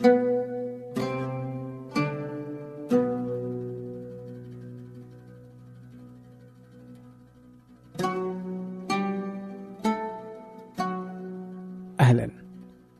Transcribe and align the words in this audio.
أهلا. 0.00 0.10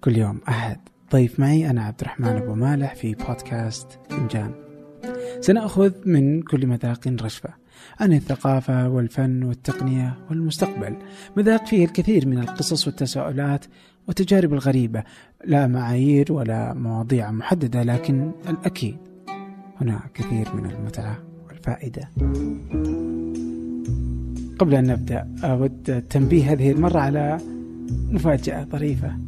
كل 0.01 0.17
يوم 0.17 0.41
أحد. 0.49 0.81
ضيف 1.13 1.41
معي 1.41 1.71
أنا 1.71 1.83
عبد 1.83 2.01
الرحمن 2.01 2.27
أبو 2.29 2.55
مالح 2.55 2.95
في 2.95 3.15
بودكاست 3.15 4.01
فنجان 4.11 4.55
سنأخذ 5.41 5.93
من 6.07 6.43
كل 6.43 6.67
مذاق 6.67 7.09
رشفة. 7.09 7.55
عن 8.01 8.13
الثقافة 8.13 8.89
والفن 8.89 9.43
والتقنية 9.43 10.19
والمستقبل. 10.31 10.97
مذاق 11.37 11.67
فيه 11.67 11.85
الكثير 11.85 12.29
من 12.29 12.39
القصص 12.39 12.87
والتساؤلات 12.87 13.65
والتجارب 14.09 14.53
الغريبة. 14.53 15.03
لا 15.45 15.67
معايير 15.67 16.33
ولا 16.33 16.75
مواضيع 16.75 17.31
محددة 17.31 17.83
لكن 17.83 18.31
الأكيد 18.49 18.97
هناك 19.81 20.13
كثير 20.15 20.55
من 20.55 20.71
المتعة 20.71 21.19
والفائدة. 21.49 22.09
قبل 24.59 24.75
أن 24.75 24.87
نبدأ 24.87 25.29
أود 25.45 25.91
التنبيه 25.91 26.53
هذه 26.53 26.73
المرة 26.73 26.99
على 26.99 27.39
مفاجأة 28.11 28.65
طريفة. 28.65 29.19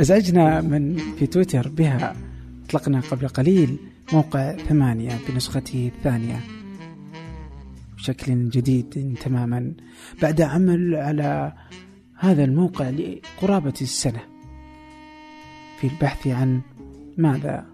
أزعجنا 0.00 0.60
من 0.60 0.96
في 0.96 1.26
تويتر 1.26 1.68
بها 1.68 2.16
أطلقنا 2.64 3.00
قبل 3.00 3.28
قليل 3.28 3.76
موقع 4.12 4.56
ثمانية 4.56 5.18
بنسخته 5.28 5.90
الثانية. 5.96 6.40
بشكل 8.00 8.48
جديد 8.48 9.18
تماما 9.24 9.72
بعد 10.22 10.40
عمل 10.40 10.94
على 10.94 11.52
هذا 12.18 12.44
الموقع 12.44 12.90
لقرابة 12.90 13.74
السنة 13.82 14.20
في 15.80 15.86
البحث 15.86 16.26
عن 16.26 16.60
ماذا؟ 17.18 17.66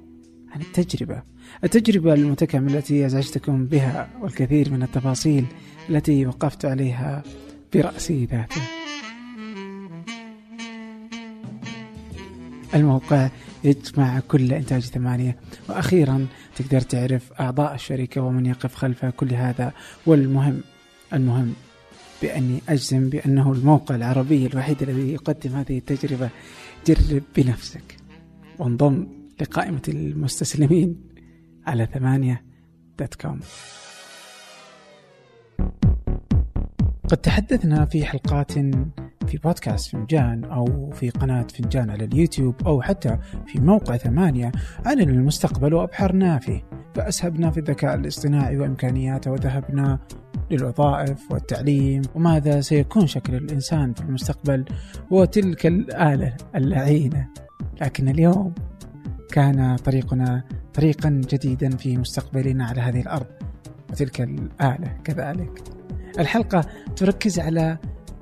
عن 0.51 0.61
التجربة. 0.61 1.23
التجربة 1.65 2.15
المتكاملة 2.15 2.79
التي 2.79 3.07
أزعجتكم 3.07 3.67
بها 3.67 4.09
والكثير 4.21 4.71
من 4.71 4.83
التفاصيل 4.83 5.47
التي 5.91 6.27
وقفت 6.27 6.65
عليها 6.65 7.23
برأسي 7.75 8.25
ذاته. 8.25 8.63
الموقع 12.75 13.29
يجمع 13.65 14.21
كل 14.21 14.53
إنتاج 14.53 14.83
ثمانية. 14.83 15.37
وأخيرا 15.69 16.27
تقدر 16.57 16.81
تعرف 16.81 17.33
أعضاء 17.33 17.75
الشركة 17.75 18.21
ومن 18.21 18.47
يقف 18.47 18.75
خلف 18.75 19.05
كل 19.05 19.35
هذا. 19.35 19.73
والمهم 20.07 20.61
المهم 21.13 21.55
بأني 22.23 22.61
أجزم 22.69 23.09
بأنه 23.09 23.53
الموقع 23.53 23.95
العربي 23.95 24.47
الوحيد 24.47 24.83
الذي 24.83 25.13
يقدم 25.13 25.51
هذه 25.51 25.79
التجربة. 25.79 26.31
جرب 26.87 27.23
بنفسك 27.37 27.97
وانضم 28.59 29.07
لقائمة 29.41 29.83
المستسلمين 29.89 31.01
على 31.67 31.89
ثمانية 31.95 32.45
دوت 32.99 33.15
كوم. 33.15 33.41
قد 37.09 37.17
تحدثنا 37.17 37.85
في 37.85 38.05
حلقات 38.05 38.53
في 39.27 39.39
بودكاست 39.39 39.91
فنجان 39.91 40.45
أو 40.45 40.91
في 40.91 41.11
قناة 41.11 41.47
فنجان 41.55 41.91
على 41.91 42.05
اليوتيوب 42.05 42.55
أو 42.67 42.83
حتى 42.83 43.19
في 43.47 43.61
موقع 43.61 43.97
ثمانية 43.97 44.53
عن 44.87 45.01
المستقبل 45.01 45.75
وأبحرنا 45.75 46.39
فيه. 46.39 46.63
فأسهبنا 46.95 47.51
في 47.51 47.61
الذكاء 47.61 47.95
الاصطناعي 47.95 48.59
وإمكانياته 48.59 49.31
وذهبنا 49.31 49.99
للوظائف 50.51 51.31
والتعليم 51.31 52.03
وماذا 52.15 52.61
سيكون 52.61 53.07
شكل 53.07 53.35
الإنسان 53.35 53.95
في 53.95 54.01
المستقبل 54.01 54.65
وتلك 55.11 55.67
الآلة 55.67 56.37
اللعينة 56.57 57.29
لكن 57.81 58.09
اليوم 58.09 58.55
كان 59.33 59.77
طريقنا 59.77 60.45
طريقا 60.75 61.09
جديدا 61.11 61.77
في 61.77 61.97
مستقبلنا 61.97 62.67
على 62.67 62.81
هذه 62.81 63.01
الأرض 63.01 63.27
وتلك 63.91 64.21
الآلة 64.21 64.97
كذلك. 65.05 65.63
الحلقة 66.19 66.65
تركز 66.97 67.39
على 67.39 67.79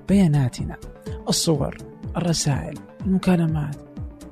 بياناتنا. 0.08 0.76
الصور 1.28 1.76
الرسائل 2.16 2.78
المكالمات 3.06 3.76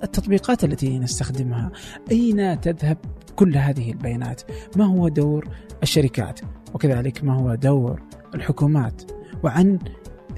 التطبيقات 0.03 0.65
التي 0.65 0.99
نستخدمها. 0.99 1.71
أين 2.11 2.61
تذهب 2.61 2.99
كل 3.37 3.57
هذه 3.57 3.91
البيانات؟ 3.91 4.43
ما 4.77 4.85
هو 4.85 5.09
دور 5.09 5.49
الشركات؟ 5.83 6.41
وكذلك 6.75 7.25
ما 7.25 7.35
هو 7.35 7.55
دور 7.55 8.03
الحكومات؟ 8.35 9.03
وعن 9.43 9.79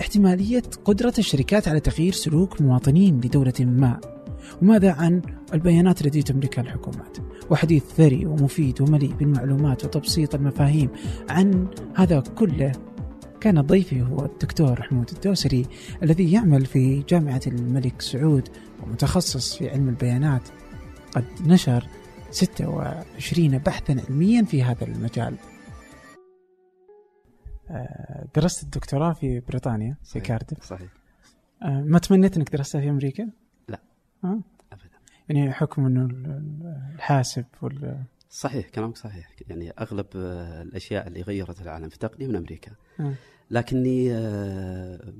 احتمالية 0.00 0.62
قدرة 0.84 1.14
الشركات 1.18 1.68
على 1.68 1.80
تغيير 1.80 2.12
سلوك 2.12 2.60
مواطنين 2.60 3.16
لدولة 3.16 3.52
ما؟ 3.60 4.00
وماذا 4.62 4.92
عن 4.92 5.22
البيانات 5.54 6.06
التي 6.06 6.22
تملكها 6.22 6.62
الحكومات؟ 6.62 7.18
وحديث 7.50 7.84
ثري 7.84 8.26
ومفيد 8.26 8.80
ومليء 8.80 9.12
بالمعلومات 9.12 9.84
وتبسيط 9.84 10.34
المفاهيم 10.34 10.88
عن 11.30 11.66
هذا 11.96 12.20
كله 12.20 12.72
كان 13.44 13.60
ضيفي 13.60 14.02
هو 14.02 14.24
الدكتور 14.24 14.82
حمود 14.82 15.10
الدوسري 15.10 15.66
الذي 16.02 16.32
يعمل 16.32 16.66
في 16.66 17.02
جامعة 17.02 17.40
الملك 17.46 18.02
سعود 18.02 18.48
ومتخصص 18.82 19.56
في 19.56 19.70
علم 19.70 19.88
البيانات 19.88 20.48
قد 21.14 21.24
نشر 21.46 21.86
26 22.30 23.58
بحثا 23.58 23.96
علميا 24.08 24.42
في 24.42 24.62
هذا 24.62 24.84
المجال 24.84 25.36
آه، 27.70 28.26
درست 28.34 28.62
الدكتوراه 28.62 29.12
في 29.12 29.40
بريطانيا 29.40 29.96
في 30.04 30.20
كاردف 30.20 30.64
صحيح 30.64 30.88
آه، 31.62 31.82
ما 31.82 31.98
تمنيت 31.98 32.36
إنك 32.36 32.52
درستها 32.52 32.80
في 32.80 32.90
أمريكا؟ 32.90 33.30
لا. 33.68 33.80
أه؟ 34.24 34.40
ابدا 34.72 34.98
يعني 35.28 35.52
حكم 35.52 35.86
إنه 35.86 36.08
الحاسب 36.94 37.44
وال 37.62 38.04
صحيح 38.34 38.68
كلامك 38.68 38.96
صحيح 38.96 39.30
يعني 39.48 39.70
أغلب 39.70 40.06
آه، 40.16 40.62
الأشياء 40.62 41.06
اللي 41.06 41.22
غيرت 41.22 41.62
العالم 41.62 41.88
في 41.88 41.94
التقنيه 41.94 42.26
من 42.26 42.36
أمريكا 42.36 42.72
أه. 43.00 43.14
لكني 43.50 44.12
آه، 44.12 45.12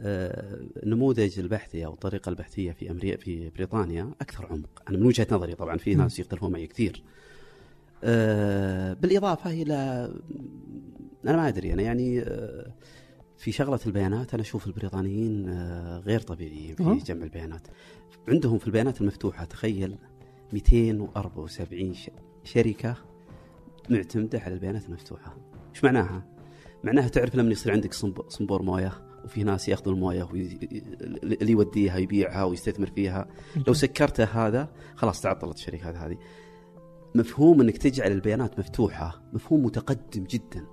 آه، 0.00 0.60
نموذج 0.84 1.38
البحثي 1.38 1.86
أو 1.86 1.92
الطريقة 1.92 2.28
البحثية 2.28 2.72
في 2.72 2.90
أمريكا 2.90 3.16
في 3.16 3.50
بريطانيا 3.50 4.10
أكثر 4.20 4.46
عمق 4.46 4.82
أنا 4.88 4.98
من 4.98 5.06
وجهة 5.06 5.26
نظري 5.30 5.54
طبعا 5.54 5.76
في. 5.76 5.94
ناس 5.94 6.18
يختلفون 6.18 6.52
معي 6.52 6.66
كثير 6.66 7.02
آه، 8.04 8.92
بالإضافة 8.92 9.50
إلى 9.50 9.74
أنا 11.26 11.36
ما 11.36 11.48
أدري 11.48 11.72
أنا 11.72 11.82
يعني 11.82 12.20
آه، 12.20 12.72
في 13.38 13.52
شغلة 13.52 13.80
البيانات 13.86 14.34
أنا 14.34 14.42
أشوف 14.42 14.66
البريطانيين 14.66 15.48
آه، 15.48 15.98
غير 15.98 16.20
طبيعيين. 16.20 16.74
في 16.74 16.84
جمع 16.84 17.24
البيانات 17.24 17.68
عندهم 18.28 18.58
في 18.58 18.66
البيانات 18.66 19.00
المفتوحة 19.00 19.44
تخيل 19.44 19.96
274 20.52 21.94
ش- 21.94 22.10
شركة 22.44 22.96
معتمدة 23.90 24.38
على 24.40 24.54
البيانات 24.54 24.86
المفتوحة. 24.86 25.36
إيش 25.74 25.84
معناها؟ 25.84 26.26
معناها 26.84 27.08
تعرف 27.08 27.34
لما 27.34 27.50
يصير 27.50 27.72
عندك 27.72 27.94
صنب- 27.94 28.28
صنبور 28.28 28.62
موية 28.62 28.92
وفي 29.24 29.44
ناس 29.44 29.68
يأخذوا 29.68 29.94
الموية 29.94 30.24
وي- 30.32 30.58
اللي 31.22 31.52
يوديها 31.52 31.96
يبيعها 31.98 32.44
ويستثمر 32.44 32.86
فيها. 32.86 33.28
لو 33.66 33.74
سكرته 33.74 34.24
هذا 34.24 34.68
خلاص 34.94 35.20
تعطلت 35.20 35.56
الشركات 35.56 35.96
هذه. 35.96 36.16
مفهوم 37.14 37.60
إنك 37.60 37.76
تجعل 37.78 38.12
البيانات 38.12 38.58
مفتوحة 38.58 39.22
مفهوم 39.32 39.64
متقدم 39.64 40.24
جدا. 40.24 40.66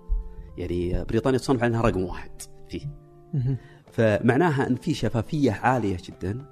يعني 0.57 1.03
بريطانيا 1.03 1.39
تصنف 1.39 1.63
على 1.63 1.69
انها 1.69 1.81
رقم 1.81 2.03
واحد 2.03 2.31
فيه. 2.69 2.87
فمعناها 3.91 4.67
إن 4.67 4.75
في 4.75 4.93
شفافية 4.93 5.51
عالية 5.51 5.97
جدا 6.03 6.45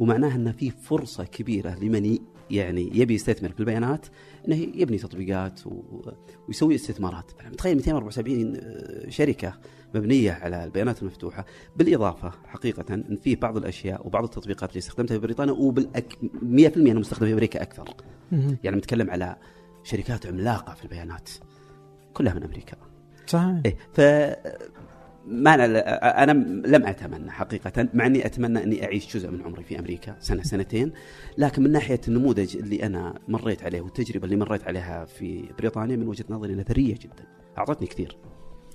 ومعناها 0.00 0.34
إن 0.36 0.52
في 0.52 0.70
فرصة 0.70 1.24
كبيرة 1.24 1.74
لمن 1.74 2.18
يعني 2.50 2.90
يبي 2.94 3.14
يستثمر 3.14 3.52
في 3.52 3.60
البيانات 3.60 4.06
إنه 4.48 4.56
يبني 4.56 4.98
تطبيقات 4.98 5.60
ويسوي 6.48 6.74
استثمارات. 6.74 7.30
تخيل 7.58 7.76
274 7.76 8.60
شركة 9.10 9.54
مبنية 9.94 10.32
على 10.32 10.64
البيانات 10.64 11.02
المفتوحة. 11.02 11.44
بالإضافة 11.76 12.32
حقيقة 12.46 12.94
إن 12.94 13.18
في 13.22 13.34
بعض 13.34 13.56
الأشياء 13.56 14.06
وبعض 14.06 14.24
التطبيقات 14.24 14.70
اللي 14.70 14.78
استخدمتها 14.78 15.14
في 15.14 15.20
بريطانيا 15.20 15.52
وبالأك 15.52 16.12
100% 16.22 16.76
انها 16.76 16.94
مستخدمه 16.94 17.28
في 17.28 17.32
أمريكا 17.34 17.62
أكثر. 17.62 17.94
يعني 18.64 18.76
نتكلم 18.76 19.10
على 19.10 19.36
شركات 19.82 20.26
عملاقة 20.26 20.74
في 20.74 20.84
البيانات 20.84 21.30
كلها 22.14 22.34
من 22.34 22.42
أمريكا. 22.42 22.76
صحيح. 23.26 23.60
إيه 23.66 23.76
ف 23.92 24.00
ما 25.26 25.54
أنا, 25.54 25.64
أنا 26.22 26.32
لم 26.66 26.86
أتمنى 26.86 27.30
حقيقة 27.30 27.88
مع 27.94 28.06
إني 28.06 28.26
أتمنى 28.26 28.64
إني 28.64 28.84
أعيش 28.84 29.16
جزء 29.16 29.30
من 29.30 29.42
عمري 29.42 29.64
في 29.64 29.78
أمريكا 29.78 30.16
سنة 30.20 30.42
سنتين 30.42 30.92
لكن 31.38 31.62
من 31.62 31.72
ناحية 31.72 32.00
النموذج 32.08 32.56
اللي 32.56 32.82
أنا 32.86 33.14
مريت 33.28 33.62
عليه 33.64 33.80
والتجربة 33.80 34.24
اللي 34.24 34.36
مريت 34.36 34.64
عليها 34.64 35.04
في 35.04 35.44
بريطانيا 35.58 35.96
من 35.96 36.08
وجهة 36.08 36.24
نظري 36.30 36.52
أنها 36.52 36.64
ثرية 36.64 36.94
جدا 36.94 37.24
أعطتني 37.58 37.86
كثير. 37.86 38.16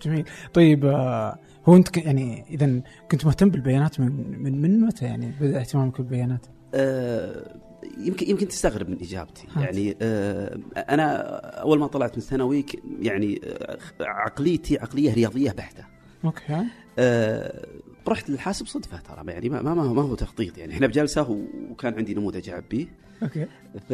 جميل. 0.01 0.25
طيب 0.53 0.85
آه، 0.85 1.39
هو 1.65 1.75
أنت 1.75 1.89
ك- 1.89 2.05
يعني 2.05 2.45
اذا 2.49 2.81
كنت 3.11 3.25
مهتم 3.25 3.49
بالبيانات 3.49 3.99
من 3.99 4.39
من 4.43 4.61
من 4.61 4.79
متى 4.79 5.05
يعني؟ 5.05 5.31
بدأ 5.41 5.59
اهتمامك 5.59 6.01
بالبيانات؟ 6.01 6.45
آه، 6.73 7.55
يمكن 7.97 8.29
يمكن 8.29 8.47
تستغرب 8.47 8.89
من 8.89 8.97
إجابتي. 9.01 9.47
يعني 9.57 9.95
آه، 10.01 10.59
أنا 10.77 11.15
أول 11.61 11.79
ما 11.79 11.87
طلعت 11.87 12.11
من 12.11 12.17
الثانوي 12.17 12.65
يعني 13.01 13.41
آه، 13.45 13.77
عقليتي 14.01 14.77
عقلية 14.79 15.13
رياضية 15.13 15.51
بحتة. 15.51 15.83
okay. 16.25 16.65
آه، 16.99 17.67
رحت 18.07 18.29
للحاسب 18.29 18.65
صدفة 18.65 18.97
ترى 18.97 19.31
يعني 19.31 19.49
ما 19.49 19.61
ما 19.61 19.73
ما 19.73 20.01
هو 20.01 20.15
تخطيط 20.15 20.57
يعني 20.57 20.73
إحنا 20.73 20.87
بجلسة 20.87 21.45
وكان 21.71 21.93
عندي 21.93 22.13
نموذج 22.13 22.49
اعبيه 22.49 22.87
okay. 23.23 23.45
ف 23.89 23.93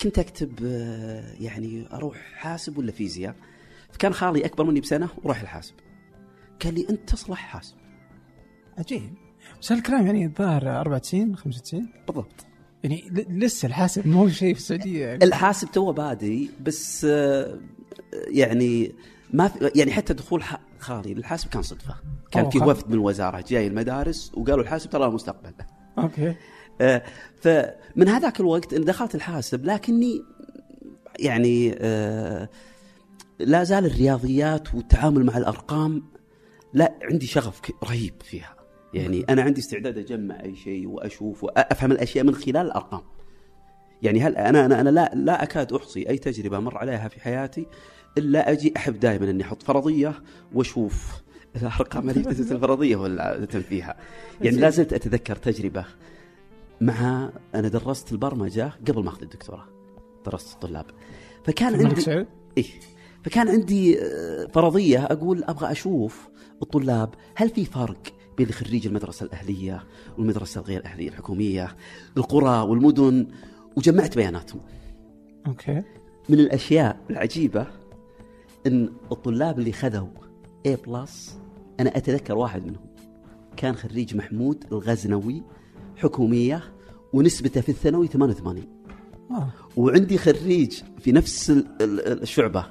كنت 0.00 0.18
أكتب 0.18 0.52
آه، 0.64 1.34
يعني 1.40 1.86
أروح 1.92 2.16
حاسب 2.34 2.78
ولا 2.78 2.92
فيزياء. 2.92 3.34
فكان 3.92 4.12
خالي 4.12 4.46
أكبر 4.46 4.64
مني 4.64 4.80
بسنة 4.80 5.08
وراح 5.22 5.40
الحاسب. 5.40 5.74
قال 6.64 6.74
لي 6.74 6.86
أنت 6.90 7.10
تصلح 7.10 7.38
حاسب. 7.38 7.74
عجيب. 8.78 9.14
بس 9.60 9.72
هالكلام 9.72 10.06
يعني 10.06 10.24
الظاهر 10.24 10.80
94 10.80 11.36
95 11.36 11.88
بالضبط. 12.06 12.46
يعني 12.84 13.10
لسه 13.30 13.66
الحاسب 13.66 14.06
مو 14.06 14.28
شيء 14.28 14.54
في 14.54 14.60
السعودية 14.60 15.06
يعني. 15.06 15.24
الحاسب 15.24 15.68
تو 15.70 15.92
بادي 15.92 16.50
بس 16.62 17.06
آه، 17.10 17.58
يعني 18.28 18.92
ما 19.32 19.48
في 19.48 19.70
يعني 19.74 19.92
حتى 19.92 20.14
دخول 20.14 20.42
خالي 20.78 21.14
للحاسب 21.14 21.48
كان 21.48 21.62
صدفة. 21.62 21.94
كان 22.30 22.50
في 22.50 22.58
وفد 22.58 22.88
من 22.88 22.94
الوزارة 22.94 23.44
جاي 23.48 23.66
المدارس 23.66 24.32
وقالوا 24.34 24.62
الحاسب 24.62 24.90
ترى 24.90 25.10
مستقبل 25.10 25.52
okay. 25.98 26.34
آه، 26.80 27.02
فمن 27.40 28.08
هذاك 28.08 28.40
الوقت 28.40 28.74
إن 28.74 28.84
دخلت 28.84 29.14
الحاسب 29.14 29.64
لكني 29.64 30.22
يعني 31.18 31.74
آه، 31.78 32.48
لا 33.38 33.64
زال 33.64 33.86
الرياضيات 33.86 34.74
والتعامل 34.74 35.26
مع 35.26 35.36
الأرقام 35.36 36.02
لا 36.74 36.94
عندي 37.02 37.26
شغف 37.26 37.60
رهيب 37.84 38.14
فيها. 38.24 38.56
يعني 38.94 39.24
أنا 39.28 39.42
عندي 39.42 39.60
استعداد 39.60 39.98
أجمع 39.98 40.42
أي 40.42 40.56
شيء 40.56 40.88
وأشوف 40.88 41.44
وأفهم 41.44 41.92
الأشياء 41.92 42.24
من 42.24 42.34
خلال 42.34 42.56
الأرقام. 42.66 43.02
يعني 44.02 44.20
هل 44.20 44.36
أنا 44.36 44.64
أنا 44.64 44.80
أنا 44.80 44.90
لا 44.90 45.10
لا 45.14 45.42
أكاد 45.42 45.72
أحصي 45.72 46.08
أي 46.08 46.18
تجربة 46.18 46.58
مر 46.58 46.78
عليها 46.78 47.08
في 47.08 47.20
حياتي 47.20 47.66
إلا 48.18 48.52
أجي 48.52 48.72
أحب 48.76 49.00
دائما 49.00 49.30
أني 49.30 49.42
أحط 49.42 49.62
فرضية 49.62 50.22
وأشوف 50.54 51.22
الأرقام 51.56 52.10
اللي 52.10 52.22
تثبت 52.34 52.52
الفرضية 52.52 52.96
ولا 52.96 53.22
عادة 53.22 53.60
فيها. 53.60 53.96
يعني 54.40 54.56
لا 54.56 54.70
زلت 54.70 54.92
أتذكر 54.92 55.36
تجربة 55.36 55.84
مع 56.80 57.30
أنا 57.54 57.68
درست 57.68 58.12
البرمجة 58.12 58.72
قبل 58.88 59.04
ما 59.04 59.08
أخذ 59.08 59.22
الدكتوراه. 59.22 59.64
درست 60.26 60.54
الطلاب. 60.54 60.86
فكان 61.44 61.86
عندي 61.86 62.26
إيه. 62.58 62.64
فكان 63.24 63.48
عندي 63.48 64.02
آه، 64.02 64.46
فرضية 64.46 65.04
أقول 65.04 65.44
أبغى 65.44 65.72
أشوف 65.72 66.28
الطلاب 66.62 67.14
هل 67.34 67.48
في 67.50 67.64
فرق 67.64 68.02
بين 68.36 68.50
خريج 68.50 68.86
المدرسة 68.86 69.26
الأهلية 69.26 69.84
والمدرسة 70.18 70.60
الغير 70.60 70.84
أهلية 70.84 71.08
الحكومية 71.08 71.76
القرى 72.16 72.68
والمدن 72.68 73.26
وجمعت 73.76 74.16
بياناتهم. 74.16 74.60
okay. 75.46 75.82
من 76.28 76.40
الأشياء 76.40 76.96
العجيبة 77.10 77.66
إن 78.68 78.88
الطلاب 79.12 79.58
اللي 79.58 79.72
خذوا 79.72 80.08
A 80.68 80.88
plus 80.88 81.38
أنا 81.80 81.96
أتذكر 81.96 82.34
واحد 82.36 82.62
منهم. 82.66 82.86
كان 83.56 83.74
خريج 83.74 84.16
محمود 84.16 84.64
الغزنوي 84.72 85.42
حكومية 85.96 86.62
ونسبته 87.12 87.60
في 87.60 87.68
الثانوي 87.68 88.06
88 88.06 88.64
آه. 89.30 89.48
وعندي 89.76 90.18
خريج 90.18 90.82
في 90.98 91.12
نفس 91.12 91.50
ال- 91.50 91.66
ال- 91.82 92.22
الشعبة. 92.22 92.66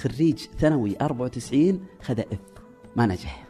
خريج 0.00 0.38
ثانوي 0.58 0.96
94 1.00 1.80
خذ 2.02 2.20
F 2.20 2.38
ما 2.96 3.06
نجح. 3.06 3.47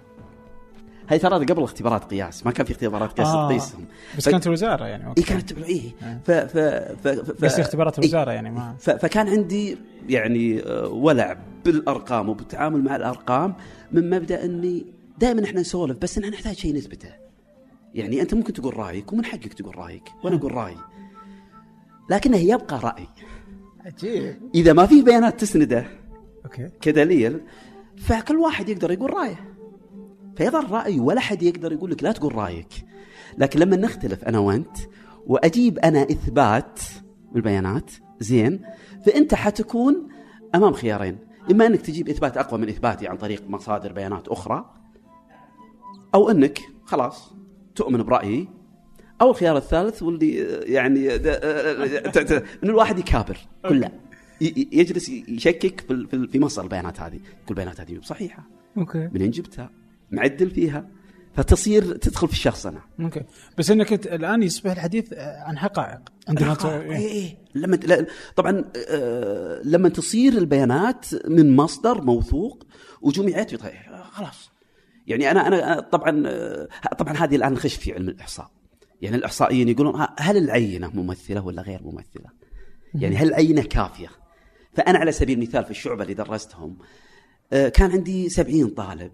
هاي 1.09 1.19
ترى 1.19 1.45
قبل 1.45 1.63
اختبارات 1.63 2.05
قياس 2.05 2.47
ما 2.47 2.53
كان 2.53 2.67
في 2.67 2.73
اختبارات 2.73 3.13
قياس 3.13 3.29
آه. 3.29 3.49
تقيسهم 3.49 3.85
بس 4.19 4.25
ف- 4.25 4.29
كانت 4.29 4.47
الوزارة 4.47 4.85
يعني 4.87 5.03
إي 5.05 5.09
okay 5.09 5.23
كانت 5.23 5.53
تبع 5.53 5.67
إيه 5.67 5.91
آه. 6.03 6.21
ف 6.25 6.31
ف 6.31 6.59
ف 7.03 7.09
ف 7.09 7.45
بس 7.45 7.59
اختبارات 7.61 7.99
إيه. 7.99 8.05
الوزارة 8.05 8.31
يعني 8.33 8.51
ما 8.51 8.75
ف- 8.81 8.91
فكان 8.91 9.29
عندي 9.29 9.79
يعني 10.09 10.63
آه، 10.63 10.89
ولع 10.89 11.39
بالأرقام 11.65 12.29
وبالتعامل 12.29 12.85
مع 12.85 12.97
الأرقام 12.97 13.55
من 13.93 14.11
مبدأ 14.11 14.45
إني 14.45 14.87
دائما 15.19 15.45
إحنا 15.45 15.61
نسولف 15.61 15.99
بس 15.99 16.19
إحنا 16.19 16.31
نحتاج 16.31 16.55
شيء 16.57 16.75
نثبته. 16.77 17.09
يعني 17.95 18.21
أنت 18.23 18.35
ممكن 18.35 18.53
تقول 18.53 18.77
رأيك 18.77 19.13
ومن 19.13 19.25
حقك 19.25 19.55
تقول 19.55 19.79
رأيك 19.79 20.03
وأنا 20.25 20.37
أقول 20.37 20.55
رأيي. 20.55 20.77
لكنه 22.11 22.37
يبقى 22.37 22.81
رأي. 22.81 23.07
عجيب 23.87 24.37
إذا 24.55 24.73
ما 24.73 24.87
في 24.87 25.03
بيانات 25.03 25.41
تسنده 25.41 25.87
أوكي 26.45 26.71
كدليل 26.81 27.41
فكل 27.97 28.37
واحد 28.37 28.69
يقدر 28.69 28.91
يقول 28.91 29.15
رأيه. 29.15 29.45
فيظل 30.39 30.71
راي 30.71 31.01
ولا 31.01 31.21
حد 31.21 31.43
يقدر 31.43 31.73
يقول 31.73 31.91
لك 31.91 32.03
لا 32.03 32.13
تقول 32.13 32.35
رأيك. 32.35 32.85
لكن 33.39 33.61
لما 33.61 33.77
نختلف 33.77 34.25
أنا 34.25 34.39
وأنت 34.39 34.77
وأجيب 35.27 35.79
أنا 35.79 36.03
إثبات 36.03 36.81
بالبيانات 37.33 37.91
زين 38.21 38.61
فأنت 39.07 39.35
حتكون 39.35 40.09
أمام 40.55 40.73
خيارين. 40.73 41.19
إما 41.51 41.67
أنك 41.67 41.81
تجيب 41.81 42.09
إثبات 42.09 42.37
أقوى 42.37 42.61
من 42.61 42.69
إثباتي 42.69 43.09
عن 43.09 43.17
طريق 43.17 43.43
مصادر 43.49 43.93
بيانات 43.93 44.29
أخرى 44.29 44.75
أو 46.15 46.31
أنك 46.31 46.59
خلاص 46.85 47.35
تؤمن 47.75 48.03
برأيي. 48.03 48.49
أو 49.21 49.31
الخيار 49.31 49.57
الثالث 49.57 50.03
واللي 50.03 50.37
يعني 50.75 51.09
د- 51.09 51.23
ت- 52.13 52.19
ت- 52.19 52.45
إن 52.65 52.69
الواحد 52.69 52.99
يكابر 52.99 53.39
كل 53.69 53.81
لا 53.81 53.91
ي- 54.41 54.45
ي- 54.47 54.69
يجلس 54.73 55.09
يشكك 55.09 55.81
في 56.31 56.39
مصدر 56.41 56.63
البيانات 56.65 57.01
هذه. 57.01 57.17
كل 57.17 57.51
البيانات 57.51 57.81
هذه 57.81 57.95
مو 57.95 58.03
صحيحه 58.03 58.43
okay. 58.79 59.09
منين 59.13 59.31
جبتها؟ 59.31 59.71
معدل 60.11 60.51
فيها 60.51 60.89
فتصير 61.35 61.97
تدخل 61.97 62.29
في 62.29 62.33
الشخصنه 62.33 62.81
okay. 63.01 63.23
بس 63.59 63.71
إنك 63.71 64.07
الآن 64.07 64.43
يصبح 64.43 64.71
الحديث 64.71 65.13
عن 65.19 65.59
حقائق. 65.59 66.01
عندما 66.29 66.55
ت... 66.55 66.65
اي 66.65 67.13
اي 67.13 67.37
لما 67.55 68.07
طبعا 68.37 68.65
آه، 68.89 69.61
لما 69.65 69.89
تصير 69.89 70.33
البيانات 70.33 71.07
من 71.29 71.57
مصدر 71.57 72.03
موثوق 72.03 72.67
وجمعت 73.03 73.63
خلاص. 74.13 74.51
يعني 75.07 75.31
أنا 75.31 75.47
أنا 75.47 75.73
أنا 75.73 75.81
طبعا 75.81 76.23
آه، 76.27 76.69
طبعا 76.99 77.17
هذه 77.17 77.37
الآن 77.37 77.53
نخش 77.53 77.75
في 77.75 77.93
علم 77.93 78.09
الإحصاء. 78.09 78.51
يعني 79.03 79.17
الإحصائيين 79.17 79.69
يقولون 79.69 80.07
هل 80.19 80.37
العينة 80.37 80.91
ممثلة 80.95 81.47
ولا 81.47 81.63
غير 81.63 81.83
ممثلة؟ 81.83 82.31
يعني 82.95 83.17
هل 83.17 83.29
العينة 83.29 83.63
كافية؟ 83.63 84.09
فأنا 84.73 84.99
على 84.99 85.13
سبيل 85.13 85.39
المثال 85.39 85.65
في 85.65 85.71
الشعبة 85.71 86.03
اللي 86.03 86.15
درستهم 86.15 86.79
آه، 87.53 87.69
كان 87.69 87.91
عندي 87.91 88.29
سبعين 88.29 88.69
طالب. 88.69 89.13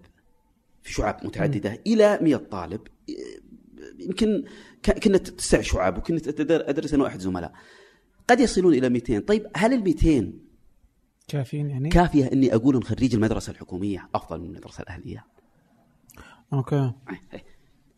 في 0.85 0.93
شعب 0.93 1.19
متعددة 1.23 1.81
إلى 1.87 2.19
100 2.21 2.35
طالب. 2.35 2.81
يمكن 3.99 4.43
كنا 5.03 5.17
تسع 5.17 5.61
شعب 5.61 5.97
وكنت 5.97 6.41
أدرس 6.51 6.93
أنا 6.93 7.03
واحد 7.03 7.19
زملاء. 7.19 7.53
قد 8.27 8.39
يصلون 8.39 8.73
إلى 8.73 8.89
200 8.89 9.19
طيب 9.19 9.47
هل 9.55 9.73
ال 9.73 9.83
200 9.83 10.33
كافيين 11.27 11.69
يعني؟ 11.69 11.89
كافية 11.89 12.31
إني 12.33 12.55
أقول 12.55 12.75
ان 12.75 12.83
خريج 12.83 13.15
المدرسة 13.15 13.51
الحكومية 13.51 14.09
أفضل 14.15 14.39
من 14.39 14.45
المدرسة 14.45 14.81
الأهلية؟ 14.81 15.25
okay. 16.53 16.91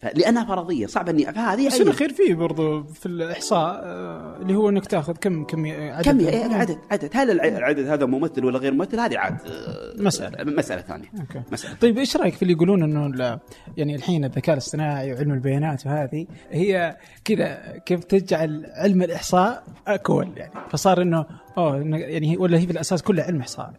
لانها 0.03 0.45
فرضية 0.45 0.85
صعب 0.87 1.09
إني 1.09 1.25
فهذه 1.33 1.67
بس. 1.67 1.81
الأخير 1.81 2.13
فيه 2.13 2.33
برضو 2.35 2.83
في 2.83 3.05
الإحصاء 3.05 3.81
آه، 3.83 4.37
اللي 4.41 4.55
هو 4.55 4.69
إنك 4.69 4.85
تأخذ 4.85 5.13
كم 5.13 5.43
كم 5.43 5.65
عدد 5.65 6.05
كم 6.05 6.19
هي- 6.19 6.43
عدد 6.43 6.77
عدد. 6.91 7.09
هل 7.13 7.31
الع- 7.31 7.45
العدد 7.57 7.87
هذا 7.87 8.05
ممثل 8.05 8.45
ولا 8.45 8.59
غير 8.59 8.73
ممثل 8.73 8.99
هذه 8.99 9.17
عاد 9.17 9.37
آه، 9.45 10.01
مسألة. 10.03 10.43
مسألة 10.43 10.81
ثانية. 10.81 11.07
okay. 11.19 11.41
مسألة. 11.51 11.75
طيب 11.75 11.97
إيش 11.97 12.17
رأيك 12.17 12.33
في 12.33 12.41
اللي 12.41 12.53
يقولون 12.53 12.83
إنه 12.83 13.39
يعني 13.77 13.95
الحين 13.95 14.25
الذكاء 14.25 14.53
الاصطناعي 14.53 15.13
وعلم 15.13 15.31
البيانات 15.31 15.85
وهذه 15.85 16.27
هي 16.51 16.97
كذا 17.25 17.77
كيف 17.85 18.03
تجعل 18.03 18.65
علم 18.75 19.01
الإحصاء 19.03 19.63
cool 19.87 20.29
يعني؟ 20.37 20.51
فصار 20.69 21.01
إنه 21.01 21.25
أوه 21.57 21.77
يعني 21.97 22.37
ولا 22.37 22.57
هي 22.57 22.65
في 22.65 22.71
الأساس 22.71 23.01
كلها 23.03 23.25
علم 23.25 23.39
إحصاء. 23.39 23.73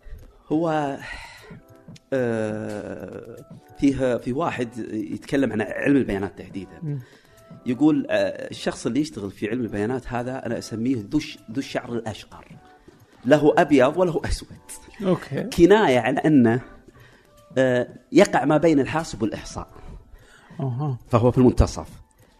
هو 0.52 0.96
فيها 3.78 4.18
في 4.18 4.32
واحد 4.32 4.78
يتكلم 4.92 5.52
عن 5.52 5.60
علم 5.60 5.96
البيانات 5.96 6.38
تحديدا. 6.38 7.00
يقول 7.66 8.06
آه، 8.10 8.50
الشخص 8.50 8.86
اللي 8.86 9.00
يشتغل 9.00 9.30
في 9.30 9.50
علم 9.50 9.60
البيانات 9.60 10.12
هذا 10.12 10.46
أنا 10.46 10.58
أسميه 10.58 10.96
ذو 10.96 11.20
ذو 11.50 11.58
الشعر 11.58 11.92
الأشقر. 11.92 12.46
له 13.24 13.54
أبيض 13.58 13.96
وله 13.96 14.20
أسود. 14.24 14.48
أوكي. 15.02 15.42
كناية 15.42 15.98
على 15.98 16.18
أنه 16.18 16.60
آه، 17.58 17.88
يقع 18.12 18.44
ما 18.44 18.56
بين 18.56 18.80
الحاسب 18.80 19.22
والإحصاء. 19.22 19.68
أها. 20.60 20.98
فهو 21.08 21.30
في 21.30 21.38
المنتصف. 21.38 21.88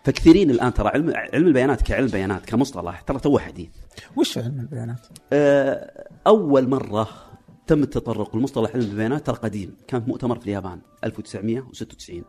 فكثيرين 0.04 0.50
الآن 0.50 0.74
ترى 0.74 0.88
علم 0.88 1.12
علم 1.16 1.46
البيانات 1.46 1.82
كعلم 1.82 2.06
بيانات 2.06 2.46
كمصطلح 2.46 3.00
ترى 3.00 3.18
توه 3.18 3.40
حديث. 3.40 3.68
وش 4.16 4.38
علم 4.38 4.60
البيانات؟ 4.60 5.06
آه، 5.32 6.08
أول 6.26 6.68
مرة 6.68 7.08
تم 7.68 7.82
التطرق 7.82 8.36
لمصطلح 8.36 8.70
علم 8.74 8.84
البيانات 8.84 9.26
ترى 9.26 9.36
قديم 9.36 9.76
كان 9.88 10.00
في 10.00 10.10
مؤتمر 10.10 10.38
في 10.38 10.46
اليابان 10.46 10.80
1996 11.04 12.24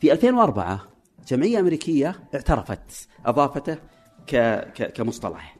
في 0.00 0.12
2004 0.12 0.86
جمعية 1.28 1.60
أمريكية 1.60 2.16
اعترفت 2.34 3.08
أضافته 3.26 3.78
ك 4.26 4.36
ك 4.74 4.92
كمصطلح. 4.92 5.58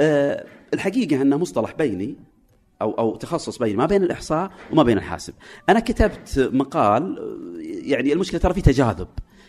آه، 0.00 0.46
الحقيقة 0.74 1.22
أنه 1.22 1.36
مصطلح 1.36 1.72
بيني 1.72 2.16
أو 2.82 2.90
أو 2.92 3.16
تخصص 3.16 3.58
بيني 3.58 3.76
ما 3.76 3.86
بين 3.86 4.02
الإحصاء 4.02 4.50
وما 4.72 4.82
بين 4.82 4.98
الحاسب. 4.98 5.34
أنا 5.68 5.80
كتبت 5.80 6.50
مقال 6.52 7.18
آه، 7.18 7.88
يعني 7.88 8.12
المشكلة 8.12 8.40
ترى 8.40 8.54
في 8.54 8.60
تجاذب. 8.60 9.08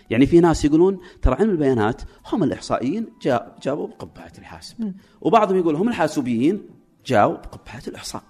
يعني 0.10 0.26
في 0.26 0.40
ناس 0.40 0.66
يقولون 0.66 1.00
ترى 1.22 1.36
علم 1.36 1.50
البيانات 1.50 2.02
هم 2.34 2.44
الإحصائيين 2.44 3.08
جاء 3.22 3.58
جابوا 3.64 3.88
بقبعه 3.88 4.32
الحاسب. 4.38 4.94
وبعضهم 5.22 5.58
يقول 5.58 5.76
هم 5.76 5.90
الحاسوبيين 5.90 6.62
جاوا 7.06 7.34
بقبعه 7.34 7.84
الإحصاء. 7.88 8.24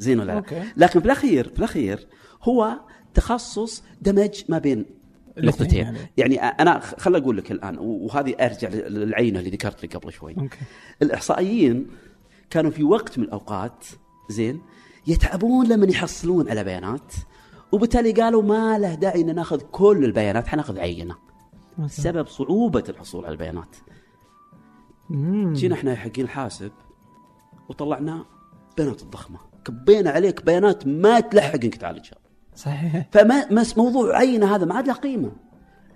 زين 0.00 0.20
ولا 0.20 0.26
لا؟ 0.26 0.36
okay. 0.36 0.62
لكن 0.76 1.00
في 1.00 1.06
الاخير 1.06 1.48
في 1.48 1.58
الاخير 1.58 2.06
هو 2.42 2.80
تخصص 3.14 3.82
دمج 4.02 4.42
ما 4.48 4.58
بين 4.58 4.86
نقطتين 5.38 5.78
يعني. 5.78 5.98
يعني 6.16 6.38
أنا 6.38 6.78
خل 6.80 7.16
أقول 7.16 7.36
لك 7.36 7.52
الآن 7.52 7.78
وهذه 7.78 8.34
أرجع 8.40 8.68
للعينة 8.68 9.38
اللي 9.38 9.50
ذكرت 9.50 9.84
لك 9.84 9.96
قبل 9.96 10.12
شوي 10.12 10.36
okay 10.38 10.58
الإحصائيين 11.02 11.86
كانوا 12.50 12.70
في 12.70 12.84
وقت 12.84 13.18
من 13.18 13.24
الأوقات 13.24 13.86
زين 14.30 14.60
يتعبون 15.06 15.68
لما 15.68 15.86
يحصلون 15.86 16.48
على 16.50 16.64
بيانات 16.64 17.14
وبالتالي 17.72 18.12
قالوا 18.12 18.42
ما 18.42 18.78
له 18.78 18.94
داعي 18.94 19.20
إن 19.20 19.34
ناخذ 19.34 19.60
كل 19.72 20.04
البيانات 20.04 20.46
حناخذ 20.46 20.78
عينة 20.78 21.16
سبب 21.86 22.26
صعوبة 22.26 22.84
الحصول 22.88 23.24
على 23.24 23.32
البيانات 23.32 23.76
مم. 25.10 25.52
جينا 25.52 25.74
إحنا 25.74 25.94
حقين 25.94 26.24
الحاسب 26.24 26.72
وطلعنا 27.68 28.24
بيانات 28.76 29.02
الضخمة 29.02 29.38
كبينا 29.64 30.10
عليك 30.10 30.44
بيانات 30.44 30.86
ما 30.86 31.20
تلحق 31.20 31.64
إنك 31.64 31.74
تعالجها 31.74 32.16
صحيح. 32.56 33.06
فما 33.12 33.52
مس 33.52 33.78
موضوع 33.78 34.16
عينة 34.16 34.54
هذا 34.54 34.64
ما 34.64 34.74
عاد 34.74 34.86
له 34.86 34.94
قيمة. 34.94 35.32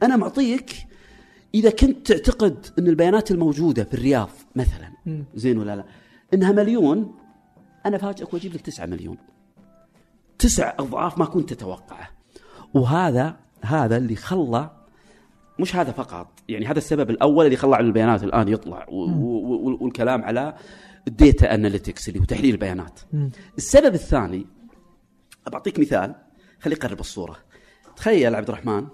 أنا 0.03 0.17
معطيك 0.17 0.87
إذا 1.55 1.71
كنت 1.71 2.13
تعتقد 2.13 2.67
إن 2.79 2.87
البيانات 2.87 3.31
الموجودة 3.31 3.85
في 3.85 3.95
الرياض 3.95 4.29
مثلا. 4.57 4.93
زين 5.35 5.59
ولا 5.59 5.77
لا؟ 5.77 5.85
إنها 6.35 6.53
مليون 6.53 7.15
أنا 7.87 7.99
فاجئك 7.99 8.35
وأجيب 8.35 8.55
لك 8.55 8.61
9 8.61 8.87
مليون. 8.87 9.17
تسع 10.39 10.75
أضعاف 10.79 11.19
ما 11.19 11.25
كنت 11.25 11.53
تتوقعه. 11.53 12.09
وهذا 12.75 13.37
هذا 13.63 13.97
اللي 13.97 14.17
خلى 14.17 14.71
مش 15.59 15.77
هذا 15.77 15.93
فقط 15.93 16.29
يعني 16.49 16.67
هذا 16.67 16.79
السبب 16.79 17.11
الأول 17.11 17.45
اللي 17.45 17.57
خلى 17.57 17.77
على 17.77 17.87
البيانات 17.87 18.25
الآن 18.25 18.49
يطلع 18.49 18.87
والكلام 18.89 20.23
على 20.25 20.55
ال 21.09 21.18
data 21.18 21.55
analytics 21.55 22.09
اللي 22.09 22.21
هو 22.21 22.25
تحليل 22.25 22.55
البيانات. 22.55 23.01
السبب 23.59 23.95
الثاني 23.95 24.47
بعطيك 25.53 25.79
مثال 25.79 26.15
خلي 26.61 26.75
يقرب 26.75 27.01
الصورة. 27.01 27.37
تخيل 27.97 28.35
عبد 28.35 28.49
الرحمن 28.49 28.75
أنا 28.75 28.89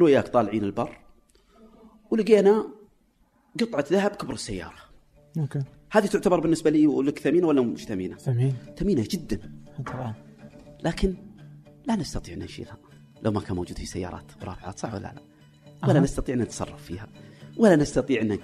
وياك 0.00 0.28
طالعين 0.28 0.64
البر 0.64 0.98
ولقينا 2.10 2.66
قطعة 3.60 3.84
ذهب 3.90 4.10
كبر 4.10 4.34
السيارة. 4.34 4.78
okay. 5.38 5.62
هذه 5.92 6.06
تعتبر 6.06 6.40
بالنسبة 6.40 6.70
لي 6.70 6.86
ولك 6.86 7.18
ثمينة 7.18 7.46
ولا 7.46 7.62
مش 7.62 7.84
ثمينة؟ 7.84 8.16
ثمين. 8.16 8.54
ثمينة 8.78 9.06
جدا. 9.10 9.52
طبعا. 9.86 10.14
لكن 10.84 11.16
لا 11.86 11.96
نستطيع 11.96 12.34
أن 12.34 12.38
نشيلها. 12.38 12.78
لو 13.22 13.30
ما 13.30 13.40
كان 13.40 13.56
موجود 13.56 13.78
في 13.78 13.86
سيارات 13.86 14.24
ورافعات 14.42 14.78
صح 14.78 14.94
ولا 14.94 15.00
لا؟ 15.00 15.22
ولا 15.88 15.98
أها. 15.98 16.02
نستطيع 16.02 16.34
أن 16.34 16.40
نتصرف 16.40 16.82
فيها. 16.84 17.08
ولا 17.56 17.76
نستطيع 17.76 18.22
أن 18.22 18.38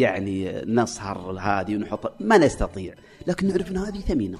يعني 0.00 0.62
نصهر 0.66 1.38
هذه 1.40 1.76
ونحط 1.76 2.12
ما 2.20 2.38
نستطيع. 2.38 2.94
لكن 3.26 3.48
نعرف 3.48 3.70
إن 3.70 3.76
هذه 3.76 3.98
ثمينة. 4.00 4.38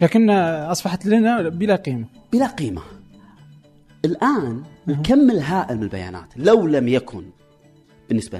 لكن 0.00 0.30
أصبحت 0.30 1.06
لنا 1.06 1.48
بلا 1.48 1.76
قيمة. 1.76 2.04
بلا 2.32 2.46
قيمة. 2.46 2.82
الآن 4.04 4.62
الكم 4.88 5.30
الهائل 5.30 5.76
من 5.76 5.82
البيانات. 5.82 6.28
لو 6.36 6.66
لم 6.66 6.88
يكن 6.88 7.24
بالنسبة 8.08 8.38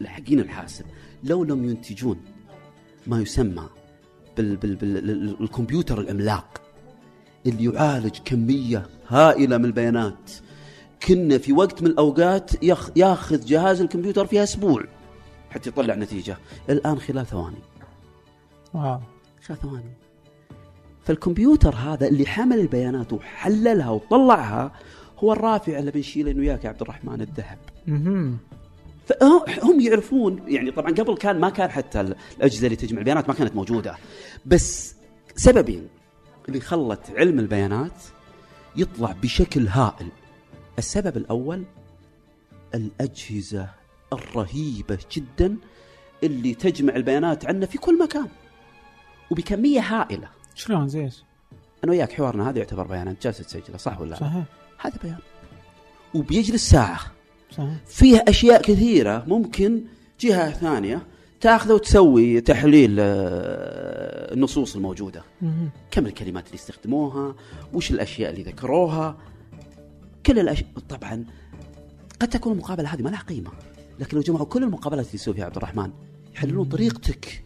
لحقين 0.00 0.40
الحاسب 0.40 0.84
لو 1.24 1.44
لم 1.44 1.64
ينتجون 1.70 2.16
ما 3.06 3.20
يسمى 3.20 3.68
بال 4.36 4.56
بال 4.56 4.74
بال 4.76 5.36
الكمبيوتر 5.40 6.00
العملاق 6.00 6.62
اللي 7.46 7.64
يعالج 7.64 8.16
كمية 8.24 8.86
هائلة 9.08 9.58
من 9.58 9.64
البيانات 9.64 10.30
كنا 11.08 11.38
في 11.38 11.52
وقت 11.52 11.82
من 11.82 11.88
الأوقات 11.90 12.64
ياخ- 12.64 12.90
ياخذ 12.96 13.44
جهاز 13.46 13.80
الكمبيوتر 13.80 14.26
فيها 14.26 14.42
أسبوع. 14.42 14.84
حتى 15.56 15.68
يطلع 15.68 15.94
نتيجة. 15.94 16.38
الآن 16.70 16.98
خلال 16.98 17.26
ثواني. 17.26 17.58
واو. 18.74 19.00
خلال 19.46 19.60
ثواني. 19.60 19.92
فالكمبيوتر 21.04 21.74
هذا 21.74 22.08
اللي 22.08 22.26
حمل 22.26 22.60
البيانات 22.60 23.12
وحللها 23.12 23.90
وطلعها 23.90 24.72
هو 25.18 25.32
الرافع 25.32 25.78
اللي 25.78 25.90
بنشيله 25.90 26.30
أنا 26.30 26.40
وياك 26.40 26.64
يا 26.64 26.68
عبد 26.68 26.82
الرحمن 26.82 27.20
الذهب. 27.20 27.58
فهم 29.06 29.80
يعرفون 29.80 30.42
يعني 30.48 30.70
طبعا 30.70 30.90
قبل 30.90 31.16
كان 31.16 31.40
ما 31.40 31.50
كان 31.50 31.70
حتى 31.70 32.00
الأجهزة 32.00 32.64
اللي 32.66 32.76
تجمع 32.76 32.98
البيانات 32.98 33.28
ما 33.28 33.34
كانت 33.34 33.54
موجودة. 33.54 33.96
بس 34.46 34.94
سببين. 35.36 35.88
اللي 36.48 36.60
خلت 36.60 37.10
علم 37.16 37.38
البيانات 37.38 38.02
يطلع 38.76 39.12
بشكل 39.22 39.68
هائل. 39.68 40.08
السبب 40.78 41.16
الأول 41.16 41.64
الأجهزة 42.74 43.68
الرهيبة 44.12 44.98
جدا 45.12 45.56
اللي 46.22 46.54
تجمع 46.54 46.96
البيانات 46.96 47.46
عنا 47.46 47.66
في 47.66 47.78
كل 47.78 47.98
مكان. 47.98 48.28
وبكمية 49.30 49.80
هائلة. 49.80 50.28
شلون؟ 50.54 50.88
زي 50.88 51.04
إيش؟ 51.04 51.22
أنا 51.84 51.92
وياك 51.92 52.12
حوارنا 52.12 52.50
هذا 52.50 52.58
يعتبر 52.58 52.86
بيانات 52.86 53.22
جالس 53.22 53.38
تسجله 53.38 53.76
صح 53.76 54.00
ولا 54.00 54.10
لا؟ 54.10 54.16
صحيح. 54.16 54.44
هذا 54.78 54.96
بيان. 55.02 55.18
وبيجلس 56.14 56.70
ساعة. 56.70 57.00
صحيح. 57.50 57.74
فيها 57.86 58.18
أشياء 58.28 58.62
كثيرة 58.62 59.24
ممكن 59.26 59.84
جهة 60.20 60.50
ثانية 60.50 61.06
تاخذه 61.40 61.72
وتسوي 61.72 62.40
تحليل 62.40 62.96
آه، 63.00 64.34
النصوص 64.34 64.76
الموجودة. 64.76 65.24
كم 65.90 66.06
الكلمات 66.06 66.46
اللي 66.46 66.56
استخدموها 66.56 67.34
وش 67.72 67.90
الأشياء 67.90 68.30
اللي 68.30 68.42
ذكروها؟ 68.42 69.16
كل 70.26 70.38
الاشياء 70.38 70.68
طبعا 70.88 71.24
قد 72.20 72.28
تكون 72.28 72.52
المقابله 72.52 72.94
هذه 72.94 73.02
ما 73.02 73.08
لها 73.08 73.22
قيمة. 73.22 73.50
لكن 74.00 74.16
لو 74.16 74.22
جمعوا 74.22 74.46
كل 74.46 74.62
المقابلات 74.62 75.06
اللي 75.06 75.14
يسوي 75.14 75.34
فيها 75.34 75.44
عبد 75.44 75.56
الرحمن. 75.56 75.90
يحللون 76.34 76.64
طريقتك 76.64 77.44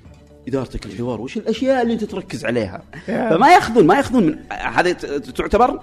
إدارتك 0.49 0.87
الحوار 0.87 1.21
وش 1.21 1.37
الأشياء 1.37 1.83
اللي 1.83 1.95
أنت 1.95 2.04
تركز 2.04 2.45
عليها. 2.45 2.83
فما 3.07 3.54
ياخذون 3.54 3.87
ما 3.87 3.95
يأخذون 3.95 4.26
من 4.26 4.38
هذه 4.52 4.92
تعتبر 5.37 5.80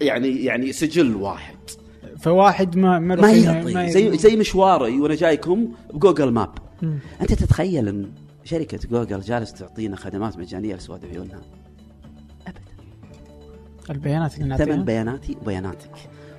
يعني 0.00 0.44
يعني 0.44 0.72
سجل 0.72 1.16
واحد. 1.16 1.56
فواحد 2.18 2.76
ما 2.76 2.98
ما, 2.98 3.14
ما 3.16 3.32
يعطي. 3.32 3.90
زي 3.90 4.18
زي 4.18 4.36
مشواري 4.36 5.00
وأنا 5.00 5.14
جايكم 5.14 5.68
بجوجل 5.94 6.30
ماب. 6.30 6.50
أنت 7.20 7.32
تتخيل 7.32 7.88
إن 7.88 8.12
شركة 8.44 8.88
جوجل 8.88 9.20
جالس 9.20 9.52
تعطينا 9.52 9.96
خدمات 9.96 10.38
مجانية 10.38 10.74
لسواد 10.74 11.04
عيوننا 11.04 11.40
ابدا. 12.46 12.60
البيانات 13.90 14.38
اللي 14.38 14.56
ثمن 14.56 14.84
بياناتي 14.84 15.36
وبياناتك. 15.42 15.90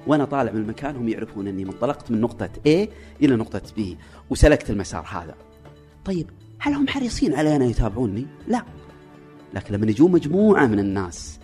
وأنا 0.08 0.26
طالع 0.26 0.52
من 0.52 0.62
المكان 0.62 0.96
هم 0.96 1.10
يعرفون 1.10 1.48
إني 1.48 1.64
انطلقت 1.64 2.12
من 2.12 2.22
نقطة 2.22 2.50
A 2.68 2.90
إلى 3.22 3.36
نقطة 3.36 3.62
B 3.78 3.82
وسلكت 4.30 4.70
المسار 4.70 5.06
هذا. 5.12 5.36
طيب 6.06 6.30
هل 6.60 6.74
هم 6.74 6.88
حريصين 6.88 7.34
علي 7.34 7.56
أنا 7.56 7.66
يتابعوني؟ 7.66 8.28
لا. 8.48 8.64
لكن 9.54 9.74
لما 9.74 9.86
يجون 9.86 10.12
مجموعة 10.12 10.68
من 10.68 10.80
الناس 10.80 11.40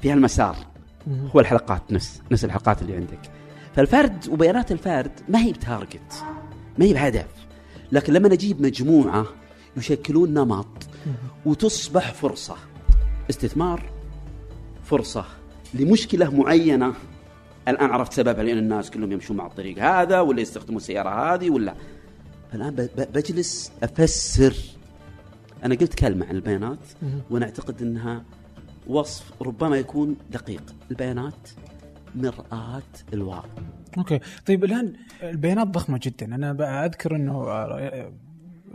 في 0.00 0.12
هالمسار. 0.12 0.56
هو 1.34 1.40
الحلقات 1.40 1.92
نفس 1.92 2.22
نفس 2.32 2.44
الحلقات 2.44 2.82
اللي 2.82 2.96
عندك. 2.96 3.30
فالفرد 3.74 4.28
وبيانات 4.28 4.72
الفرد 4.72 5.12
ما 5.28 5.38
هي 5.38 5.52
بتارجت 5.52 6.24
ما 6.78 6.84
هي 6.84 6.92
بهدف. 6.92 7.26
لكن 7.92 8.12
لما 8.12 8.28
نجيب 8.28 8.62
مجموعة 8.62 9.26
يشكلون 9.76 10.34
نمط 10.34 10.86
وتصبح 11.46 12.12
فرصة. 12.12 12.56
استثمار 13.30 13.90
فرصة 14.84 15.24
لمشكلة 15.74 16.30
معينة 16.36 16.94
الآن 17.68 17.90
عرفت 17.90 18.12
سببها 18.12 18.44
لأن 18.44 18.58
الناس 18.58 18.90
كلهم 18.90 19.12
يمشون 19.12 19.36
مع 19.36 19.46
الطريق 19.46 19.78
هذا 19.78 20.20
ولا 20.20 20.40
يستخدمون 20.40 20.76
السيارة 20.76 21.34
هذه 21.34 21.50
ولا. 21.50 21.74
فالان 22.52 22.88
بجلس 23.14 23.72
أفسر. 23.82 24.56
أنا 25.64 25.74
قلت 25.74 25.94
كلمة 25.94 26.26
عن 26.26 26.36
البيانات 26.36 26.78
وأنا 27.30 27.46
أعتقد 27.46 27.82
أنها 27.82 28.24
وصف 28.86 29.42
ربما 29.42 29.76
يكون 29.76 30.16
دقيق. 30.30 30.74
البيانات 30.90 31.48
مرآة 32.14 32.82
الواقع. 33.12 33.62
okay. 33.98 34.20
طيب 34.46 34.64
الآن 34.64 34.92
البيانات 35.22 35.66
ضخمة 35.66 36.00
جدا. 36.02 36.34
أنا 36.34 36.84
أذكر 36.86 37.16
إنه 37.16 37.44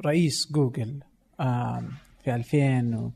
رئيس 0.06 0.51
جوجل 0.51 1.00
في 2.24 2.36
2000 2.36 3.12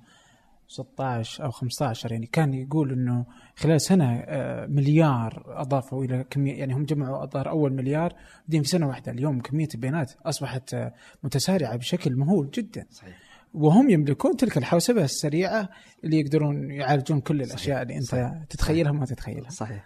16 0.69 1.43
أو 1.43 1.51
15 1.51 2.11
يعني 2.11 2.25
كان 2.25 2.53
يقول 2.53 2.91
إنه 2.91 3.25
خلال 3.55 3.81
سنة 3.81 4.19
آه، 4.19 4.65
مليار 4.65 5.43
أضافوا 5.47 6.05
إلى 6.05 6.25
كمية 6.29 6.53
يعني 6.53 6.73
هم 6.73 6.85
جمعوا 6.85 7.23
الظاهر 7.23 7.49
أول 7.49 7.73
مليار 7.73 8.13
بعدين 8.41 8.63
في 8.63 8.69
سنة 8.69 8.88
واحدة 8.88 9.11
اليوم 9.11 9.41
كمية 9.41 9.67
البيانات 9.75 10.13
أصبحت 10.25 10.73
آه، 10.73 10.93
متسارعة 11.23 11.75
بشكل 11.75 12.15
مهول 12.15 12.49
جدا. 12.49 12.85
صحيح. 12.89 13.17
وهم 13.53 13.89
يملكون 13.89 14.38
تلك 14.38 14.57
الحوسبة 14.57 15.03
السريعة 15.03 15.69
اللي 16.03 16.19
يقدرون 16.19 16.71
يعالجون 16.71 17.21
كل 17.21 17.41
الأشياء 17.41 17.81
اللي 17.81 17.95
أنت 17.95 18.03
صحيح. 18.03 18.43
تتخيلها 18.49 18.91
وما 18.91 19.05
تتخيلها. 19.05 19.49
صحيح. 19.49 19.85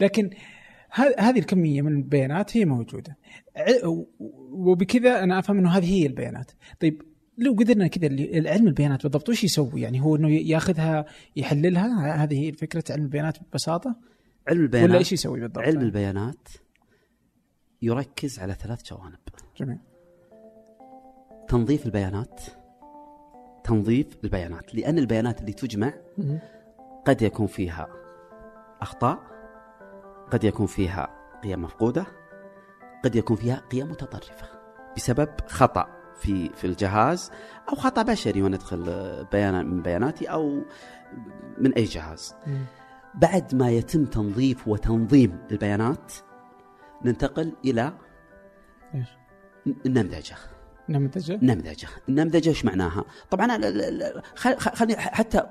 لكن 0.00 0.30
هذه 1.18 1.38
الكمية 1.38 1.82
من 1.82 1.96
البيانات 1.96 2.56
هي 2.56 2.64
موجودة. 2.64 3.16
وبكذا 4.50 5.22
أنا 5.22 5.38
أفهم 5.38 5.58
إنه 5.58 5.70
هذه 5.70 5.92
هي 5.92 6.06
البيانات. 6.06 6.50
طيب 6.80 7.02
لو 7.42 7.52
قدرنا 7.52 7.86
كذا 7.86 8.06
العلم 8.06 8.66
البيانات 8.68 9.02
بالضبط 9.02 9.28
وش 9.28 9.44
يسوي؟ 9.44 9.80
يعني 9.80 10.00
هو 10.00 10.16
إنه 10.16 10.30
ياخذها 10.30 11.04
يحللها 11.36 12.24
هذه 12.24 12.46
هي 12.46 12.52
فكرة 12.52 12.84
علم 12.90 13.02
البيانات 13.02 13.38
ببساطة؟ 13.42 13.96
علم 14.48 14.60
البيانات 14.60 14.90
ولا 14.90 14.98
إيش 14.98 15.12
يسوي 15.12 15.40
بالضبط؟ 15.40 15.58
علم 15.58 15.80
البيانات 15.80 16.48
يركز 17.82 18.38
على 18.38 18.54
ثلاث 18.54 18.82
جوانب. 18.84 19.18
جميل. 19.56 19.78
تنظيف 21.48 21.86
البيانات. 21.86 22.40
تنظيف 23.64 24.06
البيانات. 24.24 24.74
لأن 24.74 24.98
البيانات 24.98 25.40
اللي 25.40 25.52
تجمع. 25.52 25.94
قد 27.06 27.22
يكون 27.22 27.46
فيها 27.46 27.88
أخطاء 28.80 29.18
قد 30.30 30.44
يكون 30.44 30.66
فيها 30.66 31.08
قيم 31.42 31.62
مفقودة 31.62 32.06
قد 33.04 33.16
يكون 33.16 33.36
فيها 33.36 33.56
قيم 33.56 33.90
متطرفة 33.90 34.46
بسبب 34.96 35.28
خطأ. 35.46 36.01
في 36.22 36.50
في 36.54 36.66
الجهاز 36.66 37.30
أو 37.68 37.74
خطأ 37.74 38.02
بشري 38.02 38.42
وأنا 38.42 38.56
ادخل 38.56 38.84
بيان 39.32 39.66
من 39.66 39.82
بياناتي 39.82 40.26
أو 40.26 40.62
من 41.58 41.72
أي 41.72 41.84
جهاز. 41.84 42.34
بعد 43.14 43.54
ما 43.54 43.70
يتم 43.70 44.04
تنظيف 44.04 44.68
وتنظيم 44.68 45.38
البيانات 45.50 46.12
ننتقل 47.04 47.52
إلى 47.64 47.92
إيش؟ 48.94 49.06
النمذجة. 49.86 50.36
نمذجة؟ 50.88 51.38
نمذجة. 51.42 51.88
النمذجة 52.08 52.48
إيش 52.48 52.64
معناها؟ 52.64 53.04
طبعا 53.30 53.56
ال- 53.56 53.64
ال- 53.64 54.02
ال- 54.02 54.22
خل- 54.34 54.58
خل- 54.58 54.76
خلني 54.76 54.96
حتى 54.96 55.42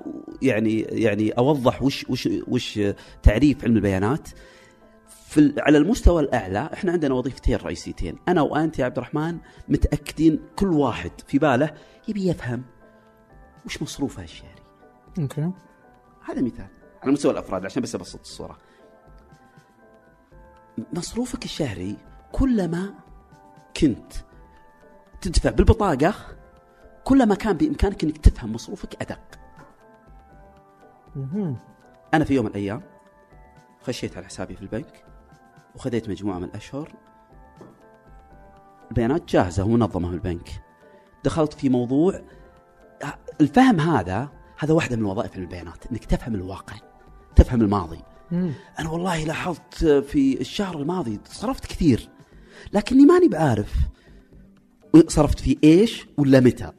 يعني 0.42 0.80
يعني 0.80 1.30
أوضح 1.30 1.82
وش 1.82 2.06
وش 2.08 2.28
وش 2.48 2.80
تعريف 3.22 3.64
علم 3.64 3.76
البيانات. 3.76 4.28
في 5.32 5.54
على 5.58 5.78
المستوى 5.78 6.22
الأعلى 6.22 6.70
إحنا 6.72 6.92
عندنا 6.92 7.14
وظيفتين 7.14 7.56
رئيسيتين. 7.56 8.18
أنا 8.28 8.42
وأنت 8.42 8.78
يا 8.78 8.84
عبد 8.84 8.96
الرحمن 8.98 9.38
متأكدين 9.68 10.40
كل 10.56 10.66
واحد 10.66 11.10
في 11.26 11.38
باله 11.38 11.74
يبي 12.08 12.28
يفهم 12.28 12.62
وش 13.66 13.82
مصروفه 13.82 14.22
الشهري 14.22 14.62
أوكي. 15.18 15.50
هذا 16.24 16.42
مثال 16.42 16.66
على 17.02 17.12
مستوى 17.12 17.32
الأفراد 17.32 17.64
عشان 17.64 17.82
بس 17.82 17.94
أبسط 17.94 18.20
الصورة. 18.20 18.58
مصروفك 20.92 21.44
الشهري 21.44 21.96
كلما 22.32 22.94
كنت 23.76 24.12
تدفع 25.20 25.50
بالبطاقة 25.50 26.14
كلما 27.04 27.34
كان 27.34 27.52
بإمكانك 27.56 28.04
إنك 28.04 28.18
تفهم 28.18 28.52
مصروفك 28.52 29.02
أدق. 29.02 29.38
أنا 32.14 32.24
في 32.24 32.34
يوم 32.34 32.44
من 32.44 32.50
الأيام 32.50 32.82
خشيت 33.82 34.16
على 34.16 34.26
حسابي 34.26 34.54
في 34.56 34.62
البنك 34.62 35.11
وخذيت 35.74 36.08
مجموعة 36.08 36.38
من 36.38 36.44
الأشهر. 36.44 36.92
البيانات 38.90 39.28
جاهزة 39.28 39.64
ومنظمه 39.64 40.08
في 40.08 40.14
البنك. 40.14 40.62
دخلت 41.24 41.52
في 41.52 41.68
موضوع 41.68 42.20
الفهم 43.40 43.80
هذا 43.80 44.28
هذا 44.58 44.74
واحدة 44.74 44.96
من 44.96 45.04
وظائف 45.04 45.36
البيانات 45.36 45.86
إنك 45.92 46.04
تفهم 46.04 46.34
الواقع 46.34 46.76
تفهم 47.36 47.60
الماضي. 47.60 47.98
مم. 48.30 48.52
أنا 48.78 48.90
والله 48.90 49.24
لاحظت 49.24 49.84
في 49.84 50.40
الشهر 50.40 50.78
الماضي 50.78 51.20
صرفت 51.24 51.66
كثير 51.66 52.08
لكني 52.72 53.06
ماني 53.06 53.28
بعارف 53.28 53.74
صرفت 55.08 55.40
في 55.40 55.58
إيش 55.64 56.06
ولا 56.18 56.40
متى. 56.40 56.72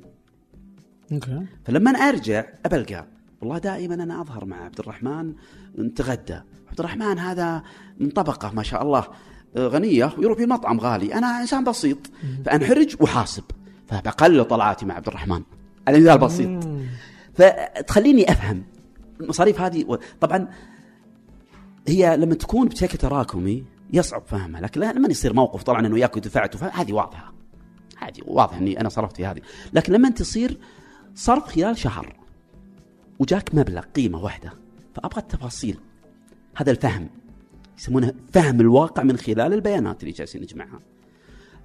أوكي. 1.12 1.46
فلما 1.66 1.92
أرجع 1.92 2.46
أبلقى. 2.66 3.08
والله 3.44 3.58
دائما 3.58 3.94
أنا 3.96 4.22
أظهر 4.22 4.46
مع 4.46 4.64
عبد 4.66 4.80
الرحمن 4.80 5.34
نتغدى. 5.80 6.34
عبد 6.70 6.80
الرحمن 6.80 7.20
هذا 7.20 7.64
من 8.00 8.10
طبقة 8.10 8.52
ما 8.54 8.64
شاء 8.64 8.82
الله 8.84 9.08
آه، 9.58 9.68
غنية 9.68 10.14
ويروح 10.18 10.38
في 10.38 10.46
مطعم 10.46 10.80
غالي. 10.80 11.14
أنا 11.14 11.42
إنسان 11.42 11.64
بسيط 11.64 11.98
فأنحرج 12.46 12.96
وحاسب 13.02 13.44
فبقلل 13.88 14.46
طلعاتي 14.46 14.86
مع 14.86 14.96
عبد 14.96 15.08
الرحمن. 15.08 15.44
على 15.88 16.00
مثال 16.00 16.18
بسيط. 16.18 16.64
فتخليني 17.34 18.32
أفهم 18.32 18.64
المصاريف 19.22 19.62
هذه. 19.62 19.86
و- 19.88 19.98
طبعا 20.22 20.48
هي 21.88 22.18
لما 22.18 22.36
تكون 22.36 22.68
بشكل 22.68 22.98
تراكمي 22.98 23.64
يصعب 23.94 24.24
فهمها 24.28 24.62
لكن 24.62 24.82
لما 24.82 25.08
يصير 25.10 25.34
موقف 25.34 25.64
طبعا 25.64 25.80
أنه 25.88 25.94
وياك 25.94 26.16
ودفعت 26.18 26.64
هذه 26.64 26.94
واضحة. 26.94 27.34
هذه 27.98 28.22
واضح 28.26 28.58
إني 28.58 28.82
أنا 28.82 28.90
صرفت 28.90 29.16
في 29.18 29.26
هذه. 29.26 29.42
لكن 29.74 29.94
لما 29.94 30.10
تصير 30.10 30.58
صرف 31.16 31.44
خلال 31.48 31.78
شهر 31.78 32.23
وجاك 33.20 33.56
مبلغ 33.56 33.82
قيمة 33.82 34.24
واحدة. 34.24 34.54
فأبغى 34.96 35.22
التفاصيل. 35.22 35.78
هذا 36.56 36.72
الفهم. 36.72 37.10
يسمونه 37.78 38.14
فهم 38.34 38.62
الواقع 38.62 39.04
من 39.04 39.18
خلال 39.18 39.54
البيانات 39.54 40.04
اللي 40.04 40.12
جالسين 40.14 40.42
نجمعها. 40.42 40.80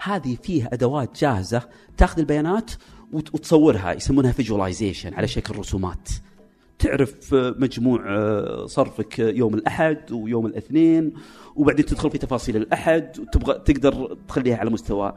هذه 0.02 0.36
فيها 0.42 0.68
أدوات 0.72 1.20
جاهزة 1.20 1.62
تاخذ 1.96 2.18
البيانات 2.18 2.70
وت- 3.12 3.34
وتصورها. 3.34 3.92
يسمونها 3.92 4.32
فيجواليزيشن 4.32 5.14
على 5.14 5.28
شكل 5.28 5.58
رسومات. 5.58 6.08
تعرف 6.78 7.34
آه، 7.34 7.54
مجموع 7.58 8.04
آه، 8.08 8.66
صرفك 8.66 9.18
يوم 9.18 9.54
الأحد 9.54 10.12
ويوم 10.12 10.46
الاثنين 10.46 11.12
وبعدين 11.56 11.86
تدخل 11.86 12.10
في 12.10 12.18
تفاصيل 12.18 12.56
الأحد 12.56 13.18
وتبغى 13.20 13.58
تقدر 13.64 14.16
تخليها 14.28 14.56
على 14.56 14.70
مستوى 14.70 15.08
آه، 15.08 15.14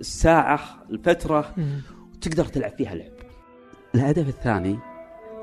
الساعة 0.00 0.84
الفترة 0.90 1.54
مم. 1.56 1.80
وتقدر 2.14 2.44
تلعب 2.44 2.72
فيها 2.78 2.94
لعب. 2.94 3.12
الهدف 3.94 4.28
الثاني 4.28 4.78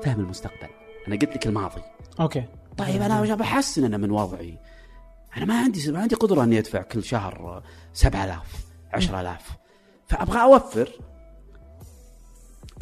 فهم 0.04 0.20
المستقبل. 0.20 0.68
أنا 1.08 1.16
قلت 1.16 1.36
لك 1.36 1.46
الماضي. 1.46 1.82
أوكي. 2.20 2.44
طيب 2.78 3.02
أنا 3.02 3.34
بحسن 3.34 3.84
أنا 3.84 3.96
من 3.96 4.10
وضعي. 4.10 4.58
أنا 5.36 5.44
ما 5.44 5.60
عندي 5.60 5.92
ما 5.92 6.00
عندي 6.00 6.14
قدرة 6.14 6.44
إني 6.44 6.58
أدفع 6.58 6.82
كل 6.82 7.04
شهر 7.04 7.62
7000 7.92 8.64
10000 8.92 9.50
فأبغى 10.06 10.42
أوفر. 10.42 10.88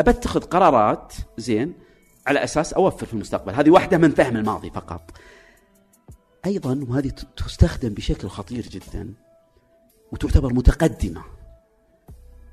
أبتخذ 0.00 0.40
قرارات 0.40 1.12
زين 1.38 1.74
على 2.26 2.44
أساس 2.44 2.72
أوفر 2.72 3.06
في 3.06 3.14
المستقبل. 3.14 3.54
هذه 3.54 3.70
واحدة 3.70 3.98
من 3.98 4.10
فهم 4.10 4.36
الماضي 4.36 4.70
فقط. 4.70 5.10
أيضا 6.46 6.84
وهذه 6.88 7.08
تستخدم 7.36 7.88
بشكل 7.88 8.28
خطير 8.28 8.68
جدا 8.68 9.14
وتعتبر 10.12 10.52
متقدمة. 10.52 11.22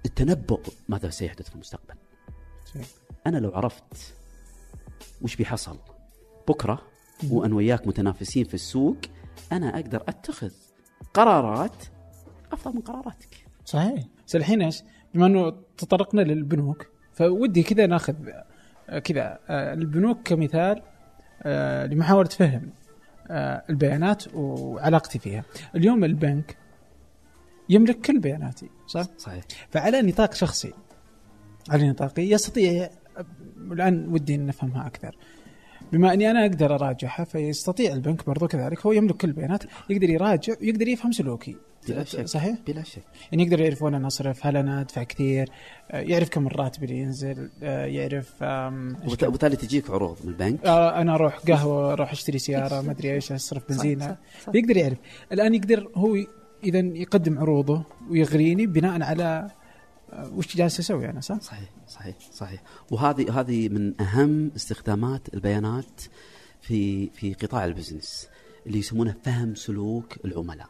التنبؤ 0.06 0.62
ماذا 0.90 1.10
سيحدث 1.10 1.50
في 1.50 1.56
المستقبل. 1.56 1.96
أنا 3.28 3.38
لو 3.38 3.52
عرفت 3.52 4.14
وش 5.22 5.36
بيحصل 5.36 5.78
بكرة 6.48 6.82
وأنا 7.30 7.56
وياك 7.56 7.88
متنافسين 7.88 8.44
في 8.44 8.54
السوق 8.54 8.98
أنا 9.52 9.76
أقدر 9.76 10.04
أتخذ 10.08 10.52
قرارات 11.14 11.86
أفضل 12.52 12.76
من 12.76 12.82
قراراتك 12.82 13.46
صحيح 13.66 14.04
بس 14.28 14.36
الحين 14.36 14.62
إيش؟ 14.62 14.84
بما 15.14 15.26
إنه 15.26 15.50
تطرقنا 15.78 16.22
للبنوك 16.22 16.88
فودي 17.14 17.64
كذا 17.64 17.86
ناخذ 17.86 18.16
آه، 18.90 19.00
كذا 19.00 19.40
آه، 19.50 19.74
البنوك 19.74 20.20
كمثال 20.24 20.82
آه، 21.44 21.86
لمحاولة 21.86 22.30
فهم 22.30 22.70
البيانات 23.70 24.24
وعلاقتي 24.34 25.20
فيها. 25.20 25.44
اليوم 25.76 26.04
البنك 26.04 26.58
يملك 27.70 28.02
كل 28.02 28.20
بياناتي 28.20 28.70
صح؟ 28.88 29.06
صحيح 29.18 29.44
فعلى 29.70 30.02
نطاق 30.02 30.34
شخصي 30.34 30.74
على 31.70 31.90
نطاقي 31.90 32.22
يستطيع 32.22 32.90
الآن 33.72 34.08
ودي 34.10 34.36
إن 34.36 34.46
نفهمها 34.46 34.88
أكثر. 34.88 35.16
بما 35.92 36.14
إني 36.14 36.32
أنا 36.32 36.46
أقدر 36.46 36.76
أراجعها 36.76 37.24
فيستطيع 37.24 37.94
البنك 37.94 38.26
برضو 38.26 38.48
كذلك 38.48 38.86
هو 38.86 38.92
يملك 38.92 39.16
كل 39.16 39.28
البيانات 39.28 39.64
يقدر 39.90 40.10
يراجع 40.10 40.54
ويقدر 40.62 40.88
يفهم 40.88 41.12
سلوكي. 41.12 41.56
بلا 41.88 42.04
شك 42.04 42.28
صحيح؟ 42.28 42.58
بلا 42.68 42.84
شك. 42.84 43.02
يعني 43.32 43.44
يقدر 43.44 43.62
يعرف 43.62 43.84
وين 43.84 43.94
أنا 43.94 44.08
اصرف 44.08 44.46
هل 44.46 44.58
أنا 44.58 44.82
أدفع 44.82 45.04
كثير؟ 45.04 45.50
يعرف 45.94 46.30
كم 46.30 46.48
الراتب 46.48 46.84
اللي 46.84 47.00
ينزل 47.00 47.50
يعرف 47.62 48.34
وبالتالي 48.42 49.56
تجيك 49.56 49.90
عروض 49.90 50.18
من 50.24 50.30
البنك. 50.30 50.66
آه، 50.66 51.02
أنا 51.02 51.16
أروح 51.16 51.38
قهوة 51.38 51.94
أروح 51.94 52.12
أشتري 52.12 52.40
سيارة 52.40 52.82
ما 52.82 52.92
أدري 52.92 53.14
إيش 53.14 53.32
أصرف 53.32 53.70
بنزينة. 53.70 54.18
يقدر 54.54 54.78
يعرف. 54.78 54.98
الآن 55.32 55.56
يقدر 55.56 55.90
هو 55.96 56.18
إذا 56.64 56.80
يقدم 56.80 57.40
عروضه 57.40 57.84
ويغريني 58.10 58.66
بناء 58.66 59.02
على 59.02 59.48
وش 60.14 60.58
جالس 60.58 60.80
أسوي 60.80 61.10
أنا 61.10 61.22
صح؟ 61.22 61.40
صحيح 61.40 61.70
صحيح 61.88 62.16
صحيح. 62.32 62.64
وهذه 62.92 63.40
هذه 63.40 63.70
من 63.70 64.02
أهم 64.02 64.52
استخدامات 64.56 65.34
البيانات 65.34 66.02
في 66.62 67.10
في 67.10 67.34
قطاع 67.34 67.66
البزنس 67.66 68.28
اللي 68.68 68.80
يسمونه 68.80 69.16
فهم 69.24 69.56
سلوك 69.56 70.26
العملاء. 70.26 70.70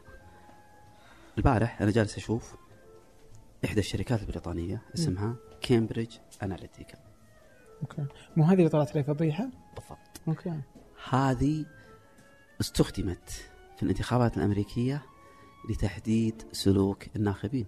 البارح 1.38 1.82
أنا 1.82 1.90
جالس 1.90 2.16
أشوف 2.16 2.54
إحدى 3.64 3.80
الشركات 3.80 4.20
البريطانية 4.20 4.82
اسمها 4.94 5.36
كامبريدج 5.60 6.16
أناليتيكا 6.42 6.98
أوكي. 7.82 8.06
مو 8.36 8.44
هذه 8.44 8.58
اللي 8.58 8.68
طلعت 8.68 8.94
لي 8.94 9.04
فضيحة؟ 9.04 9.48
بالضبط. 9.76 10.20
أوكي. 10.28 10.60
هذه 11.10 11.64
استخدمت 12.60 13.30
في 13.76 13.82
الانتخابات 13.82 14.36
الأمريكية 14.36 15.02
لتحديد 15.70 16.42
سلوك 16.52 17.04
الناخبين. 17.16 17.66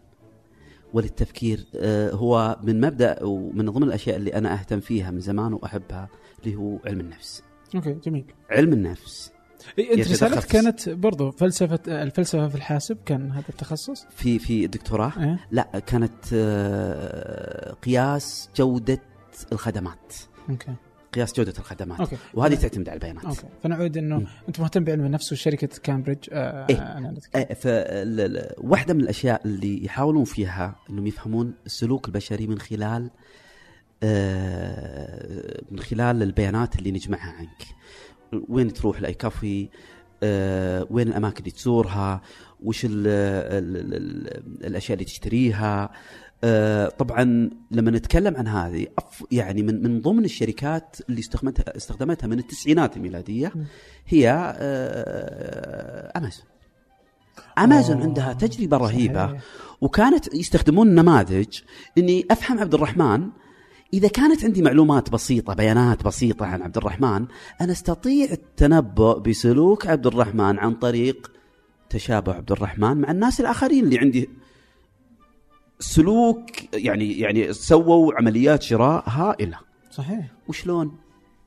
وللتفكير 0.92 1.66
آه، 1.76 2.10
هو 2.10 2.56
من 2.62 2.80
مبدأ 2.80 3.24
ومن 3.24 3.70
ضمن 3.70 3.82
الأشياء 3.82 4.16
اللي 4.16 4.34
أنا 4.34 4.52
أهتم 4.52 4.80
فيها 4.80 5.10
من 5.10 5.20
زمان 5.20 5.52
وأحبها 5.52 6.08
اللي 6.44 6.56
هو 6.56 6.78
علم 6.86 7.00
النفس. 7.00 7.42
أوكي 7.74 7.92
جميل. 7.92 8.24
علم 8.50 8.72
النفس. 8.72 9.32
إيه، 9.78 9.94
أنت 9.94 10.10
رسالتك 10.10 10.46
كانت 10.46 10.88
برضو 10.88 11.30
فلسفة 11.30 11.78
الفلسفة 11.88 12.48
في 12.48 12.54
الحاسب 12.54 12.98
كان 13.06 13.30
هذا 13.30 13.48
التخصص؟ 13.48 14.06
في 14.10 14.38
في 14.38 14.64
الدكتوراه؟ 14.64 15.12
إيه. 15.18 15.46
لا 15.50 15.78
كانت 15.86 16.24
آه، 16.34 17.72
قياس 17.72 18.50
جودة 18.56 18.98
الخدمات. 19.52 20.12
أوكي. 20.50 20.74
قياس 21.12 21.32
جودة 21.32 21.54
الخدمات. 21.58 22.00
أوكي. 22.00 22.16
وهذه 22.34 22.54
تعتمد 22.54 22.88
على 22.88 22.96
البيانات. 22.96 23.24
أوكي. 23.24 23.46
فنعود 23.62 23.96
إنه 23.96 24.18
مم. 24.18 24.26
أنت 24.48 24.60
مهتم 24.60 24.84
بعلم 24.84 25.06
النفس 25.06 25.32
وشركه 25.32 25.68
كامبريدج 25.82 26.28
آه 26.32 26.66
إيه. 26.70 26.76
أناليتيكا. 26.76 27.46
آه، 27.66 28.54
واحدة 28.58 28.94
من 28.94 29.00
الأشياء 29.00 29.40
اللي 29.44 29.84
يحاولون 29.84 30.24
فيها 30.24 30.76
أنهم 30.90 31.06
يفهمون 31.06 31.54
السلوك 31.66 32.08
البشري 32.08 32.46
من 32.46 32.58
خلال 32.58 33.10
آه، 34.02 35.62
من 35.70 35.78
خلال 35.78 36.22
البيانات 36.22 36.76
اللي 36.76 36.90
نجمعها 36.90 37.32
عنك. 37.32 37.62
وين 38.48 38.72
تروح 38.72 39.00
لأي 39.00 39.14
كافيه؟ 39.14 39.68
آه، 40.22 40.86
وين 40.90 41.08
الأماكن 41.08 41.38
اللي 41.38 41.50
تزورها؟ 41.50 42.22
وش 42.62 42.84
ال 42.84 42.90
ال 42.90 43.76
ال 43.76 43.94
ال 43.94 44.66
الأشياء 44.66 44.94
اللي 44.94 45.04
تشتريها؟ 45.04 45.90
آه، 46.44 46.88
طبعا 46.88 47.50
لما 47.70 47.90
نتكلم 47.90 48.36
عن 48.36 48.48
هذه 48.48 48.86
يعني 49.30 49.62
من 49.62 49.82
من 49.82 50.00
ضمن 50.00 50.24
الشركات 50.24 50.96
اللي 51.08 51.20
استخدمتها 51.20 51.76
استخدمتها 51.76 52.26
من 52.26 52.38
التسعينات 52.38 52.96
الميلادية 52.96 53.52
هي 54.06 54.54
آه، 54.58 56.18
أمازون 56.18 56.44
أمازون 57.58 57.96
أوه. 57.96 58.06
عندها 58.06 58.32
تجربة 58.32 58.76
رهيبة 58.76 59.26
صحيح. 59.26 59.40
وكانت 59.80 60.34
يستخدمون 60.34 60.94
نماذج 60.94 61.60
إني 61.98 62.26
أفهم 62.30 62.58
عبد 62.58 62.74
الرحمن 62.74 63.28
إذا 63.94 64.08
كانت 64.08 64.44
عندي 64.44 64.62
معلومات 64.62 65.10
بسيطة 65.10 65.54
بيانات 65.54 66.04
بسيطة 66.04 66.46
عن 66.46 66.62
عبد 66.62 66.76
الرحمن 66.76 67.26
أنا 67.60 67.72
أستطيع 67.72 68.32
التنبؤ 68.32 69.18
بسلوك 69.18 69.86
عبد 69.86 70.06
الرحمن 70.06 70.58
عن 70.58 70.74
طريق 70.74 71.32
تشابه 71.90 72.34
عبد 72.34 72.52
الرحمن 72.52 72.96
مع 73.00 73.10
الناس 73.10 73.40
الآخرين 73.40 73.84
اللي 73.84 73.98
عندي 73.98 74.28
سلوك 75.82 76.74
يعني 76.74 77.18
يعني 77.18 77.52
سووا 77.52 78.14
عمليات 78.14 78.62
شراء 78.62 79.04
هائلة. 79.08 79.58
صحيح. 79.90 80.26
وشلون؟ 80.48 80.96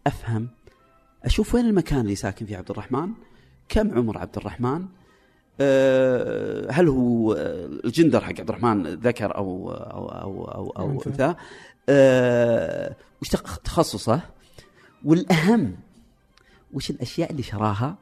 أفهم. 0.08 0.50
أشوف 1.24 1.56
وين 1.56 1.66
المكان 1.66 2.00
اللي 2.02 2.16
ساكن 2.16 2.46
فيه 2.46 2.58
عبد 2.58 2.72
الرحمن؟ 2.72 3.10
كم 3.70 3.98
عمر 3.98 4.18
عبد 4.18 4.38
الرحمن؟ 4.38 4.86
أه 5.62 6.72
هل 6.72 6.88
هو 6.88 7.34
آه، 7.34 7.66
الجندر 7.86 8.22
حق 8.22 8.30
عبد 8.40 8.50
الرحمن 8.50 8.88
ذكر 8.88 9.36
أو 9.36 9.72
أو 9.72 10.08
أو 10.10 10.46
أو, 10.46 10.70
أو 10.70 10.92
أنثى. 10.92 11.10
أنثى. 11.10 11.36
أه 11.90 12.96
وش 13.22 13.30
تخ- 13.30 13.58
تخصصه؟ 13.60 14.22
والأهم 15.06 15.76
وش 16.74 16.90
الأشياء 16.90 17.32
اللي 17.32 17.44
شراها؟ 17.44 17.96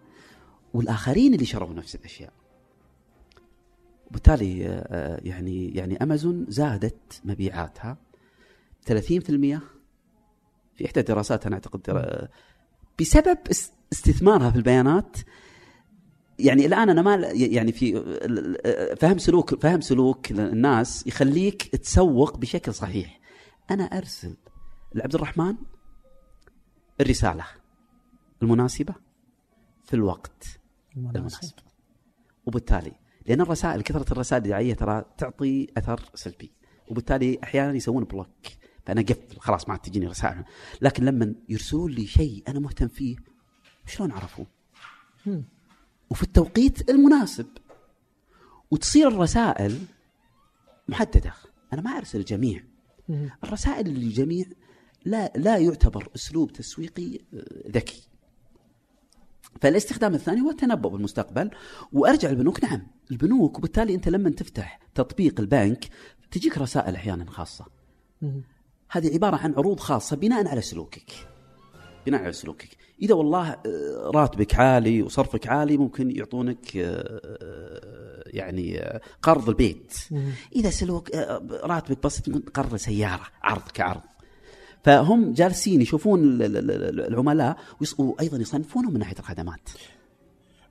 والآخرين 0.74 1.34
اللي 1.34 1.46
شروا 1.46 1.74
نفس 1.74 1.96
الأشياء. 1.96 2.32
وبالتالي 4.14 4.66
آه، 4.68 5.20
يعني 5.24 5.70
يعني 5.76 6.04
أمازون 6.04 6.46
زادت 6.50 7.22
مبيعاتها 7.26 7.98
30% 8.86 8.92
في 10.76 10.86
إحدى 10.86 11.00
الدراسات 11.00 11.46
أنا 11.46 11.56
أعتقد 11.56 11.82
بسبب 13.00 13.38
اس- 13.52 13.72
استثمارها 13.94 14.52
في 14.52 14.58
البيانات. 14.58 15.18
يعني 16.40 16.66
الآن 16.66 16.90
أنا 16.90 17.02
ما 17.02 17.16
يعني 17.34 17.72
في 17.72 17.94
فهم 19.00 19.18
سلوك 19.18 19.62
فهم 19.62 19.82
سلوك 19.82 20.32
الناس 20.32 21.08
يخليك 21.08 21.76
تسوق 21.76 22.38
بشكل 22.38 22.74
صحيح. 22.74 23.20
أنا 23.72 23.84
أرسل 23.84 24.36
لعبد 24.96 25.16
الرحمن 25.16 25.56
الرسالة 27.02 27.46
المناسبة 28.42 28.96
في 29.86 29.94
الوقت 29.94 30.46
المناسب. 30.98 31.54
وبالتالي 32.46 32.92
لأن 33.28 33.42
الرسائل 33.42 33.82
كثرة 33.82 34.14
الرسائل 34.14 34.44
الدعائيه 34.44 34.74
ترى 34.74 35.06
تعطي 35.18 35.68
أثر 35.78 36.10
سلبي. 36.16 36.52
وبالتالي 36.88 37.40
أحيانا 37.44 37.74
يسوون 37.74 38.04
بلوك. 38.04 38.28
فأنا 38.86 39.02
قفل 39.02 39.40
خلاص 39.40 39.68
ما 39.68 39.74
عاد 39.74 39.82
تجيني 39.82 40.08
رسائل. 40.08 40.44
لكن 40.82 41.06
لما 41.06 41.36
يرسلون 41.50 41.92
لي 41.92 42.08
شيء 42.08 42.44
أنا 42.48 42.60
مهتم 42.60 42.88
فيه 42.88 43.16
شلون 43.86 44.12
عرفوا؟ 44.12 44.46
وفي 46.10 46.24
التوقيت 46.24 46.90
المناسب. 46.90 47.48
وتصير 48.72 49.08
الرسائل 49.08 49.78
محددة. 50.88 51.34
أنا 51.74 51.82
ما 51.82 51.92
أرسل 51.98 52.20
الجميع. 52.20 52.64
الرسائل 53.44 53.88
للجميع 53.88 54.46
لا 55.06 55.32
لا 55.36 55.58
يعتبر 55.58 56.10
أسلوب 56.16 56.52
تسويقي 56.52 57.20
آه، 57.34 57.70
ذكي. 57.72 58.08
فالاستخدام 59.64 60.14
الثاني 60.14 60.42
هو 60.42 60.50
التنبؤ 60.50 60.90
بالمستقبل 60.90 61.50
وأرجع 61.94 62.30
البنوك 62.30 62.64
نعم 62.64 62.88
البنوك 63.12 63.58
وبالتالي 63.58 63.96
أنت 63.96 64.10
لما 64.10 64.30
تفتح 64.30 64.80
تطبيق 64.96 65.40
البنك 65.40 65.86
تجيك 66.32 66.58
رسائل 66.58 66.96
أحيانا 66.96 67.32
خاصة. 67.32 67.66
هذه 68.92 69.14
عبارة 69.14 69.36
عن 69.36 69.54
عروض 69.54 69.80
خاصة 69.80 70.16
بناء 70.16 70.48
على 70.48 70.62
سلوكك. 70.62 71.12
بناء 72.06 72.22
على 72.22 72.34
سلوكك. 72.34 72.70
إذا 73.02 73.16
والله 73.16 73.50
آه، 73.52 74.12
راتبك 74.16 74.56
عالي 74.56 75.02
وصرفك 75.02 75.48
عالي 75.48 75.78
ممكن 75.78 76.12
يعطونك 76.18 76.78
آه، 76.78 78.24
يعني 78.28 78.80
آه، 78.80 79.02
قرض 79.22 79.50
البيت. 79.50 79.94
إذا 80.56 80.70
سلوك 80.70 81.16
راتبك 81.64 82.04
بسيط 82.04 82.30
ممكن 82.30 82.52
قرض 82.52 82.76
سيارة 82.76 83.24
عرض 83.44 83.68
كعرض. 83.74 84.13
فهم 84.84 85.34
جالسين 85.34 85.82
يشوفون 85.82 86.24
ال- 86.24 86.42
ال- 86.44 86.72
ال- 86.72 87.08
العملاء 87.08 87.58
وأيضا 87.98 88.38
يصنفونهم 88.38 88.94
من 88.94 89.00
ناحية 89.00 89.16
الخدمات. 89.20 89.70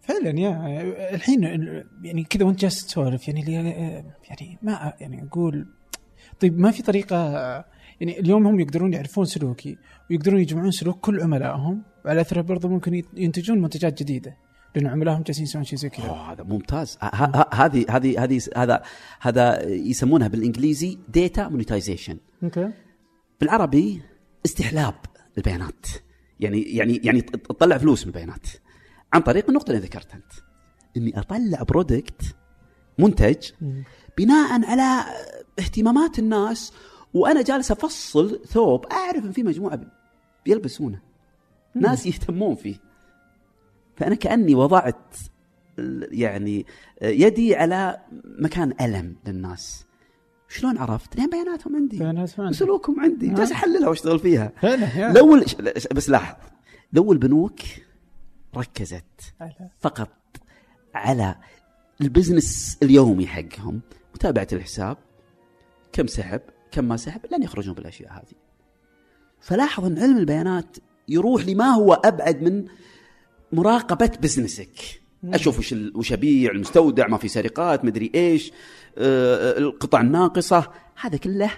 فعلا 0.01 0.41
يا 0.41 1.15
الحين 1.15 1.43
يعني 2.03 2.25
كذا 2.25 2.45
وأنت 2.45 2.61
جالس 2.61 2.87
تسولف 2.87 3.29
يعني 3.29 3.41
يعني 4.31 4.59
ما 4.63 4.93
يعني 5.01 5.25
أقول 5.29 5.67
طيب 6.41 6.59
ما 6.59 6.71
في 6.71 6.83
طريقة 6.83 7.17
يعني 8.01 8.21
اليوم 8.21 8.47
هم 8.47 8.61
يقدرون 8.61 8.93
يعرفون 8.93 9.25
سلوكي 9.25 9.79
ويقدرون 10.11 10.41
يجمعون 10.41 10.71
سلوك 10.71 11.01
كل 11.01 11.21
عملائهم 11.23 11.83
وعلى 12.05 12.21
اثره 12.21 12.41
برضه 12.41 12.69
ممكن 12.69 13.03
ينتجون 13.17 13.59
منتجات 13.61 14.03
جديدة 14.03 14.37
لأن 14.77 14.87
عملائهم 14.87 15.23
جالسين 15.23 15.45
يسوون 15.45 15.65
شيء 15.65 15.79
زي 15.79 15.89
كذا. 15.89 16.11
هذا 16.11 16.45
ممتاز. 16.45 16.99
هذه 17.53 17.85
هذه 17.91 18.25
هذه 18.25 18.41
هذا 18.57 18.83
هذا 19.21 19.69
يسمونها 19.69 20.29
بالإنجليزي 20.29 20.99
data 21.09 21.49
monetization 21.49 22.19
أوكي. 22.43 22.71
بالعربي 23.43 24.03
استحلاب 24.47 24.95
البيانات. 25.39 25.87
يعني 26.41 26.63
يعني 26.63 27.01
يعني 27.05 27.21
تطلع 27.21 27.79
فلوس 27.79 28.07
من 28.07 28.09
البيانات. 28.09 28.47
عن 29.13 29.21
طريق 29.21 29.49
النقطة 29.49 29.71
اللي 29.71 29.83
ذكرتها 29.83 30.17
أنت 30.17 30.33
إني 30.97 31.19
أطلع 31.19 31.63
product 31.63 32.23
منتج. 32.99 33.51
بناء 34.19 34.65
على 34.65 35.05
اهتمامات 35.59 36.19
الناس 36.19 36.73
وأنا 37.15 37.43
جالس 37.43 37.71
أفصل 37.71 38.41
ثوب 38.47 38.87
أعرف 38.87 39.25
إن 39.25 39.33
في 39.33 39.43
مجموعة 39.43 39.81
بيلبسونه. 40.45 41.01
ناس 41.75 42.07
يهتمون 42.07 42.55
فيه. 42.55 42.77
فأنا 43.97 44.15
كأني 44.15 44.55
وضعت 44.55 45.17
يعني 46.11 46.67
يدي 47.03 47.57
على 47.57 48.01
مكان 48.25 48.75
ألم 48.81 49.17
للناس. 49.27 49.87
شلون 50.55 50.79
عرفت؟ 50.79 51.17
لأن 51.17 51.31
بياناتهم 51.31 51.77
عندي. 51.77 51.99
بيانات 51.99 52.39
ما 52.39 52.45
عندي. 52.45 52.57
وسلوكهم 52.57 53.01
عندي. 53.01 53.27
نعم. 53.27 53.37
جالس 53.37 53.53
أحللها 53.53 53.89
وأشتغل 53.89 54.19
فيها. 54.19 54.53
لو 55.13 55.35
ال- 55.35 55.45
بس 55.95 56.11
لاحظ. 56.11 56.37
لو 56.93 57.13
البنوك 57.13 57.61
ركزت 58.57 59.05
فقط 59.81 60.09
على 60.95 61.35
البزنس 62.01 62.79
اليومي 62.83 63.27
حقهم 63.27 63.81
متابعة 64.15 64.49
الحساب 64.53 64.97
كم 65.93 66.07
سحب 66.07 66.41
كم 66.71 66.85
ما 66.85 66.97
سحب 66.97 67.21
لن 67.33 67.43
يخرجون 67.43 67.75
بالأشياء 67.75 68.13
هذه. 68.13 68.37
فلاحظ 69.41 69.85
أن 69.85 69.99
علم 69.99 70.17
البيانات 70.19 70.77
يروح 71.09 71.47
لما 71.47 71.65
هو 71.65 71.93
أبعد 71.93 72.43
من 72.43 72.65
مراقبة 73.53 74.11
بزنسك. 74.23 75.01
أشوف 75.25 75.59
وش, 75.59 75.75
وش 75.95 76.13
أبيع 76.13 76.51
المستودع 76.51 77.07
ما 77.09 77.17
في 77.17 77.29
سرقات 77.29 77.85
مدري 77.85 78.13
آه، 78.15 78.39
القطع 78.99 80.01
الناقصة. 80.01 80.71
هذا 81.01 81.17
كله 81.17 81.51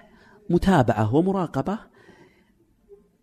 متابعة 0.50 1.14
ومراقبة. 1.14 1.78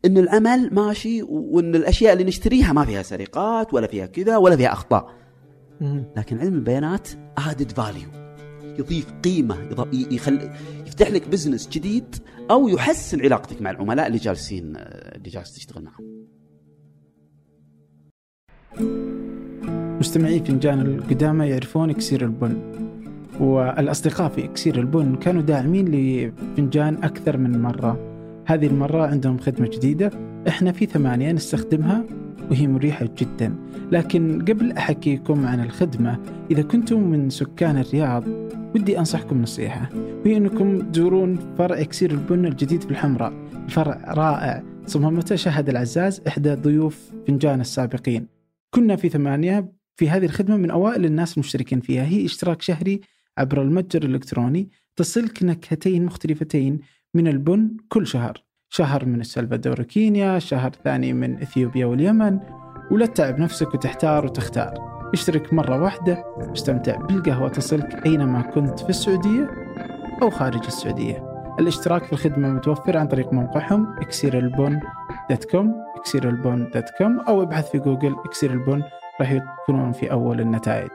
إن 0.06 0.18
العمل 0.18 0.74
ماشي 0.74 1.24
وإن 1.24 1.76
الأشياء 1.76 2.14
اللي 2.14 2.24
نشتريها 2.24 2.74
ما 2.74 2.86
فيها 2.86 3.02
سرقات 3.02 3.74
ولا 3.74 3.88
فيها 3.88 4.06
كذا 4.06 4.38
ولا 4.38 4.56
فيها 4.56 4.74
أخطاء. 4.74 5.22
لكن 6.18 6.40
علم 6.40 6.54
البيانات 6.54 7.10
add 7.38 7.72
value 7.72 8.10
يضيف 8.80 9.12
قيمة 9.24 9.88
يخل 9.94 10.52
يفتح 10.88 11.12
لك 11.12 11.28
business 11.28 11.70
جديد 11.70 12.16
أو 12.52 12.68
يحسن 12.68 13.22
علاقتك 13.22 13.62
مع 13.62 13.72
العملاء 13.72 14.08
اللي 14.08 14.18
جالسين 14.18 14.74
اللي 14.78 15.30
جالس 15.30 15.56
تشتغل 15.56 15.84
معهم. 15.84 16.28
مستمعي 20.00 20.40
فنجان 20.40 20.82
القدامى 20.82 21.50
يعرفون 21.50 21.90
اكسير 21.90 22.26
البن. 22.26 22.91
والأصدقاء 23.42 24.30
في 24.30 24.46
إكسير 24.46 24.80
البن 24.80 25.16
كانوا 25.16 25.42
داعمين 25.42 25.88
لفنجان 25.88 27.04
أكثر 27.04 27.38
من 27.38 27.62
مرة. 27.62 28.00
هذه 28.46 28.68
المرة 28.68 29.08
عندهم 29.08 29.38
خدمة 29.38 29.68
جديدة 29.68 30.12
إحنا 30.48 30.72
في 30.72 30.86
ثمانية 30.86 31.32
نستخدمها 31.32 32.04
وهي 32.52 32.68
مريحة 32.68 33.10
جدا. 33.18 33.56
لكن 33.92 34.42
قبل 34.42 34.72
أحكيكم 34.72 35.46
عن 35.46 35.64
الخدمة 35.64 36.20
إذا 36.52 36.62
كنتم 36.62 37.00
من 37.00 37.30
سكان 37.30 37.78
الرياض 37.78 38.24
ودي 38.76 39.00
أنصحكم 39.00 39.42
نصيحة. 39.42 39.90
وهي 40.26 40.38
أنكم 40.38 40.80
تزورون 40.92 41.40
فرع 41.58 41.82
إكسير 41.82 42.12
البن 42.12 42.46
الجديد 42.46 42.82
في 42.82 42.92
الحمراء 42.92 43.34
الفرع 43.66 44.14
رائع 44.14 44.64
صممته 44.86 45.36
شهد 45.36 45.70
العزاز 45.70 46.22
إحدى 46.28 46.54
ضيوف 46.54 47.12
فنجان 47.28 47.62
السابقين. 47.62 48.28
كنا 48.70 48.96
في 48.96 49.10
ثمانية 49.10 49.72
في 49.96 50.10
هذه 50.10 50.26
الخدمة 50.26 50.58
من 50.58 50.72
أوائل 50.72 51.06
الناس 51.06 51.34
المشتركين 51.34 51.80
فيها. 51.80 52.04
هي 52.04 52.26
اشتراك 52.26 52.62
شهري 52.62 53.02
عبر 53.38 53.62
المتجر 53.62 54.04
الإلكتروني 54.04 54.70
تصلك 54.96 55.44
نكهتين 55.44 56.06
مختلفتين 56.06 56.80
من 57.14 57.28
البن 57.28 57.78
كل 57.90 58.08
شهر. 58.08 58.44
شهر 58.70 59.06
من 59.06 59.22
السلفادور 59.22 59.82
وكينيا 59.82 60.40
شهر 60.40 60.72
ثاني 60.84 61.14
من 61.14 61.42
إثيوبيا 61.42 61.86
واليمن. 61.86 62.40
ولا 62.92 63.06
تتعب 63.06 63.40
نفسك 63.40 63.74
وتحتار 63.74 64.26
وتختار. 64.26 64.74
اشترك 65.14 65.54
مرة 65.54 65.82
واحدة 65.82 66.26
واستمتع 66.38 66.96
بالقهوة 66.96 67.50
تصلك 67.50 68.06
أينما 68.06 68.42
كنت 68.42 68.80
في 68.80 68.90
السعودية 68.90 69.50
أو 70.22 70.30
خارج 70.30 70.66
السعودية. 70.66 71.32
الاشتراك 71.60 72.04
في 72.04 72.14
الخدمة 72.14 72.50
متوفر 72.50 72.98
عن 72.98 73.08
طريق 73.08 73.34
موقعهم 73.34 73.88
إكسير 74.00 74.60
البن.com 74.60 75.66
إكسير 75.96 76.44
البن.com 76.44 77.28
أو 77.28 77.42
ابحث 77.42 77.72
في 77.72 77.80
جوجل 77.80 78.16
إكسير 78.26 78.59
البن 78.59 78.84
راح 79.20 79.32
يكونون 79.32 79.92
في 79.92 80.12
أول 80.12 80.42
النتائج. 80.42 80.92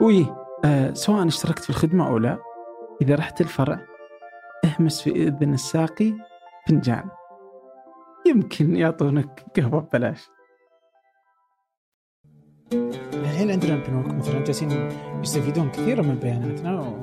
وي 0.00 0.26
آه 0.64 0.92
سواء 0.92 1.26
اشتركت 1.26 1.62
في 1.62 1.70
الخدمة 1.70 2.08
أو 2.08 2.18
لا 2.18 2.38
إذا 3.02 3.14
رحت 3.14 3.40
الفرع 3.40 3.80
اهمس 4.64 5.02
في 5.02 5.10
إذن 5.10 5.54
الساقي 5.54 6.14
فنجان. 6.68 7.04
يمكن 8.26 8.76
يعطونك 8.76 9.44
قهوة 9.56 9.80
ببلاش. 9.80 10.28
الحين 13.12 13.50
عندنا 13.50 13.74
البنوك 13.74 14.06
مثلا 14.06 14.44
جالسين 14.44 14.90
يستفيدون 15.22 15.70
كثيرا 15.70 16.02
من 16.02 16.14
بياناتنا. 16.14 17.00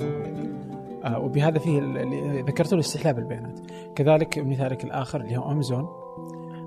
آه 1.04 1.18
وبهذا 1.18 1.58
فيه 1.58 1.78
اللي 1.78 2.42
ذكرته 2.42 2.74
الاستحلاب 2.74 3.18
البيانات. 3.18 3.60
كذلك 3.96 4.38
مثالك 4.38 4.84
الآخر 4.84 5.20
اللي 5.20 5.36
هو 5.36 5.52
امازون 5.52 6.05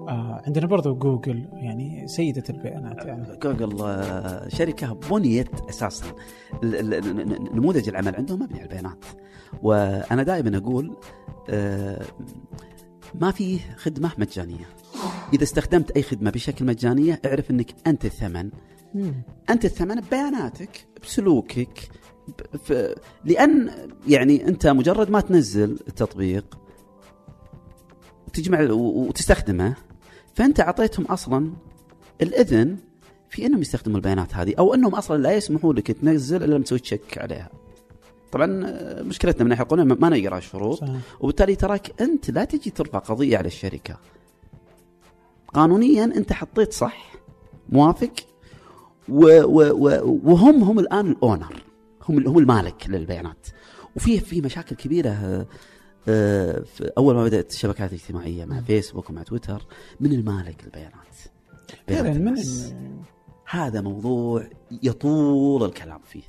آه 0.10 0.42
عندنا 0.48 0.68
برضو 0.68 0.96
جوجل 0.96 1.46
يعني 1.54 2.08
سيدة 2.08 2.44
البيانات 2.50 3.06
يعني. 3.06 3.38
جوجل 3.44 3.82
آه، 3.82 4.48
شركة 4.50 4.94
بنيت 5.12 5.50
أساسا. 5.70 6.06
نموذج 7.54 7.90
العمل 7.90 8.16
عندهم 8.16 8.42
مبني 8.42 8.60
على 8.60 8.64
البيانات. 8.70 9.06
وأنا 9.64 10.24
دائما 10.24 10.58
أقول 10.58 10.98
آه، 11.50 12.06
ما 13.16 13.32
في 13.32 13.60
خدمة 13.78 14.12
مجانية. 14.18 14.66
إذا 15.34 15.44
استخدمت 15.44 15.92
أي 15.92 16.04
خدمة 16.04 16.32
بشكل 16.32 16.66
مجانية 16.66 17.22
اعرف 17.26 17.52
أنك 17.52 17.72
أنت 17.88 18.06
الثمن. 18.06 18.50
أنت 19.50 19.66
الثمن 19.66 19.96
ببياناتك 20.02 20.88
بسلوكك 21.04 21.90
ف... 22.64 22.74
لأن 23.26 23.70
يعني 24.08 24.48
أنت 24.48 24.68
مجرد 24.68 25.10
ما 25.10 25.22
تنزل 25.22 25.72
التطبيق 25.88 26.60
وتجمع 28.28 28.62
و- 28.72 29.08
وتستخدمه 29.08 29.76
فأنت 30.36 30.60
أعطيتهم 30.60 31.06
أصلا 31.06 31.52
الإذن 32.22 32.78
في 33.30 33.46
إنهم 33.46 33.62
يستخدموا 33.62 33.98
البيانات 33.98 34.36
هذه 34.36 34.54
أو 34.60 34.74
إنهم 34.74 34.96
أصلا 34.96 35.22
لا 35.22 35.32
يسمحوا 35.32 35.74
لك 35.74 35.92
تنزل 35.92 36.44
إلا 36.44 36.56
لما 36.56 36.64
تسوي 36.64 36.80
تشيك 36.80 37.18
عليها. 37.18 37.50
طبعا 38.32 38.66
آه، 38.66 39.02
مشكلتنا 39.02 39.44
من 39.44 39.50
ناحية 39.50 39.64
القانون 39.64 39.88
ما 39.88 40.10
نقرأ 40.10 40.38
الشروط. 40.38 40.84
وبالتالي 41.20 41.56
تراك 41.56 42.02
أنت 42.02 42.32
لا 42.32 42.44
تجي 42.44 42.70
ترفع 42.70 43.00
قضية 43.00 43.38
على 43.38 43.48
الشركة. 43.48 43.98
قانونيا 45.54 46.04
أنت 46.04 46.34
حطيت 46.34 46.74
صح 46.74 47.14
موافق 47.70 48.12
و 49.10 49.26
و 49.44 49.72
و 49.72 50.20
وهم 50.24 50.64
هم 50.64 50.80
الآن 50.80 51.12
الأونر 51.12 51.64
هم 52.10 52.28
هم 52.28 52.38
المالك 52.38 52.86
للبيانات 52.90 53.48
وفي 53.96 54.20
في 54.20 54.42
مشاكل 54.42 54.76
كبيرة 54.76 55.10
آه، 55.10 55.46
أول 56.98 57.16
ما 57.16 57.24
بدأت 57.24 57.52
الشبكات 57.52 57.90
الاجتماعية 57.90 58.46
مع 58.46 58.62
فيسبوك 58.62 59.10
ومع 59.10 59.24
تويتر 59.24 59.66
من 60.00 60.12
المالك 60.12 60.64
للبيانات 60.64 60.94
بيانات 61.88 62.16
فعلا 62.16 62.32
من. 62.32 62.36
هذا 63.50 63.82
موضوع 63.82 64.48
يطول 64.84 65.64
الكلام 65.64 66.00
فيه. 66.00 66.24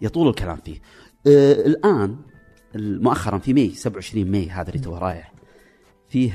يطول 0.00 0.28
الكلام 0.28 0.56
فيه. 0.56 0.80
آه 1.26 1.52
الآن 1.52 2.16
مؤخرا 2.74 3.38
في 3.38 3.54
May 3.54 3.70
27 3.74 4.30
May 4.30 4.50
هذا 4.50 4.68
اللي 4.68 4.80
تو 4.80 4.96
رايح. 4.96 5.32
فيه 6.08 6.32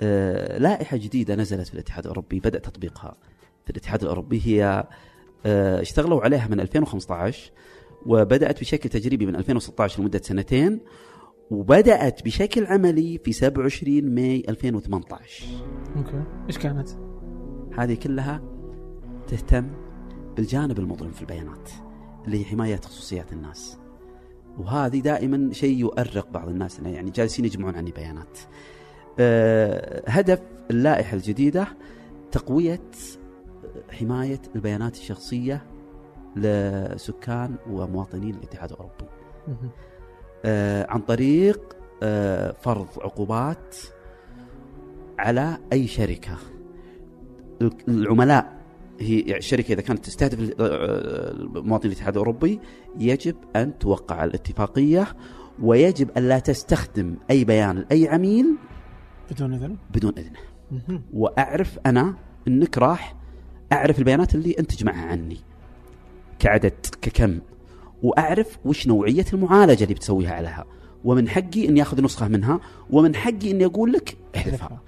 آه 0.00 0.58
لائحة 0.58 0.96
جديدة 0.96 1.34
نزلت 1.34 1.68
في 1.68 1.74
الاتحاد 1.74 2.04
الأوروبي 2.04 2.40
بدأ 2.40 2.58
تطبيقها 2.58 3.16
في 3.64 3.70
الاتحاد 3.70 4.02
الأوروبي. 4.02 4.42
هي 4.44 4.88
آه 5.46 5.80
اشتغلوا 5.80 6.22
عليها 6.22 6.48
من 6.48 6.60
2015 6.60 7.50
وبدأت 8.06 8.60
بشكل 8.60 8.88
تجريبي 8.88 9.26
من 9.26 9.36
2016 9.36 10.00
لمدة 10.02 10.20
سنتين. 10.24 10.80
وبدأت 11.50 12.24
بشكل 12.24 12.66
عملي 12.66 13.18
في 13.18 13.32
27 13.32 14.14
May 14.14 14.42
2018 14.48 15.44
أوكي. 15.96 16.24
إيش 16.46 16.58
كانت؟ 16.58 16.88
هذه 17.78 17.94
كلها 17.94 18.42
تهتم 19.26 19.66
بالجانب 20.36 20.78
المظلم 20.78 21.10
في 21.10 21.20
البيانات 21.20 21.70
اللي 22.26 22.40
هي 22.40 22.44
حماية 22.44 22.76
خصوصيات 22.76 23.32
الناس. 23.32 23.78
وهذه 24.58 25.00
دائما 25.00 25.52
شيء 25.52 25.78
يؤرق 25.78 26.30
بعض 26.30 26.48
الناس 26.48 26.80
يعني 26.80 27.10
جالسين 27.10 27.44
يجمعون 27.44 27.76
عني 27.76 27.90
بيانات. 27.90 28.38
أه 29.18 30.02
هدف 30.10 30.42
اللائحة 30.70 31.16
الجديدة 31.16 31.66
تقوية 32.32 32.90
حماية 33.90 34.40
البيانات 34.56 34.94
الشخصية 34.94 35.66
لسكان 36.36 37.56
ومواطنين 37.70 38.34
الاتحاد 38.34 38.70
الأوروبي. 38.72 39.04
عن 40.88 41.00
طريق 41.00 41.76
آه، 42.02 42.54
فرض 42.60 42.86
عقوبات 43.00 43.76
على 45.18 45.58
أي 45.72 45.86
شركة 45.86 46.36
العملاء 47.88 48.56
هي 49.00 49.20
يعني 49.20 49.38
الشركة 49.38 49.72
إذا 49.72 49.80
كانت 49.80 50.04
تستهدف 50.04 50.54
آه، 50.60 51.32
مواطنين 51.54 51.92
الاتحاد 51.92 52.12
الأوروبي 52.12 52.60
يجب 52.98 53.36
أن 53.56 53.78
توقع 53.78 54.24
الاتفاقية 54.24 55.06
ويجب 55.62 56.10
أن 56.10 56.28
لا 56.28 56.38
تستخدم 56.38 57.16
أي 57.30 57.44
بيان 57.44 57.78
لأي 57.78 58.08
عميل 58.08 58.56
بدون 59.30 59.54
إذن؟ 59.54 59.76
بدون 59.90 60.12
اذنه. 60.18 61.02
وأعرف 61.12 61.78
أنا 61.86 62.14
إنك 62.48 62.78
راح 62.78 63.16
أعرف 63.72 63.98
البيانات 63.98 64.34
اللي 64.34 64.54
انت 64.58 64.72
تجمعها 64.72 65.06
عني 65.06 65.38
كعدد 66.38 66.86
ككم 67.02 67.40
وأعرف 68.02 68.58
وش 68.64 68.86
نوعية 68.86 69.24
المعالجة 69.32 69.82
اللي 69.84 69.94
بتسويها 69.94 70.32
عليها. 70.32 70.64
ومن 71.04 71.28
حقي 71.28 71.68
إني 71.68 71.82
آخذ 71.82 72.02
نسخة 72.02 72.28
منها 72.28 72.60
ومن 72.90 73.14
حقي 73.14 73.50
إني 73.50 73.64
أقول 73.64 73.92
لك 73.92 74.16
احذفها. 74.36 74.80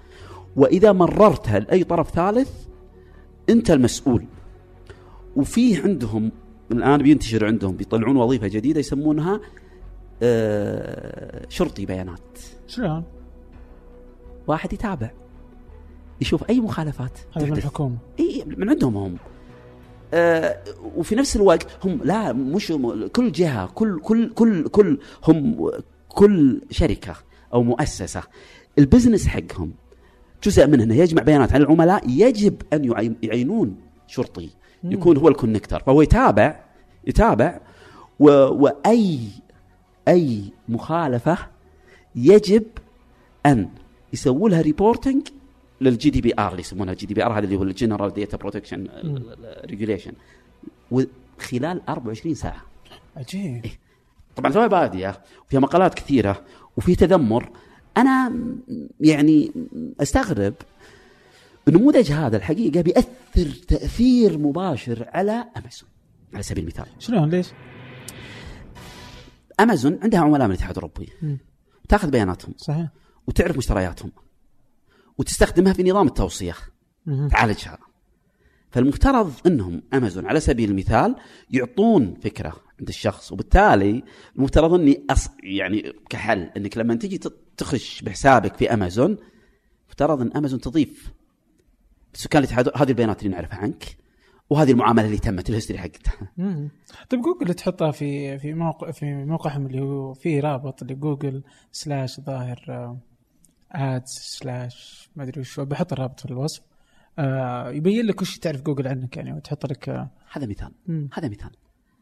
وإذا 0.56 0.92
مررتها 0.92 1.58
لأي 1.58 1.84
طرف 1.84 2.10
ثالث 2.10 2.50
أنت 3.48 3.70
المسؤول. 3.70 4.24
وفي 5.36 5.82
عندهم 5.82 6.32
الآن 6.72 7.02
بينتشر 7.02 7.46
عندهم 7.46 7.76
بيطلعون 7.76 8.16
وظيفة 8.16 8.46
جديدة 8.48 8.80
يسمونها 8.80 9.40
آه، 10.22 11.46
شرطي 11.48 11.86
بيانات. 11.86 12.38
شلون؟ 12.66 13.02
واحد 14.46 14.72
يتابع 14.72 15.10
يشوف 16.20 16.50
أي 16.50 16.60
مخالفات 16.60 17.18
هذا 17.36 17.46
من. 17.46 17.52
الحكومة. 17.52 17.96
إي 18.20 18.44
من 18.46 18.68
عندهم 18.70 18.96
هم. 18.96 19.16
وفي 20.96 21.14
نفس 21.14 21.36
الوقت 21.36 21.66
هم 21.84 22.00
لا 22.04 22.32
مش 22.32 22.72
كل 23.12 23.32
جهة 23.32 23.66
كل 23.74 24.00
كل 24.00 24.28
كل 24.34 24.68
كل 24.68 24.98
هم 25.24 25.70
كل 26.08 26.60
شركة 26.70 27.14
أو 27.54 27.62
مؤسسة 27.62 28.22
ال 28.78 28.84
business 28.84 29.26
حقهم 29.26 29.72
جزء 30.44 30.66
منه 30.66 30.84
إنه 30.84 30.94
يجمع 30.94 31.22
بيانات 31.22 31.52
عن 31.52 31.60
العملاء 31.62 32.08
يجب 32.10 32.62
أن 32.72 32.84
يعين- 32.84 33.16
يعينون 33.22 33.76
شرطي 34.06 34.50
يكون 34.84 35.16
هو 35.16 35.28
ال 35.28 35.34
connector 35.34 35.82
فهو 35.86 36.02
يتابع 36.02 36.60
يتابع 37.06 37.60
و 38.20 38.24
وأي 38.30 39.18
أي 40.08 40.42
مخالفة 40.68 41.38
يجب 42.16 42.62
أن 43.46 43.68
يسووا 44.12 44.48
لها 44.48 44.60
reporting 44.60 45.28
لل 45.80 46.10
GDPR 46.10 46.50
اللي 46.50 46.60
يسمونها 46.60 46.92
ال 46.92 47.06
GDPR 47.06 47.32
هذا 47.32 47.44
اللي 47.44 47.56
هو 47.56 47.62
ال 47.62 47.68
General 47.69 48.12
Data 48.12 48.36
Protection 48.36 48.88
Regulation. 49.64 50.12
وخلال 50.90 51.88
24 51.88 52.34
ساعة. 52.34 52.62
عجيب. 53.16 53.66
طبعا 54.36 54.52
توها 54.52 54.66
باديه 54.66 55.20
وفيها 55.46 55.60
مقالات 55.60 55.94
كثيرة 55.94 56.44
وفي 56.76 56.94
تذمر. 56.94 57.50
أنا 57.96 58.32
يعني 59.00 59.52
أستغرب 60.00 60.54
النموذج 61.68 62.12
هذا 62.12 62.36
الحقيقة 62.36 62.80
بيأثر 62.80 63.50
تأثير 63.68 64.38
مباشر 64.38 65.08
على 65.12 65.44
أمازون 65.56 65.88
على 66.34 66.42
سبيل 66.42 66.62
المثال. 66.62 66.86
شلون؟ 66.98 67.30
ليش؟ 67.30 67.48
أمازون 69.60 69.98
عندها 70.02 70.20
عملاء 70.20 70.46
من 70.46 70.54
الاتحاد 70.54 70.76
الأوروبي. 70.76 71.08
تأخذ 71.88 72.10
بياناتهم. 72.10 72.54
صحيح. 72.56 72.88
وتعرف 73.26 73.56
مشترياتهم. 73.56 74.12
وتستخدمها 75.18 75.72
في 75.72 75.82
نظام 75.82 76.06
التوصية 76.06 76.54
مهم. 77.06 77.28
تعالجها 77.28 77.78
فالمفترض 78.70 79.32
إنهم 79.46 79.82
أمازون 79.94 80.26
على 80.26 80.40
سبيل 80.40 80.70
المثال 80.70 81.16
يعطون 81.50 82.14
فكرة 82.14 82.56
عند 82.80 82.88
الشخص 82.88 83.32
وبالتالي 83.32 84.02
المفترض 84.36 84.74
إني 84.74 85.04
أص... 85.10 85.28
يعني 85.42 85.92
كحل 86.10 86.50
إنك 86.56 86.78
لما 86.78 86.94
تجي 86.94 87.20
تخش 87.56 88.02
بحسابك 88.02 88.56
في 88.56 88.74
أمازون 88.74 89.16
مفترض 89.88 90.20
إن 90.20 90.32
أمازون 90.36 90.60
تضيف 90.60 91.12
سكان 92.12 92.42
الاتحاد 92.42 92.70
هذه 92.76 92.88
البيانات 92.88 93.22
اللي 93.22 93.34
نعرفها 93.34 93.58
عنك 93.58 93.84
وهذه 94.50 94.70
المعاملة 94.70 95.06
اللي 95.06 95.18
تمت 95.18 95.48
ال 95.48 95.52
history 95.52 95.78
حقتها. 95.78 96.32
طيب 97.10 97.20
جوجل 97.22 97.54
تحطها 97.54 97.90
في 97.90 98.38
في 98.38 98.54
موقع 98.54 98.90
في 98.90 99.24
موقعهم 99.24 99.66
اللي 99.66 99.80
هو 99.80 100.14
فيه 100.14 100.40
رابط 100.40 100.82
لجوجل 100.82 101.42
slash 101.72 102.20
ظاهر 102.20 102.96
ads 103.72 104.10
slash 104.10 105.10
ما 105.16 105.22
أدري 105.24 105.40
وش 105.40 105.60
بحط 105.60 105.92
الرابط 105.92 106.20
في 106.20 106.26
الوصف. 106.26 106.62
آه 107.18 107.70
يبين 107.70 108.06
لك 108.06 108.22
وش 108.22 108.38
تعرف 108.38 108.62
جوجل 108.62 108.88
عنك 108.88 109.16
يعني 109.16 109.32
وتحط 109.32 109.66
لك 109.66 109.88
آه. 109.88 110.10
هذا 110.32 110.46
مثال 110.46 110.72
مم. 110.86 111.08
هذا 111.12 111.28
مثال. 111.28 111.50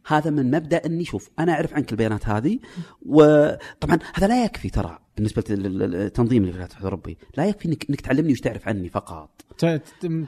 هذا 0.06 0.30
من 0.30 0.50
مبدأ 0.50 0.86
إني 0.86 1.04
شوف 1.04 1.30
أنا 1.38 1.52
أعرف 1.52 1.74
عنك 1.74 1.92
البيانات 1.92 2.28
هذه 2.28 2.58
وطبعا 3.02 3.98
هذا 4.14 4.26
لا 4.26 4.44
يكفي 4.44 4.70
ترى 4.70 4.98
بالنسبة 5.16 5.44
للتنظيم 5.48 6.44
الولايات 6.44 6.60
المتحده 6.60 6.80
الاوروبيه 6.80 7.14
لا 7.36 7.46
يكفي 7.46 7.68
إنك 7.68 7.90
إنك 7.90 8.00
تعلمني 8.00 8.32
وش 8.32 8.40
تعرف 8.40 8.68
عني 8.68 8.88
فقط. 8.88 9.44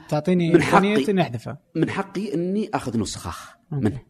تعطيني 0.09 0.53
من 0.53 0.61
حقي. 0.61 1.09
إني 1.09 1.21
احذفه 1.21 1.57
من 1.75 1.89
حقي 1.89 2.33
إني 2.33 2.69
آخذ 2.73 2.99
نسخة. 2.99 3.55
منه. 3.71 4.01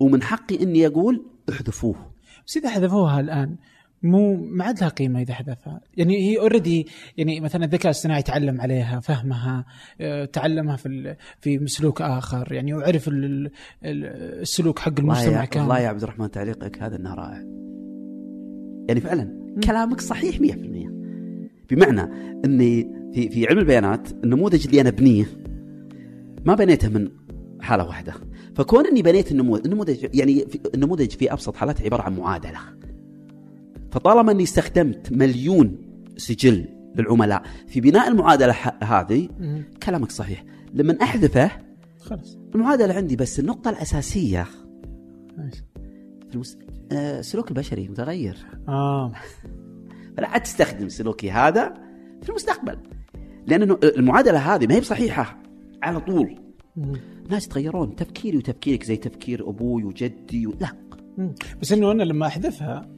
ومن 0.00 0.22
حقي 0.22 0.62
إني 0.62 0.86
أقول 0.86 1.26
احذفوه. 1.50 2.12
بس 2.46 2.56
إذا 2.56 2.70
حذفوها 2.70 3.20
الآن 3.20 3.56
مو 4.02 4.36
ما 4.36 4.64
عاد 4.64 4.80
لها 4.80 4.88
قيمة 4.88 5.20
إذا 5.22 5.34
حذفها 5.34 5.80
يعني 5.96 6.16
هي 6.30 6.38
اوريدي 6.38 6.86
يعني 7.16 7.40
مثلا 7.40 7.64
الذكاء 7.64 7.84
الاصطناعي 7.84 8.22
تعلم 8.22 8.60
عليها 8.60 9.00
فهمها 9.00 9.64
آه، 10.00 10.24
تعلمها 10.24 10.76
في 10.76 11.16
في 11.40 11.66
سلوك 11.66 12.02
آخر 12.02 12.52
يعني 12.52 12.74
وعرف 12.74 13.08
ال- 13.08 13.24
ال- 13.24 13.50
ال- 13.84 14.40
السلوك 14.42 14.78
حق 14.78 14.92
المجتمع 14.98 15.44
كامل. 15.44 15.66
والله 15.66 15.80
يا 15.80 15.88
عبد 15.88 16.02
الرحمن 16.02 16.30
تعليقك 16.30 16.82
هذا 16.82 16.96
إنه 16.96 17.14
رائع. 17.14 17.44
يعني 18.88 19.00
فعلا 19.00 19.50
كلامك 19.64 20.00
صحيح 20.00 20.40
100% 20.40 20.90
بمعنى 21.70 22.00
إني 22.44 22.90
في 23.14 23.28
في 23.28 23.46
علم 23.46 23.58
البيانات 23.58 24.08
النموذج 24.24 24.66
اللي 24.66 24.80
أنا 24.80 24.88
أبنيه 24.88 25.26
ما 26.44 26.54
بنيته 26.54 26.88
من 26.88 27.08
حالة 27.60 27.86
واحدة. 27.86 28.14
فكون 28.54 28.86
إني 28.86 29.02
بنيت 29.02 29.32
النموذج 29.32 29.64
النموذج 29.66 30.06
يعني 30.14 30.44
النموذج 30.74 31.10
في 31.10 31.32
أبسط 31.32 31.56
حالاته 31.56 31.84
عبارة 31.84 32.02
عن 32.02 32.16
معادلة. 32.16 32.58
فطالما 33.90 34.32
أني 34.32 34.42
استخدمت 34.42 35.12
مليون 35.12 35.78
سجل 36.16 36.64
للعملاء 36.96 37.42
في 37.66 37.80
بناء 37.80 38.08
المعادلة 38.08 38.54
هذه. 38.82 39.28
كلامك 39.82 40.10
صحيح. 40.10 40.44
لما 40.74 41.02
أحذفه 41.02 41.50
خلاص. 42.00 42.38
المعادلة 42.54 42.94
عندي 42.94 43.16
بس 43.16 43.40
النقطة 43.40 43.70
الأساسية. 43.70 44.46
في 46.28 46.34
المس... 46.34 46.58
آه، 46.92 47.18
السلوك 47.18 47.50
البشري 47.50 47.88
متغير. 47.88 48.46
آه. 48.68 49.12
فلا 50.16 50.38
تستخدم 50.38 50.88
سلوكي 50.88 51.30
هذا 51.30 51.74
في 52.22 52.28
المستقبل. 52.28 52.78
لأن 53.46 53.76
المعادلة 53.84 54.54
هذه 54.54 54.66
ما 54.66 54.74
هي 54.74 54.80
بصحيحة. 54.80 55.42
على 55.82 56.00
طول. 56.00 56.38
ناس 57.30 57.46
يتغيرون. 57.46 57.96
تفكيري 57.96 58.36
وتفكيرك 58.36 58.84
زي 58.84 58.96
تفكير 58.96 59.48
أبوي 59.48 59.84
وجدي 59.84 60.46
و... 60.46 60.54
لا. 60.60 60.68
مم. 61.18 61.34
بس 61.60 61.72
إنه 61.72 61.92
أنا 61.92 62.02
لما 62.02 62.26
أحذفها 62.26 62.97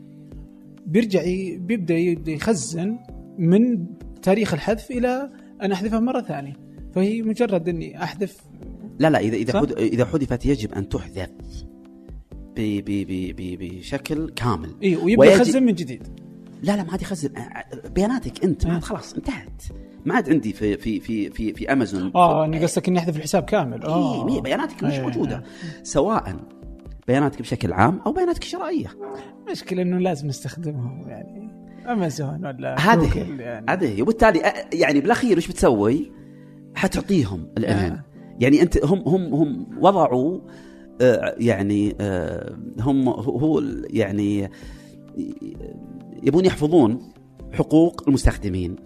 بيرجع. 0.86 1.22
بيبدأ 1.56 1.96
يبدا 1.96 2.32
يخزن 2.32 2.98
من 3.38 3.86
تاريخ 4.22 4.54
الحذف 4.54 4.90
إلى 4.90 5.30
أن 5.62 5.72
احذفها 5.72 6.00
مرة 6.00 6.20
ثانية. 6.20 6.56
فهي 6.94 7.22
مجرد 7.22 7.68
إني 7.68 8.02
أحذف. 8.02 8.36
لا 8.98 9.10
لا 9.10 9.44
صح؟ 9.52 9.60
حد... 9.60 9.72
إذا 9.72 10.04
حذفت 10.04 10.46
يجب 10.46 10.72
أن 10.72 10.88
تحذف 10.88 11.30
ب... 12.56 12.60
ب... 12.84 13.06
ب... 13.36 13.58
بشكل 13.58 14.30
كامل. 14.30 14.74
اي 14.82 14.96
ويبدأ 14.96 15.32
يخزن 15.32 15.62
من 15.62 15.74
جديد. 15.74 16.06
لا 16.62 16.76
لا 16.76 16.82
ما 16.82 16.90
عاد 16.90 17.02
يخزن. 17.02 17.30
بياناتك 17.94 18.44
أنت. 18.44 18.66
ما 18.66 18.76
آه. 18.76 18.80
خلاص 18.80 19.14
انتهت. 19.14 19.62
ما 20.04 20.14
عاد 20.14 20.30
عندي 20.30 20.52
في 20.52 20.76
في 20.76 21.00
في 21.00 21.30
في, 21.30 21.52
في 21.52 21.72
امازون 21.72 22.12
آه 22.14 22.44
اني 22.44 22.62
قصدك 22.62 22.88
إني 22.88 22.98
أحذف 22.98 23.16
الحساب 23.16 23.42
كامل. 23.42 23.82
آه. 23.82 24.34
إيه 24.34 24.40
بياناتك 24.40 24.84
مش 24.84 24.92
إيه. 24.92 25.02
موجودة. 25.02 25.42
سواء 25.82 26.36
بياناتك 27.10 27.40
بشكل 27.40 27.72
عام 27.72 28.00
أو 28.06 28.12
بياناتك 28.12 28.42
الشرائية 28.42 28.86
المشكلة 29.46 29.82
إنه 29.82 29.98
لازم 29.98 30.28
نستخدمهم 30.28 31.08
يعني 31.08 31.50
أمازون 31.92 32.46
ولا 32.46 32.80
هذه 32.80 33.18
يعني 33.40 33.66
هذه 33.70 34.02
وبالتالي 34.02 34.42
يعني 34.72 35.00
بالأخير 35.00 35.36
وش 35.36 35.48
بتسوي؟ 35.48 36.12
حتعطيهم 36.74 37.48
الامان 37.58 37.92
آه. 37.92 38.04
يعني 38.40 38.62
أنت 38.62 38.84
هم 38.84 38.98
هم 39.08 39.34
هم 39.34 39.66
وضعوا 39.80 40.40
آه، 41.00 41.34
يعني 41.38 41.96
آه، 42.00 42.56
هم 42.80 43.08
هو 43.08 43.62
يعني 43.90 44.50
يبون 46.22 46.44
يحفظون 46.44 46.98
حقوق 47.52 48.08
المستخدمين. 48.08 48.76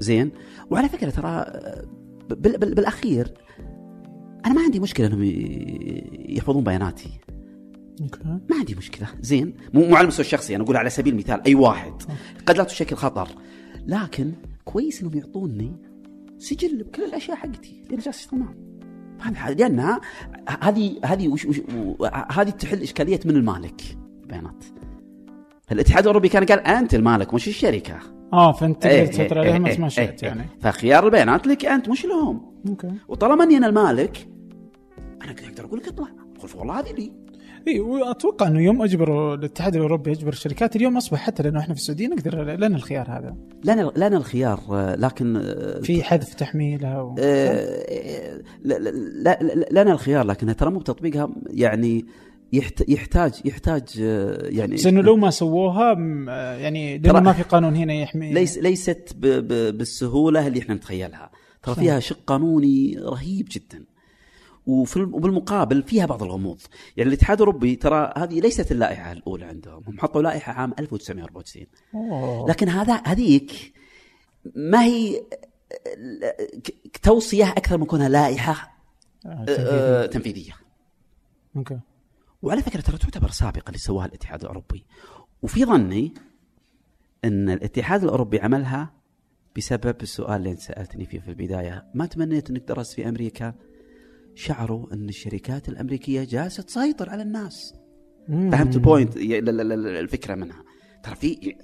زين 0.00 0.30
وعلى 0.70 0.88
فكرة 0.88 1.10
ترى 1.10 1.28
آه، 1.28 1.84
بال- 2.30 2.58
بال- 2.58 2.74
بالأخير 2.74 3.32
أنا 4.46 4.54
ما 4.54 4.60
عندي 4.60 4.80
مشكلة 4.80 5.06
إنهم 5.06 5.22
يحفظون 6.28 6.64
بياناتي 6.64 7.10
ما 8.24 8.56
عندي 8.58 8.74
مشكلة. 8.74 9.08
زين 9.20 9.54
مو 9.74 9.84
مو 9.88 9.96
على 9.96 10.02
المستوى 10.02 10.26
الشخصي 10.26 10.56
أنا 10.56 10.64
أقول 10.64 10.76
على 10.76 10.90
سبيل 10.90 11.12
المثال 11.12 11.42
أي 11.46 11.54
واحد 11.54 11.92
قد 12.46 12.56
لا 12.56 12.64
تشكل 12.64 12.96
خطر 12.96 13.28
لكن 13.86 14.32
كويس 14.64 15.00
إنهم 15.02 15.18
يعطوني 15.18 15.72
سجل 16.38 16.82
بكل 16.82 17.04
الأشياء 17.04 17.36
حقتي 17.36 17.82
لأن 17.90 17.98
جالس 17.98 18.18
اصطناع 18.18 18.54
هذه 19.20 19.54
لانها 19.54 20.00
هذه 20.62 21.00
هذه 21.04 21.28
وش 21.28 21.44
وش 21.44 21.60
هذه 22.32 22.50
تحل 22.50 22.82
إشكالية 22.82 23.20
من 23.24 23.36
المالك 23.36 23.82
البيانات 24.22 24.64
الاتحاد 25.72 26.02
الأوروبي 26.02 26.28
كان 26.28 26.44
قال 26.44 26.60
أنت 26.60 26.94
المالك 26.94 27.34
مش 27.34 27.48
الشركة. 27.48 27.98
آه 28.32 28.52
فأنت 28.52 28.82
تقدر 28.82 29.06
تسيطر 29.06 29.38
عليهم 29.38 29.62
بس 29.62 29.78
ما 29.78 29.88
شئت. 29.88 30.22
يعني. 30.22 30.46
فخيار 30.60 31.06
البيانات 31.06 31.46
لك 31.46 31.64
أنت 31.64 31.88
مش 31.88 32.04
لهم. 32.04 32.54
أوكي. 32.68 32.92
وطالما 33.08 33.44
أني 33.44 33.56
أنا 33.56 33.66
المالك 33.66 34.28
أنا 35.22 35.30
أقدر 35.30 35.64
أقول 35.64 35.78
لك 35.78 35.88
اطلع. 35.88 36.08
والله 36.54 36.80
هذه 36.80 36.92
لي. 36.92 37.12
إي 37.68 37.80
وأتوقع 37.80 38.46
إنه 38.46 38.60
يوم 38.62 38.82
اجبروا 38.82 39.34
الاتحاد 39.34 39.74
الأوروبي 39.76 40.10
يجبر 40.10 40.32
الشركات 40.32 40.76
اليوم 40.76 40.96
أصبح 40.96 41.18
حتى 41.18 41.42
لأنه 41.42 41.60
إحنا 41.60 41.74
في 41.74 41.80
السعودية 41.80 42.06
نقدر 42.08 42.42
لنا 42.42 42.76
الخيار 42.76 43.06
هذا. 43.10 43.36
لنا 43.64 43.92
لنا 43.96 44.16
الخيار 44.16 44.60
لكن 44.98 45.42
في 45.82 46.02
حذف 46.02 46.34
تحميلها 46.34 47.00
و... 47.02 47.14
آه، 47.18 48.42
لا- 48.64 49.66
لنا 49.72 49.92
الخيار 49.92 50.26
لكنها 50.26 50.54
ترى 50.54 50.70
مو 50.70 50.78
بتطبيقها 50.78 51.28
يعني 51.50 52.06
يحت- 52.52 52.88
يحتاج 52.88 53.32
يحتاج 53.44 53.82
يعني 54.42 54.74
بس 54.74 54.86
إنه 54.86 55.00
لو 55.02 55.16
ما 55.16 55.30
سووها 55.30 55.92
يعني 56.58 56.98
لأنه 56.98 57.20
ما 57.20 57.32
في 57.32 57.42
قانون 57.42 57.76
هنا 57.76 57.94
يحمي 57.94 58.32
ليس 58.32 58.58
ليست 58.58 59.16
بالسهولة 59.16 60.46
اللي 60.46 60.58
إحنا 60.60 60.74
نتخيلها. 60.74 61.30
ترى. 61.62 61.74
فيها 61.74 62.00
شق 62.00 62.18
قانوني 62.26 62.96
رهيب 62.98 63.48
جدا. 63.50 63.84
وفي 64.66 64.96
الم- 64.96 65.14
وبالمقابل 65.14 65.82
فيها 65.82 66.06
بعض 66.06 66.22
الغموض. 66.22 66.60
يعني 66.96 67.08
الاتحاد 67.08 67.40
الأوروبي 67.40 67.76
ترى 67.76 68.12
هذه 68.16 68.40
ليست 68.40 68.72
اللائحة 68.72 69.12
الأولى 69.12 69.44
عندهم. 69.44 69.82
هم 69.86 69.98
حطوا 69.98 70.22
لائحة 70.22 70.52
عام 70.52 70.74
1994 70.78 71.66
أوه. 71.94 72.48
لكن 72.48 72.68
هذا 72.68 73.02
هذيك 73.06 73.72
ما 74.54 74.84
هي 74.84 75.22
توصية 77.02 77.48
أكثر 77.50 77.78
من 77.78 77.84
كونها 77.86 78.08
لائحة 78.08 78.76
آه، 79.26 79.44
آه، 79.48 80.06
تنفيذية. 80.06 80.52
أوكي. 81.56 81.78
وعلى 82.42 82.62
فكرة 82.62 82.80
ترى 82.80 82.98
تعتبر 82.98 83.30
سابقة 83.30 83.66
اللي 83.68 83.78
سواها 83.78 84.06
الاتحاد 84.06 84.40
الأوروبي. 84.40 84.84
وفي 85.42 85.64
ظني 85.64 86.14
أن 87.24 87.50
الاتحاد 87.50 88.02
الأوروبي 88.04 88.40
عملها 88.40 88.92
بسبب 89.56 89.96
السؤال 90.02 90.36
اللي 90.36 90.50
أنت 90.50 90.60
سألتني 90.60 91.06
فيه 91.06 91.20
في 91.20 91.28
البداية. 91.28 91.86
ما 91.94 92.06
تمنيت 92.06 92.50
أنك 92.50 92.62
درست 92.62 92.92
في 92.94 93.08
أمريكا؟ 93.08 93.54
شعروا 94.36 94.92
أن 94.92 95.08
الشركات 95.08 95.68
الأمريكية 95.68 96.24
جالسة 96.24 96.62
تسيطر 96.62 97.10
على 97.10 97.22
الناس. 97.22 97.74
فهمت 98.28 98.76
البوينت 98.76 99.16
الفكرة 99.16 100.34
منها. 100.34 100.64
ترى 101.02 101.14
في 101.14 101.56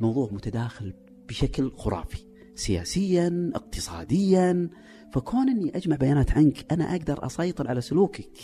موضوع 0.00 0.28
متداخل 0.32 0.94
بشكل 1.28 1.72
خرافي. 1.76 2.18
سياسيا 2.54 3.50
اقتصاديا. 3.54 4.70
فكون 5.12 5.48
أني 5.48 5.76
أجمع 5.76 5.96
بيانات 5.96 6.30
عنك 6.30 6.72
أنا 6.72 6.96
أقدر 6.96 7.26
أسيطر 7.26 7.68
على 7.68 7.80
سلوكك. 7.80 8.38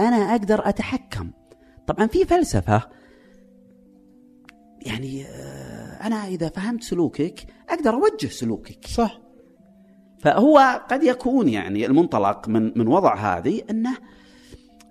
أنا 0.00 0.16
أقدر 0.16 0.68
أتحكم. 0.68 1.30
طبعا 1.86 2.06
في 2.06 2.24
فلسفة. 2.24 2.82
يعني 4.86 5.24
آه، 5.24 6.06
أنا 6.06 6.26
إذا 6.26 6.48
فهمت 6.48 6.82
سلوكك 6.82 7.46
أقدر 7.70 7.94
أوجه 7.94 8.26
سلوكك. 8.26 8.86
صح. 8.86 9.25
فهو 10.18 10.80
قد 10.90 11.02
يكون 11.02 11.48
يعني 11.48 11.86
المنطلق 11.86 12.48
من 12.48 12.78
من 12.78 12.88
وضع 12.88 13.14
هذه 13.16 13.62
أنه 13.70 13.96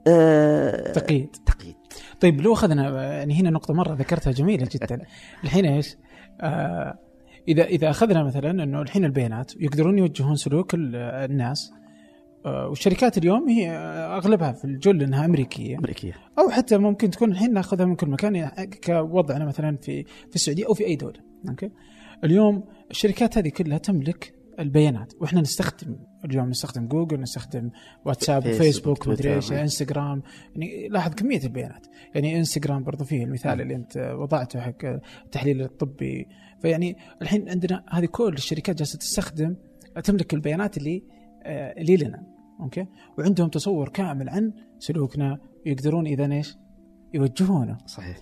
آه، 0.07 0.91
تقييد. 0.91 1.35
تقييد. 1.45 1.75
طيب 2.21 2.41
لو 2.41 2.53
أخذنا 2.53 3.13
يعني 3.13 3.33
هنا 3.41 3.49
نقطة 3.49 3.73
مرة 3.73 3.93
ذكرتها 3.93 4.31
جميلة 4.31 4.67
جدا. 4.71 5.01
الحين 5.43 5.65
إيش؟ 5.65 5.97
آه 6.41 6.99
إذا 7.47 7.63
إذا 7.63 7.89
أخذنا 7.89 8.23
مثلا 8.23 8.51
إنه 8.63 8.81
الحين 8.81 9.05
البيانات 9.05 9.51
يقدرون 9.61 9.97
يوجهون 9.97 10.35
سلوك 10.35 10.73
ال- 10.73 10.95
الناس 10.95 11.71
آه 12.45 12.67
والشركات 12.67 13.17
اليوم 13.17 13.49
هي 13.49 13.71
أغلبها 14.17 14.51
في 14.51 14.65
الجل 14.65 15.03
إنها 15.03 15.25
أمريكية. 15.25 15.77
أمريكية. 15.77 16.13
أو 16.39 16.49
حتى 16.49 16.77
ممكن 16.77 17.09
تكون 17.09 17.31
الحين 17.31 17.53
نأخذها 17.53 17.85
من 17.85 17.95
كل 17.95 18.09
مكان 18.09 18.35
يعني 18.35 18.67
كوضعنا 18.85 19.45
مثلا 19.45 19.77
في 19.81 20.03
في 20.03 20.35
السعودية 20.35 20.65
أو 20.67 20.73
في 20.73 20.85
أي 20.85 20.95
دولة. 20.95 21.19
أوكي؟ 21.49 21.71
اليوم 22.23 22.63
الشركات 22.91 23.37
هذه 23.37 23.49
كلها 23.49 23.77
تملك 23.77 24.34
البيانات. 24.59 25.13
وإحنا 25.21 25.41
نستخدم 25.41 25.95
اليوم 26.25 26.49
نستخدم 26.49 26.87
جوجل 26.87 27.21
نستخدم 27.21 27.69
واتساب 28.05 28.41
فيسبوك، 28.41 28.61
وفيسبوك 28.61 29.07
مدري 29.07 29.23
تويتر. 29.23 29.35
إيش 29.35 29.51
إنستغرام. 29.51 30.21
يعني 30.55 30.87
لاحظ 30.87 31.13
كمية 31.13 31.43
البيانات. 31.43 31.87
يعني 32.15 32.37
إنستغرام 32.37 32.83
برضو 32.83 33.03
فيه 33.03 33.23
المثال 33.23 33.61
اللي 33.61 33.75
أنت 33.75 33.97
وضعته 33.97 34.59
حق 34.59 34.85
التحليل 35.25 35.61
الطبي. 35.61 36.27
فيعني 36.61 36.97
الحين 37.21 37.49
عندنا 37.49 37.83
هذه 37.89 38.05
كل 38.05 38.33
الشركات 38.33 38.77
جالسة 38.77 38.99
تستخدم 38.99 39.55
تملك 40.03 40.33
البيانات 40.33 40.77
اللي 40.77 41.03
آه، 41.43 41.81
اللي 41.81 41.97
لنا. 41.97 42.23
أوكي؟ 42.59 42.85
وعندهم 43.17 43.49
تصور 43.49 43.89
كامل 43.89 44.29
عن 44.29 44.53
سلوكنا 44.79 45.39
يقدرون 45.65 46.07
إذا 46.07 46.33
إيش؟ 46.33 46.57
يوجهونه 47.13 47.77
صحيح. 47.85 48.17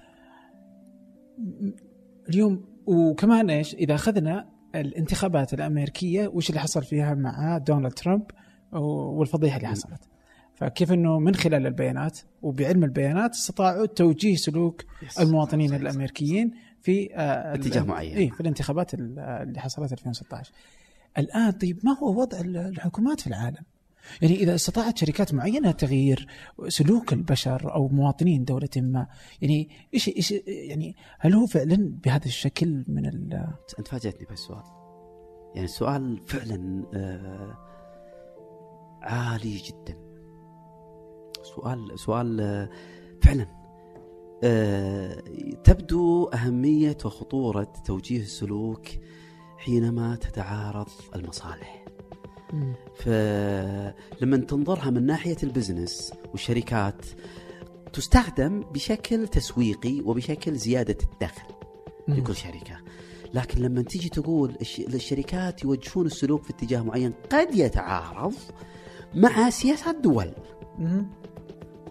اليوم 2.29 2.65
وكمان 2.85 3.49
إيش؟ 3.49 3.75
إذا 3.75 3.95
أخذنا 3.95 4.52
الانتخابات 4.75 5.53
الأمريكية 5.53 6.27
وش 6.27 6.49
اللي 6.49 6.59
حصل 6.61 6.83
فيها 6.83 7.13
مع 7.13 7.57
دونالد 7.57 7.93
ترامب 7.93 8.23
والفضيحة 8.71 9.57
اللي 9.57 9.67
حصلت 9.67 10.01
فكيف 10.55 10.91
إنه 10.91 11.19
من 11.19 11.35
خلال 11.35 11.67
البيانات 11.67 12.19
وبعلم 12.41 12.83
البيانات 12.83 13.31
استطاعوا 13.31 13.85
توجيه 13.85 14.35
سلوك 14.35 14.83
يس. 15.03 15.19
المواطنين. 15.19 15.73
الأمريكيين 15.73 16.51
في 16.81 17.15
آه، 17.15 17.53
اتجاه 17.55 17.83
معين. 17.83 18.17
إيه 18.17 18.29
في 18.29 18.41
الانتخابات 18.41 18.93
ال- 18.93 19.19
اللي 19.19 19.59
حصلت 19.59 19.91
2016 19.93 20.51
الآن 21.17 21.51
طيب 21.51 21.79
ما 21.83 21.97
هو 21.97 22.21
وضع 22.21 22.39
ال- 22.39 22.57
الحكومات 22.57 23.21
في 23.21 23.27
العالم؟ 23.27 23.63
يعني 24.21 24.35
إذا 24.35 24.55
استطاعت 24.55 24.97
شركات 24.97 25.33
معينة 25.33 25.71
تغيير 25.71 26.27
سلوك 26.67 27.13
البشر 27.13 27.73
أو 27.75 27.87
مواطنين 27.87 28.43
دولة 28.43 28.69
ما 28.77 29.07
يعني 29.41 29.69
إيش 29.93 30.07
إيش 30.07 30.31
يعني 30.47 30.95
هل 31.19 31.33
هو 31.33 31.45
فعلا 31.45 31.99
بهذا 32.03 32.25
الشكل 32.25 32.83
من 32.87 33.05
ال 33.05 33.47
أنت 33.79 33.87
فاجأتني 33.87 34.25
بهالسؤال. 34.25 34.63
يعني 35.55 35.65
السؤال 35.65 36.21
فعلا 36.25 36.85
آه 36.93 37.57
عالي 39.01 39.57
جدا. 39.57 39.97
سؤال 41.55 41.99
سؤال 41.99 42.41
آه 42.41 42.69
فعلا 43.21 43.47
آه 44.43 45.23
تبدو 45.63 46.25
أهمية 46.25 46.97
وخطورة 47.05 47.73
توجيه 47.85 48.21
السلوك 48.21 48.87
حينما 49.57 50.15
تتعارض 50.15 50.89
المصالح. 51.15 51.85
فلما 52.95 54.37
تنظرها 54.37 54.89
من 54.89 55.05
ناحية 55.05 55.37
البزنس 55.43 56.13
والشركات 56.31 57.05
تستخدم 57.93 58.59
بشكل 58.61 59.27
تسويقي 59.27 60.01
وبشكل 60.01 60.55
زيادة 60.55 60.97
الدخل 61.13 61.47
لكل 62.07 62.35
شركة. 62.35 62.77
لكن 63.33 63.61
لما 63.61 63.81
تيجي 63.81 64.09
تقول 64.09 64.55
الش- 64.61 64.79
الشركات 64.79 65.63
يوجهون 65.63 66.05
السلوك 66.05 66.43
في 66.43 66.49
اتجاه 66.49 66.81
معين 66.81 67.13
قد 67.31 67.55
يتعارض 67.55 68.33
مع 69.15 69.49
سياسات 69.49 69.95
دول 69.95 70.31
مم. 70.79 71.05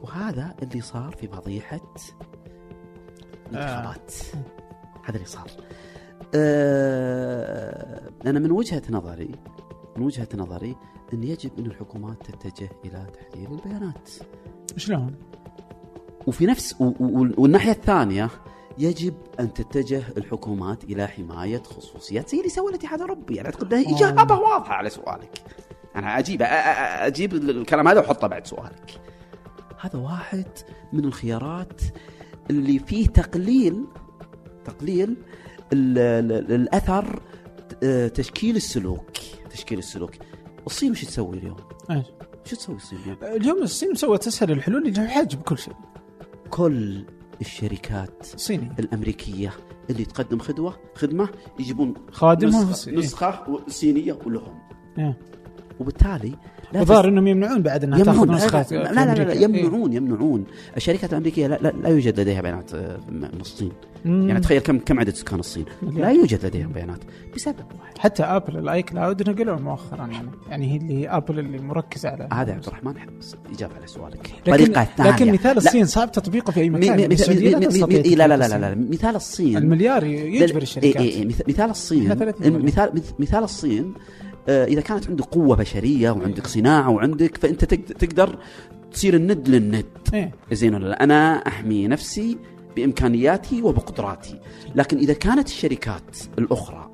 وهذا 0.02 0.54
اللي 0.62 0.80
صار 0.80 1.16
في 1.20 1.28
فضيحة 1.28 1.80
الانتخابات. 3.52 4.12
هذا 5.04 5.16
اللي 5.16 5.26
صار. 5.28 5.50
آه 6.34 8.10
أنا 8.26 8.38
من 8.38 8.50
وجهة 8.50 8.82
نظري 8.90 9.30
من 9.96 10.02
وجهة 10.02 10.28
نظري 10.34 10.76
أن 11.12 11.22
يجب 11.24 11.50
أن 11.58 11.66
الحكومات 11.66 12.16
تتجه 12.30 12.70
إلى 12.84 13.06
تحليل 13.14 13.52
البيانات. 13.52 14.08
شلون؟ 14.76 15.14
وفي 16.26 16.46
نفس 16.46 16.74
والناحية 16.80 17.70
الثانية 17.72 18.30
يجب 18.78 19.14
أن 19.40 19.52
تتجه 19.52 20.02
الحكومات 20.16 20.84
إلى 20.84 21.06
حماية 21.06 21.62
خصوصيات 21.62 22.28
زي 22.28 22.38
اللي 22.38 22.48
سوى 22.48 22.70
الاتحاد 22.70 23.00
الأوروبي. 23.00 23.34
يعني 23.36 23.48
أعتقد 23.48 23.74
أنها 23.74 23.96
إجابة 23.96 24.34
واضحة 24.34 24.74
على 24.74 24.90
سؤالك. 24.90 25.42
أنا 25.96 26.18
أجيب 26.18 26.42
أجيب 26.42 27.34
الكلام 27.34 27.88
هذا 27.88 28.00
وأحطه 28.00 28.26
بعد 28.26 28.46
سؤالك. 28.46 29.00
هذا 29.80 29.98
واحد 29.98 30.46
من 30.92 31.04
الخيارات 31.04 31.80
اللي 32.50 32.78
فيه 32.78 33.06
تقليل 33.06 33.84
تقليل 34.64 35.16
ال- 35.72 35.98
ال- 36.32 36.52
الأثر 36.54 37.22
آه، 37.82 38.08
تشكيل 38.08 38.56
السلوك. 38.56 39.10
تشكيل 39.50 39.78
السلوك. 39.78 40.10
الصين 40.66 40.90
وش 40.90 41.04
تسوي 41.04 41.38
اليوم؟ 41.38 41.56
إيش؟ 41.90 42.06
وش 42.46 42.50
تسوي 42.50 42.76
الصين 42.76 42.98
اليوم؟ 42.98 43.16
اليوم 43.22 43.62
الصين 43.62 43.90
مسوت 43.90 44.26
اسهل 44.26 44.50
الحلول 44.50 44.86
اللي 44.86 45.08
حاجب 45.08 45.42
كل 45.42 45.58
شيء 45.58 45.74
كل 46.50 47.04
الشركات 47.40 48.26
صيني 48.36 48.72
الأمريكية 48.78 49.52
اللي 49.90 50.04
تقدم 50.04 50.38
خدوة 50.38 50.76
خدمة 50.94 51.28
يجيبون 51.58 51.94
خادمهم 52.12 52.70
نسخه. 52.70 52.92
نسخة 52.92 53.60
صينية 53.68 54.18
ولهم 54.26 54.58
إيه. 54.98 55.18
وبالتالي 55.82 56.32
لا 56.72 56.80
وظهر 56.80 57.08
إنهم 57.08 57.26
يمنعون 57.26 57.62
بعد 57.62 57.84
إنها 57.84 57.98
تأخذ 57.98 58.08
يمنعون 58.10 58.28
لا 58.28 58.34
نسخات 58.36 58.72
لا, 58.72 58.78
لا, 58.92 59.14
لا, 59.14 59.22
لا. 59.22 59.32
يمنعون 59.34 59.92
يمنعون. 59.92 60.44
الشركات 60.76 61.12
الأمريكية 61.12 61.46
لا, 61.46 61.58
لا, 61.62 61.68
لا 61.82 61.88
يوجد 61.88 62.20
لديها 62.20 62.40
بيانات 62.40 62.74
آه، 62.74 62.98
من 63.10 63.40
الصين. 63.40 63.72
مم. 64.04 64.28
يعني 64.28 64.40
تخيل 64.40 64.58
كم 64.60 64.78
كم 64.78 65.00
عدد 65.00 65.14
سكان 65.14 65.38
الصين. 65.40 65.64
لا 65.82 66.10
يوجد 66.10 66.46
لديهم 66.46 66.72
بيانات 66.72 66.98
بسبب 67.36 67.54
واحد. 67.80 67.98
حتى 67.98 68.22
آبل 68.22 68.56
ال 68.58 68.82
iCloud 68.82 69.28
نقلوه 69.30 69.58
مؤخرا 69.60 70.06
يعني 70.06 70.28
يعني 70.50 70.72
هي 70.72 70.76
اللي 70.76 71.08
آبل 71.08 71.38
اللي 71.38 71.58
مركزه 71.58 72.08
على 72.08 72.28
هذا 72.32 72.52
عبد 72.52 72.66
الرحمن 72.66 72.94
إجابة 73.54 73.74
على 73.76 73.86
سؤالك. 73.86 74.30
لكن 74.46 74.52
الطريقة 74.52 74.82
الثانية 74.82 75.10
لكن 75.10 75.32
مثال 75.32 75.56
الصين 75.56 75.84
صعب 75.86 76.12
تطبيقه 76.12 76.50
في 76.50 76.60
أي 76.60 76.70
مكان 76.70 76.98
يعني 77.00 77.06
لا 78.14 78.26
لا 78.26 78.36
لا 78.36 78.58
لا. 78.58 78.74
مثال 78.90 79.16
الصين. 79.16 79.56
المليار 79.56 80.04
يجبر 80.04 80.62
الشركات 80.62 80.96
إيه 80.96 81.10
إيه 81.10 81.28
مث- 81.28 81.48
مثال 81.48 81.70
الصين. 81.70 82.02
إحنا 82.02 82.14
30 82.14 82.46
مليون. 82.52 82.64
مثال 82.66 82.90
مث- 82.94 83.20
مثال 83.20 83.44
الصين 83.44 83.94
إذا 84.48 84.80
كانت 84.80 85.08
عندك 85.08 85.24
قوة 85.24 85.56
بشرية 85.56 86.10
وعندك 86.10 86.46
صناعة 86.46 86.90
وعندك 86.90 87.36
فأنت 87.36 87.64
تقد- 87.64 87.94
تقدر 87.98 88.38
تصير 88.92 89.14
الند 89.14 89.48
للند. 89.48 89.84
إيه. 90.14 90.34
زين 90.52 90.74
ولا 90.74 90.86
لا؟ 90.88 91.04
أنا 91.04 91.34
أحمي 91.46 91.88
نفسي 91.88 92.38
بإمكانياتي 92.76 93.62
وبقدراتي. 93.62 94.40
لكن 94.74 94.96
إذا 94.98 95.12
كانت 95.12 95.48
الشركات 95.48 96.16
الأخرى 96.38 96.90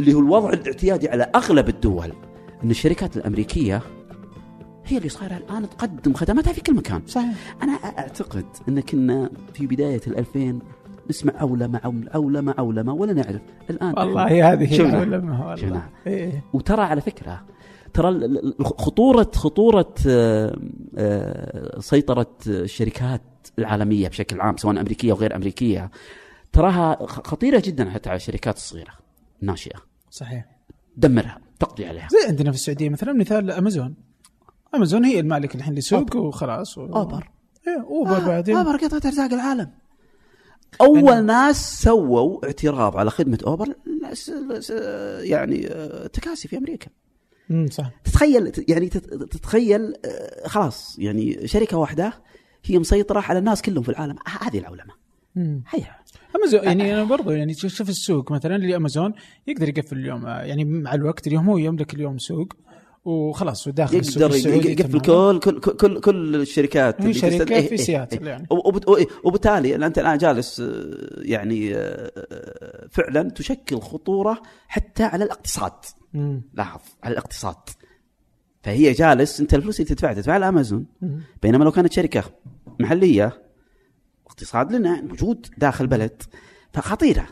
اللي 0.00 0.14
هو 0.14 0.18
الوضع 0.20 0.50
الاعتيادي 0.52 1.08
على 1.08 1.30
أغلب 1.34 1.68
الدول 1.68 2.12
إن 2.64 2.70
الشركات 2.70 3.16
الأمريكية 3.16 3.82
هي 4.86 4.98
اللي 4.98 5.08
صايرة 5.08 5.36
الآن 5.36 5.70
تقدم 5.70 6.14
خدماتها 6.14 6.52
في 6.52 6.60
كل 6.60 6.74
مكان. 6.74 7.02
صحيح. 7.06 7.56
أنا 7.62 7.72
أعتقد 7.72 8.44
إن 8.68 8.80
كنا 8.80 9.30
في 9.54 9.66
بداية 9.66 10.00
الألفين 10.06 10.58
نسمع 11.10 11.32
اولمه 11.40 11.80
عول- 11.84 12.08
اولمه 12.08 12.54
اولمه 12.58 12.92
ولا 12.94 13.12
نعرف. 13.12 13.40
الآن 13.70 13.94
والله 13.98 14.52
هذه 14.52 14.72
هي 14.72 14.76
شفنا. 14.76 15.02
العلماء 15.02 15.40
والله. 15.40 15.54
شفنا. 15.56 15.88
إيه. 16.06 16.44
وترى 16.52 16.82
على 16.82 17.00
فكرة 17.00 17.44
ترى 17.94 18.28
خطوره 18.60 19.30
خطورة 19.34 19.94
آه، 20.08 20.56
آه، 20.98 21.80
سيطرة 21.80 22.30
الشركات 22.46 23.22
العالمية 23.58 24.08
بشكل 24.08 24.40
عام 24.40 24.56
سواء 24.56 24.80
أمريكية 24.80 25.12
أو 25.12 25.16
غير 25.16 25.36
أمريكية 25.36 25.90
تراها 26.52 27.06
خ- 27.06 27.26
خطيرة 27.26 27.62
جدا 27.64 27.90
حتى 27.90 28.08
على 28.08 28.16
الشركات 28.16 28.56
الصغيرة 28.56 28.92
الناشئه 29.42 29.78
صحيح. 30.10 30.46
دمرها 30.96 31.38
تقضي 31.58 31.86
عليها. 31.86 32.08
زي 32.10 32.28
عندنا 32.28 32.50
في 32.50 32.56
السعودية 32.56 32.88
مثلا 32.88 33.12
مثال 33.12 33.50
أمازون. 33.50 33.94
أمازون 34.74 35.04
هي 35.04 35.20
المالك 35.20 35.54
الحين 35.54 35.74
لسوق 35.74 36.16
وخلاص 36.16 36.78
و... 36.78 36.86
أوبر. 36.86 37.30
إيه 37.68 37.82
أوبر 37.82 38.26
بعدين. 38.26 38.56
أوبر 38.56 38.76
قطعه 38.76 39.02
أرزاق 39.06 39.32
العالم. 39.32 39.70
أول 40.80 41.24
ناس 41.24 41.82
سووا 41.82 42.46
اعتراض 42.46 42.96
على 42.96 43.10
خدمة 43.10 43.38
أوبر 43.46 43.74
س- 44.12 44.30
س- 44.58 44.70
يعني 45.20 45.66
آه، 45.68 46.06
تكاسي 46.06 46.48
في 46.48 46.56
أمريكا. 46.58 46.86
امم 47.50 47.66
صح. 47.70 47.90
تتخيل 48.04 48.52
يعني 48.68 48.88
تت- 48.88 49.14
تتخيل 49.32 49.94
آه، 50.04 50.48
خلاص 50.48 50.98
يعني 50.98 51.46
شركة 51.46 51.76
واحدة 51.76 52.12
هي 52.64 52.78
مسيطرة 52.78 53.20
على 53.20 53.38
الناس 53.38 53.62
كلهم 53.62 53.82
في 53.82 53.88
العالم. 53.88 54.16
هذه 54.42 54.58
العولمة. 54.58 54.94
مم. 55.36 55.62
هي 55.70 55.84
أمازون 56.36 56.64
يعني 56.64 56.94
أنا 56.94 57.04
برضو 57.04 57.30
يعني 57.30 57.54
تشوف 57.54 57.72
شوف 57.74 57.88
السوق 57.88 58.32
مثلا 58.32 58.56
اللي 58.56 58.76
امازون 58.76 59.12
يقدر 59.46 59.68
يقفل 59.68 59.96
اليوم 59.98 60.26
آه، 60.26 60.40
يعني 60.42 60.64
مع 60.64 60.94
الوقت 60.94 61.26
اليوم 61.26 61.48
هو 61.50 61.58
يملك 61.58 61.94
اليوم 61.94 62.18
سوق. 62.18 62.52
وخلاص 63.04 63.66
وداخل 63.66 63.96
السوق 63.96 64.22
يقدر 64.36 64.70
يقفل. 64.70 65.00
كل 65.00 65.40
كل 65.40 65.60
كل, 65.60 66.00
كل 66.00 66.36
الشركات 66.36 67.10
شركة 67.10 67.38
تستد- 67.38 67.52
إيه، 67.52 67.60
في 67.66 67.70
إيه، 67.70 67.76
سياتل 67.76 68.18
إيه. 68.22 68.28
يعني. 68.28 68.46
وبالتالي 69.24 69.76
أنت 69.86 69.98
الآن 69.98 70.18
جالس 70.18 70.60
آه، 70.60 70.66
يعني 71.18 71.74
آه، 71.76 72.88
فعلا 72.90 73.30
تشكل 73.30 73.80
خطورة 73.80 74.42
حتى 74.68 75.02
على 75.02 75.24
الاقتصاد 75.24 75.72
مم. 76.14 76.42
لاحظ 76.54 76.80
على 77.02 77.12
الاقتصاد 77.12 77.56
فهي 78.62 78.92
جالس 78.92 79.40
أنت 79.40 79.54
الفلوس 79.54 79.80
اللي 79.80 79.88
تدفعها 79.94 80.14
تدفعها 80.14 80.38
لامازون. 80.38 80.86
بينما 81.42 81.64
لو 81.64 81.70
كانت 81.72 81.92
شركة 81.92 82.24
محلية 82.80 83.42
اقتصاد 84.26 84.72
لنا 84.72 85.00
موجود 85.00 85.46
داخل 85.58 85.86
بلد 85.86 86.22
فخطيرة 86.72 87.26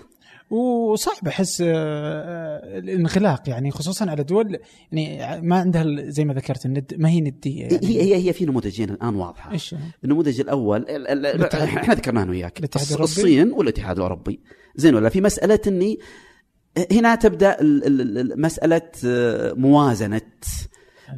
وصعب 0.51 1.29
أحس 1.29 1.61
آه، 1.61 1.67
آه، 1.75 2.79
الانغلاق 2.79 3.49
يعني 3.49 3.71
خصوصا 3.71 4.11
على 4.11 4.23
دول 4.25 4.59
يعني 4.93 5.41
ما 5.43 5.57
عندها 5.59 5.85
زي 6.11 6.25
ما 6.25 6.35
ذكرت 6.35 6.67
الند 6.67 6.95
ما 6.99 7.09
هي 7.09 7.21
ندية 7.21 7.63
يعني 7.63 7.87
هي 7.87 8.03
هي 8.03 8.29
هي 8.29 8.33
في 8.33 8.45
نموذجين 8.47 8.91
الآن 8.91 9.15
واضحة. 9.15 9.53
إيش؟ 9.53 9.75
النموذج 10.05 10.41
الأول 10.41 10.87
إحنا 11.65 11.95
ذكرناه 11.95 12.23
أنا 12.23 12.31
وياك. 12.31 12.77
الصين 13.01 13.53
والاتحاد 13.53 13.97
الأوروبي. 13.97 14.41
زين 14.77 14.95
ولا 14.95 15.09
في 15.09 15.21
مسألة 15.21 15.61
إني 15.67 15.99
هنا 16.93 17.15
تبدأ 17.15 17.61
ال- 17.61 17.87
ال- 17.87 18.19
ال- 18.33 18.41
مسألة 18.41 18.83
آه، 19.07 19.53
موازنة 19.53 20.21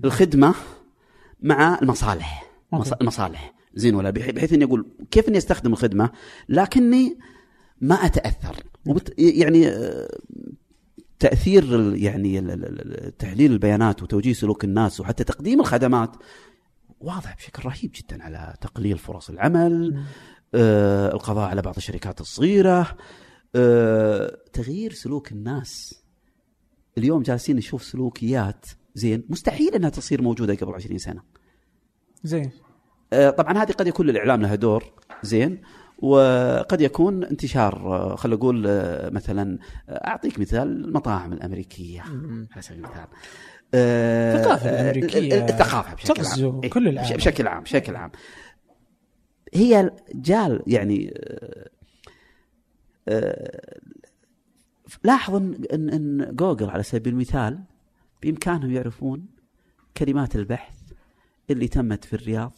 الخدمة 0.04 0.54
مع 1.42 1.78
المصالح. 1.82 2.44
أوكي. 2.74 2.90
مص- 2.90 2.92
المصالح. 3.00 3.54
زين 3.74 3.94
ولا 3.94 4.10
بح- 4.10 4.30
بحيث 4.30 4.52
إني 4.52 4.64
أقول 4.64 4.86
كيف 5.10 5.28
إني 5.28 5.38
أستخدم 5.38 5.72
الخدمة 5.72 6.10
لكني 6.48 7.18
ما 7.82 7.94
أتأثر. 7.94 8.62
وبت 8.86 9.14
يعني 9.18 9.68
آه، 9.68 10.08
تأثير 11.18 11.94
يعني 11.96 12.40
تحليل 13.18 13.52
البيانات 13.52 14.02
وتوجيه 14.02 14.32
سلوك 14.32 14.64
الناس 14.64 15.00
وحتى 15.00 15.24
تقديم 15.24 15.60
الخدمات 15.60 16.16
واضح 17.00 17.36
بشكل 17.36 17.68
رهيب 17.68 17.92
جدا 17.94 18.22
على 18.22 18.54
تقليل 18.60 18.98
فرص 18.98 19.30
العمل 19.30 20.04
آه، 20.54 21.12
القضاء 21.12 21.50
على 21.50 21.62
بعض 21.62 21.76
الشركات 21.76 22.20
الصغيرة 22.20 22.96
آه، 23.54 24.38
تغيير 24.52 24.92
سلوك 24.92 25.32
الناس. 25.32 26.02
اليوم 26.98 27.22
جالسين 27.22 27.56
نشوف 27.56 27.84
سلوكيات 27.84 28.66
زين 28.94 29.24
مستحيل 29.28 29.74
إنها 29.74 29.90
تصير 29.90 30.22
موجودة 30.22 30.54
قبل 30.54 30.74
20 30.74 30.98
سنة. 30.98 31.22
زين. 32.24 32.50
آه، 33.12 33.30
طبعا 33.30 33.58
هذه 33.58 33.72
قد 33.72 33.86
يكون 33.86 34.06
للإعلام 34.06 34.42
لها 34.42 34.54
دور 34.54 34.84
زين. 35.22 35.62
وقد 36.02 36.80
يكون 36.80 37.24
انتشار 37.24 37.74
آه، 37.74 38.16
خلينا 38.16 38.36
نقول 38.36 38.64
آه، 38.66 39.10
مثلا 39.10 39.58
آه، 39.88 40.08
أعطيك 40.08 40.38
مثال 40.38 40.84
المطاعم 40.84 41.32
الأمريكية. 41.32 42.00
على 42.52 42.62
سبيل 42.62 42.78
المثال. 42.78 43.06
الثقافة 43.74 44.70
آه، 44.70 44.80
الأمريكية 44.80 45.44
الثقافة 45.44 45.94
بشكل 45.94 46.24
عام. 46.24 46.60
إيه، 46.64 46.70
كل 46.70 46.88
العالم. 46.88 47.16
بشكل 47.16 47.46
عام 47.46 47.62
بشكل 47.62 47.96
عام. 47.96 48.10
هي 49.54 49.90
جال 50.14 50.62
يعني 50.66 51.14
لاحظ 55.04 55.34
إن 55.34 55.90
إن 55.90 56.36
جوجل 56.36 56.70
على 56.70 56.82
سبيل 56.82 57.12
المثال 57.12 57.58
بإمكانهم 58.22 58.70
يعرفون 58.70 59.26
كلمات 59.96 60.36
البحث 60.36 60.76
اللي 61.50 61.68
تمت 61.68 62.04
في 62.04 62.12
الرياض 62.12 62.52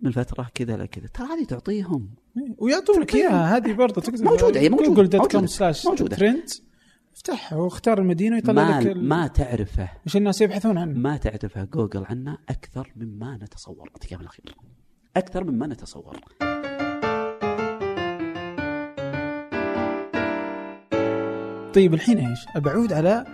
من 0.00 0.10
فترة 0.10 0.50
كذا 0.54 0.76
لكذا 0.76 1.06
ترى 1.06 1.26
هذه 1.26 1.44
تعطيهم 1.44 2.10
ويعطونك 2.58 3.14
اياها 3.14 3.56
هذه 3.56 3.72
برضه 3.72 4.00
تقدر 4.00 4.24
موجودة، 4.24 4.60
هي 4.60 4.68
موجودة، 4.68 4.88
جوجل 4.88 5.08
dot 5.08 5.32
com 5.32 5.46
slash. 5.46 5.82
trend 5.82 6.48
افتحها 7.16 7.58
واختار 7.58 7.98
المدينة 7.98 8.36
ويطلع 8.36 8.52
ما 8.52 8.80
لك 8.80 8.86
ال- 8.86 9.08
ما 9.08 9.26
تعرفه. 9.26 9.88
إيش 10.06 10.16
الناس 10.16 10.40
يبحثون 10.40 10.78
عنه. 10.78 10.98
ما 10.98 11.16
تعرفه 11.16 11.64
جوجل 11.64 12.04
عنا 12.04 12.38
أكثر 12.48 12.92
مما 12.96 13.36
نتصور. 13.42 13.90
من 14.12 14.20
الاخير 14.20 14.54
أكثر 15.16 15.44
مما 15.44 15.66
نتصور. 15.66 16.20
طيب 21.74 21.94
الحين 21.94 22.18
إيش؟ 22.18 22.38
بعود 22.56 22.92
على 22.92 23.24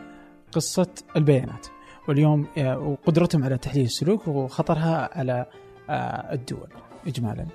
قصة 0.53 0.88
البيانات. 1.16 1.66
واليوم 2.09 2.47
آه، 2.59 2.78
وقدرتهم 2.78 3.44
على 3.44 3.59
تحليل 3.59 3.84
السلوك 3.84 4.28
وخطرها 4.28 5.18
على 5.18 5.47
آه، 5.90 6.32
الدول 6.32 6.68
اجمالا. 7.07 7.47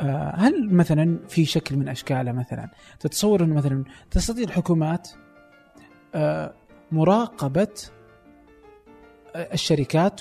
آه، 0.00 0.34
هل 0.36 0.74
مثلا 0.74 1.18
في 1.28 1.44
شكل 1.44 1.76
من 1.76 1.88
اشكالها 1.88 2.32
مثلا 2.32 2.70
تتصور 3.00 3.44
إنه 3.44 3.54
مثلا 3.54 3.84
تستطيع 4.10 4.44
الحكومات 4.44 5.08
آه، 6.14 6.54
مراقبة 6.92 7.68
آه، 9.36 9.52
الشركات 9.52 10.20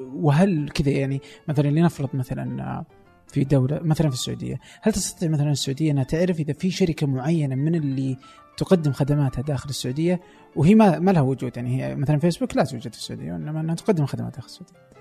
وهل 0.00 0.68
كذا 0.74 0.90
يعني 0.90 1.20
مثلا 1.48 1.68
لنفرض 1.68 2.08
مثلا 2.14 2.84
في 3.28 3.44
دولة 3.44 3.80
مثلا 3.82 4.08
في 4.08 4.14
السعودية 4.14 4.60
هل 4.82 4.92
تستطيع 4.92 5.28
مثلا 5.28 5.50
السعودية 5.50 5.92
أنها 5.92 6.04
تعرف 6.04 6.40
إذا 6.40 6.52
في 6.52 6.70
شركة 6.70 7.06
معينة 7.06 7.54
من 7.54 7.74
اللي 7.74 8.16
تقدم 8.56 8.92
خدماتها 8.92 9.42
داخل 9.42 9.70
السعودية؟ 9.70 10.20
وهي 10.56 10.74
ما, 10.74 10.98
ما 10.98 11.10
لها 11.10 11.22
وجود 11.22 11.56
يعني 11.56 11.82
هي 11.82 11.94
مثلا 11.94 12.18
فيسبوك 12.18 12.56
لا 12.56 12.64
توجد 12.64 12.92
في 12.92 12.98
السعودية 12.98 13.32
وإنما 13.32 13.60
أنها 13.60 13.74
تقدم 13.74 14.06
خدمات 14.06 14.34
داخل 14.34 14.46
السعودية. 14.46 14.91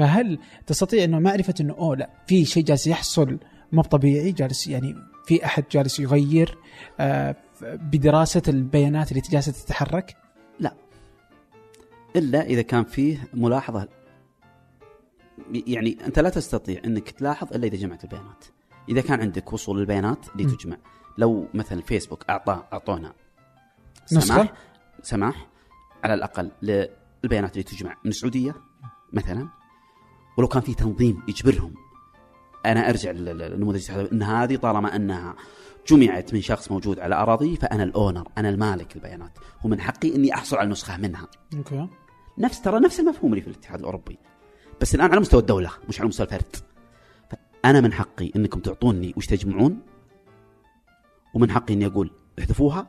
فهل 0.00 0.38
تستطيع 0.66 1.04
أنه 1.04 1.18
معرفة 1.18 1.54
أنه 1.60 1.74
أوه 1.74 1.96
لا 1.96 2.10
في 2.26 2.44
شيء 2.44 2.64
جالس 2.64 2.86
يحصل 2.86 3.38
مو 3.72 3.82
طبيعي 3.82 4.32
جالس 4.32 4.66
يعني 4.66 4.94
في 5.26 5.44
أحد 5.44 5.64
جالس 5.70 6.00
يغير 6.00 6.58
آه 7.00 7.36
بدراسة 7.62 8.42
البيانات 8.48 9.10
اللي 9.12 9.22
جالسة 9.30 9.52
تتحرك؟ 9.52 10.16
إلا 12.16 12.42
إذا 12.42 12.62
كان 12.62 12.84
فيه 12.84 13.28
ملاحظة. 13.34 13.88
يعني 15.52 15.98
أنت 16.06 16.18
لا 16.18 16.28
تستطيع 16.30 16.80
إنك 16.84 17.10
تلاحظ 17.10 17.54
إلا 17.54 17.66
إذا 17.66 17.76
جمعت 17.76 18.04
البيانات. 18.04 18.44
إذا 18.88 19.00
كان 19.00 19.20
عندك 19.20 19.52
وصول 19.52 19.78
للبيانات 19.78 20.26
اللي. 20.32 20.56
تجمع. 20.56 20.76
لو 21.18 21.48
مثلا 21.54 21.82
فيسبوك 21.82 22.24
أعطى 22.30 22.62
أعطونا؟ 22.72 23.12
سماح 24.06 24.52
سماح 25.02 25.46
على 26.04 26.14
الأقل 26.14 26.50
للبيانات 26.62 27.52
اللي 27.52 27.62
تجمع. 27.62 27.96
من 28.04 28.10
السعودية 28.10 28.54
مثلا. 29.12 29.59
ولو 30.40 30.48
كان 30.48 30.62
في 30.62 30.74
تنظيم 30.74 31.22
يجبرهم. 31.28 31.74
أنا 32.66 32.88
أرجع 32.88 33.10
لل- 33.10 33.38
للنموذج 33.38 33.90
إن 33.90 34.22
هذه 34.22 34.56
طالما 34.56 34.96
أنها 34.96 35.34
جمعت 35.88 36.34
من 36.34 36.40
شخص 36.40 36.70
موجود 36.70 36.98
على 36.98 37.14
أراضي 37.14 37.56
فأنا 37.56 37.82
الأونر 37.82 38.28
أنا 38.38 38.48
المالك 38.48 38.96
البيانات. 38.96 39.38
ومن 39.64 39.80
حقي 39.80 40.14
إني 40.16 40.34
أحصل 40.34 40.56
على 40.56 40.68
نسخه 40.70 40.96
منها. 40.96 41.26
أوكي. 41.56 41.88
نفس 42.38 42.60
ترى 42.60 42.80
نفس 42.80 43.00
المفهوم 43.00 43.32
اللي 43.32 43.42
في 43.42 43.48
الاتحاد 43.48 43.78
الأوروبي. 43.78 44.18
بس 44.80 44.94
الآن 44.94 45.10
على 45.10 45.20
مستوى 45.20 45.40
الدولة 45.40 45.70
مش 45.88 46.00
على 46.00 46.08
مستوى 46.08 46.26
الفرد. 46.26 46.56
فأنا 47.30 47.80
من 47.80 47.92
حقي 47.92 48.30
إنكم 48.36 48.60
تعطوني 48.60 49.14
وش 49.16 49.26
تجمعون 49.26 49.78
ومن 51.34 51.50
حقي 51.50 51.74
إني 51.74 51.86
أقول 51.86 52.10
احذفوها 52.38 52.86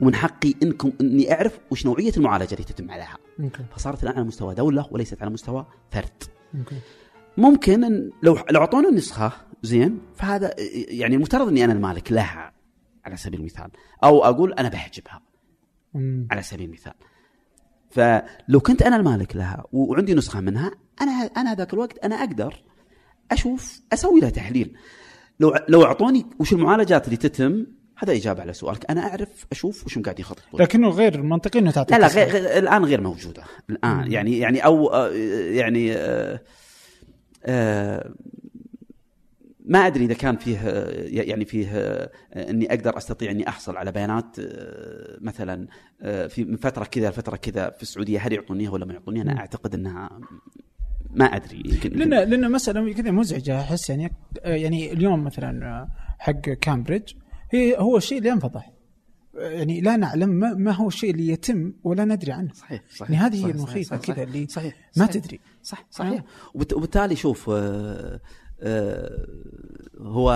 ومن 0.00 0.14
حقي 0.14 0.54
إنكم 0.62 0.92
إني 1.00 1.32
أعرف 1.32 1.58
وش 1.70 1.86
نوعية 1.86 2.12
المعالجة 2.16 2.52
اللي 2.54 2.64
تتم 2.64 2.90
عليها. 2.90 3.18
أوكي. 3.40 3.64
فصارت 3.76 4.02
الآن 4.02 4.16
على 4.16 4.24
مستوى 4.24 4.54
دولة 4.54 4.86
وليست 4.90 5.22
على 5.22 5.30
مستوى 5.30 5.66
فرد. 5.90 6.35
ممكن 7.36 7.84
إن 7.84 8.10
لو 8.22 8.38
لو 8.50 8.60
أعطونا 8.60 8.88
النسخه 8.88 9.32
زين 9.62 9.98
فهذا 10.14 10.54
يعني 10.88 11.14
المفترض 11.14 11.48
إني 11.48 11.64
أنا 11.64 11.72
المالك 11.72 12.12
لها 12.12 12.52
على 13.04 13.16
سبيل 13.16 13.40
المثال. 13.40 13.70
أو 14.04 14.24
أقول 14.24 14.52
أنا 14.52 14.68
بحجبها. 14.68 15.22
أمم. 15.96 16.28
على 16.30 16.42
سبيل 16.42 16.66
المثال. 16.68 16.92
فلو 17.90 18.60
كنت 18.60 18.82
أنا 18.82 18.96
المالك 18.96 19.36
لها 19.36 19.64
وعندي 19.72 20.14
نسخة 20.14 20.40
منها 20.40 20.70
أنا 21.00 21.10
أنا 21.12 21.54
ذاك 21.54 21.74
الوقت 21.74 21.98
أنا 21.98 22.14
أقدر 22.16 22.62
أشوف 23.30 23.80
أسوي 23.92 24.20
لها 24.20 24.30
تحليل. 24.30 24.76
لو 25.40 25.54
لو 25.68 25.84
أعطوني 25.84 26.26
وش 26.38 26.52
المعالجات 26.52 27.04
اللي 27.04 27.16
تتم؟ 27.16 27.66
هذا 27.96 28.12
إجابة 28.12 28.40
على 28.40 28.52
سؤالك. 28.52 28.90
أنا 28.90 29.00
أعرف 29.00 29.46
أشوف 29.52 29.86
وش 29.86 29.98
قاعد 29.98 30.20
يخططون 30.20 30.60
لكنه 30.60 30.88
غير 30.88 31.22
منطقي 31.22 31.58
إنه 31.58 31.70
تعطي 31.70 31.94
لا 31.94 32.00
لا. 32.00 32.06
غير 32.06 32.28
غير 32.28 32.58
الآن 32.58 32.84
غير 32.84 33.00
موجودة. 33.00 33.42
الآن 33.70 34.12
يعني 34.12 34.38
يعني 34.38 34.64
أو 34.64 34.88
آه، 34.88 35.10
يعني 35.50 35.92
آه، 35.92 36.40
آه، 37.44 38.14
ما 39.64 39.78
أدري 39.78 40.04
إذا 40.04 40.14
كان 40.14 40.36
فيه 40.36 40.58
يعني 41.06 41.44
فيه 41.44 41.68
إني 42.36 42.70
أقدر 42.70 42.96
أستطيع 42.96 43.30
إني 43.30 43.48
أحصل 43.48 43.76
على 43.76 43.92
بيانات 43.92 44.36
مثلا 45.20 45.66
في 46.28 46.44
من 46.44 46.56
فترة 46.56 46.84
كذا 46.84 47.10
لفترة 47.10 47.36
كذا 47.36 47.70
في 47.70 47.82
السعودية 47.82 48.18
هل 48.18 48.32
يعطونيها 48.32 48.70
ولا 48.70 48.84
ما 48.84 48.92
يعطونيها 48.92 49.22
أنا 49.22 49.40
أعتقد 49.40 49.74
إنها 49.74 50.20
ما 51.10 51.24
أدري. 51.24 51.62
يمكن 51.64 51.90
لأن 51.90 52.30
لأن 52.30 52.52
مسألة 52.52 52.92
كذا 52.92 53.10
مزعجة. 53.10 53.60
أحس 53.60 53.90
يعني 53.90 54.12
يعني 54.44 54.92
اليوم 54.92 55.24
مثلا 55.24 55.88
حق 56.18 56.40
كامبريدج 56.40 57.12
هي 57.50 57.78
هو 57.78 57.96
الشيء 57.96 58.18
اللي 58.18 58.32
انفضح 58.32 58.72
يعني 59.34 59.80
لا 59.80 59.96
نعلم 59.96 60.28
ما, 60.28 60.54
ما 60.54 60.72
هو 60.72 60.88
الشيء 60.88 61.10
اللي 61.10 61.28
يتم 61.28 61.72
ولا 61.84 62.04
ندري 62.04 62.32
عنه. 62.32 62.52
صحيح 62.52 62.82
صحيح 62.96 63.10
يعني 63.10 63.16
هذه 63.36 63.46
هي 63.76 63.82
صحيح، 63.84 64.00
كذا 64.14 64.22
اللي 64.22 64.46
صحيح 64.46 64.74
ما 64.96 65.06
صحيح. 65.06 65.22
تدري. 65.22 65.40
صح 65.62 65.86
صحيح. 65.90 66.24
وبت- 66.54 66.72
وبالتالي 66.72 67.16
شوف 67.16 67.50
آه، 67.50 68.20
آه، 68.60 69.26
هو 69.98 70.30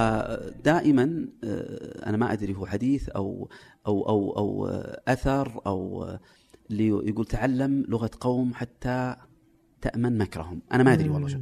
دائما 0.64 1.28
آه، 1.44 2.08
أنا 2.08 2.16
ما 2.16 2.32
أدري 2.32 2.54
هو 2.54 2.66
حديث 2.66 3.08
أو 3.08 3.48
أو 3.86 4.08
أو 4.08 4.36
أو 4.36 4.66
آه، 4.66 5.00
أثر 5.08 5.60
أو 5.66 6.02
آه، 6.04 6.20
اللي 6.70 6.86
يقول 6.88 7.26
تعلم 7.26 7.84
لغة 7.88 8.10
قوم 8.20 8.54
حتى 8.54 9.16
تأمن 9.80 10.18
مكرهم. 10.18 10.62
أنا 10.72 10.82
ما 10.82 10.92
أدري 10.92 11.08
والله 11.08 11.28
شو. 11.28 11.38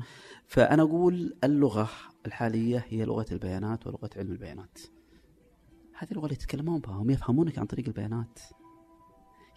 فأنا 0.46 0.82
أقول 0.82 1.36
اللغة 1.44 1.88
الحالية 2.26 2.84
هي 2.88 3.04
لغة 3.04 3.26
البيانات 3.32 3.86
ولغة 3.86 4.10
علم 4.16 4.32
البيانات. 4.32 4.78
هذه 5.98 6.10
اللغة 6.10 6.24
اللي 6.24 6.34
يتكلمون 6.34 6.80
بها 6.80 6.94
هم 6.94 7.10
يفهمونك 7.10 7.58
عن 7.58 7.66
طريق 7.66 7.86
البيانات 7.86 8.38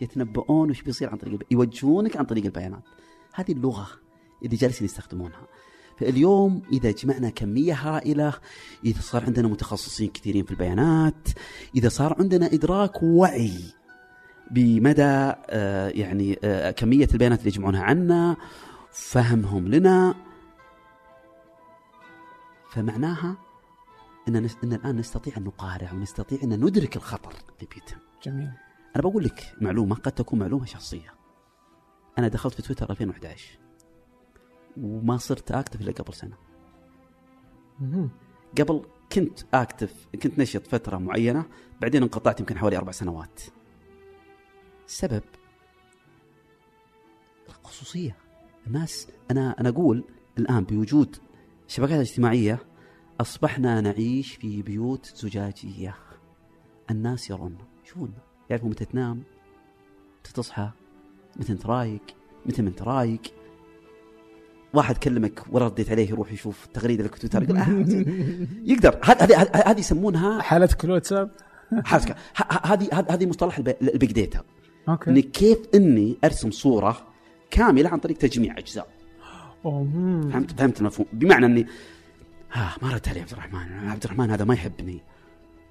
يتنبؤون 0.02 0.70
وش 0.70 0.82
بيصير 0.82 1.10
عن 1.10 1.18
طريق. 1.18 1.40
يوجهونك 1.52 2.18
عن 2.18 2.26
طريق 2.26 2.46
البيانات 2.46 2.84
هذه 3.34 3.52
اللغة 3.52 3.88
اللي 4.44 4.56
جالسين 4.56 4.86
يستخدمونها 4.86 5.48
فاليوم 5.98 6.62
إذا 6.72 6.92
جمعنا 6.92 7.30
كمية 7.30 7.74
هائلة 7.74 8.34
إذا 8.86 9.02
صار 9.02 9.26
عندنا 9.26 9.48
متخصصين 9.48 10.10
كثيرين 10.10 10.44
في 10.44 10.52
البيانات 10.52 11.28
إذا 11.76 11.90
صار 11.90 12.16
عندنا 12.20 12.46
إدراك 12.46 13.04
وعي 13.04 13.60
بمدى 14.52 15.02
آه، 15.04 15.90
يعني 15.90 16.40
آه، 16.44 16.72
كمية 16.72 17.08
البيانات 17.14 17.40
اللي 17.40 17.50
يجمعونها 17.50 17.84
عنا 17.84 18.38
فهمهم 18.92 19.68
لنا 19.68 20.16
فمعناها 22.72 23.51
إن 24.28 24.48
نس- 24.48 24.58
إن 24.64 24.74
الآن 24.74 24.96
نستطيع 24.98 25.38
أن 25.38 25.44
نقارع 25.44 25.94
ونستطيع 25.94 26.40
أن 26.44 26.66
ندرك 26.66 26.96
الخطر 26.96 27.30
اللي 27.32 27.68
بيتم. 27.74 27.98
جميل. 28.24 28.52
أنا 28.96 29.04
بقول 29.04 29.24
لك 29.24 29.54
معلومة 29.62 29.96
قد 29.96 30.12
تكون 30.12 30.40
معلومة 30.40 30.66
شخصية. 30.66 31.14
أنا 32.18 32.28
دخلت 32.28 32.54
في 32.54 32.62
تويتر 32.62 32.90
2011 32.90 33.60
وما 34.78 35.18
صرت 35.18 35.52
أكتف 35.52 35.82
إلا 35.82 35.92
قبل 35.92 36.14
سنة. 36.14 36.38
مهم. 37.80 38.10
قبل 38.60 38.86
كنت 39.12 39.40
أكتف 39.54 40.08
كنت 40.24 40.40
نشط 40.40 40.68
فترة 40.68 40.98
معينة 40.98 41.46
بعدين 41.82 42.04
انقطعت 42.04 42.40
يمكن 42.40 42.58
حوالي 42.58 42.78
أربع 42.78 42.92
سنوات. 42.92 43.42
السبب 44.88 45.24
الخصوصية. 47.50 48.16
الناس 48.68 49.08
أنا 49.32 49.56
أنا 49.60 49.70
أقول 49.70 50.04
الآن 50.38 50.64
بوجود 50.64 51.16
الشبكات 51.68 51.96
الاجتماعيه 51.96 52.60
أصبحنا 53.22 53.82
نعيش 53.82 54.36
في 54.36 54.62
بيوت 54.62 55.12
زجاجية. 55.16 55.96
الناس 56.92 57.30
يرون. 57.30 57.58
يشوفون 57.86 58.14
يعرفوا 58.50 58.70
متى 58.70 58.86
تنام 58.86 59.24
متى 60.20 60.34
تصحى 60.34 60.70
متى 61.36 61.52
انت 61.52 61.66
رايق 61.66 62.02
متى 62.46 62.62
ما 62.62 62.70
انت 62.70 62.82
رايق 62.82 63.22
واحد 64.74 64.98
كلمك 64.98 65.44
ولا 65.52 65.66
رديت 65.66 65.92
عليه 65.92 66.10
يروح 66.10 66.32
يشوف 66.32 66.66
التغريده 66.66 67.04
اللي 67.06 67.16
في 67.18 67.28
تويتر 67.28 67.44
يقول 67.44 67.58
آه، 67.58 67.86
يقدر. 68.64 69.00
هذه 69.04 69.50
هذه 69.66 69.80
يسمونها 69.80 70.42
حالتك 70.42 70.86
الواتساب 70.86 71.32
حالتك 71.86 72.16
هذه 72.66 73.06
هذه 73.10 73.26
مصطلح 73.26 73.58
الب- 73.58 73.76
ال 73.82 73.89
big 73.89 74.12
data. 74.12 74.44
أوكي. 74.90 75.10
اني 75.10 75.22
كيف 75.22 75.58
إني 75.76 76.18
أرسم 76.24 76.52
صورة 76.52 77.08
كاملة 77.52 77.90
عن 77.90 78.00
طريق 78.00 78.18
تجميع 78.18 78.58
أجزاء. 78.58 78.88
أوه،. 79.66 79.88
فهمت 80.32 80.60
فهمت 80.60 80.80
المفهوم؟ 80.82 81.08
بمعنى 81.14 81.46
إني 81.46 81.68
ها 82.54 82.76
ما 82.82 82.94
رد 82.94 83.10
علي 83.10 83.20
عبد 83.20 83.32
الرحمن. 83.32 83.90
عبد 83.90 84.04
الرحمن 84.04 84.32
هذا 84.32 84.46
ما 84.46 84.54
يحبني. 84.54 85.02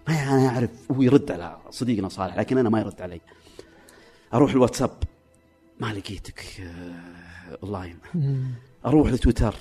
ما 0.09 0.15
أنا 0.15 0.49
أعرف 0.49 0.71
هو 0.91 1.03
يرد 1.03 1.31
على 1.31 1.59
صديقنا 1.71 2.09
صالح 2.09 2.37
لكن 2.37 2.59
أنا 2.59 2.69
ما 2.69 2.81
يرد 2.81 3.03
علي 3.03 3.21
أروح 4.35 4.51
الواتساب. 4.51 4.91
ما 5.81 5.93
لقيتك 5.93 6.61
آه، 6.61 7.59
أونلاين. 7.63 7.99
أروح 8.87 9.13
لتويتر 9.13 9.55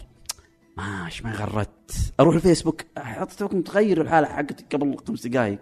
ماش 0.78 1.24
ما 1.24 1.32
غردت. 1.32 2.14
أروح 2.20 2.36
الفيسبوك. 2.36 2.82
حطيتك 2.98 3.54
متغير 3.54 4.02
الحالة 4.02 4.28
حقتك 4.28 4.76
قبل 4.76 4.98
خمس 5.08 5.28
دقائق 5.28 5.60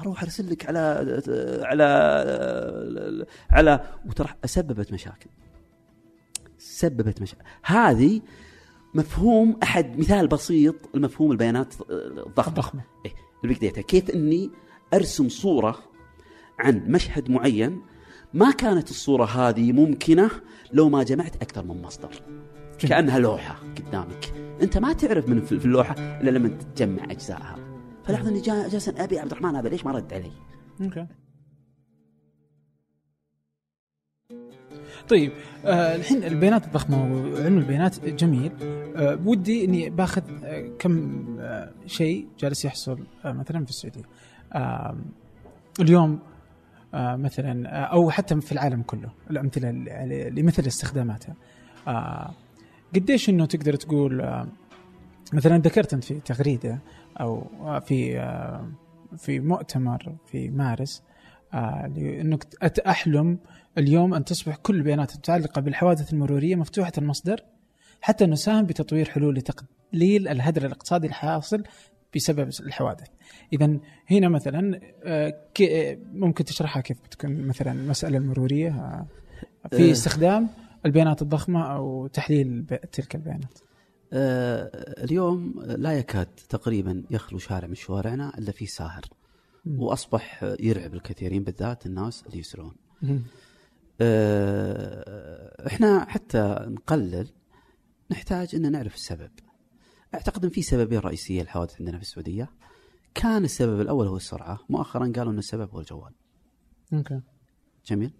أروح 0.00 0.22
أرسل 0.22 0.50
لك 0.50 0.66
على 0.66 1.22
على 1.62 1.84
على 3.50 3.84
وترى 4.06 4.28
سببت 4.44 4.92
مشاكل. 4.92 5.30
سببت 6.58 7.22
مشاكل 7.22 7.44
هذه 7.62 8.20
مفهوم 8.94 9.56
أحد 9.62 9.98
مثال 9.98 10.26
بسيط 10.28 10.74
لمفهوم 10.94 11.32
البيانات 11.32 11.74
الضخمة. 11.90 12.54
ضخمه 12.54 12.82
إيه 13.06 13.12
ال 13.44 13.47
big 13.47 13.58
data 13.58 13.80
كيف 13.80 14.10
إني 14.10 14.50
أرسم 14.94 15.28
صورة 15.28 15.78
عن 16.58 16.82
مشهد 16.86 17.30
معين 17.30 17.80
ما 18.34 18.50
كانت 18.50 18.90
الصورة 18.90 19.24
هذه 19.24 19.72
ممكنة 19.72 20.30
لو 20.72 20.88
ما 20.88 21.02
جمعت 21.02 21.36
أكثر 21.42 21.64
من 21.64 21.82
مصدر؟ 21.82 22.22
كأنها 22.78 23.18
لوحة 23.18 23.56
قدامك. 23.76 24.32
أنت 24.62 24.78
ما 24.78 24.92
تعرف 24.92 25.28
من 25.28 25.40
في 25.40 25.52
اللوحة 25.52 25.94
إلا 25.98 26.30
لما 26.30 26.48
تجمع 26.48 27.04
اجزائها 27.04 27.56
فلاحظ 28.04 28.28
إني 28.28 28.40
جا- 28.40 28.68
جالس 28.68 28.88
أبي 28.88 29.18
عبد 29.18 29.30
الرحمن 29.32 29.56
هذا 29.56 29.68
ليش 29.68 29.84
ما 29.86 29.92
رد 29.92 30.12
علي؟ 30.12 30.30
أوكي. 30.82 31.06
طيب 35.08 35.32
آه 35.64 35.96
الحين 35.96 36.24
البيانات 36.24 36.64
الضخمة 36.64 37.02
وعلم 37.02 37.58
البيانات 37.58 38.04
جميل. 38.04 38.52
آه 38.96 39.18
ودي 39.24 39.64
إني 39.64 39.90
باخذ 39.90 40.22
آه 40.44 40.70
كم 40.78 41.24
آه 41.40 41.72
شيء 41.86 42.26
جالس 42.38 42.64
يحصل 42.64 42.98
آه 43.24 43.32
مثلا 43.32 43.64
في 43.64 43.70
السعودية. 43.70 44.02
آه 44.52 44.96
اليوم 45.80 46.18
آه 46.94 47.16
مثلا 47.16 47.68
آه 47.68 47.84
أو 47.84 48.10
حتى 48.10 48.40
في 48.40 48.52
العالم 48.52 48.82
كله 48.82 49.08
الأمثلة 49.30 49.70
لمثل 50.28 50.66
استخداماتها. 50.66 51.34
آه 51.88 52.30
قديش 52.94 53.28
إنه 53.28 53.46
تقدر 53.46 53.74
تقول 53.74 54.20
آه 54.20 54.46
مثلا 55.32 55.58
ذكرت 55.58 55.94
أنت 55.94 56.04
في 56.04 56.20
تغريدة 56.20 56.78
أو 57.20 57.46
آه 57.60 57.78
في 57.78 58.18
آه 58.20 58.68
في 59.16 59.40
مؤتمر 59.40 60.14
في 60.26 60.50
مارس 60.50 61.02
آه 61.54 61.92
انك 61.98 62.46
أحلم 62.86 63.38
اليوم 63.78 64.14
أن 64.14 64.24
تصبح 64.24 64.56
كل 64.56 64.76
البيانات 64.76 65.12
المتعلقة 65.12 65.60
بالحوادث 65.60 66.12
المرورية 66.12 66.56
مفتوحة 66.56 66.92
المصدر 66.98 67.40
حتى 68.00 68.26
نساهم 68.26 68.66
بتطوير 68.66 69.08
حلول 69.10 69.34
لتقليل 69.34 70.28
الهدر 70.28 70.66
الاقتصادي 70.66 71.06
الحاصل 71.06 71.62
بسبب 72.16 72.50
الحوادث. 72.60 73.06
اذا 73.52 73.78
هنا 74.10 74.28
مثلا 74.28 74.80
آه، 75.04 75.34
ك- 75.54 75.98
ممكن 76.12 76.44
تشرحها 76.44 76.82
كيف 76.82 77.02
بتكون 77.04 77.46
مثلا 77.46 77.72
المساله 77.72 78.18
المرورية 78.18 78.68
آه، 78.68 79.06
في 79.70 79.88
آه. 79.88 79.92
استخدام 79.92 80.48
البيانات 80.86 81.22
الضخمة 81.22 81.74
أو 81.74 82.06
تحليل 82.06 82.64
تلك 82.92 83.14
البيانات. 83.14 83.58
آه 84.12 84.70
اليوم 85.04 85.62
لا 85.66 85.92
يكاد 85.98 86.26
تقريبا 86.48 87.02
يخلو 87.10 87.38
شارع 87.38 87.68
من 87.68 87.74
شوارعنا 87.74 88.32
إلا 88.38 88.52
فيه 88.52 88.66
ساهر. 88.66 89.02
وأصبح 89.66 90.44
يرعب 90.60 90.94
الكثيرين 90.94 91.44
بالذات 91.44 91.86
الناس 91.86 92.24
اللي 92.26 92.38
يسرون. 92.38 92.74
آه، 94.02 95.66
إحنا 95.66 96.04
حتى 96.08 96.56
نقلل 96.60 97.28
نحتاج 98.10 98.54
إن 98.54 98.72
نعرف 98.72 98.94
السبب. 98.94 99.30
أعتقد 100.14 100.44
إن 100.44 100.50
في 100.50 100.62
سببين 100.62 100.98
رئيسيه 100.98 101.42
للحوادث 101.42 101.80
عندنا 101.80 101.96
في 101.96 102.02
السعودية. 102.02 102.50
كان 103.14 103.44
السبب 103.44 103.80
الأول 103.80 104.06
هو 104.06 104.16
السرعة، 104.16 104.60
مؤخرا 104.68 105.12
قالوا 105.16 105.32
إن 105.32 105.38
السبب 105.38 105.70
هو 105.70 105.80
الجوال. 105.80 106.12
أوكي. 106.92 107.20
جميل. 107.86 108.12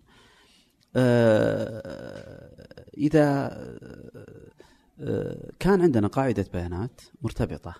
آه، 0.96 2.86
إذا 2.96 3.50
آه، 5.00 5.50
كان 5.58 5.82
عندنا 5.82 6.06
قاعدة 6.08 6.46
بيانات 6.52 7.00
مرتبطة 7.22 7.74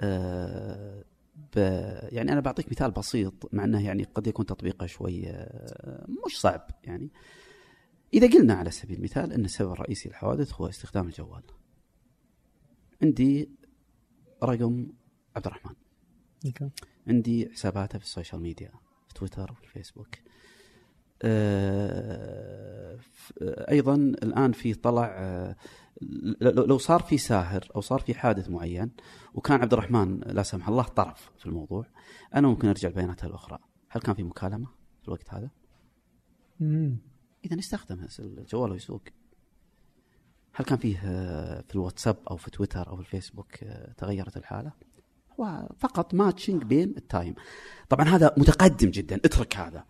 آه، 0.00 1.04
يعني 2.12 2.32
أنا 2.32 2.40
بعطيك 2.40 2.70
مثال 2.70 2.90
بسيط 2.90 3.54
مع 3.54 3.64
إنه 3.64 3.84
يعني 3.84 4.04
قد 4.04 4.26
يكون 4.26 4.46
تطبيقه 4.46 4.86
شوي 4.86 5.28
آه، 5.28 6.06
مش 6.26 6.40
صعب 6.40 6.70
يعني. 6.84 7.10
إذا 8.14 8.38
قلنا 8.38 8.54
على 8.54 8.70
سبيل 8.70 8.96
المثال 8.98 9.32
إن 9.32 9.44
السبب 9.44 9.72
الرئيسي 9.72 10.08
للحوادث 10.08 10.54
هو 10.54 10.68
استخدام 10.68 11.06
الجوال. 11.06 11.42
عندي 13.02 13.50
رقم 14.44 14.86
عبد 15.36 15.46
الرحمن. 15.46 15.74
أوكي. 16.46 16.70
عندي 17.06 17.50
حساباته 17.52 17.98
في 17.98 18.04
ال 18.04 18.09
social 18.09 18.42
media 18.42 18.70
في 19.08 19.14
تويتر 19.14 19.52
وفي 19.52 19.64
الفيسبوك. 19.64 20.14
آه، 21.22 22.98
آه، 23.42 23.70
أيضا 23.70 23.94
الآن 23.94 24.52
في 24.52 24.74
طلع 24.74 25.16
لو 26.40 26.78
صار 26.78 27.02
في 27.02 27.18
ساهر 27.18 27.68
أو 27.76 27.80
صار 27.80 28.00
في 28.00 28.14
حادث 28.14 28.50
معين 28.50 28.90
وكان 29.34 29.60
عبد 29.60 29.72
الرحمن 29.72 30.20
لا 30.20 30.42
سمح 30.42 30.68
الله 30.68 30.82
طرف 30.82 31.30
في 31.38 31.46
الموضوع 31.46 31.86
أنا 32.34 32.48
ممكن 32.48 32.68
أرجع 32.68 32.88
البيانات 32.88 33.24
الأخرى. 33.24 33.58
هل 33.88 34.00
كان 34.00 34.14
في 34.14 34.22
مكالمة 34.22 34.66
في 35.02 35.08
الوقت 35.08 35.34
هذا. 35.34 35.50
إذا 37.44 37.58
استخدم 37.58 38.06
الجوال 38.18 38.70
ويسوق. 38.70 39.02
هل 40.52 40.64
كان 40.64 40.78
فيه 40.78 41.00
آه، 41.04 41.60
في 41.60 41.74
الواتساب 41.74 42.16
أو 42.30 42.36
في 42.36 42.50
تويتر 42.50 42.88
أو 42.88 42.96
في 42.96 43.02
الفيسبوك 43.02 43.64
آه، 43.64 43.92
تغيرت 43.92 44.36
الحالة؟ 44.36 44.72
هو 45.40 45.68
فقط 45.78 46.14
matching 46.14 46.62
بين 46.62 46.94
ال 46.96 47.02
time. 47.02 47.34
طبعا 47.88 48.08
هذا 48.08 48.34
متقدم 48.36 48.90
جدا. 48.90 49.16
اترك 49.16 49.56
هذا. 49.56 49.84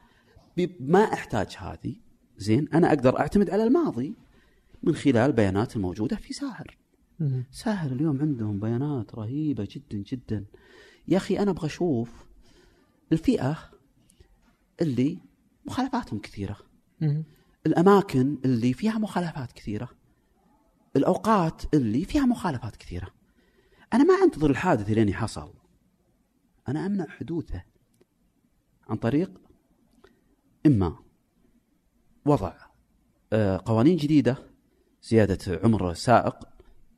ما 0.81 1.05
أحتاج 1.05 1.57
هذه. 1.59 1.97
زين 2.37 2.69
أنا 2.75 2.89
أقدر 2.89 3.19
أعتمد 3.19 3.51
على 3.51 3.65
الماضي. 3.65 4.15
من 4.87 4.95
خلال 4.95 5.17
البيانات 5.17 5.77
الموجودة 5.77 6.17
في 6.17 6.33
ساهر. 6.33 6.79
ساهر 7.51 7.93
اليوم 7.93 8.21
عندهم 8.21 8.61
بيانات 8.61 9.15
رهيبة 9.15 9.69
جدا 9.71 9.99
جدا. 9.99 10.45
يا 11.09 11.17
أخي 11.17 11.39
أنا 11.39 11.51
أبغى 11.51 11.67
أشوف 11.67 12.27
الفئة 13.13 13.71
اللي 14.81 15.19
مخالفاتهم 15.67 16.19
كثيرة. 16.19 16.57
مم. 17.01 17.25
الأماكن 17.67 18.39
اللي 18.45 18.73
فيها 18.73 18.99
مخالفات 18.99 19.53
كثيرة. 19.53 19.89
الأوقات 20.97 21.75
اللي 21.75 22.05
فيها 22.05 22.27
مخالفات 22.27 22.77
كثيرة. 22.77 23.09
أنا 23.93 24.05
ما 24.05 24.15
أنتظر 24.25 24.51
الحادث 24.51 24.91
لين 24.91 25.15
حصل 25.15 25.55
أنا 26.69 26.87
أمنع 26.87 27.07
حدوثه 27.09 27.65
عن 28.89 28.97
طريق 28.97 29.41
إما 30.67 30.99
وضع 32.27 32.55
آه، 33.33 33.63
قوانين 33.65 33.97
جديدة 33.97 34.56
زيادة 35.07 35.61
عمر 35.65 35.91
السائق 35.91 36.37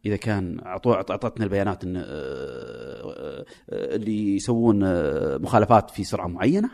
إذا 0.06 0.16
كان 0.16 0.60
أعطتنا 0.66 1.44
البيانات 1.44 1.84
إن 1.84 1.96
آه، 1.96 2.02
آه، 2.04 3.44
اللي 3.70 4.36
يسوون 4.36 4.82
آه، 4.84 5.36
مخالفات 5.36 5.90
في 5.90 6.04
سرعة 6.04 6.26
معينة. 6.26 6.70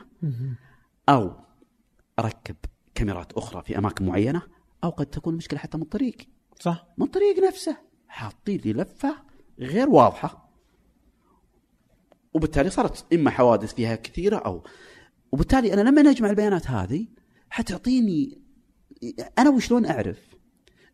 أو 1.08 1.32
أركب 2.18 2.56
كاميرات 2.94 3.32
أخرى 3.32 3.62
في 3.62 3.78
أماكن 3.78 4.06
معينة 4.06 4.42
أو 4.84 4.90
قد 4.90 5.06
تكون 5.06 5.32
المشكلة 5.32 5.58
حتى 5.58 5.76
من 5.76 5.82
الطريق 5.82 6.16
صح. 6.60 6.86
من 6.98 7.06
الطريق 7.06 7.38
نفسه. 7.46 7.76
حاطين 8.08 8.60
لي 8.60 8.72
لفة 8.72 9.16
غير 9.58 9.88
واضحة. 9.88 10.50
وبالتالي 12.34 12.70
صارت 12.70 13.12
إما 13.12 13.30
حوادث 13.30 13.74
فيها 13.74 13.96
كثيرة 13.96 14.36
أو 14.36 14.64
وبالتالي 15.32 15.74
أنا 15.74 15.80
لما 15.88 16.10
أجمع 16.10 16.30
البيانات 16.30 16.70
هذه 16.70 17.06
حتعطيني 17.50 18.42
أنا 19.38 19.50
وشلون 19.50 19.86
أعرف؟ 19.86 20.34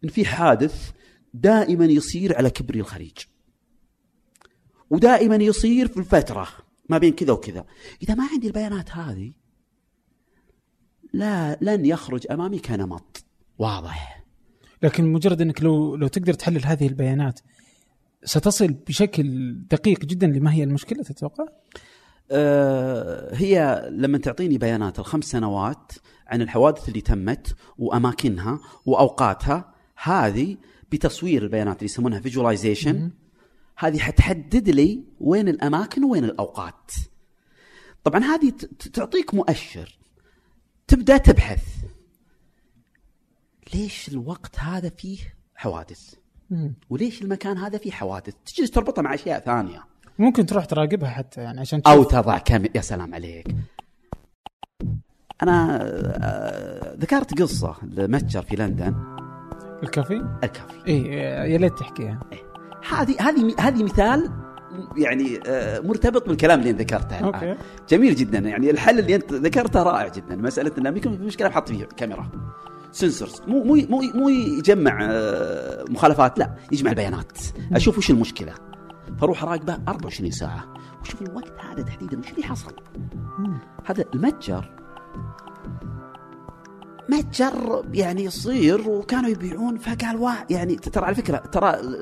إن 0.05 0.09
في 0.09 0.25
حادث 0.25 0.91
دائما 1.35 1.85
يصير 1.85 2.37
على 2.37 2.51
كبري 2.51 2.81
الخليج. 2.81 3.19
ودائما 4.91 5.37
يصير 5.37 5.89
في 5.89 5.97
الفترة 5.97 6.49
ما 6.89 6.99
بين 6.99 7.13
كذا 7.13 7.33
وكذا. 7.33 7.65
إذا 8.03 8.15
ما 8.15 8.29
عندي 8.33 8.47
البيانات 8.47 8.91
هذه 8.91 9.33
لا 11.13 11.59
لن 11.61 11.87
يخرج 11.87 12.27
أمامي 12.31 12.59
كنمط. 12.59 13.25
واضح. 13.59 14.25
لكن 14.83 15.13
مجرد 15.13 15.41
إنك 15.41 15.63
لو 15.63 15.97
لو 15.97 16.09
تقدر 16.09 16.35
تحلل 16.35 16.67
هذه 16.67 16.87
البيانات 16.87 17.41
ستصل 18.25 18.73
بشكل 18.73 19.55
دقيق 19.71 20.05
جدا 20.05 20.27
لما 20.27 20.53
هي 20.53 20.65
المشكلة 20.65 21.03
تتوقع؟ 21.03 21.45
آه، 22.31 23.35
هي 23.35 23.83
لما 23.91 24.19
تعطيني 24.19 24.59
بيانات 24.59 24.99
الخمس 24.99 25.25
سنوات 25.25 25.93
عن 26.27 26.43
الحوادث 26.43 26.89
اللي 26.89 27.01
تمت 27.01 27.57
وأماكنها 27.79 28.61
وأوقاتها 28.87 29.75
هذه 30.03 30.57
بتصوير 30.93 31.43
البيانات 31.43 31.77
اللي 31.77 31.85
يسمونها 31.85 32.21
فيجواليزيشن 32.21 33.11
هذه 33.79 33.99
حتحدد 33.99 34.69
لي 34.69 35.05
وين 35.21 35.49
الأماكن 35.49 36.05
وين 36.05 36.25
الأوقات. 36.25 36.91
طبعا 38.05 38.25
هذه 38.25 38.53
تعطيك 38.93 39.35
مؤشر 39.35 39.99
تبدأ 40.87 41.17
تبحث 41.17 41.65
ليش 43.75 44.09
الوقت 44.09 44.59
هذا 44.59 44.89
فيه 44.89 45.19
حوادث؟ 45.55 46.15
وليش 46.91 47.23
المكان 47.23 47.59
هذا 47.59 47.79
فيه 47.79 47.91
حوادث؟ 47.91 48.35
تجلس 48.47 48.71
تربطها 48.71 49.03
مع 49.03 49.15
أشياء 49.15 49.41
ثانية. 49.41 49.85
ممكن 50.19 50.47
تروح 50.47 50.65
تراقبها 50.65 51.09
حتى 51.11 51.41
يعني 51.41 51.61
عشان 51.61 51.83
أو 51.87 52.03
تشوف 52.03 52.13
تضع 52.13 52.39
كم 52.39 52.65
يا 52.75 52.81
سلام 52.81 53.15
عليك 53.15 53.55
أنا 55.43 55.79
آه، 55.83 56.95
ذكرت 56.95 57.43
قصة 57.43 57.77
لمتجر 57.83 58.43
في 58.43 58.57
لندن 58.57 59.20
الكافي؟ 59.83 60.25
الكافي. 60.45 60.87
اي 60.89 61.03
يا 61.53 61.59
ليت 61.59 61.79
تحكيها 61.79 62.21
هذه 62.89 63.17
هذه 63.21 63.55
هذه 63.59 63.83
مثال 63.83 64.31
يعني 64.97 65.41
آه، 65.47 65.81
مرتبط 65.81 66.29
بالكلام 66.29 66.59
اللي 66.59 66.71
أنت 66.71 66.81
ذكرته. 66.81 67.17
أوكي. 67.17 67.57
جميل 67.89 68.15
جدا. 68.15 68.39
يعني 68.39 68.71
الحل 68.71 68.99
اللي 68.99 69.15
أنت 69.15 69.33
ذكرته 69.33 69.83
رائع 69.83 70.09
جدا. 70.09 70.37
مسألة 70.37 70.73
انه 70.79 70.89
يمكن 70.89 71.17
في 71.17 71.23
مشكلة 71.23 71.49
بحط 71.49 71.69
فيه 71.69 71.85
كاميرا. 71.85 72.29
sensors. 72.93 73.43
مو 73.47 73.65
مو 73.65 73.75
مو 73.75 74.03
مو 74.15 74.29
يجمع 74.29 74.99
آه، 75.11 75.85
مخالفات 75.89 76.39
لا 76.39 76.55
يجمع 76.73 76.91
البيانات. 76.91 77.39
أشوف 77.73 77.99
وش 77.99 78.11
المشكلة. 78.11 78.55
فأروح 79.21 79.43
اراقبه 79.43 79.79
24 79.89 80.31
ساعة. 80.31 80.75
وشوف 81.03 81.23
الوقت 81.23 81.53
هذا 81.71 81.83
تحديدا 81.83 82.19
وش 82.19 82.31
اللي 82.31 82.43
حصل. 82.43 82.73
هذا 83.85 84.05
المتجر 84.15 84.80
متجر 87.11 87.85
يعني 87.93 88.25
يصير 88.25 88.89
وكانوا 88.89 89.31
يبيعون 89.31 89.77
فقال 89.79 90.17
وا 90.17 90.31
يعني 90.51 90.77
ترى 90.77 91.05
على 91.05 91.15
فكرة 91.15 91.37
ترى 91.37 91.71
ال- 91.71 91.97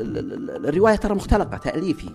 ال- 0.18 0.32
ال- 0.50 0.66
الرواية 0.66 0.96
ترى 0.96 1.14
مختلقة 1.14 1.56
تأليفي. 1.56 2.08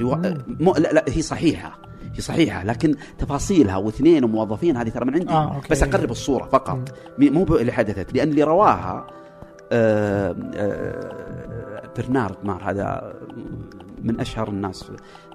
روا... 0.00 0.16
مم. 0.16 0.34
مو 0.60 0.72
لا, 0.74 0.92
لا 0.92 1.04
هي 1.08 1.22
صحيحة 1.22 1.78
هي 2.14 2.20
صحيحة 2.20 2.64
لكن 2.64 2.94
تفاصيلها 3.18 3.76
واثنين 3.76 4.24
وموظفين 4.24 4.76
هذه 4.76 4.88
ترى 4.88 5.04
من 5.04 5.14
عندي. 5.14 5.28
آه، 5.32 5.54
أوكي. 5.54 5.68
بس 5.70 5.82
أقرب 5.82 6.10
الصورة 6.10 6.44
فقط. 6.46 6.94
مي- 7.18 7.30
مو 7.30 7.56
اللي 7.56 7.72
حدثت 7.72 8.14
لأن 8.14 8.28
اللي 8.28 8.42
رواها 8.42 9.06
آه، 9.72 10.36
آه، 10.54 11.82
برنارد 11.98 12.36
مار 12.44 12.70
هذا 12.70 13.14
من 14.02 14.20
أشهر 14.20 14.48
الناس. 14.48 14.84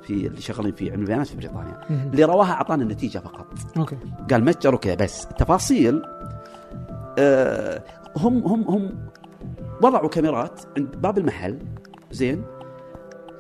في 0.03 0.27
اللي 0.27 0.41
شغالين 0.41 0.71
في 0.71 0.91
علم 0.91 1.01
البيانات 1.01 1.27
في 1.27 1.37
بريطانيا. 1.37 1.81
اللي 1.89 2.23
رواها 2.23 2.51
أعطانا 2.51 2.83
النتيجه 2.83 3.19
فقط. 3.19 3.47
أوكي. 3.77 3.97
قال 4.31 4.45
متجر 4.45 4.75
وكذا 4.75 4.95
بس. 4.95 5.25
التفاصيل 5.25 6.01
آه، 7.19 7.83
هم 8.17 8.43
هم 8.43 8.63
هم 8.63 9.07
وضعوا 9.81 10.09
كاميرات 10.09 10.61
عند 10.77 10.95
باب 10.95 11.17
المحل. 11.17 11.59
زين. 12.11 12.43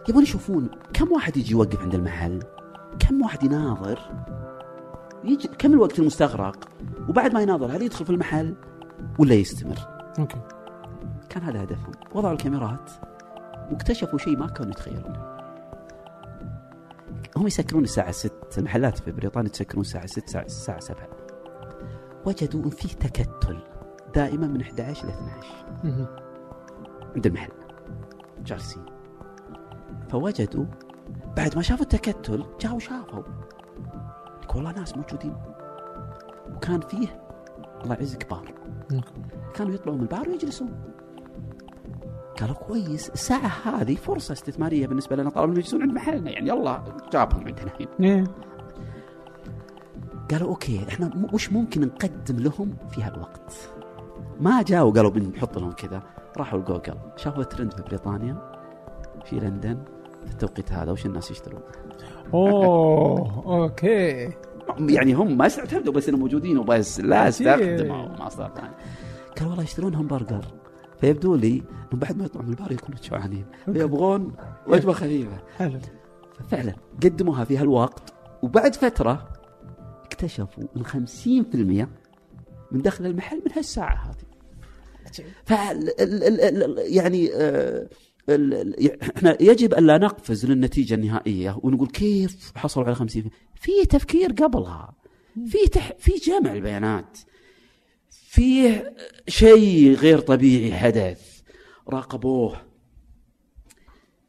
يبون 0.09 0.23
يشوفون 0.23 0.69
كم 0.93 1.11
واحد 1.11 1.37
يجي 1.37 1.51
يوقف 1.51 1.81
عند 1.81 1.95
المحل؟ 1.95 2.39
كم 2.99 3.21
واحد 3.21 3.43
يناظر؟ 3.43 3.99
يجي 5.23 5.47
كم 5.47 5.73
الوقت 5.73 5.99
المستغرق؟ 5.99 6.69
وبعد 7.09 7.33
ما 7.33 7.41
يناظر 7.41 7.65
هل 7.65 7.81
يدخل 7.81 8.05
في 8.05 8.11
المحل 8.11 8.55
ولا 9.19 9.33
يستمر؟ 9.33 9.77
أوكي. 10.19 10.41
كان 11.29 11.43
هذا 11.43 11.63
هدفهم. 11.63 11.91
وضعوا 12.15 12.33
الكاميرات 12.33 12.91
واكتشفوا 13.71 14.19
شيء 14.19 14.37
ما 14.37 14.47
كانوا 14.47 14.71
يتخيلونه. 14.71 15.30
هم 17.41 17.47
يسكرون 17.47 17.83
الساعة 17.83 18.11
6 18.11 18.31
المحلات 18.57 18.97
في 18.97 19.11
بريطانيا 19.11 19.49
تسكرون 19.49 19.81
الساعة 19.81 20.05
6 20.05 20.23
الساعة, 20.23 20.45
الساعة 20.45 20.79
7 20.79 21.09
وجدوا 22.25 22.63
إن 22.63 22.69
فيه 22.69 22.89
تكتل 22.89 23.59
دائما 24.15 24.47
من 24.47 24.61
11 24.61 25.07
ل 25.07 25.09
12 25.09 25.47
مم. 25.83 26.07
عند 27.15 27.25
المحل. 27.25 27.51
جالسين. 28.45 28.85
فوجدوا 30.09 30.65
بعد 31.37 31.55
ما 31.55 31.61
شافوا 31.61 31.83
التكتل 31.83 32.45
جاوا 32.61 32.79
شافوا 32.79 33.23
لك 34.43 34.55
والله 34.55 34.71
ناس 34.71 34.97
موجودين. 34.97 35.35
وكان 36.55 36.81
فيه 36.81 37.21
الله 37.83 37.95
يعزك 37.95 38.29
بار. 38.29 38.53
كانوا 39.53 39.73
يطلعوا 39.73 39.97
من 39.97 40.03
البار 40.03 40.29
ويجلسون. 40.29 40.90
قالوا 42.41 42.55
كويس 42.55 43.09
الساعة 43.09 43.51
هذه 43.65 43.95
فرصة 43.95 44.31
استثمارية 44.31 44.87
بالنسبة 44.87 45.15
لنا 45.15 45.29
طالما 45.29 45.53
يجلسون 45.59 45.81
عند 45.81 45.93
محلنا 45.93 46.31
يعني 46.31 46.49
يلا 46.49 46.83
جابهم 47.13 47.47
عندنا 47.47 47.63
الحين 47.63 47.87
إيه. 47.99 48.23
قالوا 50.31 50.49
أوكي 50.49 50.85
إحنا 50.89 51.29
وش 51.33 51.51
ممكن 51.51 51.81
نقدم 51.81 52.39
لهم 52.39 52.75
في 52.91 53.03
هالوقت 53.03 53.53
ما 54.39 54.61
جاوا 54.61 54.91
قالوا 54.91 55.11
بنحط 55.11 55.57
لهم 55.57 55.71
كذا. 55.71 56.03
راحوا 56.37 56.59
لجوجل 56.59 56.95
شافوا 57.15 57.43
ترند 57.43 57.73
في 57.73 57.81
بريطانيا 57.81 58.51
في 59.25 59.39
لندن 59.39 59.77
في 60.25 60.31
التوقيت 60.31 60.71
هذا 60.71 60.91
وش 60.91 61.05
الناس 61.05 61.31
يشترون؟ 61.31 61.61
أوه 62.33 63.43
أوكي. 63.45 64.29
يعني 64.79 65.13
هم 65.13 65.37
ما 65.37 65.45
استعتمدوا 65.45 65.93
بس 65.93 66.09
إنهم 66.09 66.19
موجودين 66.21 66.57
وبس 66.57 66.99
لا. 66.99 67.27
استخدموا 67.27 68.07
مواصلات 68.07 68.55
ثانية 68.57 68.75
قالوا 69.37 69.49
والله 69.49 69.63
يشترون 69.63 69.95
همبرجر 69.95 70.45
فيبدو 71.01 71.35
لي 71.35 71.49
انهم 71.49 71.99
بعد 71.99 72.17
ما 72.17 72.25
يطلعوا 72.25 72.45
من 72.45 72.51
البار 72.51 72.71
يكونوا 72.71 72.99
جوعانين 73.09 73.45
يبغون 73.67 74.35
وجبة 74.67 74.93
خفيفة. 74.93 75.43
حلو. 75.57 75.79
ففعلا 76.39 76.75
قدموها 77.03 77.43
في 77.43 77.57
هالوقت 77.57 78.13
وبعد 78.41 78.75
فترة 78.75 79.33
اكتشفوا 80.05 80.63
إن 80.77 80.85
50% 80.85 81.87
من 82.71 82.81
دخل 82.81 83.05
المحل 83.05 83.37
من 83.37 83.51
هالساعة 83.55 84.11
هذه. 84.11 84.31
ف 85.45 85.51
يعني 86.77 87.29
آه، 87.35 87.89
إحنا 89.17 89.37
يجب 89.41 89.73
أن 89.73 89.85
لا 89.87 89.97
نقفز 89.97 90.45
للنتيجة 90.45 90.93
النهائية 90.93 91.59
ونقول 91.63 91.87
كيف 91.87 92.51
حصلوا 92.55 92.85
على 92.85 92.95
50% 92.95 93.29
في 93.55 93.85
تفكير 93.89 94.31
قبلها. 94.31 94.95
في 95.45 95.67
تح 95.71 95.91
في 95.97 96.11
جمع 96.11 96.53
البيانات. 96.53 97.17
في 98.31 98.81
شيء 99.27 99.93
غير 99.95 100.19
طبيعي 100.19 100.73
حدث 100.79 101.41
راقبوه. 101.89 102.61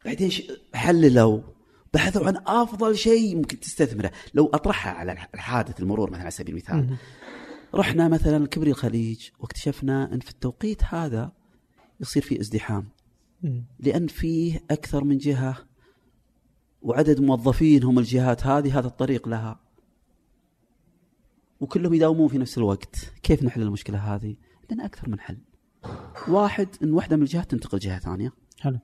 بعدين 0.05 0.31
حللوا 0.73 1.41
بحثوا 1.93 2.27
عن 2.27 2.37
أفضل 2.47 2.97
شيء 2.97 3.35
ممكن 3.35 3.59
تستثمره. 3.59 4.11
لو 4.33 4.45
أطرحها 4.53 4.91
على 4.91 5.11
الح- 5.11 5.29
الحادث 5.33 5.79
المرور 5.79 6.09
مثلا 6.09 6.21
على 6.21 6.31
سبيل 6.31 6.49
المثال. 6.55 6.97
رحنا 7.75 8.07
مثلا 8.07 8.47
كبري 8.47 8.69
الخليج 8.71 9.29
واكتشفنا 9.39 10.13
أن 10.13 10.19
في 10.19 10.29
التوقيت 10.31 10.83
هذا 10.83 11.31
يصير 11.99 12.23
في 12.23 12.39
ازدحام. 12.39 12.87
لأن 13.79 14.07
فيه 14.07 14.63
أكثر 14.71 15.03
من 15.03 15.17
جهة 15.17 15.57
وعدد 16.81 17.19
موظفين 17.21 17.83
هم 17.83 17.99
الجهات 17.99 18.45
هذه 18.45 18.79
هذا 18.79 18.87
الطريق 18.87 19.27
لها. 19.27 19.62
وكلهم 21.63 21.93
يداومون 21.93 22.27
في 22.27 22.37
نفس 22.37 22.57
الوقت. 22.57 23.13
كيف 23.23 23.43
نحل 23.43 23.61
المشكلة 23.61 24.15
هذه؟ 24.15 24.35
عندنا 24.61 24.85
أكثر 24.85 25.09
من 25.09 25.19
حل. 25.19 25.37
واحد 26.27 26.67
إن 26.83 26.93
واحدة 26.93 27.15
من 27.15 27.21
الجهات 27.21 27.51
تنتقل 27.51 27.79
جهة 27.79 27.99
ثانية. 27.99 28.33
حلو. 28.59 28.79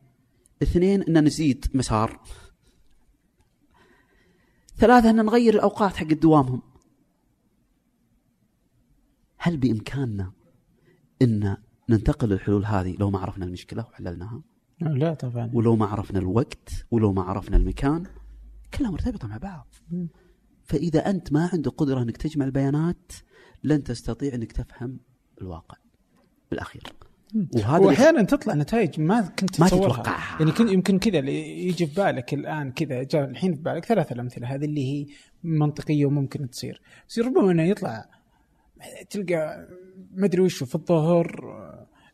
اثنين 0.64 1.02
إن 1.02 1.24
نزيد 1.24 1.66
مسار. 1.74 2.20
ثلاثة 4.78 5.10
إن 5.10 5.26
نغير 5.26 5.54
الأوقات 5.54 5.96
حق 5.96 6.08
دوامهم. 6.08 6.62
هل 9.38 9.58
بإمكاننا 9.58 10.32
إن 11.22 11.58
ننتقل 11.90 12.30
للحلول 12.30 12.66
هذه 12.66 12.96
لو 13.00 13.10
ما 13.10 13.20
عرفنا 13.20 13.46
المشكلة 13.46 13.86
وحللناها؟ 13.90 14.42
لا 14.80 15.14
طبعا. 15.14 15.52
ولو 15.54 15.76
ما 15.76 15.86
عرفنا 15.86 16.20
الوقت 16.20 16.86
ولو 16.92 17.14
ما 17.14 17.22
عرفنا 17.22 17.58
المكان 17.58 18.04
كلها 18.74 18.92
مرتبطة 18.92 19.28
مع 19.28 19.38
بعض. 19.38 19.68
مم. 20.74 20.80
فإذا 20.80 21.10
أنت 21.10 21.34
ما 21.34 21.50
عندك 21.54 21.72
قدرة 21.72 22.02
إنك 22.02 22.18
تجمع 22.18 22.46
البيانات 22.46 23.12
لن 23.64 23.84
تستطيع 23.84 24.34
إنك 24.36 24.52
تفهم 24.52 24.98
الواقع 25.42 25.78
بالأخير. 26.52 26.84
وهذا 27.56 27.76
اللي- 27.78 27.88
وأحيانا 27.88 28.24
تطلع 28.24 28.54
نتائج 28.54 29.00
ما 29.00 29.22
كنت 29.22 29.60
ما 29.62 29.68
تتوقعها. 29.68 30.40
يعني 30.40 30.52
كن- 30.52 30.68
يمكن 30.68 31.00
كذا 31.00 31.18
يجي 31.30 31.88
في 31.88 31.96
بالك 31.96 32.34
الآن 32.34 32.72
كذا 32.72 33.04
جاء 33.04 33.30
الحين 33.30 33.56
في 33.56 33.62
بالك 33.62 33.86
ثلاث 33.86 34.12
الامثله 34.12 34.48
هذه 34.56 34.66
اللي 34.66 34.86
هي 34.86 35.06
منطقية 35.44 36.06
وممكن 36.06 36.50
تصير. 36.50 36.82
بس 37.10 37.20
ربما 37.20 37.52
إنه 37.52 37.64
يطلع 37.64 38.06
تلقى 39.10 39.68
ما 40.14 40.26
أدري 40.26 40.42
وشو 40.42 40.66
في 40.66 40.76
الظهر 40.76 41.46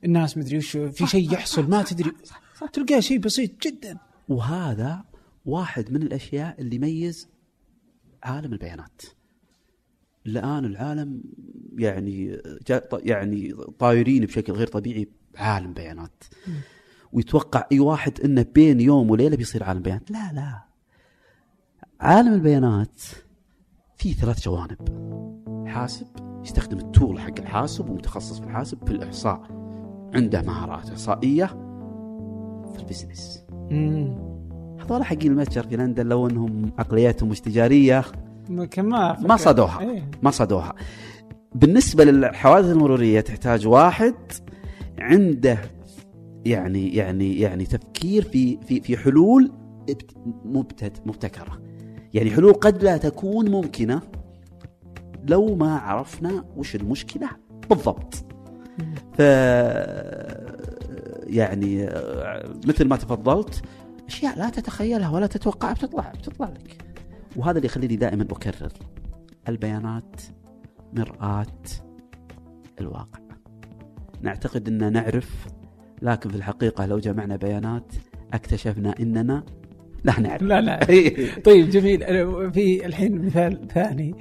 الناس 0.06 0.38
ما 0.38 0.43
أدري 0.43 0.58
وشو 0.58 0.91
في 0.91 1.08
شيء 1.08 1.34
يحصل 1.34 1.70
ما 1.70 1.84
تدري. 1.84 2.12
تلقاه 2.74 2.99
شيء 2.99 3.18
بسيط 3.20 3.51
جدا. 3.68 3.97
وهذا 4.30 5.03
واحد 5.45 5.91
من 5.91 6.01
الأشياء 6.01 6.62
اللي 6.62 6.76
يميز 6.76 7.30
عالم 8.26 8.53
البيانات. 8.53 9.01
الان 10.28 10.65
العالم 10.65 11.23
يعني 11.78 12.41
يعني 12.93 13.53
طايرين 13.80 14.26
بشكل 14.26 14.53
غير 14.53 14.67
طبيعي 14.67 15.07
بعالم 15.34 15.73
بيانات. 15.73 16.23
ويتوقع 17.13 17.67
أي 17.71 17.80
واحد 17.80 18.21
إنه 18.21 18.45
بين 18.55 18.82
يوم 18.82 19.09
وليلة 19.09 19.38
بيصير 19.38 19.63
عالم 19.63 19.82
بيانات؟ 19.82 20.11
لا 20.11 20.34
لا. 20.34 20.61
عالم 21.99 22.34
البيانات 22.34 23.01
فيه 23.97 24.13
ثلاث 24.13 24.41
جوانب. 24.41 24.78
حاسب 25.67 26.07
يستخدم 26.43 26.78
التول 26.78 27.19
حق 27.19 27.39
الحاسب 27.39 27.89
ومتخصص 27.89 28.39
في 28.39 28.45
الحاسب 28.45 28.86
في 28.86 28.91
الإحصاء. 28.91 29.41
عنده 30.13 30.41
مهارات 30.41 30.89
إحصائية 30.89 31.45
في 32.73 32.80
البزنس. 32.80 33.45
هذول 34.80 35.03
حقين 35.03 35.32
المتجر 35.32 35.63
في 35.63 35.76
لندن 35.76 36.07
لو 36.07 36.28
انهم 36.28 36.71
عقلياتهم 36.78 37.30
مش 37.30 37.41
تجارية. 37.41 38.05
ما 38.49 39.17
ما 39.19 39.38
صدوها 39.38 39.80
إيه. 39.80 40.09
ما 40.23 40.32
صدوها 40.32 40.73
بالنسبة 41.55 42.03
للحوادث 42.03 42.69
المرورية 42.69 43.21
تحتاج 43.21 43.67
واحد 43.67 44.13
عنده 44.99 45.57
يعني 46.45 46.95
يعني 46.95 47.39
يعني 47.39 47.65
تفكير 47.65 48.23
في 48.23 48.57
في 48.67 48.82
في 48.82 48.97
حلول 48.97 49.51
مبتكرة. 51.05 51.61
يعني 52.13 52.32
حلول 52.32 52.53
قد 52.53 52.84
لا 52.84 52.97
تكون 52.97 53.51
ممكنة 53.51 54.01
لو 55.28 55.55
ما 55.55 55.78
عرفنا 55.78 56.45
وش 56.57 56.76
المشكلة 56.76 57.30
بالضبط. 57.69 58.15
ف 59.13 59.19
يعني 61.28 61.84
آه، 61.84 62.53
مثل 62.67 62.88
ما 62.88 62.95
تفضلت 62.95 63.61
أشياء 64.08 64.38
لا 64.38 64.49
تتخيلها 64.49 65.10
ولا 65.10 65.28
تتوقعها 65.28 65.74
بتطلع 65.74 66.12
بتطلع 66.12 66.47
لك. 66.49 66.78
وهذا 67.36 67.58
اللي 67.58 67.66
يخليني 67.66 67.95
دائما 67.95 68.24
أكرر 68.24 68.72
البيانات 69.49 70.22
مرآة 70.93 71.45
الواقع. 72.82 73.20
نعتقد 74.22 74.68
أننا 74.68 74.89
نعرف 74.89 75.47
لكن 76.01 76.30
في 76.30 76.36
الحقيقة 76.36 76.86
لو 76.86 76.99
جمعنا 76.99 77.36
بيانات 77.36 77.93
اكتشفنا 78.34 78.95
أننا 78.99 79.43
لا 80.03 80.20
نعرف. 80.20 80.41
لا 80.41 80.62
لا. 80.62 80.80
طيب 81.45 81.70
جميل. 81.70 81.99
في 82.53 82.86
الحين 82.86 83.26
مثال 83.26 83.68
ثاني 83.68 84.16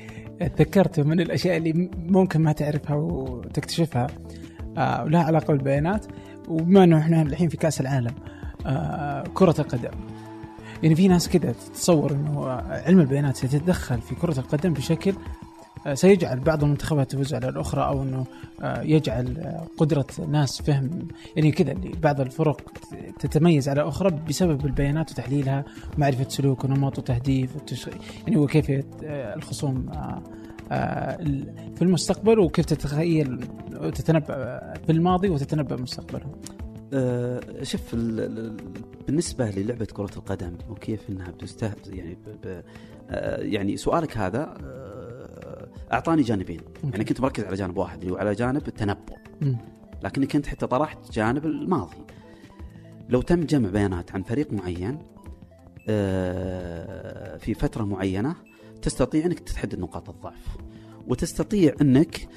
تذكرته 0.57 1.03
من 1.03 1.21
الأشياء 1.21 1.57
اللي 1.57 1.91
ممكن 1.97 2.41
ما 2.41 2.53
تعرفها 2.53 2.97
وتكتشفها. 2.97 4.07
آه 4.77 5.05
ولها 5.05 5.23
علاقه 5.23 5.47
بالبيانات 5.53 6.07
وبما 6.49 6.85
إنه 6.85 6.99
إحنا 6.99 7.23
الحين 7.23 7.49
في 7.49 7.57
كأس 7.57 7.81
العالم 7.81 8.15
آه 8.67 9.25
كرة 9.35 9.55
القدم 9.59 9.91
يعني 10.83 10.95
في 10.95 11.09
ناس 11.09 11.29
كذا 11.29 11.53
تتصور 11.53 12.13
إنه 12.13 12.47
علم 12.71 13.01
البيانات 13.01 13.37
سيتدخل 13.37 14.01
في 14.01 14.15
كرة 14.15 14.39
القدم 14.41 14.73
بشكل 14.73 15.15
آه، 15.87 15.95
سيجعل 15.95 16.41
بعض 16.41 16.65
المنتخبات 16.65 17.11
تفوز 17.13 17.35
على 17.35 17.49
الأخرى 17.49 17.85
أو 17.85 18.03
إنه 18.03 18.25
آه، 18.63 18.83
يجعل 18.83 19.55
قدرة 19.77 20.07
ناس 20.29 20.63
فهم 20.63 20.91
يعني 21.37 21.53
كذا 21.53 21.73
اللي 21.73 21.93
بعض 22.03 22.21
الفرق 22.21 22.61
تتميز 23.19 23.69
على 23.69 23.89
أخرى 23.89 24.11
بسبب 24.29 24.67
البيانات 24.67 25.11
وتحليلها 25.11 25.65
معرفة 25.99 26.27
سلوك 26.29 26.65
ونمط 26.65 26.99
وتهديف. 26.99 27.51
يعني 28.27 28.37
وكيفيه 28.37 28.85
آه، 29.05 29.35
الخصوم 29.35 29.87
ال- 30.73 31.55
في 31.77 31.83
المستقبل 31.83 32.39
وكيف 32.39 32.65
تتخيل 32.67 33.41
وتتنبأ 33.81 34.61
في 34.87 34.93
الماضي 34.93 35.29
وتتنبأ 35.29 35.77
مستقبلهم 35.77 36.33
آه، 36.95 37.63
شوف 37.63 37.95
ال- 37.95 38.21
ال- 38.21 38.57
بالنسبة 39.07 39.51
للعبة 39.51 39.85
كرة 39.85 40.11
القدم 40.17 40.53
وكيف 40.71 41.11
إنها 41.11 41.31
بتستهدف 41.31 41.87
يعني 41.93 42.15
ب 42.15 42.29
ب 42.47 42.63
آه، 43.11 43.41
يعني 43.41 43.77
سؤالك 43.77 44.17
هذا 44.19 44.55
آه، 44.65 45.69
أعطاني 45.93 46.23
جانبين. 46.23 46.61
يعني 46.93 47.05
كنت 47.05 47.21
مركز 47.21 47.45
على 47.45 47.57
جانب 47.57 47.77
واحد 47.77 48.01
اللي 48.01 48.13
هو 48.13 48.17
على 48.17 48.33
جانب 48.35 48.69
التنبؤ. 48.69 49.17
مم. 49.41 49.57
لكني 50.03 50.27
كنت 50.27 50.47
حتى 50.47 50.67
طرحت 50.67 51.13
جانب 51.13 51.47
الماضي. 51.47 51.97
لو 53.09 53.23
تم 53.23 53.41
جمع 53.41 53.69
بيانات 53.69 54.13
عن 54.13 54.23
فريق 54.23 54.53
معين 54.53 54.99
في 57.39 57.55
فترة 57.59 57.85
معينة 57.85 58.37
تستطيع 58.83 59.25
إنك 59.27 59.39
تحدد 59.41 59.79
نقاط 59.79 60.09
الضعف 60.11 60.57
وتستطيع 61.09 61.75
إنك 61.81 62.29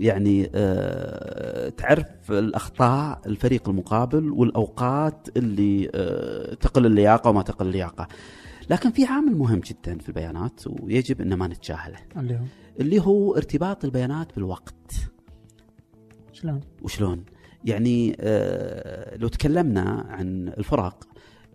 يعني 0.00 0.50
آه، 0.54 1.68
تعرف 1.68 2.30
الأخطاء 2.30 3.20
الفريق 3.26 3.68
المقابل 3.68 4.30
والأوقات 4.30 5.28
اللي 5.36 5.90
آه، 5.94 6.54
تقل 6.54 6.86
اللياقة 6.86 7.30
وما 7.30 7.42
تقل 7.42 7.66
اللياقة. 7.66 8.08
لكن 8.70 8.90
في 8.90 9.04
عامل 9.04 9.36
مهم 9.36 9.60
جدا 9.60 9.98
في 9.98 10.08
البيانات 10.08 10.60
ويجب 10.66 11.20
إن 11.20 11.34
ما 11.34 11.46
نتجاهله 11.46 11.98
اللي 12.16 12.34
هو 12.34 12.44
اللي 12.80 13.00
هو 13.00 13.36
ارتباط 13.36 13.84
البيانات 13.84 14.34
بالوقت. 14.34 14.92
شلون؟ 16.32 16.60
وشلون؟ 16.82 17.24
يعني 17.64 18.16
آه، 18.20 19.16
لو 19.16 19.28
تكلمنا 19.28 20.06
عن 20.08 20.48
الفرق 20.48 21.06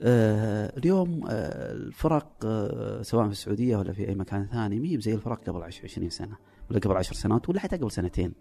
آه، 0.03 0.73
اليوم 0.77 1.23
آه، 1.29 1.73
الفرق 1.73 2.45
آه، 2.45 3.01
سواء 3.01 3.25
في 3.25 3.31
السعودية 3.31 3.77
ولا 3.77 3.93
في 3.93 4.09
أي 4.09 4.15
مكان 4.15 4.45
ثاني 4.45 4.79
ما 4.79 4.87
هي 4.87 5.01
زي 5.01 5.13
الفرق 5.13 5.43
قبل 5.49 5.63
20 5.63 6.09
سنة 6.09 6.35
ولا 6.71 6.79
قبل 6.79 6.97
10 6.97 7.15
سنوات 7.15 7.49
ولا 7.49 7.59
حتى 7.59 7.77
قبل 7.77 7.91
سنتين. 7.91 8.33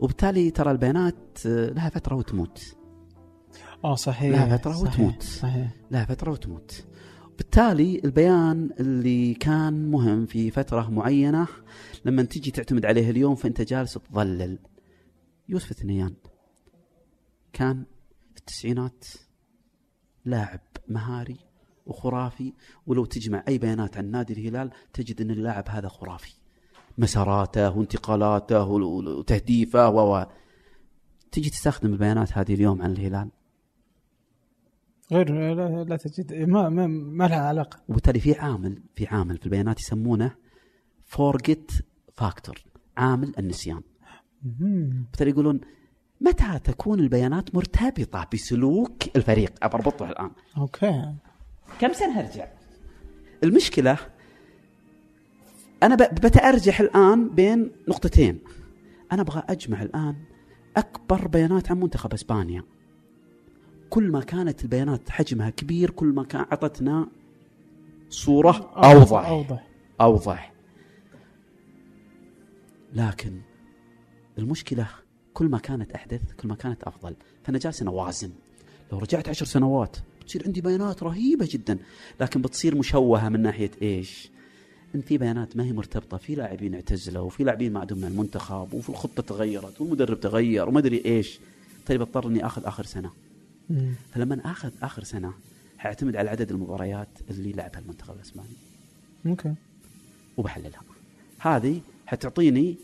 وبالتالي 0.00 0.50
ترى 0.50 0.70
البيانات 0.70 1.38
آه، 1.46 1.70
لها 1.70 1.88
فترة 1.88 2.16
وتموت. 2.16 2.76
آه 3.84 3.94
صحيح 3.94 4.30
لها 4.30 4.56
فترة 4.56 4.72
صحيح، 4.72 4.92
وتموت. 4.92 5.22
صحيح 5.22 5.70
لها 5.90 6.04
فترة 6.04 6.30
وتموت. 6.32 6.84
بالتالي 7.38 8.00
البيان 8.04 8.70
اللي 8.80 9.34
كان 9.34 9.90
مهم 9.90 10.26
في 10.26 10.50
فترة 10.50 10.90
معينة 10.90 11.46
لما 12.04 12.22
تجي 12.22 12.50
تعتمد 12.50 12.86
عليه 12.86 13.10
اليوم 13.10 13.34
فأنت 13.34 13.60
جالس 13.60 13.94
تضلل. 13.94 14.58
يوسف 15.48 15.70
الثنيان 15.70 16.14
كان 17.52 17.84
في 18.34 18.38
التسعينات 18.40 19.04
لاعب 20.24 20.60
مهاري 20.88 21.36
وخرافي 21.86 22.52
ولو 22.86 23.04
تجمع 23.04 23.44
أي 23.48 23.58
بيانات 23.58 23.96
عن 23.96 24.10
نادي 24.10 24.32
الهلال 24.32 24.70
تجد 24.92 25.20
أن 25.20 25.30
اللاعب 25.30 25.64
هذا 25.68 25.88
خرافي 25.88 26.34
مساراته 26.98 27.76
وانتقالاته 27.78 28.64
وتهديفه 28.64 29.88
و 29.88 30.26
تجي 31.32 31.50
تستخدم 31.50 31.92
البيانات 31.92 32.38
هذه 32.38 32.54
اليوم 32.54 32.82
عن 32.82 32.92
الهلال. 32.92 33.30
غير 35.12 35.54
لا, 35.54 35.84
لا 35.84 35.96
تجد 35.96 36.34
ما 36.34 36.68
ما, 36.68 36.86
ما 36.86 37.28
لها 37.28 37.40
علاقة. 37.40 37.80
وبالتالي 37.88 38.20
في 38.20 38.34
عامل 38.38 38.82
في 38.94 39.06
عامل 39.06 39.38
في 39.38 39.46
البيانات 39.46 39.80
يسمونه 39.80 40.34
forget 41.04 41.72
factor 42.14 42.64
عامل 42.96 43.32
النسيان. 43.38 43.82
بالتالي 44.42 45.30
يقولون 45.30 45.60
متى 46.20 46.58
تكون 46.64 47.00
البيانات 47.00 47.54
مرتبطة 47.54 48.28
بسلوك 48.34 49.16
الفريق؟ 49.16 49.52
ابى 49.62 49.74
اربطه 49.74 50.10
الآن. 50.10 50.30
أوكي. 50.58 51.14
كم 51.80 51.92
سنة 51.92 52.20
ارجع 52.20 52.48
المشكلة 53.44 53.98
أنا 55.82 55.94
بتأرجح 55.94 56.80
الآن 56.80 57.28
بين 57.28 57.72
نقطتين. 57.88 58.38
أنا 59.12 59.22
أبغى 59.22 59.42
أجمع 59.48 59.82
الآن 59.82 60.16
أكبر 60.76 61.28
بيانات 61.28 61.70
عن 61.70 61.80
منتخب 61.80 62.12
إسبانيا. 62.12 62.62
كل 63.90 64.10
ما 64.10 64.20
كانت 64.20 64.64
البيانات 64.64 65.10
حجمها 65.10 65.50
كبير 65.50 65.90
كل 65.90 66.06
ما 66.06 66.24
كان 66.24 66.40
أعطتنا 66.40 67.08
صورة 68.08 68.70
أوضح. 68.76 69.28
أوضح. 69.28 69.66
أوضح. 70.00 70.52
لكن 72.92 73.40
المشكلة 74.38 74.88
كل 75.34 75.48
ما 75.48 75.58
كانت 75.58 75.92
أحدث 75.92 76.32
كل 76.32 76.48
ما 76.48 76.54
كانت 76.54 76.82
أفضل. 76.84 77.16
فانا 77.44 77.58
جالس 77.58 77.82
اوازن 77.82 78.30
لو 78.92 78.98
رجعت 78.98 79.28
عشر 79.28 79.46
سنوات 79.46 79.96
بتصير 80.20 80.42
عندي 80.46 80.60
بيانات 80.60 81.02
رهيبة 81.02 81.48
جدا 81.50 81.78
لكن 82.20 82.42
بتصير 82.42 82.76
مشوهة 82.78 83.28
من 83.28 83.42
ناحية 83.42 83.70
إيش؟ 83.82 84.30
إن 84.96 85.00
في 85.02 85.18
بيانات 85.18 85.56
ما 85.56 85.64
هي 85.64 85.72
مرتبطة 85.72 86.16
في 86.16 86.34
لاعبين 86.34 86.74
اعتزلوا 86.74 87.22
وفي 87.22 87.44
لاعبين 87.44 87.72
ما 87.72 87.80
عندهم 87.80 87.98
مع 87.98 88.08
المنتخب 88.08 88.74
وفي 88.74 88.88
الخطة 88.88 89.22
تغيرت 89.22 89.80
والمدرب 89.80 90.20
تغير 90.20 90.68
وما 90.68 90.78
أدري 90.78 91.02
إيش. 91.04 91.38
طيب 91.86 92.00
أضطر 92.00 92.26
إني 92.26 92.46
آخذ 92.46 92.64
آخر 92.64 92.84
سنة. 92.84 93.10
مم. 93.70 93.94
فلما 94.14 94.40
آخذ 94.44 94.70
آخر 94.82 95.04
سنة 95.04 95.32
حاعتمد 95.78 96.16
على 96.16 96.30
عدد 96.30 96.50
المباريات 96.50 97.08
اللي 97.30 97.52
لعبها 97.52 97.80
المنتخب 97.80 98.14
الأسباني. 98.14 98.48
أوكي 99.26 99.54
وبحللها. 100.36 100.80
هذه 101.38 101.80
حتعطيني 102.06 102.76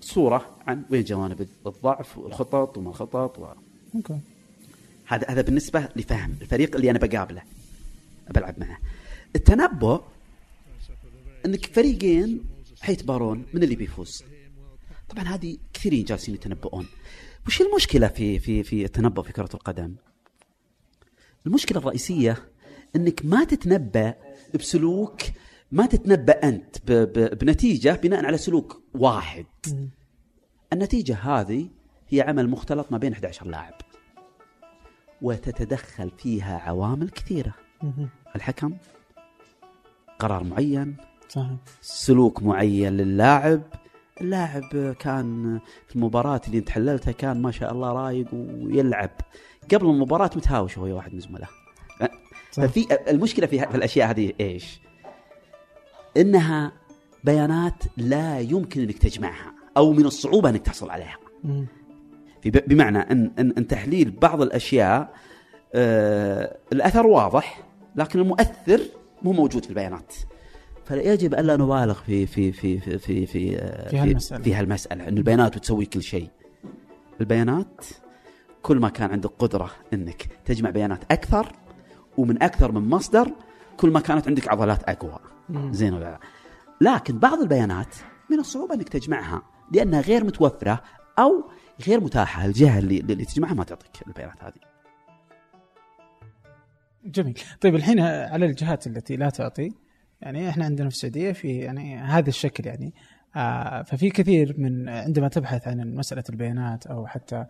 صورة 0.00 0.56
عن 0.66 0.82
وين 0.90 1.04
جوانب 1.04 1.48
الضعف 1.66 2.18
والخطط 2.18 2.78
وما 2.78 2.90
الخطط 2.90 3.38
و... 3.38 3.46
أوكي 3.94 4.18
هذا 5.06 5.26
هذا 5.28 5.40
بالنسبة 5.40 5.88
لفهم 5.96 6.34
الفريق 6.40 6.76
اللي 6.76 6.90
أنا 6.90 6.98
بقابله 6.98 7.42
بلعب 8.30 8.54
معه. 8.60 8.78
التنبؤ 9.36 10.00
أنك 11.48 11.66
فريقين 11.66 12.44
حيتبارون 12.80 13.46
من 13.54 13.62
اللي 13.62 13.76
بيفوز 13.76 14.24
طبعا 15.08 15.24
هذه 15.24 15.58
كثيرين 15.72 16.04
جالسين 16.04 16.34
يتنبؤون 16.34 16.86
وش 17.46 17.60
المشكلة 17.62 18.08
في 18.08 18.38
في 18.38 18.62
في 18.62 18.84
التنبؤ 18.84 19.22
في 19.22 19.32
كرة 19.32 19.50
القدم 19.54 19.96
المشكلة 21.46 21.78
الرئيسية 21.78 22.36
أنك 22.96 23.20
ما 23.24 23.44
تتنبأ 23.44 24.14
بسلوك 24.54 25.20
ما 25.72 25.86
تتنبأ 25.86 26.48
أنت. 26.48 26.92
بنتيجة 27.34 28.00
بناء 28.02 28.24
على 28.24 28.38
سلوك 28.38 28.82
واحد. 28.94 29.46
النتيجة 30.72 31.16
هذه 31.16 31.68
هي 32.08 32.20
عمل 32.20 32.48
مختلط 32.48 32.92
ما 32.92 32.98
بين 32.98 33.12
11 33.12 33.46
لاعب 33.46 33.74
وتتدخل 35.22 36.10
فيها 36.18 36.58
عوامل 36.58 37.10
كثيرة. 37.10 37.54
الحكم 38.36 38.76
قرار 40.18 40.44
معين 40.44 40.96
صحيح. 41.28 41.56
سلوك 41.80 42.42
معين 42.42 42.96
للاعب. 42.96 43.62
اللاعب 44.20 44.94
كان 45.00 45.60
في 45.88 45.96
المباراة 45.96 46.40
اللي 46.46 46.58
انت 46.58 46.70
حللتها 46.70 47.12
كان 47.12 47.42
ما 47.42 47.50
شاء 47.50 47.72
الله 47.72 47.92
رايق 47.92 48.26
ويلعب. 48.32 49.10
قبل 49.74 49.86
المباراة 49.86 50.30
متهاوش 50.36 50.78
هو 50.78 50.96
واحد 50.96 51.14
من 51.14 51.20
زملائه. 51.20 51.48
ففي 52.52 52.86
المشكلة 53.08 53.46
في 53.46 53.58
في 53.58 53.74
الأشياء 53.74 54.10
هذه 54.10 54.32
إيش؟ 54.40 54.80
إنها 56.16 56.72
بيانات 57.24 57.84
لا 57.96 58.40
يمكن 58.40 58.80
أنك 58.80 58.98
تجمعها 58.98 59.54
أو 59.76 59.92
من 59.92 60.04
الصعوبة 60.04 60.48
أنك 60.48 60.60
تحصل 60.60 60.90
عليها. 60.90 61.16
بمعنى 62.44 62.98
إن 62.98 63.32
إن, 63.38 63.54
إن 63.58 63.66
تحليل 63.66 64.10
بعض 64.10 64.42
الأشياء 64.42 65.14
آه 65.74 66.58
الأثر 66.72 67.06
واضح 67.06 67.62
لكن 67.96 68.18
المؤثر 68.18 68.80
مو 69.22 69.32
موجود 69.32 69.64
في 69.64 69.70
البيانات. 69.70 70.14
فيجب 70.88 71.34
ألا 71.34 71.56
نبالغ 71.56 71.94
في 71.94 72.26
في 72.26 72.52
في 72.52 72.80
في 72.80 72.98
في 72.98 73.26
في, 73.26 73.58
آه، 73.58 73.88
في 74.38 74.54
هالمسألة 74.54 75.08
إن 75.08 75.18
البيانات 75.18 75.58
تسوي 75.58 75.86
كل 75.86 76.02
شيء 76.02 76.30
البيانات 77.20 77.84
كل 78.62 78.78
ما 78.78 78.88
كان 78.88 79.10
عندك 79.10 79.30
قدرة 79.38 79.70
إنك 79.92 80.28
تجمع 80.44 80.70
بيانات 80.70 81.12
أكثر 81.12 81.52
ومن 82.16 82.42
أكثر 82.42 82.72
من 82.72 82.90
مصدر 82.90 83.32
كل 83.76 83.90
ما 83.90 84.00
كانت 84.00 84.28
عندك 84.28 84.48
عضلات 84.48 84.82
أقوى. 84.82 85.18
زين 85.70 85.94
ولا 85.94 86.04
لا؟ 86.04 86.20
لكن 86.80 87.18
بعض 87.18 87.38
البيانات 87.38 87.94
من 88.30 88.38
الصعوبة 88.38 88.74
إنك 88.74 88.88
تجمعها 88.88 89.42
لأنها 89.72 90.00
غير 90.00 90.24
متوفرة 90.24 90.82
أو 91.18 91.50
غير 91.86 92.00
متاحة 92.00 92.44
الجهه 92.44 92.78
اللي, 92.78 93.00
اللي 93.00 93.24
تجمعها 93.24 93.54
ما 93.54 93.64
تعطيك 93.64 94.06
البيانات 94.06 94.44
هذه. 94.44 94.68
جميل 97.04 97.38
طيب 97.60 97.74
الحين 97.74 98.00
على 98.00 98.46
الجهات 98.46 98.86
التي 98.86 99.16
لا 99.16 99.30
تعطي 99.30 99.72
يعني 100.20 100.48
إحنا 100.48 100.64
عندنا 100.64 100.88
في 100.88 100.94
السعودية 100.94 101.32
في 101.32 101.58
يعني 101.58 101.96
هذا 101.96 102.28
الشكل 102.28 102.66
يعني. 102.66 102.94
آه 103.36 103.82
ففي 103.82 104.10
كثير 104.10 104.54
من 104.58 104.88
عندما 104.88 105.28
تبحث 105.28 105.68
عن 105.68 105.94
مسألة 105.94 106.24
البيانات 106.30 106.86
أو 106.86 107.06
حتى 107.06 107.44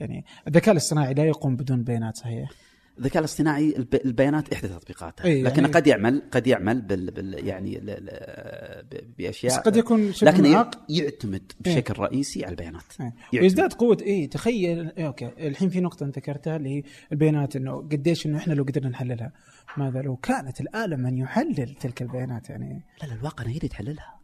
يعني 0.00 0.24
الذكاء 0.48 0.72
الاصطناعي 0.72 1.14
لا 1.14 1.24
يقوم 1.24 1.56
بدون 1.56 1.82
بيانات 1.82 2.16
صحيح؟ 2.16 2.50
الذكاء 2.98 3.18
الاصطناعي 3.20 3.76
الب- 3.76 4.00
البيانات 4.04 4.52
إحدى 4.52 4.68
تطبيقاتها 4.68 5.24
إي، 5.24 5.42
لكن 5.42 5.60
يعني- 5.62 5.72
قد 5.74 5.86
يعمل 5.86 6.22
قد 6.30 6.46
يعمل 6.46 6.82
بال, 6.82 7.10
بال 7.10 7.46
يعني 7.46 7.78
ل- 7.78 7.86
ل- 7.86 9.04
بأشياء 9.18 9.52
بس 9.52 9.58
قد 9.58 9.76
يكون 9.76 10.12
لكن 10.22 10.52
معاق 10.52 10.84
يعتمد 10.88 11.52
بشكل 11.60 11.94
رئيسي 11.98 12.44
على 12.44 12.50
البيانات. 12.52 12.82
إيه. 13.00 13.06
يعتمد. 13.06 13.42
ويزداد 13.42 13.72
قوة 13.72 13.96
اي 14.06 14.26
تخيل 14.26 14.90
إيه 14.98 15.06
أوكي 15.06 15.26
الحين 15.38 15.68
في 15.68 15.80
نقطة 15.80 16.04
انت 16.04 16.18
ذكرتها 16.18 16.56
اللي 16.56 16.68
هي 16.78 16.82
البيانات 17.12 17.56
إنه 17.56 17.76
قديش 17.76 18.26
إنه 18.26 18.38
إحنا 18.38 18.52
لو 18.54 18.62
قدرنا 18.64 18.88
نحللها 18.88 19.32
ماذا 19.76 20.02
لو 20.02 20.16
كانت 20.16 20.60
الآلة 20.60 20.96
من 20.96 21.16
يحلل 21.18 21.74
تلك 21.80 22.02
البيانات 22.02 22.50
يعني 22.50 22.82
لا 23.02 23.06
لا 23.06 23.14
الواقع 23.14 23.44
هي 23.46 23.56
اللي 23.56 23.68
تحللها. 23.68 24.18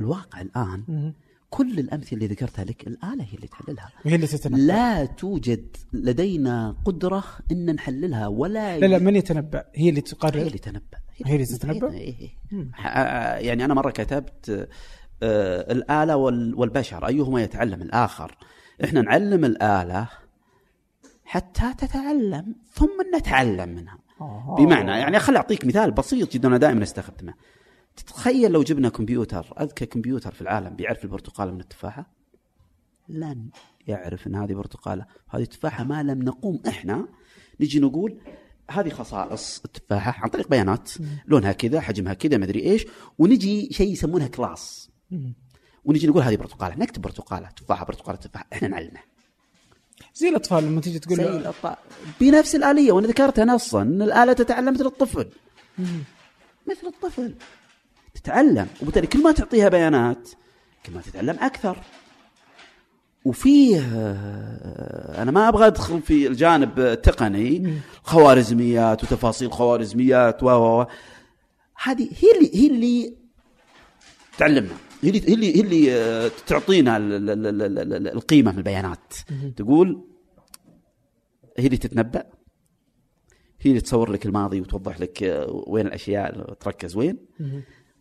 الواقع 0.00 0.40
الآن. 0.40 1.12
كل 1.50 1.78
الأمثلة 1.78 2.12
اللي 2.12 2.26
ذكرتها 2.26 2.64
لك 2.64 2.86
الآلة 2.86 3.24
هي 3.24 3.34
اللي 3.36 3.46
تحللها. 3.46 3.90
وهي 4.04 4.14
اللي 4.14 4.26
تتنبأ 4.26 4.56
لا 4.56 5.04
توجد 5.04 5.76
لدينا 5.92 6.76
قدرة 6.84 7.24
إن 7.52 7.74
نحللها 7.74 8.26
ولا 8.26 8.78
لا 8.78 8.86
لا 8.86 8.98
من 8.98 9.16
يتنبأ 9.16 9.64
هي 9.74 9.88
اللي 9.88 9.98
هي 10.00 10.02
تقرر 10.02 10.34
اللي 10.34 10.58
هي 11.26 11.34
اللي 11.34 11.46
تتنبأ؟ 11.46 11.90
إيه 11.92 12.18
إيه. 12.20 12.30
مم. 12.52 12.70
ح- 12.74 12.96
آه، 12.96 13.36
يعني 13.38 13.64
أنا 13.64 13.74
مرة 13.74 13.90
كتبت 13.90 14.68
آه، 15.22 15.72
الآلة 15.72 16.16
وال- 16.16 16.54
والبشر 16.54 17.06
أيهما 17.06 17.42
يتعلم 17.42 17.82
الآخر 17.82 18.36
إحنا 18.84 19.00
نعلم 19.02 19.44
الآلة 19.44 20.08
حتى 21.24 21.74
تتعلم 21.78 22.54
ثم 22.72 23.16
نتعلم 23.16 23.68
منها 23.68 23.98
آه. 24.20 24.56
بمعنى 24.58 24.90
يعني 24.90 25.18
خل 25.18 25.36
أعطيك 25.36 25.64
مثال 25.66 25.90
بسيط 25.90 26.32
جدا 26.32 26.48
أنا 26.48 26.56
دائما 26.56 26.82
أستخدمه 26.82 27.34
تتخيل 28.02 28.52
لو 28.52 28.62
جبنا 28.62 28.88
كمبيوتر 28.88 29.54
أذكى 29.60 29.86
كمبيوتر 29.86 30.34
في 30.34 30.40
العالم 30.40 30.76
بيعرف 30.76 31.04
البرتقاله 31.04 31.52
من 31.52 31.60
التفاحة 31.60 32.10
لن 33.08 33.48
يعرف 33.86 34.26
إن 34.26 34.34
هذه 34.34 34.54
برتقالة 34.54 35.06
هذه 35.28 35.44
تفاحه 35.44 35.84
ما 35.84 36.02
لم 36.02 36.22
نقوم 36.22 36.62
إحنا 36.68 37.08
نجي 37.60 37.80
نقول 37.80 38.20
هذه 38.70 38.88
خصائص 38.88 39.62
التفاحة 39.64 40.22
عن 40.22 40.28
طريق 40.28 40.48
بيانات 40.48 40.90
لونها 41.26 41.52
كذا 41.52 41.80
حجمها 41.80 42.14
كذا 42.14 42.36
مدري 42.36 42.62
إيش 42.62 42.86
ونجي 43.18 43.68
شيء 43.72 43.92
يسمونها 43.92 44.26
كلاس. 44.26 44.90
ونجي 45.84 46.06
نقول 46.06 46.22
هذه 46.22 46.36
برتقالة 46.36 46.76
نكتب 46.76 47.02
برتقالة 47.02 47.48
تفاحة 47.48 47.84
برتقالة 47.84 48.18
تفاحة 48.18 48.46
إحنا 48.52 48.68
نعلمه 48.68 49.00
زي 50.14 50.28
الأطفال 50.28 50.64
لما 50.64 50.80
تيجي 50.80 50.98
تقول 50.98 51.16
زي 51.16 51.24
له 51.24 51.36
الأطفال. 51.36 51.76
بنفس 52.20 52.54
الآلية 52.54 52.92
وأنا 52.92 53.06
ذكرتها 53.06 53.44
نصا 53.44 53.82
إن 53.82 54.02
الآلة 54.02 54.32
تتعلم 54.32 54.74
مثل 54.74 54.86
الطفل. 54.86 55.30
مثل 56.70 56.86
الطفل 56.86 57.34
تتعلم. 58.22 58.66
وبالتالي 58.82 59.06
كل 59.06 59.22
ما 59.22 59.32
تعطيها 59.32 59.68
بيانات 59.68 60.28
كل 60.86 60.92
ما 60.92 61.00
تتعلم 61.00 61.36
أكثر. 61.40 61.76
وفيه 63.24 63.80
آه، 63.80 65.22
أنا 65.22 65.30
ما 65.30 65.48
أبغى 65.48 65.66
أدخل 65.66 66.02
في 66.02 66.26
الجانب 66.26 66.78
التقني 66.80 67.78
خوارزميات 68.02 69.04
وتفاصيل 69.04 69.52
خوارزميات 69.52 70.42
و 70.42 70.46
و. 70.48 70.86
هذه 71.82 72.02
هي 72.18 72.28
اللي 72.38 72.50
هي 72.54 72.66
اللي 72.66 73.16
تعلمنا. 74.38 74.74
هي 75.02 75.08
اللي 75.10 75.28
هي 75.28 75.34
اللي, 75.34 75.56
هي 75.56 75.60
اللي 75.60 75.92
آه، 75.94 76.30
تعطينا 76.46 76.96
ال- 76.96 77.12
ال- 77.30 77.30
ال- 77.46 77.62
ال- 77.62 77.92
ال- 77.94 78.08
القيمة 78.08 78.52
من 78.52 78.58
البيانات. 78.58 79.14
تقول 79.56 80.04
هي 81.58 81.66
اللي 81.66 81.76
تتنبأ 81.76 82.24
هي 83.60 83.70
اللي 83.70 83.80
تصور 83.80 84.10
لك 84.10 84.26
الماضي 84.26 84.60
وتوضح 84.60 85.00
لك 85.00 85.22
آه، 85.22 85.64
وين 85.66 85.86
الأشياء 85.86 86.52
تركز 86.54 86.96
وين. 86.96 87.18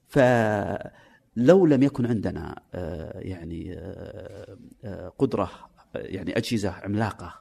فلو 0.09 1.65
لم 1.65 1.83
يكن 1.83 2.05
عندنا 2.05 2.61
آه، 2.73 3.19
يعني 3.19 3.73
آه، 3.77 4.57
آه، 4.83 5.13
قدرة 5.17 5.43
آه، 5.95 5.97
يعني 5.99 6.37
أجهزة 6.37 6.69
عملاقة 6.69 7.33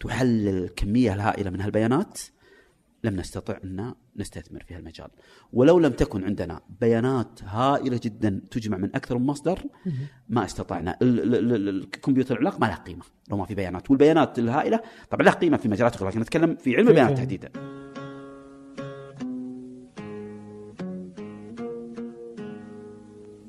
تحلل 0.00 0.64
الكميه 0.64 1.14
الهائله 1.14 1.50
من 1.50 1.60
هالبيانات 1.60 2.20
لم 3.04 3.16
نستطع 3.16 3.56
أن 3.64 3.94
نستثمر 4.16 4.62
في 4.68 4.74
هالمجال. 4.74 5.08
ولو 5.52 5.78
لم 5.78 5.92
تكن 5.92 6.24
عندنا 6.24 6.60
بيانات 6.80 7.40
هائلة 7.44 8.00
جدا 8.02 8.40
تجمع 8.50 8.76
من 8.76 8.94
أكثر 8.96 9.18
من 9.18 9.26
مصدر 9.26 9.58
ما 10.28 10.44
استطعنا. 10.44 10.96
ال- 11.02 11.34
ال- 11.34 11.54
ال- 11.54 11.68
الكمبيوتر 11.68 12.34
العملاق 12.34 12.60
ما 12.60 12.66
له 12.66 12.74
قيمة 12.74 13.04
لو 13.30 13.36
ما 13.36 13.44
في 13.44 13.54
بيانات. 13.54 13.90
والبيانات 13.90 14.38
الهائلة 14.38 14.80
طبعا 15.10 15.22
له 15.26 15.30
قيمة 15.32 15.56
في 15.56 15.68
مجالات 15.68 15.94
أخرى 15.94 16.08
لكن 16.08 16.20
نتكلم 16.20 16.56
في 16.56 16.76
علم 16.76 16.88
البيانات. 16.88 17.16
تحديدا. 17.16 17.50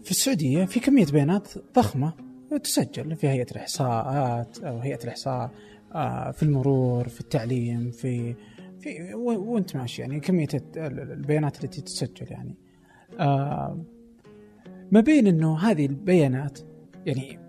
في 0.06 0.12
السعودية 0.12 0.66
في 0.66 0.80
كمية 0.80 1.06
بيانات 1.06 1.48
ضخمة 1.76 2.14
تسجل 2.64 3.16
في 3.16 3.28
هيئة 3.28 3.52
الإحصاءات 3.52 4.58
أو 4.64 4.80
هيئة 4.80 5.04
الإحصاء 5.04 5.52
آه، 5.96 6.32
في 6.32 6.44
المرور 6.44 7.08
في 7.08 7.22
التعليم 7.22 7.92
في 7.92 8.36
في 8.80 9.14
وأنت 9.14 9.76
ماشي 9.78 10.02
يعني 10.02 10.20
ال- 10.78 11.12
البيانات 11.12 11.64
التي 11.64 11.82
تسجل 11.82 12.28
يعني. 12.32 12.56
آه، 13.20 13.80
ما 14.92 15.00
بين 15.00 15.28
إنه 15.28 15.58
هذه 15.58 15.86
البيانات 15.86 16.60
يعني 17.06 17.40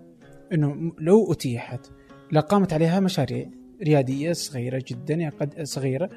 إنه 0.53 0.91
لو 0.99 1.31
أتيحت 1.31 1.87
لقامت 2.31 2.73
عليها 2.73 2.99
مشاريع 2.99 3.49
ريادية 3.83 4.33
صغيرة 4.33 4.83
جدا 4.87 5.13
يعني 5.13 5.35
قد 5.35 5.63
صغيرة 5.63 6.09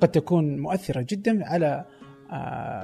قد 0.00 0.08
تكون 0.08 0.58
مؤثرة 0.58 1.06
جدا 1.08 1.44
على 1.46 1.84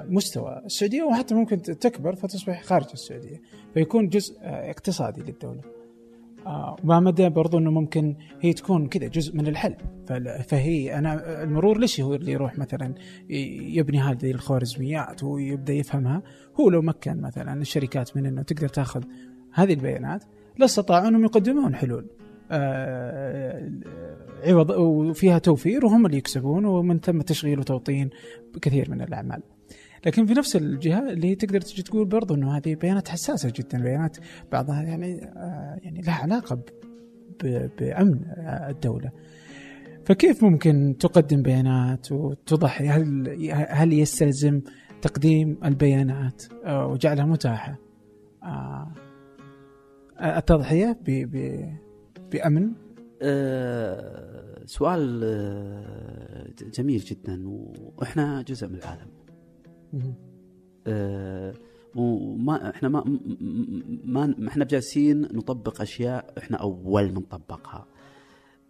مستوى. 0.09 0.63
السعودية 0.67 1.03
وحتى 1.03 1.35
ممكن 1.35 1.63
تكبر 1.63 2.15
فتصبح 2.15 2.63
خارج 2.63 2.87
السعودية 2.93 3.43
فيكون 3.75 4.09
جزء 4.09 4.37
آه، 4.41 4.71
اقتصادي 4.71 5.21
للدولة. 5.21 5.61
آه، 6.47 6.77
وما 6.85 7.01
مدى 7.01 7.29
برضو 7.29 7.59
إنه 7.59 7.71
ممكن 7.71 8.17
هي 8.41 8.53
تكون 8.53 8.89
كذا 8.89 9.07
جزء 9.09 9.37
من 9.37 9.47
الحل. 9.47 9.75
فهي 10.49 10.99
أنا 10.99 11.43
المرور 11.43 11.79
ليش 11.79 12.01
هو 12.01 12.15
اللي 12.15 12.33
يروح 12.33 12.59
مثلا 12.59 12.95
يبني 13.29 14.01
هذه 14.01 14.31
الخوارزميات 14.31 15.25
ويبدأ 15.25 15.73
يفهمها؟ 15.73 16.23
هو 16.61 16.71
لو 16.71 16.83
مكن 16.83 17.21
مثلا 17.21 17.61
الشركات 17.61 18.17
من 18.17 18.27
إنه 18.27 18.43
تقدر 18.43 18.69
تأخذ 18.69 19.05
هذه 19.53 19.73
البيانات 19.73 20.25
لاستطاعوا 20.59 21.09
إنهم 21.09 21.25
يقدمون 21.25 21.75
حلول. 21.75 22.07
آه، 22.07 22.24
عوض 24.47 24.71
وفيها 24.71 25.39
توفير 25.39 25.87
وهم 25.87 26.07
اللي 26.07 26.17
يكسبون 26.17 26.65
ومن 26.65 27.01
ثم 27.01 27.21
تشغيل 27.21 27.59
وتوطين 27.59 28.11
كثير 28.63 28.91
من 28.91 29.03
الأعمال. 29.03 29.43
لكن 30.07 30.27
في 30.27 30.35
نفس 30.35 30.57
الجهة 30.57 31.13
اللي 31.13 31.29
هي 31.29 31.35
تقدر 31.35 31.61
تجي 31.61 31.83
تقول 31.83 32.05
برضو 32.05 32.35
إنه 32.35 32.57
هذه 32.57 32.75
بيانات 32.75 33.09
حساسة 33.09 33.53
جدا 33.57 33.83
بيانات 33.83 34.17
بعضها 34.53 34.83
يعني 34.83 35.25
آه، 35.25 35.79
يعني 35.83 36.01
لها 36.01 36.15
علاقة 36.15 36.59
بأمن 37.79 38.25
آه، 38.25 38.71
الدولة. 38.71 39.11
فكيف 40.05 40.45
ممكن 40.45 40.97
تقدم 41.01 41.43
بيانات 41.43 42.13
وتضحي 42.13 42.89
هل 42.89 43.29
هل 43.53 43.93
يستلزم 43.93 44.61
تقديم 45.03 45.59
البيانات 45.65 46.43
آه، 46.65 46.87
وجعلها 46.87 47.25
متاحة 47.25 47.79
آه، 48.43 48.93
التضحيه 50.21 50.99
ب... 51.07 51.37
ب... 52.35 52.37
بأمن 52.37 52.73
أه 53.23 54.65
سؤال 54.67 55.21
آه، 55.25 56.51
جميل 56.75 57.01
جدا 57.01 57.43
وإحنا 57.97 58.43
جزء 58.43 58.69
من 58.69 58.75
العالم 58.75 59.09
أه 60.87 61.55
وما 61.97 62.71
إحنا 62.71 62.89
ما 62.89 63.05
ما 64.05 64.49
إحنا 64.49 64.65
بجالسين 64.65 65.21
نطبق 65.23 65.81
أشياء 65.81 66.35
إحنا 66.39 66.57
أول 66.57 67.13
من 67.13 67.21
طبقها. 67.21 67.87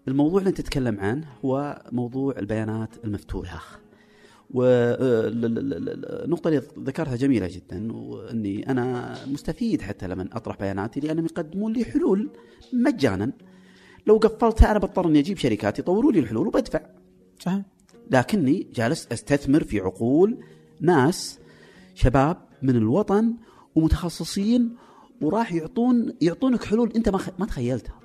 الموضوع 0.09 0.39
اللي 0.39 0.49
أنت 0.51 0.61
تتكلم 0.61 1.01
عنه 1.01 1.27
هو 1.45 1.83
موضوع 1.93 2.35
البيانات 2.39 3.05
المفتوحة. 3.05 3.81
والنقطة 4.51 6.49
اللي 6.49 6.63
ذكرتها 6.79 7.17
جميلة 7.17 7.49
جدا 7.51 7.93
وإني 7.93 8.71
أنا 8.71 9.15
مستفيد 9.27 9.83
حتى 9.83 10.09
لما 10.09 10.29
أطرح 10.33 10.59
بياناتي 10.59 11.01
لأنهم 11.01 11.25
يقدمون 11.25 11.73
لي 11.73 11.85
حلول 11.85 12.31
مجانا. 12.73 13.33
لو 14.07 14.17
قفلتها 14.17 14.71
أنا 14.71 14.79
بضطر 14.79 15.07
إني 15.07 15.19
أجيب 15.19 15.39
شركات 15.39 15.79
يطوروا 15.79 16.13
لي 16.13 16.19
الحلول 16.19 16.47
وبدفع. 16.47 16.81
صحيح. 17.39 17.63
لكني 18.11 18.69
جالس 18.75 19.09
أستثمر 19.13 19.65
في 19.65 19.81
عقول 19.81 20.45
ناس 20.81 21.39
شباب 21.95 22.37
من 22.63 22.77
الوطن 22.77 23.35
ومتخصصين 23.75 24.77
وراح 25.21 25.53
يعطون 25.53 26.15
يعطونك 26.21 26.65
حلول 26.65 26.93
أنت 26.97 27.09
ما 27.09 27.19
ما 27.39 27.47
تخيلتها. 27.47 28.01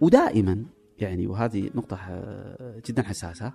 ودائما 0.00 0.64
يعني 0.98 1.26
وهذه 1.26 1.70
نقطة 1.74 1.98
جدا 2.86 3.02
حساسة 3.02 3.52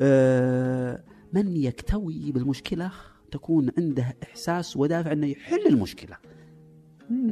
آه، 0.00 1.04
من 1.32 1.56
يكتوي 1.56 2.32
بالمشكلة 2.32 2.92
تكون 3.30 3.70
عنده 3.78 4.16
إحساس 4.22 4.76
ودافع 4.76 5.12
أنه 5.12 5.26
يحل 5.26 5.66
المشكلة 5.66 6.16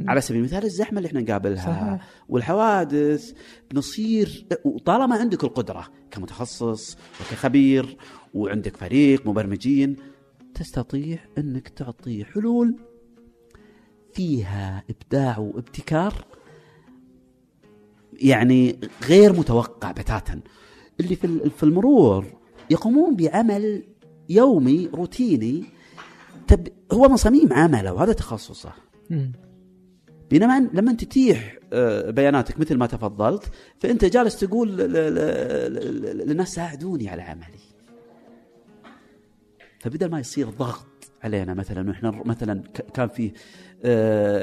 على 0.08 0.20
سبيل 0.20 0.40
المثال 0.40 0.64
الزحمة 0.64 0.98
اللي 0.98 1.06
إحنا 1.06 1.20
نقابلها 1.20 1.96
صحيح. 1.96 2.08
والحوادث 2.28 3.32
بنصير 3.70 4.46
وطالما 4.64 5.16
عندك 5.16 5.44
القدرة 5.44 5.88
كمتخصص 6.10 6.96
وكخبير 7.20 7.96
وعندك 8.34 8.76
فريق 8.76 9.26
مبرمجين 9.26 9.96
تستطيع 10.54 11.18
إنك 11.38 11.68
تعطي 11.68 12.24
حلول 12.24 12.76
فيها 14.12 14.84
إبداع 14.90 15.38
وابتكار 15.38 16.24
يعني 18.12 18.80
غير 19.08 19.32
متوقع 19.32 19.90
بتاتا. 19.92 20.40
اللي 21.00 21.16
في 21.16 21.50
في 21.50 21.62
المرور 21.62 22.24
يقومون 22.70 23.16
بعمل 23.16 23.82
يومي 24.28 24.86
روتيني 24.94 25.64
تب 26.46 26.68
هو 26.92 27.08
من 27.08 27.16
صميم 27.16 27.52
عمله 27.52 27.92
وهذا 27.92 28.12
تخصصه. 28.12 28.72
بينما 30.30 30.70
لما 30.72 30.92
تتيح 30.92 31.58
آه، 31.72 32.10
بياناتك 32.10 32.60
مثل 32.60 32.76
ما 32.76 32.86
تفضلت 32.86 33.50
فأنت 33.78 34.04
جالس 34.04 34.40
تقول 34.40 34.76
للناس 36.28 36.54
ساعدوني 36.54 37.08
على 37.08 37.22
عملي. 37.22 37.60
فبدل 39.80 40.10
ما 40.10 40.20
يصير 40.20 40.48
ضغط 40.50 40.86
علينا 41.22 41.54
مثلا 41.54 41.88
وإحنا 41.88 42.22
مثلا 42.24 42.62
كان 42.94 43.08
في 43.08 43.32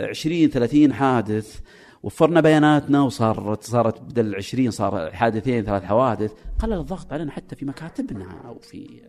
20 0.10 0.50
30 0.50 0.94
حادث 0.94 1.60
وفرنا 2.04 2.42
بياناتنا 2.42 3.02
وصارت 3.02 3.64
صارت 3.64 4.02
بدل 4.02 4.36
20 4.36 4.72
صار 4.72 5.12
حادثين 5.12 5.64
ثلاث 5.64 5.84
حوادث 5.84 6.32
قلل 6.60 6.74
الضغط 6.74 7.14
علينا 7.14 7.32
حتى 7.32 7.56
في 7.56 7.66
مكاتبنا 7.66 8.42
أو 8.46 8.60
في 8.60 9.02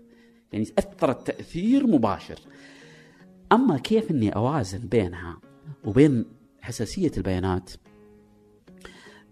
يعني 0.53 0.67
اثرت 0.79 1.27
تاثير 1.27 1.87
مباشر. 1.87 2.39
أما 3.53 3.79
كيف 3.79 4.11
إني 4.11 4.35
أوازن 4.35 4.79
بينها 4.79 5.41
وبين 5.85 6.38
حساسية 6.69 7.11
البيانات 7.17 7.71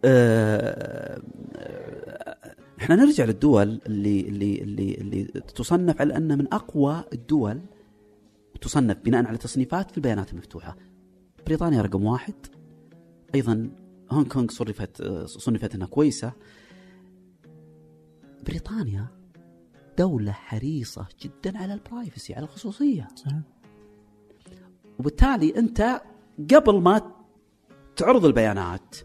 أه 0.04 1.22
إحنا 2.78 2.94
نرجع 2.96 3.24
للدول 3.24 3.80
اللي 3.86 4.20
اللي 4.20 4.58
اللي 4.62 4.94
اللي 4.94 5.24
تصنف 5.24 6.00
على 6.00 6.16
انها 6.16 6.36
من 6.36 6.54
أقوى 6.54 7.04
الدول 7.12 7.60
تصنف 8.60 8.96
بناء 9.04 9.26
على 9.26 9.38
تصنيفات 9.38 9.90
في 9.90 9.96
البيانات 9.96 10.32
المفتوحة. 10.32 10.76
بريطانيا 11.46 11.82
رقم 11.82 12.04
واحد 12.04 12.34
أيضا 13.34 13.70
هونغ 14.10 14.28
كونغ 14.28 14.50
صنفت 14.50 15.02
صنفت 15.24 15.74
أنها 15.74 15.86
كويسة. 15.86 16.32
بريطانيا 18.46 19.06
دولة 19.98 20.32
حريصة 20.32 21.06
جدا 21.22 21.58
على 21.58 21.74
البرايفسي 21.74 22.34
على 22.34 22.44
الخصوصية. 22.44 23.08
صحيح. 23.16 23.40
وبالتالي 24.98 25.58
أنت 25.58 26.00
قبل 26.54 26.80
ما 26.80 27.15
تعرض 27.96 28.24
البيانات. 28.24 28.96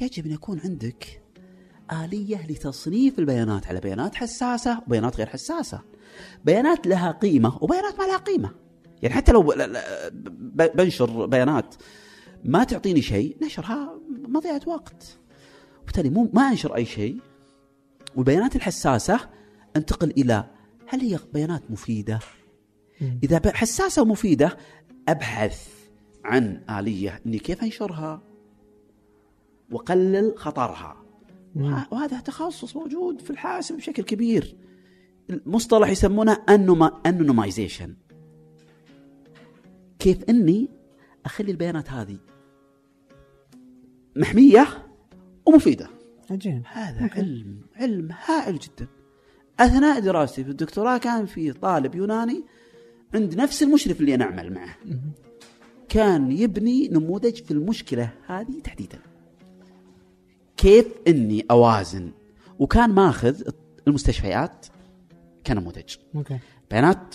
يجب 0.00 0.26
أن 0.26 0.32
يكون 0.32 0.60
عندك 0.64 1.22
آلية 1.92 2.46
لتصنيف 2.46 3.18
البيانات 3.18 3.66
على 3.66 3.80
بيانات 3.80 4.14
حساسة 4.14 4.82
وبيانات 4.86 5.16
غير 5.16 5.26
حساسة. 5.26 5.80
بيانات 6.44 6.86
لها 6.86 7.10
قيمة 7.10 7.58
وبيانات 7.60 7.98
ما 7.98 8.04
لها 8.04 8.16
قيمة. 8.16 8.50
يعني 9.02 9.14
حتى 9.14 9.32
لو 9.32 9.54
بنشر 10.74 11.26
بيانات 11.26 11.74
ما 12.44 12.64
تعطيني 12.64 13.02
شيء 13.02 13.36
نشرها 13.42 14.00
مضيعة 14.08 14.60
وقت. 14.66 15.18
وبالتالي 15.82 16.10
مو 16.10 16.30
ما 16.32 16.48
أنشر 16.48 16.76
أي 16.76 16.84
شيء. 16.84 17.20
والبيانات 18.16 18.56
الحساسة 18.56 19.20
انتقل 19.76 20.10
إلى 20.10 20.44
هل 20.86 21.00
هي 21.00 21.18
بيانات 21.34 21.70
مفيدة؟ 21.70 22.18
إذا 23.22 23.40
حساسة 23.54 24.02
ومفيدة 24.02 24.56
أبحث 25.08 25.68
عن 26.24 26.62
آلية 26.70 27.20
إني 27.26 27.38
كيف 27.38 27.62
أنشرها؟ 27.62 28.31
وقلل 29.72 30.32
خطرها. 30.36 30.96
وهذا 31.90 32.20
تخصص 32.20 32.76
موجود 32.76 33.20
في 33.20 33.30
الحاسب 33.30 33.76
بشكل 33.76 34.02
كبير. 34.02 34.56
مصطلح 35.46 35.88
يسمونه 35.88 36.38
انونمايزيشن 37.06 37.94
كيف 39.98 40.24
إني 40.24 40.68
أخلي 41.24 41.50
البيانات 41.50 41.90
هذه 41.90 42.18
محمية 44.16 44.68
ومفيدة؟ 45.46 45.88
عجيب. 46.30 46.62
هذا. 46.66 47.10
علم 47.12 47.60
علم 47.76 48.08
هائل 48.24 48.58
جدا. 48.58 48.86
أثناء 49.60 50.00
دراستي 50.00 50.44
في 50.44 50.50
الدكتوراه 50.50 50.98
كان 50.98 51.26
في 51.26 51.52
طالب 51.52 51.94
يوناني 51.94 52.44
عند 53.14 53.34
نفس 53.34 53.62
المشرف 53.62 54.00
اللي 54.00 54.14
أنا 54.14 54.24
أعمل 54.24 54.52
معه. 54.52 54.76
كان 55.88 56.32
يبني 56.32 56.88
نموذج 56.88 57.42
في 57.42 57.50
المشكلة 57.50 58.10
هذه 58.26 58.60
تحديدا. 58.64 59.11
كيف 60.62 60.86
إني 61.08 61.46
أوازن. 61.50 62.10
وكان 62.58 62.90
ماخذ 62.90 63.42
المستشفيات 63.88 64.66
كنموذج. 65.46 65.96
أوكي. 66.14 66.38
بيانات 66.70 67.14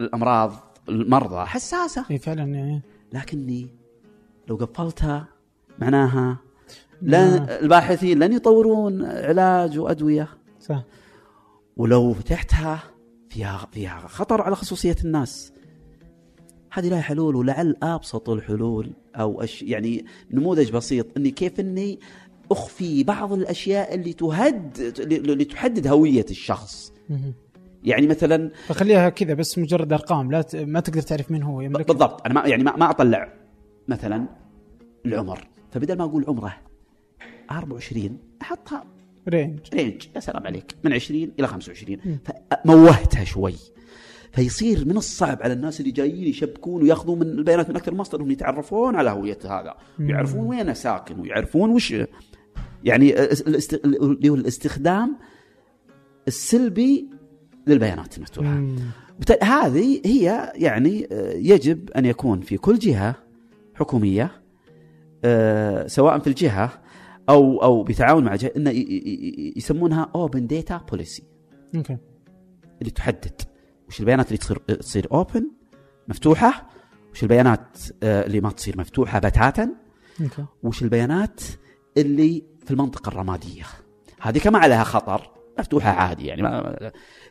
الأمراض 0.00 0.78
المرضى 0.88 1.46
حساسة. 1.46 2.04
إي 2.10 2.18
فعلا 2.18 2.42
يعني 2.42 2.82
لكني 3.12 3.68
لو 4.48 4.56
قفلتها 4.56 5.28
معناها 5.78 6.36
لن 7.02 7.46
الباحثين 7.62 8.18
لن 8.18 8.32
يطورون 8.32 9.04
علاج 9.04 9.78
وأدوية. 9.78 10.28
صح. 10.60 10.82
ولو 11.76 12.12
فتحتها 12.12 12.82
فيها 13.28 13.68
فيها 13.72 14.00
خطر 14.06 14.42
على 14.42 14.56
خصوصية 14.56 14.96
الناس. 15.04 15.52
هذه 16.72 16.88
لها 16.88 17.00
حلول 17.00 17.36
ولعل 17.36 17.76
أبسط 17.82 18.30
الحلول 18.30 18.92
أو 19.16 19.42
أش 19.42 19.62
يعني 19.62 20.04
نموذج 20.30 20.72
بسيط. 20.72 21.06
إني 21.16 21.30
كيف 21.30 21.60
إني 21.60 22.00
أخفي 22.50 23.04
بعض 23.04 23.32
الأشياء 23.32 23.94
اللي 23.94 24.12
تهد 24.12 24.94
اللي 25.00 25.44
تحدد 25.44 25.86
هوية 25.86 26.26
الشخص. 26.30 26.92
يعني 27.84 28.06
مثلا 28.06 28.50
فخليها 28.66 29.08
كذا 29.08 29.34
بس 29.34 29.58
مجرد 29.58 29.92
أرقام 29.92 30.30
لا 30.30 30.42
ت... 30.42 30.56
ما 30.56 30.80
تقدر 30.80 31.02
تعرف 31.02 31.30
مين 31.30 31.42
هو 31.42 31.60
يملك 31.60 31.88
بالضبط. 31.88 32.26
أنا 32.26 32.34
ما 32.34 32.46
يعني 32.46 32.62
ما, 32.64 32.76
ما 32.76 32.90
أطلع. 32.90 33.32
مثلا 33.88 34.26
العمر. 35.06 35.48
فبدل 35.72 35.98
ما 35.98 36.04
أقول 36.04 36.24
عمره 36.28 36.56
24 37.50 38.18
أحطها 38.42 38.84
range 39.28 39.60
range 39.74 40.06
يا 40.14 40.20
سلام 40.20 40.46
عليك. 40.46 40.74
من 40.84 40.92
20 40.92 41.30
إلى 41.38 41.46
25 41.46 42.18
فموهتها 42.64 43.24
شوي. 43.24 43.54
فيصير 44.32 44.84
من 44.84 44.96
الصعب 44.96 45.42
على 45.42 45.52
الناس 45.52 45.80
اللي 45.80 45.90
جايين 45.90 46.28
يشبكون 46.28 46.82
ويأخذون 46.82 47.18
من 47.18 47.26
البيانات 47.26 47.70
من 47.70 47.76
أكثر 47.76 47.94
مصدر 47.94 48.18
انهم 48.18 48.30
يتعرفون 48.30 48.96
على 48.96 49.10
هوية 49.10 49.38
هذا. 49.44 49.74
ويعرفون 50.00 50.46
وين 50.46 50.74
ساكن 50.74 51.20
ويعرفون 51.20 51.70
وش 51.70 51.94
يعني 52.86 53.14
اللي 53.84 54.28
هو 54.28 54.34
الاستخدام 54.34 55.16
السلبي 56.28 57.10
للبيانات 57.66 58.16
المفتوحه 58.16 58.62
هذه 59.42 60.00
هي 60.04 60.52
يعني 60.54 61.08
آه، 61.12 61.32
يجب 61.32 61.90
أن 61.90 62.04
يكون 62.04 62.40
في 62.40 62.56
كل 62.56 62.78
جهة 62.78 63.14
حكومية 63.74 64.42
آه، 65.24 65.86
سواء 65.86 66.18
في 66.18 66.26
الجهة 66.26 66.82
أو 67.28 67.62
أو 67.62 67.82
بتعاون 67.82 68.24
مع 68.24 68.36
جهة 68.36 68.52
إنه 68.56 68.70
يسمونها 69.56 70.10
open 70.14 70.46
data 70.46 70.76
policy 70.90 71.22
أوكي. 71.76 71.96
اللي 72.80 72.90
تحدد 72.90 73.42
وش 73.88 74.00
البيانات 74.00 74.26
اللي 74.26 74.38
تصير 74.38 74.58
تصير 74.58 75.06
open 75.12 75.50
مفتوحة 76.08 76.70
وش 77.12 77.22
البيانات 77.22 77.78
آه، 78.02 78.26
اللي 78.26 78.40
ما 78.40 78.50
تصير 78.50 78.78
مفتوحة 78.78 79.18
بتاتا 79.18 79.70
أوكي. 80.20 80.44
وش 80.62 80.82
البيانات 80.82 81.40
اللي 81.96 82.55
في 82.66 82.70
المنطقة 82.70 83.08
الرمادية. 83.08 83.64
هذه 84.20 84.38
كما 84.38 84.58
عليها 84.58 84.84
خطر 84.84 85.30
مفتوحة 85.58 85.90
عادي 85.90 86.26
يعني 86.26 86.42
ما 86.42 86.76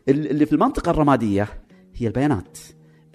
اللي 0.07 0.45
في 0.45 0.53
المنطقة 0.53 0.90
الرمادية 0.90 1.48
هي 1.95 2.07
البيانات 2.07 2.57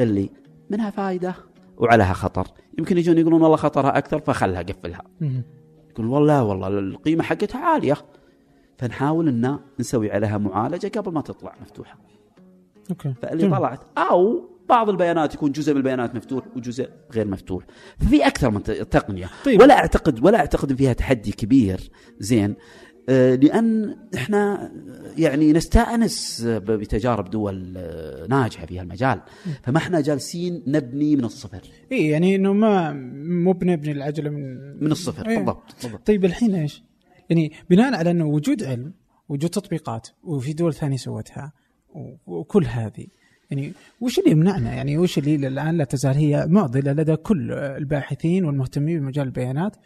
اللي 0.01 0.31
منها 0.71 0.91
فائده 0.91 1.35
وعليها 1.77 2.13
خطر. 2.13 2.47
يمكن 2.79 2.99
يجون 2.99 3.19
يقولون 3.19 3.43
والله 3.43 3.57
خطرها 3.57 3.99
أكثر 3.99 4.19
فخلها 4.19 4.63
قفلها. 4.63 5.03
يقول 5.91 6.07
والله 6.07 6.45
والله 6.45 6.69
القيمة 6.69 7.23
حقتها 7.23 7.61
عالية. 7.61 7.97
فنحاول 8.79 9.29
إن 9.29 9.59
نسوي 9.81 10.13
عليها 10.13 10.39
معالجة 10.39 10.99
قبل 10.99 11.13
ما 11.13 11.21
تطلع 11.21 11.55
مفتوحة. 11.63 11.99
أوكي. 12.91 13.15
فاللي. 13.23 13.49
طلعت 13.49 13.81
أو 13.99 14.50
بعض 14.71 14.89
البيانات 14.89 15.35
يكون 15.35 15.53
جزء 15.53 15.73
من 15.73 15.79
البيانات 15.79 16.15
مفتوح 16.15 16.45
وجزء 16.57 16.89
غير 17.13 17.29
مفتوح. 17.29 17.65
ففي 17.99 18.27
أكثر 18.27 18.51
من 18.51 18.63
تقنية. 18.63 19.31
طيب. 19.45 19.61
ولا 19.61 19.79
أعتقد 19.79 20.25
ولا 20.25 20.39
أعتقد 20.39 20.77
فيها 20.77 20.93
تحدي 20.93 21.33
كبير. 21.33 21.91
زين. 22.19 22.55
آه، 23.09 23.35
لأن 23.35 23.97
إحنا 24.15 24.73
يعني 25.19 25.53
نستأنس 25.53 26.43
بتجارب 26.47 27.31
دول 27.31 27.75
آه، 27.77 28.27
ناجحة 28.27 28.67
في 28.67 28.81
هالمجال. 28.81 29.21
فما 29.63 29.79
إحنا 29.79 30.01
جالسين 30.01 30.63
نبني 30.67 31.17
من 31.17 31.25
الصفر. 31.25 31.61
اي 31.93 32.09
يعني 32.09 32.37
إنه 32.37 32.53
ما 32.53 32.93
مو 33.45 33.53
بنبني 33.53 33.93
العجلة 33.93 34.31
من 34.31 34.57
من 34.85 34.93
الصفر. 34.93 35.29
إيه. 35.29 35.37
بالضبط 35.37 35.75
بالضبط. 35.83 36.07
طيب 36.07 36.25
الحين 36.25 36.55
إيش؟ 36.55 36.83
يعني 37.31 37.53
بناء 37.71 37.95
على 37.95 38.11
إنه 38.11 38.27
وجود 38.27 38.65
علم 38.65 38.93
وجود 39.29 39.51
تطبيقات 39.51 40.09
وفي 40.23 40.53
دول 40.53 40.75
ثانية 40.75 40.97
سوتها 40.97 41.53
وكل 42.27 42.65
هذه 42.65 43.07
يعني 43.51 43.73
وش 44.01 44.19
اللي 44.19 44.31
يمنعنا 44.31 44.75
يعني 44.75 44.99
وش 44.99 45.19
اللي 45.19 45.47
الآن 45.49 45.77
لا 45.77 45.85
تزال 45.85 46.17
هي 46.17 46.47
معضله 46.47 46.93
لدى 46.93 47.17
كل 47.17 47.53
الباحثين 47.53 48.45
والمهتمين 48.45 49.01
بمجال 49.01 49.27
البيانات 49.27 49.77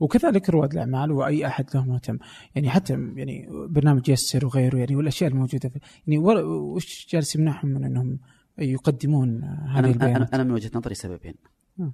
وكذلك 0.00 0.50
رواد 0.50 0.72
الأعمال 0.72 1.12
وأي 1.12 1.46
أحد 1.46 1.66
له 1.74 1.84
مهتم 1.84 2.18
يعني 2.54 2.70
حتى 2.70 2.92
يعني 2.92 3.48
برنامج 3.50 4.08
يسر 4.08 4.46
وغيره 4.46 4.76
يعني 4.76 4.96
والأشياء 4.96 5.30
الموجودة 5.30 5.68
في 5.68 5.78
يعني 6.06 6.18
وش 6.18 7.06
جالس 7.10 7.36
يمنعهم 7.36 7.68
من 7.68 7.84
أنهم 7.84 8.18
يقدمون 8.58 9.44
هذه 9.44 9.78
أنا 9.78 9.88
البيانات؟ 9.88 10.34
أنا 10.34 10.44
من 10.44 10.50
وجهة 10.50 10.70
نظري 10.74 10.94
سببين 10.94 11.34
مم. 11.78 11.92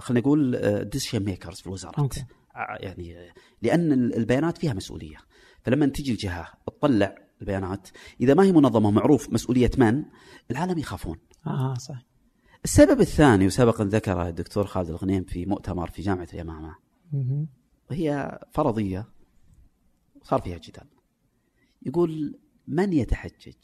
خلينا 0.00 0.20
نقول 0.20 0.58
decision 0.84 1.24
makers 1.24 1.60
في 1.60 1.66
الوزارات. 1.66 1.98
أوكي. 1.98 2.24
ع- 2.54 2.76
يعني 2.80 3.18
آه، 3.18 3.32
لأن 3.62 3.92
ال- 3.92 4.14
البيانات 4.16 4.58
فيها 4.58 4.72
مسؤولية. 4.72 5.16
فلما 5.62 5.86
تجي 5.86 6.12
الجهة 6.12 6.48
تطلع 6.66 7.14
البيانات 7.40 7.88
إذا 8.20 8.34
ما 8.34 8.42
هي 8.44 8.52
منظمة 8.52 8.90
معروف 8.90 9.32
مسؤولية 9.32 9.70
من 9.78 10.04
العالم 10.50 10.78
يخافون. 10.78 11.18
آه 11.46 11.74
صح 11.74 12.02
السبب 12.64 13.00
الثاني 13.00 13.46
وسبق 13.46 13.80
أن 13.80 13.88
ذكره 13.88 14.28
الدكتور 14.28 14.66
خالد 14.66 14.88
الغنيم 14.88 15.24
في 15.24 15.46
مؤتمر 15.46 15.90
في 15.90 16.02
جامعة 16.02 16.28
اليمامه 16.34 16.76
مهم. 17.12 17.48
وهي 17.90 18.38
فرضية 18.52 19.08
صار 20.22 20.40
فيها 20.40 20.58
جدال. 20.58 20.86
يقول 21.82 22.38
من 22.68 22.92
يتحجج 22.92 23.54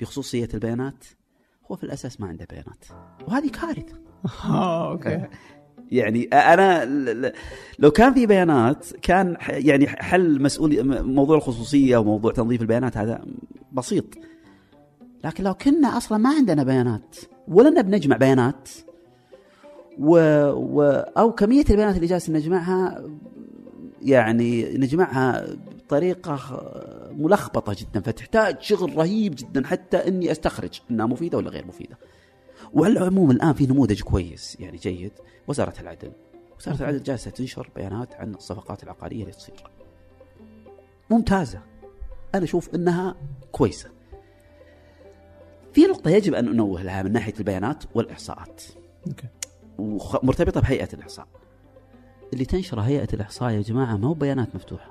بخصوصية 0.00 0.48
البيانات؟ 0.54 1.04
هو 1.70 1.76
في 1.76 1.84
الأساس 1.84 2.20
ما 2.20 2.26
عنده 2.26 2.46
بيانات. 2.50 2.84
وهذه 3.28 3.50
كارثة. 3.50 3.98
آه 4.44 4.90
أوكي 4.90 5.22
يعني 5.92 6.24
أنا 6.24 6.84
لو 7.78 7.90
كان 7.90 8.14
في 8.14 8.26
بيانات 8.26 8.86
كان 9.02 9.36
يعني 9.48 9.86
حل 9.86 10.42
مسؤول 10.42 11.02
موضوع 11.02 11.36
الخصوصية 11.36 11.96
وموضوع 11.96 12.32
تنظيف 12.32 12.62
البيانات 12.62 12.96
هذا 12.96 13.24
بسيط 13.72 14.04
لكن 15.24 15.44
لو 15.44 15.54
كنا 15.54 15.96
أصلا 15.96 16.18
ما 16.18 16.30
عندنا 16.30 16.62
بيانات 16.62 17.16
ولا 17.48 17.70
نبي 17.70 17.96
نجمع 17.96 18.16
بيانات 18.16 18.68
و... 19.98 20.18
و... 20.50 20.82
أو 21.18 21.32
كمية 21.32 21.64
البيانات 21.70 21.96
اللي 21.96 22.06
جالس 22.06 22.30
نجمعها 22.30 23.04
يعني 24.02 24.78
نجمعها 24.78 25.46
بطريقة 25.86 26.38
ملخبطة 27.18 27.76
جدا 27.80 28.00
فتحتاج 28.00 28.56
شغل 28.60 28.96
رهيب 28.96 29.34
جدا 29.34 29.66
حتى 29.66 29.96
إني 29.96 30.30
أستخرج 30.32 30.80
إنها 30.90 31.06
مفيدة 31.06 31.38
ولا 31.38 31.50
غير 31.50 31.66
مفيدة. 31.66 31.98
وعلى 32.72 32.98
العموم 32.98 33.30
الآن 33.30 33.52
في 33.52 33.66
نموذج 33.66 34.02
كويس 34.02 34.56
يعني 34.60 34.76
جيد 34.76 35.12
وزارة 35.48 35.80
العدل 35.80 36.12
وزارة 36.58 36.76
العدل 36.76 37.02
جالسة 37.02 37.30
تنشر 37.30 37.70
بيانات 37.76 38.14
عن 38.14 38.34
الصفقات 38.34 38.82
العقارية 38.82 39.22
اللي 39.22 39.32
تصير. 39.32 39.64
ممتازة. 41.10 41.60
أنا 42.34 42.44
أشوف 42.44 42.74
إنها 42.74 43.16
كويسة. 43.52 43.90
في 45.72 45.80
نقطة 45.86 46.10
يجب 46.10 46.34
أن 46.34 46.44
ننوه 46.44 46.82
لها 46.82 47.02
من 47.02 47.12
ناحية 47.12 47.34
البيانات 47.38 47.84
والإحصاءات. 47.94 48.62
أوكي 49.06 49.26
ومرتبطه 49.78 50.60
بهيئة 50.60 50.88
الإحصاء. 50.94 51.26
اللي 52.32 52.44
تنشره 52.44 52.80
هيئة 52.80 53.08
الإحصاء 53.14 53.50
يا 53.50 53.60
جماعة 53.60 53.96
ما 53.96 54.08
هو 54.08 54.14
بيانات 54.14 54.54
مفتوحة. 54.54 54.90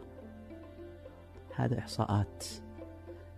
هذا 1.55 1.79
إحصاءات. 1.79 2.43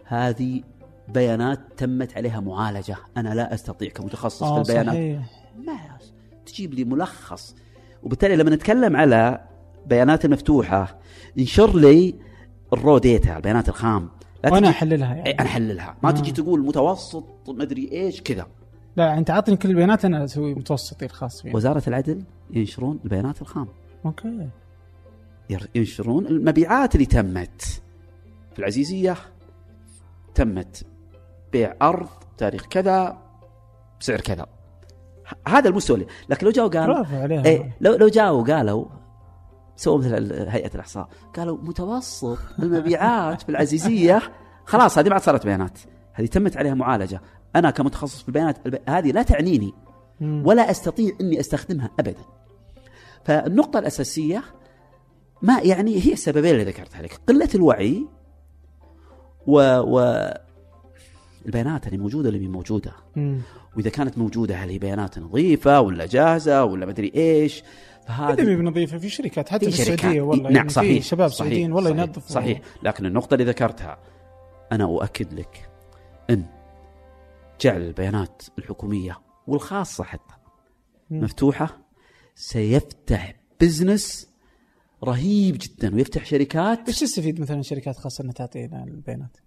هذه 0.03 0.63
بيانات 1.07 1.59
تمت 1.77 2.17
عليها 2.17 2.39
معالجة، 2.39 2.97
أنا 3.17 3.35
لا 3.35 3.53
أستطيع 3.53 3.89
كمتخصص 3.89 4.43
في 4.43 4.49
آه 4.49 4.57
البيانات. 4.57 4.93
صحيح. 4.93 5.47
ما 5.65 5.97
تجيب 6.45 6.73
لي 6.73 6.83
ملخص. 6.83 7.55
وبالتالي 8.03 8.35
لما 8.35 8.49
نتكلم 8.49 8.95
على 8.95 9.47
بيانات 9.85 10.25
المفتوحه 10.25 10.99
انشر 11.39 11.77
لي 11.77 12.15
ال 12.73 12.79
raw 12.79 12.97
data 12.97 13.37
البيانات 13.37 13.69
الخام. 13.69 14.09
لا 14.43 14.51
وأنا 14.51 14.67
تجي 14.67 14.69
أحللها 14.69 15.15
يعني. 15.15 15.31
أنا 15.31 15.49
أحللها. 15.49 15.97
ما 16.03 16.09
آه. 16.09 16.11
تجي 16.11 16.31
تقول 16.31 16.65
متوسط 16.65 17.25
مدري 17.47 17.89
إيش 17.91 18.21
كذا. 18.21 18.47
لا 18.95 19.17
أنت 19.17 19.29
عطني 19.29 19.57
كل 19.57 19.69
البيانات 19.69 20.05
أنا 20.05 20.23
أسوي 20.23 20.53
متوسطي 20.53 21.05
الخاص 21.05 21.41
فيه 21.41 21.55
وزارة 21.55 21.83
العدل 21.87 22.23
ينشرون 22.51 22.99
البيانات 23.03 23.41
الخام. 23.41 23.67
أوكي. 24.05 24.49
ينشرون 25.75 26.25
المبيعات 26.25 26.95
اللي 26.95 27.05
تمت. 27.05 27.81
في 28.53 28.59
العزيزية 28.59 29.15
تمت. 30.35 30.85
بيع 31.51 31.75
أرض 31.81 32.07
تاريخ 32.37 32.65
كذا. 32.65 33.17
بسعر 33.99 34.21
كذا. 34.21 34.45
هذا 35.47 35.69
المستوى 35.69 35.95
اللي- 35.97 36.07
لكن 36.29 36.45
لو 36.45 36.51
جاوا 36.51 36.67
قالوا 36.69 37.05
إيه 37.45 37.77
لو 37.81 37.95
لو 37.95 38.07
جاوا 38.07 38.41
وقالوا 38.41 38.85
سووا 39.75 39.97
مثل 39.97 40.33
هيئة 40.49 40.73
الإحصاء. 40.75 41.09
قالوا 41.35 41.57
متوسط 41.61 42.37
المبيعات 42.59 43.41
في 43.41 43.49
العزيزيه 43.53 44.21
خلاص 44.65 44.97
هذه 44.97 45.07
ما 45.07 45.13
عاد 45.13 45.21
صارت 45.23 45.45
بيانات. 45.45 45.79
هذه 46.13 46.25
تمت 46.25 46.57
عليها 46.57 46.73
معالجة. 46.73 47.21
أنا 47.55 47.69
كمتخصص 47.71 48.21
في 48.21 48.27
البيانات 48.27 48.65
الب- 48.65 48.81
هذه 48.89 49.11
لا 49.11 49.23
تعنيني. 49.23 49.73
ولا 50.21 50.71
أستطيع 50.71 51.11
إني 51.21 51.39
أستخدمها 51.39 51.89
ابدا. 51.99 52.21
فالنقطة 53.25 53.79
الأساسية 53.79 54.43
ما 55.41 55.59
يعني 55.59 56.05
هي 56.05 56.13
السببين 56.13 56.51
اللي 56.51 56.63
ذكرتها 56.63 57.01
لك. 57.01 57.19
قلة 57.27 57.49
الوعي 57.55 58.05
و, 59.47 59.59
و 59.79 59.99
البيانات 61.47 61.87
اللي 61.87 61.97
موجودة 61.97 62.29
اللي 62.29 62.47
موجودة 62.47 62.91
مم. 63.15 63.41
وإذا 63.75 63.89
كانت 63.89 64.17
موجودة 64.17 64.55
هل 64.55 64.69
هي 64.69 64.79
بيانات 64.79 65.19
نظيفة 65.19 65.81
ولا 65.81 66.05
جاهزة 66.05 66.63
ولا 66.63 66.85
مدري 66.85 67.11
إيش 67.15 67.63
هذه 68.05 68.35
فهذه 68.35 68.55
بنظيفة 68.55 68.97
في 68.97 69.09
شركات 69.09 69.49
حتى 69.49 69.71
في 69.71 69.81
السعودية 69.81 70.21
والله 70.21 70.43
نعم 70.43 70.55
يعني 70.55 70.69
صحيح 70.69 71.01
في 71.01 71.07
شباب 71.07 71.29
صحيح، 71.29 71.39
سعوديين 71.39 71.71
والله 71.71 71.89
صحيح 71.89 72.03
ينظفوا 72.03 72.35
صحيح 72.35 72.61
لكن 72.83 73.05
النقطة 73.05 73.33
اللي 73.33 73.45
ذكرتها 73.45 73.97
أنا 74.71 74.83
أؤكد 74.83 75.33
لك 75.33 75.69
إن 76.29 76.45
جعل 77.61 77.81
البيانات 77.81 78.43
الحكومية 78.59 79.19
والخاصة 79.47 80.03
حتى 80.03 80.35
مم. 81.09 81.23
مفتوحة 81.23 81.77
سيفتح 82.35 83.35
بزنس 83.61 84.29
رهيب 85.03 85.57
جدا 85.61 85.95
ويفتح 85.95 86.25
شركات 86.25 86.87
إيش 86.87 86.99
تستفيد 86.99 87.41
مثلا 87.41 87.61
شركات 87.61 87.97
خاصة 87.97 88.23
إنها 88.23 88.33
تعطينا 88.33 88.83
البيانات؟ 88.83 89.37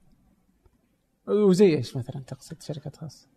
وزي 1.30 1.76
إيش 1.76 1.96
مثلا 1.96 2.22
تقصد 2.26 2.62
شركات 2.62 2.96
خاصة؟ 2.96 3.28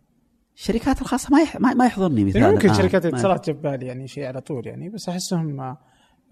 الشركات 0.56 1.02
الخاصة 1.02 1.28
ما 1.32 1.42
يح... 1.42 1.56
ما 1.60 1.86
يحضرني 1.86 2.24
مثال 2.24 2.40
يعني 2.42 2.52
ممكن 2.52 2.68
الآن. 2.70 2.82
شركات 2.82 3.06
الاتصالات 3.06 3.46
جاب 3.46 3.62
بالي 3.62 3.86
يعني 3.86 4.08
شيء 4.08 4.24
على 4.24 4.40
طول 4.40 4.66
يعني 4.66 4.88
بس 4.88 5.08
أحسهم 5.08 5.60
آه، 5.60 5.78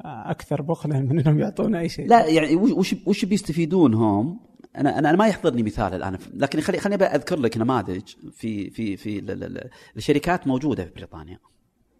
أكثر 0.04 0.62
بخلا 0.62 1.00
من 1.00 1.20
إنهم 1.20 1.38
يعطونا 1.40 1.78
أي 1.80 1.88
شيء 1.88 2.08
لا 2.08 2.26
يعني 2.26 2.56
وش 2.56 2.94
وش, 3.06 3.24
بيستفيدون 3.24 3.94
هم؟ 3.94 4.40
أنا 4.76 4.98
أنا 4.98 5.12
ما 5.12 5.26
يحضرني 5.26 5.62
مثال 5.62 5.94
الآن 5.94 6.18
لكن 6.34 6.60
خلي 6.60 6.78
خليني 6.78 7.04
أذكر 7.04 7.38
لك 7.38 7.56
نماذج 7.56 8.08
في 8.32 8.70
في 8.70 8.96
في 8.96 9.18
ال- 9.18 9.30
ال- 9.30 9.44
ال- 9.44 9.70
الشركات 9.96 10.46
موجودة 10.46 10.84
في 10.84 10.90
بريطانيا. 10.90 11.38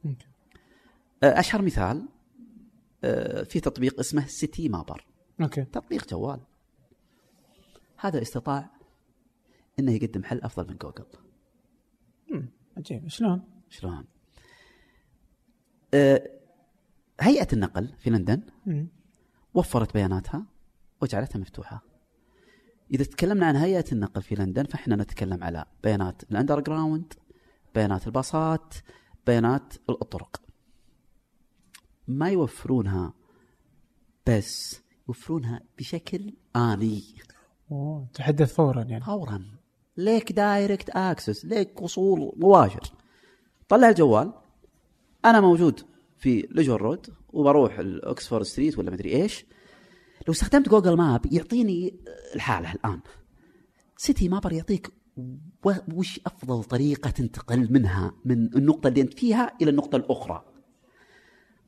أوكي. 0.07 0.27
آه، 1.23 1.41
أشهر 1.41 1.63
مثال 1.63 2.09
آه، 3.05 3.43
في 3.43 3.61
تطبيق 3.61 4.01
اسمه 4.01 4.27
Citymapper 4.27 5.07
أوكي 5.41 5.65
تطبيق 5.65 6.09
جوال. 6.09 6.41
هذا 7.97 8.23
استطاع 8.23 8.71
إنه 9.79 9.93
يقدم 9.93 10.25
حل 10.25 10.41
أفضل 10.41 10.69
من 10.69 10.77
جوجل. 10.77 11.05
مم. 12.31 12.49
عجيب 12.77 13.09
شلون؟ 13.09 13.43
شلون؟ 13.69 14.05
آه، 15.95 16.31
هيئة 17.21 17.49
النقل 17.53 17.89
في 17.99 18.11
لندن 18.11 18.43
مم. 18.67 18.89
وفرت 19.55 19.95
بياناتها 19.95 20.47
وجعلتها 21.03 21.39
مفتوحة. 21.39 21.83
إذا 22.91 23.05
تكلمنا 23.05 23.47
عن 23.47 23.57
هيئة 23.57 23.85
النقل 23.93 24.23
في 24.23 24.35
لندن 24.35 24.65
فإحنا 24.65 24.97
نتكلم 24.97 25.45
على 25.45 25.65
بيانات 25.83 26.23
ال 26.31 26.61
underground، 26.61 27.13
بيانات 27.75 28.07
الباصات، 28.07 28.75
بيانات 29.27 29.75
الطرق. 29.91 30.43
ما 32.09 32.31
يوفرونها 32.31 33.15
بس 34.27 34.83
يوفرونها 35.09 35.61
بشكل 35.79 36.35
آني 36.57 37.03
أوه. 37.71 38.09
تحدث 38.15 38.55
فورا 38.55 38.83
يعني 38.83 39.05
فورا 39.05 39.62
like 39.97 40.33
direct 40.33 40.91
access 40.91 41.45
like 41.45 41.83
وصول 41.83 42.33
مباشر. 42.37 42.93
طلع 43.69 43.89
الجوال. 43.89 44.33
أنا 45.25 45.41
موجود 45.41 45.81
في 46.19 46.49
Region 46.51 46.77
Road 46.77 47.07
وبروح 47.33 47.79
ال 47.79 47.88
Oxford 47.88 48.45
Street 48.45 48.79
ولا 48.79 48.91
مدري 48.91 49.23
إيش. 49.23 49.45
لو 50.29 50.33
استخدمت 50.33 50.69
Google 50.69 50.97
Map 50.97 51.33
يعطيني 51.33 51.95
الحالة 52.35 52.73
الآن. 52.73 53.01
Citymapper 53.97 54.53
يعطيك 54.53 54.93
وش 55.95 56.21
أفضل 56.27 56.65
طريقة 56.65 57.11
تنتقل 57.11 57.73
منها 57.73 58.15
من 58.25 58.57
النقطة 58.57 58.89
اللي 58.89 59.01
أنت 59.01 59.19
فيها 59.19 59.57
إلى 59.63 59.71
النقطة 59.71 59.97
الأخرى؟ 59.97 60.52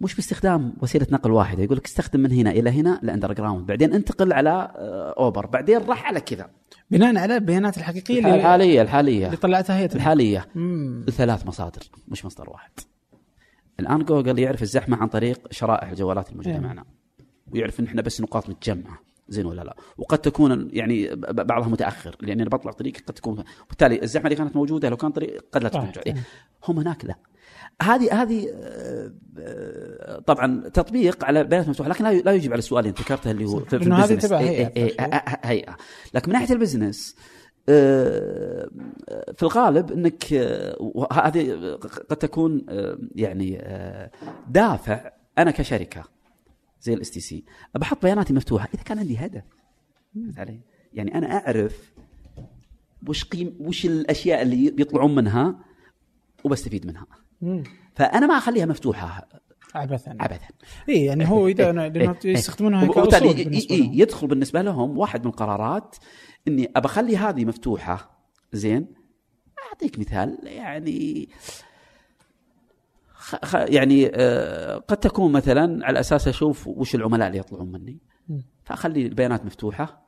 مش 0.01 0.15
باستخدام 0.15 0.75
وسيلة 0.83 1.07
نقل 1.11 1.31
واحدة. 1.31 1.63
يقول 1.63 1.77
لك 1.77 1.85
استخدم 1.85 2.21
من 2.21 2.33
هنا 2.33 2.51
إلى 2.51 2.71
هنا 2.71 3.01
ل 3.03 3.33
underground 3.33 3.67
بعدين 3.67 3.93
انتقل 3.93 4.33
على 4.33 4.51
آه، 4.51 5.15
Uber 5.19 5.47
بعدين 5.47 5.79
راح 5.79 6.07
على 6.07 6.21
كذا. 6.21 6.51
بناء 6.91 7.17
على 7.17 7.37
البيانات 7.37 7.79
الحقيقية 7.79 8.19
اللي, 8.19 8.35
الحالية 8.35 8.83
الحالية. 8.83 9.27
اللي 9.27 9.37
طلعتها 9.37 9.79
هيئه 9.79 9.95
الحالية. 9.95 10.47
ثلاث 11.11 11.47
مصادر 11.47 11.83
مش 12.09 12.25
مصدر 12.25 12.51
واحد. 12.51 12.71
الآن 13.81 14.05
جوجل 14.05 14.39
يعرف 14.39 14.63
الزحمة 14.63 14.97
عن 14.97 15.09
طريق 15.09 15.53
شرائح 15.53 15.89
الجوالات 15.91 16.31
الموجودة 16.31 16.55
إيه. 16.55 16.61
معنا. 16.61 16.85
ويعرف 17.53 17.81
إن 17.81 17.87
إحنا 17.87 18.03
بس 18.03 18.21
نقاط 18.21 18.49
متجمعة. 18.49 18.99
زين 19.29 19.47
ولا 19.47 19.63
لا؟ 19.63 19.77
وقد 19.99 20.19
تكون 20.19 20.69
يعني 20.73 21.15
بعضها 21.17 21.69
متأخر. 21.69 22.17
لاني 22.21 22.43
أنا 22.43 22.51
بطلع 22.51 22.73
طريق 22.73 22.97
قد 23.07 23.15
تكون. 23.15 23.45
بالتالي 23.69 24.03
الزحمة 24.03 24.25
اللي 24.27 24.37
كانت 24.37 24.57
موجودة 24.57 24.89
لو 24.89 24.97
كان 24.97 25.11
طريق 25.11 25.45
قد 25.53 25.63
لا 25.63 25.69
تكون. 25.69 25.81
موجوده 25.81 26.03
إيه. 26.07 26.15
هم 26.69 26.79
هناك 26.79 27.05
لا. 27.05 27.15
هذه 27.83 28.23
هذه 28.23 28.49
آه، 28.55 29.13
آه، 29.39 30.19
طبعا 30.19 30.69
تطبيق 30.69 31.25
على 31.25 31.45
بيانات 31.45 31.69
مفتوحة 31.69 31.91
لكن 31.91 32.05
لا 32.05 32.33
يجيب 32.33 32.53
على 32.53 32.59
السؤال 32.59 32.87
اللي 32.87 32.97
ذكرته 32.99 33.31
اللي 33.31 33.45
هو 33.45 33.61
في, 33.61 33.77
هذه 33.77 33.85
ال 33.85 33.88
business. 33.88 34.23
تبع 34.23 34.39
إيه، 34.39 34.49
هيئة. 34.49 34.73
إيه، 34.77 34.85
إيه، 34.85 35.01
آه، 35.01 35.39
هيئة 35.43 35.77
لكن 36.15 36.33
من 36.33 36.39
ناحية 36.39 36.55
ال 36.55 36.61
business 36.61 37.17
آه، 37.69 38.69
في 39.37 39.43
الغالب 39.43 39.93
إنك 39.93 40.25
وهذه 40.81 41.75
قد 42.11 42.17
تكون 42.17 42.67
يعني 43.15 43.63
دافع 44.49 45.11
أنا 45.39 45.51
كشركة 45.51 46.05
زي 46.81 46.95
ال 46.95 47.11
STC 47.11 47.45
بحط 47.75 48.03
بياناتي 48.03 48.33
مفتوحة 48.33 48.69
إذا 48.75 48.83
كان 48.83 48.99
عندي 48.99 49.17
هدف 49.19 49.43
علي؟ 50.37 50.61
يعني 50.93 51.15
أنا 51.15 51.37
أعرف 51.37 51.93
وش 53.09 53.25
قيم 53.25 53.57
وش 53.61 53.87
الأشياء 53.87 54.43
اللي 54.43 54.71
بيطلعون 54.71 55.15
منها 55.15 55.59
وبستفيد 56.45 56.87
منها 56.87 57.07
مم. 57.41 57.63
فأنا 57.95 58.27
ما 58.27 58.39
أخليها 58.39 58.67
مفتوحة. 58.67 59.29
عبثا. 59.75 60.11
ابدا 60.21 60.39
اي 60.89 61.05
يعني 61.05 61.29
هو 61.29 61.49
إذا 61.49 61.73
أنا- 61.73 61.77
لأنه 61.97 62.17
يستخدمونها 62.25 62.87
كأصول 62.87 63.35
بالنسبة 63.35 63.91
يدخل 63.93 64.27
بالنسبة 64.27 64.63
لهم 64.63 64.99
واحد 64.99 65.21
من 65.25 65.27
القرارات 65.31 65.97
إني 66.49 66.71
ابى 66.77 66.87
أخلي 66.87 67.17
هذه 67.17 67.45
مفتوحة. 67.45 68.25
زين؟ 68.53 68.87
أعطيك 69.71 69.99
مثال 69.99 70.39
يعني 70.45 71.29
خ... 73.13 73.37
خ... 73.45 73.55
يعني 73.55 74.11
آه 74.15 74.77
قد 74.79 74.97
تكون 74.97 75.33
مثلا 75.33 75.87
على 75.87 76.01
أساس 76.01 76.29
أشوف 76.29 76.67
وش 76.67 76.95
العملاء 76.95 77.27
اللي 77.29 77.39
يطلعون 77.39 77.73
مني. 77.73 77.99
فأخلي 78.65 79.07
البيانات 79.07 79.45
مفتوحة. 79.45 80.04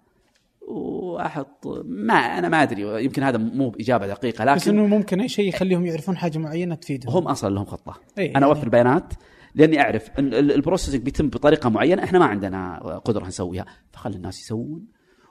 واحط 0.68 1.66
ما 1.84 2.14
أنا 2.14 2.48
ما 2.48 2.62
أدري 2.62 3.04
يمكن 3.04 3.22
هذا 3.22 3.38
مو 3.38 3.68
بإجابة 3.70 4.06
دقيقة 4.06 4.54
بس 4.54 4.68
لكن 4.68 4.78
إنه 4.78 4.86
ممكن 4.96 5.20
أي 5.20 5.28
شيء 5.28 5.48
يخليهم 5.48 5.86
يعرفون 5.86 6.16
حاجة 6.16 6.38
معينة 6.38 6.74
تفيدهم. 6.74 7.12
هم 7.16 7.28
أصلا 7.28 7.54
لهم 7.54 7.64
خطة. 7.64 8.00
إيه، 8.18 8.24
أنا 8.24 8.32
يعني- 8.32 8.44
أوفر 8.44 8.62
البيانات 8.64 9.12
لأني 9.54 9.80
أعرف 9.80 10.10
ان 10.18 10.26
ال- 10.34 10.52
ال 10.52 10.57
processing 10.57 11.02
بيتم 11.02 11.28
بطريقة 11.28 11.70
معينة 11.70 12.04
إحنا 12.04 12.18
ما 12.18 12.24
عندنا 12.24 12.78
قدرة 12.98 13.26
نسويها. 13.26 13.64
فخلي 13.92 14.16
الناس 14.16 14.40
يسوون 14.40 14.86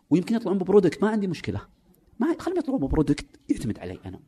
ويمكن 0.10 0.36
يطلعون 0.36 0.58
ب 0.58 0.63
product 0.63 1.04
ما 1.04 1.10
عندي 1.10 1.28
مشكلة. 1.28 1.62
ما 2.20 2.28
خليهم 2.40 2.58
يطلعون 2.60 2.82
ب 2.82 2.87
product 2.87 3.26
يعتمد 3.50 3.80
علي 3.80 4.00
أنا. 4.06 4.20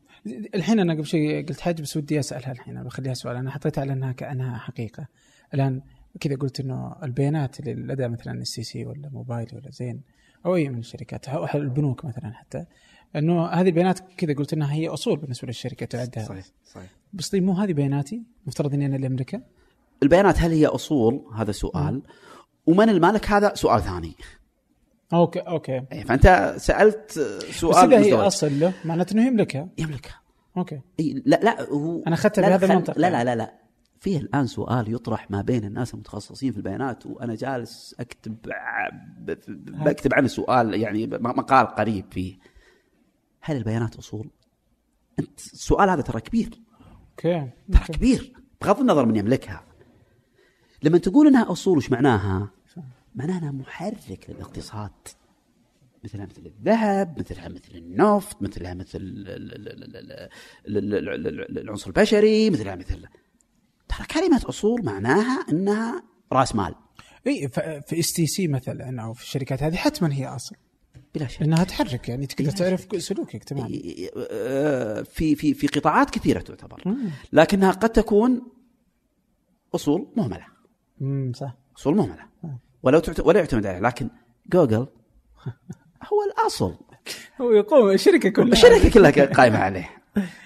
الحين 0.56 0.80
أنا 0.80 0.94
قبل 0.94 1.06
شوي 1.06 1.42
قلت 1.44 1.60
حاجة 1.60 1.82
بس 1.82 1.98
ودي 1.98 2.20
اسالها 2.20 2.52
الحين 2.52 2.84
بخليها 2.84 3.14
سؤال. 3.14 3.36
أنا 3.36 3.52
حطيتها 3.52 3.82
على 3.82 3.94
انها 3.94 4.12
كانها 4.12 4.58
حقيقة. 4.58 5.08
الآن 5.54 5.82
كذا 6.20 6.36
قلت 6.36 6.60
إنه 6.60 6.96
البيانات 7.04 7.60
اللي 7.60 7.74
لدى 7.74 8.08
مثلا 8.08 8.34
ال 8.42 8.64
STC 8.64 8.86
ولا 8.86 9.10
موبايل 9.14 9.48
ولا 9.54 9.70
زين 9.72 10.02
أو 10.48 10.56
اي 10.56 10.70
من 10.70 10.80
الشركات 10.80 11.28
أو 11.30 11.46
البنوك 11.56 12.06
مثلا 12.06 12.34
حتى. 12.34 12.66
إنه 13.16 13.46
هذه 13.46 13.68
البيانات 13.68 14.00
كذا 14.18 14.34
قلت 14.34 14.54
إنها 14.54 14.74
هي 14.74 14.88
أصول 14.88 15.20
بالنسبة 15.20 15.48
للشركه 15.48 15.86
تعدها 15.86 16.24
صحيح 16.24 16.46
بس 17.14 17.30
طيب 17.30 17.44
مو 17.44 17.54
هذه 17.54 17.74
بياناتي؟ 17.74 18.24
مفترض 18.46 18.74
إني 18.74 18.86
أنا 18.86 18.96
اللي 18.96 19.08
أملكها؟ 19.08 19.42
البيانات 20.04 20.40
هل 20.40 20.52
هي 20.52 20.66
أصول؟ 20.66 21.26
هذا 21.36 21.52
سؤال. 21.52 22.02
ومن 22.66 22.90
المالك 22.90 23.32
هذا؟ 23.32 23.56
سؤال 23.56 23.82
ثاني. 23.82 24.14
أوكي 25.14 25.40
أوكي. 25.40 25.82
إيه، 25.92 26.04
فأنت 26.04 26.56
سألت 26.58 27.20
بس 27.20 27.60
سؤال 27.60 27.94
إذا 27.94 28.06
هي. 28.06 28.14
أصل 28.14 28.60
له 28.60 28.74
معناته 28.86 29.14
إنه 29.14 29.28
يملكها. 29.28 29.70
يملكها. 29.78 30.22
أوكي. 30.58 30.82
إي، 31.00 31.24
لا 31.26 31.40
لا 31.44 31.70
هو 31.70 32.04
أنا 32.08 32.16
أخذتها 32.16 32.42
لا، 32.42 32.58
بهذا 32.58 32.66
المنطق. 32.66 32.98
لا. 32.98 33.10
لا 33.10 33.24
لا 33.24 33.36
لا. 33.36 33.67
في 34.00 34.18
الان 34.18 34.48
سؤال 34.48 34.94
يطرح 34.94 35.32
ما 35.32 35.42
بين 35.42 35.66
الناس 35.66 35.94
المتخصصين 35.94 36.52
في 36.52 36.58
البيانات 36.58 37.06
وأنا 37.06 37.36
جالس 37.36 37.96
اكتب 38.00 38.38
بكتب 39.58 40.14
عنه 40.14 40.28
سؤال 40.28 40.74
يعني 40.74 41.08
مقال 41.08 41.68
قريب 41.68 42.06
فيه 42.12 42.38
هل 43.42 43.58
البيانات 43.58 43.96
اصول؟ 43.96 44.30
انت 45.20 45.40
السؤال 45.40 45.90
هذا 45.90 46.02
ترى 46.02 46.22
كبير 46.22 46.62
okay 47.12 47.50
ترى 47.72 47.98
كبير 47.98 48.34
بغض 48.62 48.80
النظر 48.80 49.06
من 49.06 49.16
يملكها 49.16 49.64
لما 50.84 50.98
تقول 50.98 51.28
انها 51.28 51.52
اصول 51.52 51.78
وش 51.78 51.92
معناها؟ 51.92 52.50
معناها 53.16 53.38
انها 53.38 53.52
محرك 53.52 54.26
للاقتصاد 54.30 54.92
مثلها 56.04 56.26
مثل 56.26 56.46
الذهب 56.46 57.20
مثلها 57.20 57.50
مثل 57.50 57.76
النفط 57.76 58.42
مثلها 58.42 58.74
مثل 58.74 59.00
العنصر 61.58 61.88
البشري 61.88 62.50
مثلها 62.50 62.76
مثل 62.76 63.06
ترى 63.90 64.08
كلمة 64.12 64.42
أصول 64.50 64.86
معناها 64.86 65.46
أنها 65.52 66.04
رأس 66.32 66.56
مال. 66.56 66.76
إي 67.28 67.48
في 67.88 68.00
STC 68.00 68.48
مثلا 68.48 69.02
أو 69.02 69.14
في 69.14 69.24
الشركات 69.24 69.64
هذه 69.64 69.76
حتما 69.76 70.14
هي 70.14 70.28
أصل. 70.28 70.56
بلا 71.16 71.28
شك. 71.28 71.42
لانها 71.42 71.64
تحرك 71.64 72.10
يعني 72.10 72.26
تقدر 72.28 72.52
تعرف 72.52 72.88
سلوكك 72.98 73.44
تمام 73.44 73.72
آه، 74.32 75.02
في 75.02 75.36
في 75.36 75.54
في 75.54 75.68
قطاعات 75.68 76.10
كثيرة 76.10 76.40
تعتبر. 76.40 76.84
لكنها 77.34 77.72
قد 77.72 77.90
تكون 77.90 78.42
أصول 79.76 80.08
مهملة. 80.18 80.46
امم 81.02 81.34
صح. 81.34 81.58
أصول 81.78 81.96
مهملة. 81.96 82.22
آه. 82.44 82.60
ولو 82.84 83.00
تعت... 83.00 83.20
ولا 83.20 83.40
يعتمد 83.40 83.66
عليها. 83.66 83.82
لكن 83.82 84.10
جوجل 84.54 84.88
هو 86.14 86.24
الأصل. 86.32 86.78
هو 87.42 87.52
يقوم 87.52 87.90
الشركة 87.92 88.30
كلها. 88.30 88.52
الشركة 88.52 88.90
كلها 88.90 89.26
قائمة 89.26 89.58
عليه. 89.58 89.90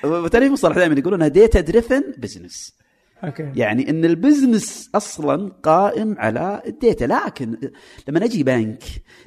وبالتالي 0.03 0.49
مصطلح 0.49 0.76
دائما 0.76 0.99
يقولونها 0.99 1.27
data 1.27 1.61
driven 1.61 2.03
business 2.17 2.80
okay. 3.23 3.51
يعني 3.56 3.89
إن 3.89 4.06
ال 4.05 4.15
business 4.15 4.89
أصلا 4.95 5.52
قائم 5.64 6.15
على 6.18 6.61
ال 6.67 6.74
data. 6.74 7.05
لكن 7.06 7.57
لما 8.07 8.26
أجي 8.26 8.43
بنك 8.43 8.84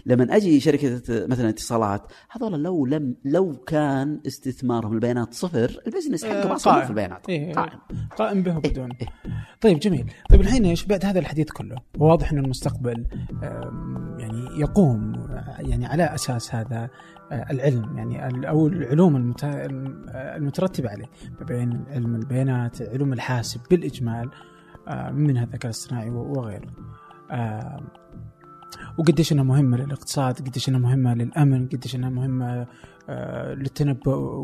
لما 0.07 0.37
أجي 0.37 0.61
شركة 0.61 1.03
مثلا 1.09 1.49
اتصالات 1.49 2.13
هذول 2.31 2.63
لو 2.63 2.87
لم 2.87 3.17
لو 3.25 3.57
كان 3.67 4.21
استثمارهم 4.27 4.93
البيانات 4.93 5.35
صفر 5.35 5.81
البزنس 5.87 6.25
حقه 6.25 6.49
ما 6.49 6.57
صار 6.57 6.85
في 6.85 6.91
البيانات. 6.91 7.29
إيه 7.29 7.55
قائم. 7.55 7.79
قائم 8.17 8.43
به 8.43 8.59
بدون. 8.59 8.89
إيه. 9.01 9.09
طيب 9.61 9.79
جميل. 9.79 10.11
طيب 10.31 10.41
الحين 10.41 10.65
إيش 10.65 10.85
بعد 10.85 11.05
هذا 11.05 11.19
الحديث 11.19 11.51
كله؟ 11.51 11.77
واضح 11.99 12.33
إن 12.33 12.39
المستقبل 12.39 13.07
يعني 14.19 14.61
يقوم 14.61 15.13
يعني 15.59 15.87
على 15.87 16.15
أساس 16.15 16.55
هذا. 16.55 16.75
آه، 16.75 16.91
العلم 17.33 17.99
يعني 17.99 18.49
أو 18.49 18.67
العلوم 18.67 19.17
المت- 19.17 19.45
الم- 19.45 20.07
آه، 20.09 20.37
المترتبة 20.37 20.91
عليه 20.91 21.07
ما 21.41 21.47
بين 21.47 21.85
علم 21.91 22.15
البيانات 22.15 22.83
علوم 22.83 23.13
الحاسب 23.13 23.61
بالإجمال 23.71 24.31
آه، 24.89 25.11
منها 25.11 25.45
الذكاء 25.45 25.65
الاصطناعي 25.65 26.11
وغيره. 26.11 26.69
آم، 27.31 27.87
وقديش 28.99 29.33
إنها 29.33 29.45
مهمة 29.45 29.77
للاقتصاد 29.77 30.39
قديش 30.49 30.69
إنها 30.69 30.81
مهمة 30.81 31.15
للأمن 31.15 31.67
قديش 31.69 31.95
إنها 31.97 32.11
مهمة 32.11 32.67
آه، 33.09 33.55
للتنبؤ 33.55 34.43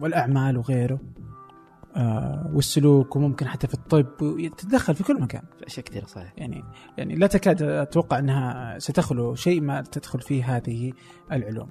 والأعمال 0.00 0.58
وغيره. 0.58 0.98
آه، 1.96 2.50
والسلوك 2.54 3.16
وممكن 3.16 3.48
حتى 3.48 3.66
في 3.66 3.74
الطب 3.74 4.06
تتدخل 4.56 4.94
في 4.94 5.04
كل 5.04 5.20
مكان. 5.20 5.42
في 5.58 5.66
أشياء 5.66 5.86
كثيرة 5.86 6.04
صحيح. 6.04 6.32
يعني 6.36 6.64
يعني 6.98 7.14
لا 7.14 7.26
تكاد 7.26 7.62
أتوقع 7.62 8.18
أنها 8.18 8.78
ستخلو 8.78 9.34
شيء 9.34 9.60
ما 9.60 9.82
تدخل 9.82 10.20
فيه 10.20 10.56
هذه 10.56 10.92
العلوم. 11.32 11.70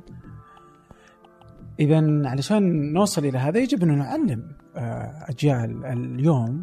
اذا 1.79 2.29
علشان 2.29 2.93
نوصل 2.93 3.25
إلى 3.25 3.37
هذا 3.37 3.59
يجب 3.59 3.83
أن 3.83 3.97
نعلم 3.97 4.51
آه، 4.75 5.25
أجيال 5.29 5.85
اليوم 5.85 6.61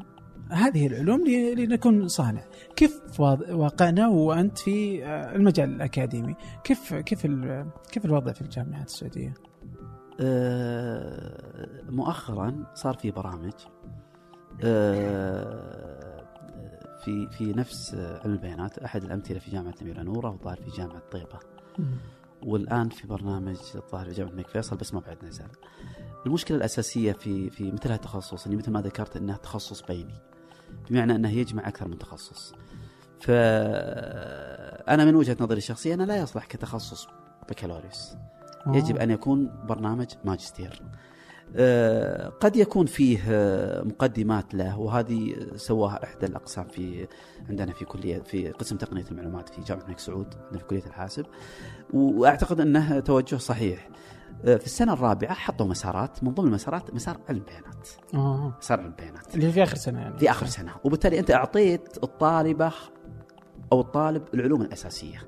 هذه 0.50 0.86
العلوم 0.86 1.24
لنكون 1.56 2.08
صانع. 2.08 2.42
كيف 2.76 3.20
واقعنا 3.50 4.08
وأنت 4.08 4.58
في 4.58 5.04
آه، 5.04 5.36
المجال 5.36 5.70
الأكاديمي؟ 5.74 6.34
كيف 6.64 6.94
كيف 6.94 7.26
كيف 7.92 8.04
الوضع 8.04 8.32
في 8.32 8.40
الجامعات 8.40 8.86
السعودية؟ 8.86 9.34
مؤخرا 11.90 12.64
صار 12.74 12.94
في 12.94 13.10
برامج 13.10 13.52
آه، 14.64 16.24
في 17.04 17.28
في 17.30 17.52
نفس 17.52 17.94
علم 17.94 18.32
البيانات 18.32 18.78
أحد 18.78 19.04
الأمثلة 19.04 19.38
في 19.38 19.50
جامعة 19.50 19.74
الاميره 19.82 20.02
نورة 20.02 20.30
والظاهر 20.30 20.56
في 20.56 20.70
جامعة 20.70 21.02
طيبة 21.12 21.38
والآن 22.42 22.88
في 22.88 23.06
برنامج 23.06 23.56
الظاهر 23.74 24.06
في 24.06 24.12
جامعة 24.12 24.30
الملك 24.30 24.48
فيصل 24.48 24.76
بس 24.76 24.94
ما 24.94 25.00
بعد 25.00 25.24
نزل. 25.24 25.48
المشكلة 26.26 26.56
الأساسية 26.56 27.12
في 27.12 27.50
في 27.50 27.72
مثل 27.72 27.90
هالتخصص 27.92 28.44
اللي 28.44 28.56
مثل 28.56 28.70
ما 28.70 28.80
ذكرت 28.80 29.16
انه 29.16 29.36
تخصص 29.36 29.82
بيني 29.82 30.14
بمعنى 30.90 31.14
إنه 31.14 31.30
يجمع 31.30 31.68
أكثر 31.68 31.88
من 31.88 31.98
تخصص. 31.98 32.54
فانا 33.20 35.04
من 35.04 35.14
وجهة 35.14 35.36
نظري 35.40 35.58
الشخصية 35.58 35.94
أنا 35.94 36.02
لا 36.02 36.16
يصلح 36.16 36.46
كتخصص 36.46 37.08
بكالوريوس. 37.48 38.12
يجب 38.66 38.96
أن 38.96 39.10
يكون 39.10 39.66
برنامج 39.68 40.06
ماجستير. 40.24 40.82
آه، 41.56 42.28
قد 42.28 42.56
يكون 42.56 42.86
فيه 42.86 43.18
آه، 43.28 43.82
مقدمات 43.82 44.54
له 44.54 44.78
وهذه 44.78 45.36
سواها 45.56 46.04
إحدى 46.04 46.26
الأقسام 46.26 46.64
في 46.64 47.06
عندنا 47.48 47.72
في 47.72 47.84
كلية 47.84 48.18
في 48.18 48.50
قسم 48.50 48.76
تقنية 48.76 49.04
المعلومات 49.10 49.48
في 49.48 49.60
جامعة 49.60 49.82
الملك 49.82 49.98
سعود 49.98 50.34
عندنا 50.44 50.58
في 50.58 50.64
كلية 50.64 50.86
الحاسب. 50.86 51.26
وأعتقد 51.92 52.60
أنه 52.60 53.00
توجه 53.00 53.36
صحيح. 53.36 53.88
آه، 54.44 54.56
في 54.56 54.66
السنة 54.66 54.92
الرابعة 54.92 55.34
حطوا 55.34 55.66
مسارات 55.66 56.24
من 56.24 56.34
ضمن 56.34 56.46
المسارات 56.46 56.94
مسار 56.94 57.20
علم 57.28 57.42
بيانات، 57.46 57.88
مسار 58.58 58.80
علم 58.80 58.94
بيانات. 58.98 59.34
اللي 59.34 59.52
في 59.52 59.62
آخر 59.62 59.76
سنة 59.76 60.00
يعني. 60.00 60.18
في 60.18 60.30
آخر 60.30 60.46
سنة. 60.46 60.72
وبالتالي 60.84 61.18
أنت 61.18 61.30
أعطيت 61.30 61.98
الطالبة 62.02 62.72
أو 63.72 63.80
الطالب 63.80 64.22
العلوم 64.34 64.62
الأساسية. 64.62 65.22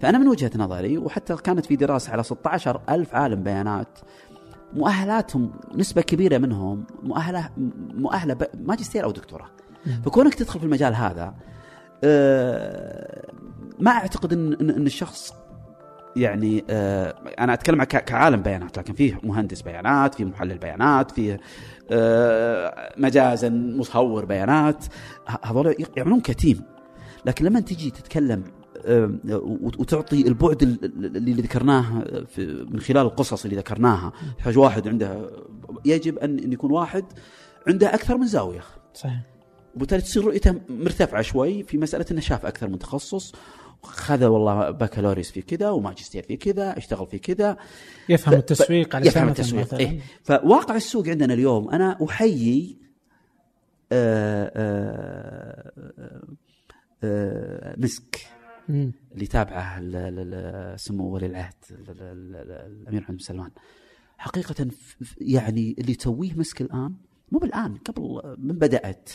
فأنا 0.00 0.18
من 0.18 0.28
وجهة 0.28 0.50
نظري 0.56 0.98
وحتى 0.98 1.36
كانت 1.36 1.66
في 1.66 1.76
دراسة 1.76 2.12
على 2.12 2.22
16 2.22 2.80
ألف 2.88 3.14
عالم 3.14 3.42
بيانات 3.42 3.98
مؤهلاتهم 4.72 5.52
نسبة 5.74 6.02
كبيرة 6.02 6.38
منهم 6.38 6.84
مؤهلة 7.02 8.34
ب- 8.34 8.46
ماجستير 8.68 9.04
أو 9.04 9.10
دكتوراه. 9.10 9.46
فكونك 10.04 10.34
تدخل 10.34 10.60
في 10.60 10.66
المجال 10.66 10.94
هذا 10.94 11.34
آه، 12.04 13.30
ما 13.78 13.90
أعتقد 13.90 14.32
إن 14.32 14.52
إن 14.52 14.70
إن 14.70 14.86
الشخص 14.86 15.34
يعني 16.16 16.64
آه، 16.70 17.14
أنا 17.38 17.54
أتكلم 17.54 17.84
كعالم 17.84 18.42
بيانات 18.42 18.78
لكن 18.78 18.92
فيه 18.94 19.20
مهندس 19.22 19.62
بيانات 19.62 20.14
فيه 20.14 20.24
محلل 20.24 20.58
بيانات 20.58 21.10
فيه 21.10 21.40
آه، 21.90 22.92
مجازا 22.96 23.48
مصور 23.50 24.24
بيانات 24.24 24.84
هذول 25.44 25.74
يعملون 25.96 26.20
كتيم 26.20 26.62
لكن 27.26 27.44
لما 27.44 27.60
تجي 27.60 27.90
تتكلم 27.90 28.44
وتعطي 29.78 30.28
البعد 30.28 30.62
ال- 30.62 30.84
ال- 30.84 31.16
اللي 31.16 31.32
ذكرناه 31.42 32.04
في- 32.24 32.66
من 32.70 32.80
خلال 32.80 33.06
القصص 33.06 33.44
اللي 33.44 33.56
ذكرناها. 33.56 34.12
يحتاج 34.38 34.58
واحد 34.58 34.88
عنده 34.88 35.30
يجب 35.84 36.18
أن 36.18 36.52
يكون 36.52 36.70
واحد 36.72 37.04
عنده 37.68 37.94
أكثر 37.94 38.16
من 38.18 38.26
زاوية. 38.26 38.60
صحيح. 38.94 39.20
وبالتالي 39.76 40.02
تصير 40.02 40.24
رؤيته 40.24 40.60
مرتفعة 40.68 41.22
شوي 41.22 41.62
في 41.62 41.78
مسألة 41.78 42.06
إنه 42.10 42.20
شاف 42.20 42.46
أكثر 42.46 42.68
من 42.68 42.78
تخصص. 42.78 43.32
خذ 43.82 44.24
والله 44.24 44.70
بكالوريوس 44.70 45.30
في 45.30 45.42
كذا 45.42 45.70
وماجستير 45.70 46.22
في 46.22 46.36
كذا 46.36 46.78
اشتغل 46.78 47.06
في 47.06 47.18
كذا. 47.18 47.56
يفهم 48.08 48.34
ف- 48.34 48.38
التسويق 48.38 48.96
على 48.96 49.06
يفهم 49.06 49.28
التسويق. 49.28 49.74
إيه؟ 49.74 50.00
فواقع 50.22 50.76
السوق 50.76 51.08
عندنا 51.08 51.34
اليوم 51.34 51.70
أنا 51.70 51.98
أحيي 52.04 52.78
آه، 53.92 54.52
آه، 54.56 55.72
آه، 55.98 56.22
آه، 57.04 57.74
مسك. 57.78 58.16
مم. 58.26 58.33
اللي 59.12 59.26
تابعه 59.26 60.76
سمو 60.76 61.08
ولي 61.14 61.26
العهد 61.26 61.54
ال- 61.70 61.90
ال- 61.90 62.36
ال- 62.36 62.80
الأمير 62.82 63.00
محمد 63.00 63.16
بن 63.16 63.22
سلمان. 63.24 63.50
حقيقة 64.18 64.68
يعني 65.18 65.76
اللي 65.78 65.94
تسويه 65.94 66.34
مسك 66.34 66.60
الآن 66.60 66.94
مو 67.32 67.38
بالآن 67.38 67.76
قبل 67.76 68.36
من 68.38 68.58
بدأت 68.58 69.10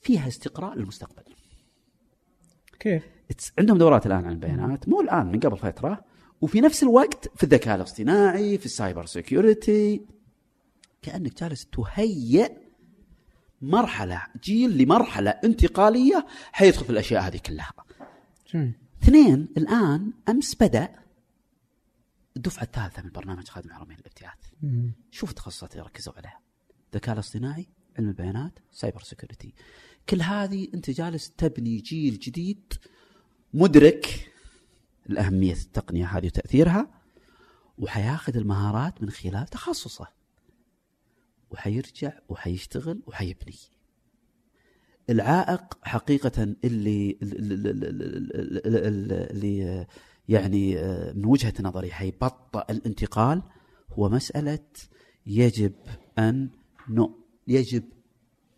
فيها 0.00 0.28
استقراء 0.28 0.74
للمستقبل. 0.78 1.22
كيف؟ 2.80 3.02
عندهم 3.58 3.78
دورات 3.78 4.06
الآن 4.06 4.24
عن 4.24 4.32
البيانات 4.32 4.88
مو 4.88 5.00
الآن 5.00 5.26
من 5.26 5.40
قبل 5.40 5.56
فترة 5.56 6.04
وفي 6.40 6.60
نفس 6.60 6.82
الوقت 6.82 7.28
في 7.36 7.42
الذكاء 7.44 7.76
الاصطناعي 7.76 8.58
في 8.58 8.66
ال 8.66 8.73
cyber 8.73 9.06
security 9.06 10.06
كأنك 11.02 11.40
جالس 11.40 11.66
تهيئ 11.66 12.52
مرحلة 13.62 14.22
جيل 14.44 14.78
لمرحلة 14.78 15.30
انتقالية 15.30 16.26
حيدخل 16.52 16.84
في 16.84 16.90
الأشياء 16.90 17.22
هذه 17.22 17.36
كلها. 17.46 17.72
اثنين 19.02 19.48
الآن 19.56 20.12
أمس 20.28 20.54
بدأ 20.54 20.88
الدفعة 22.36 22.62
الثالثة 22.62 23.02
من 23.02 23.10
برنامج 23.10 23.48
خادم 23.48 23.70
الحرمين 23.70 23.98
الابتعاث. 23.98 24.38
شوف 25.10 25.30
التخصصات 25.30 25.72
اللي 25.72 25.84
ركزوا 25.84 26.14
عليها. 26.16 26.40
الذكاء 26.92 27.14
الاصطناعي 27.14 27.68
علم 27.98 28.08
البيانات 28.08 28.58
cyber 28.72 29.02
security 29.02 29.54
كل 30.08 30.22
هذه 30.22 30.68
أنت 30.74 30.90
جالس 30.90 31.30
تبني 31.30 31.76
جيل 31.76 32.18
جديد 32.18 32.72
مدرك 33.54 34.32
الأهمية 35.10 35.52
التقنية 35.52 36.06
هذه 36.06 36.26
وتأثيرها 36.26 36.90
وحياخذ 37.78 38.36
المهارات 38.36 39.02
من 39.02 39.10
خلال 39.10 39.46
تخصصه. 39.46 40.06
وحيرجع 41.50 42.12
وحيشتغل 42.28 43.02
وحيبني. 43.06 43.56
العائق 45.10 45.78
حقيقة 45.82 46.42
اللي 46.64 47.18
اللي, 48.92 49.86
يعني 50.28 50.74
من 51.14 51.24
وجهة 51.26 51.54
نظري 51.60 51.90
حيبطئ 51.92 52.72
الانتقال 52.72 53.42
هو 53.92 54.08
مسألة 54.08 54.58
يجب 55.26 55.72
أن 56.18 56.48
نو 56.88 57.18
يجب 57.48 57.82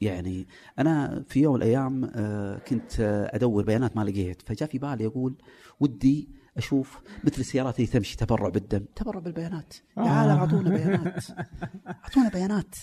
يعني 0.01 0.47
أنا 0.79 1.25
في 1.29 1.41
يوم 1.41 1.55
من 1.55 1.63
الأيام 1.63 2.11
آه، 2.15 2.59
كنت 2.59 3.01
آه، 3.01 3.37
أدور 3.37 3.65
بيانات 3.65 3.97
ما 3.97 4.05
لقيت 4.05 4.43
فجاء 4.43 4.69
في 4.69 4.79
بالي 4.79 5.07
أقول 5.07 5.35
ودي 5.81 6.29
أشوف 6.57 7.01
مثل 7.25 7.41
السيارات 7.41 7.77
اللي 7.77 7.87
تمشي 7.87 8.17
تبرع 8.17 8.49
بالدم 8.49 8.85
تبرع 8.97 9.21
بالبيانات 9.21 9.75
يا 9.97 10.03
آه. 10.03 10.09
عالم 10.09 10.31
أعطونا 10.39 10.71
بيانات 10.71 11.25
أعطونا 12.05 12.29
بيانات 12.29 12.75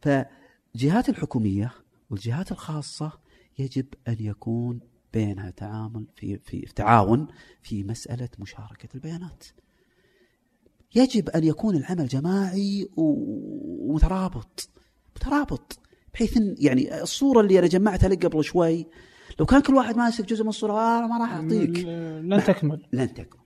فالجهات 0.00 1.08
الحكومية 1.08 1.70
والجهات 2.12 2.52
الخاصة 2.52 3.12
يجب 3.58 3.86
أن 4.08 4.16
يكون 4.20 4.80
بينها 5.12 5.50
تعامل 5.50 6.04
في 6.16 6.38
في 6.38 6.60
تعاون 6.60 7.28
في 7.62 7.84
مسألة 7.84 8.28
مشاركة 8.38 8.88
البيانات. 8.94 9.44
يجب 10.94 11.28
أن 11.28 11.44
يكون 11.44 11.76
العمل 11.76 12.08
جماعي 12.08 12.88
ومترابط 12.96 14.68
مترابط 15.16 15.78
بحيث 16.14 16.36
إن 16.36 16.54
يعني 16.58 17.02
الصورة 17.02 17.40
اللي 17.40 17.58
أنا 17.58 17.66
جمعتها 17.66 18.08
لك 18.08 18.26
قبل 18.26 18.44
شوي 18.44 18.86
لو 19.40 19.46
كان 19.46 19.62
كل 19.62 19.74
واحد 19.74 19.96
ماسك 19.96 20.24
جزء 20.24 20.42
من 20.42 20.48
الصورة 20.48 20.72
آه 20.72 21.06
ما 21.06 21.18
راح 21.18 21.32
أعطيك. 21.32 21.78
لن 22.22 22.44
تكمل. 22.44 22.86
لن 22.92 23.14
تكمل. 23.14 23.42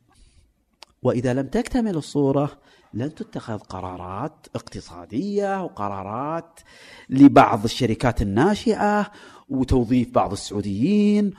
وإذا 1.03 1.35
لم 1.35 1.47
تكتمل 1.47 1.97
الصورة 1.97 2.61
لن 2.97 3.15
تتخذ 3.15 3.59
قرارات 3.59 4.47
اقتصادية 4.55 5.63
وقرارات 5.65 6.61
لبعض 7.09 7.65
الشركات 7.65 8.23
الناشئة 8.23 9.11
وتوظيف 9.49 10.11
بعض 10.11 10.33
السعوديين 10.33 11.31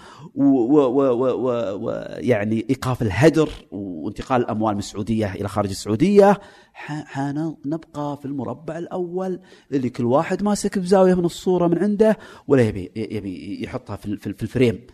ويعني 1.75 2.65
إيقاف 2.69 3.01
الهدر 3.01 3.49
وانتقال 3.71 4.41
الأموال 4.41 4.73
من 4.73 4.79
السعودية 4.79 5.33
إلى 5.33 5.47
خارج 5.47 5.69
السعودية. 5.69 6.39
ح- 6.73 7.05
حنبقى 7.05 8.17
في 8.17 8.25
المربع 8.25 8.77
الأول 8.77 9.39
اللي 9.71 9.89
كل 9.89 10.05
واحد 10.05 10.43
ماسك 10.43 10.79
بزاوية 10.79 11.13
من 11.13 11.25
الصورة 11.25 11.67
من 11.67 11.77
عنده 11.79 12.17
ولا 12.47 12.61
يبي 12.61 12.91
يبي 12.95 13.63
يحطها 13.63 13.95
في 13.95 14.05
ال- 14.05 14.17
في 14.17 14.27
ال- 14.27 14.33
في 14.33 14.43
الفريم. 14.43 14.87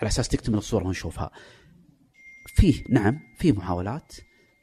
على 0.00 0.08
أساس 0.08 0.28
تكتمل 0.28 0.58
الصورة 0.58 0.84
ونشوفها. 0.86 1.30
فيه 2.56 2.82
نعم 2.90 3.18
فيه 3.38 3.52
محاولات. 3.52 4.12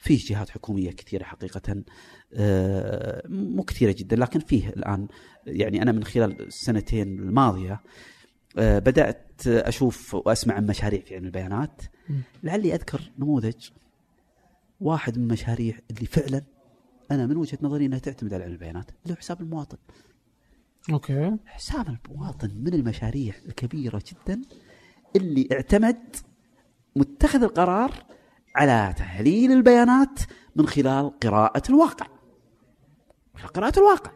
فيه 0.04 0.26
جهات 0.26 0.50
حكومية 0.50 0.92
كثيرة 0.92 1.24
حقيقة 1.24 1.84
آه، 2.34 3.24
مو 3.28 3.64
كثيره 3.64 3.92
جدا 3.92 4.16
لكن 4.16 4.40
فيه 4.40 4.70
الآن 4.70 5.08
يعني 5.48 5.82
أنا 5.82 5.92
من 5.92 6.04
خلال 6.04 6.42
السنتين 6.42 7.20
الماضية 7.20 7.82
آه، 8.58 8.80
بدأت 8.80 9.48
أشوف 9.48 10.14
وأسمع 10.16 10.56
عن 10.56 10.66
مشاريع 10.66 11.02
في 11.02 11.16
علم 11.16 11.26
البيانات. 11.26 11.82
لعلي 12.44 12.76
أذكر 12.76 13.12
نموذج 13.20 13.70
واحد 14.82 15.18
من 15.18 15.24
المشاريع 15.24 15.80
اللي 15.92 16.06
فعلا 16.06 16.42
أنا 17.12 17.26
من 17.26 17.38
وجهة 17.38 17.58
نظري 17.62 17.86
إنها 17.86 18.00
تعتمد 18.00 18.34
على 18.34 18.44
علم 18.44 18.54
البيانات 18.54 18.90
اللي 19.04 19.14
هو 19.14 19.18
حساب 19.18 19.42
المواطن. 19.42 19.78
أوكي. 20.90 21.38
حساب 21.46 21.98
المواطن 22.10 22.52
من 22.56 22.74
المشاريع 22.74 23.34
الكبيرة 23.46 24.02
جدا 24.12 24.42
اللي 25.16 25.48
اعتمد 25.52 26.16
متخذ 26.96 27.44
القرار 27.44 28.06
على 28.56 28.94
تحليل 28.98 29.52
البيانات 29.52 30.20
من 30.56 30.68
خلال 30.68 31.20
قراءة 31.20 31.64
الواقع. 31.70 32.06
قراءة 33.54 33.80
الواقع. 33.80 34.12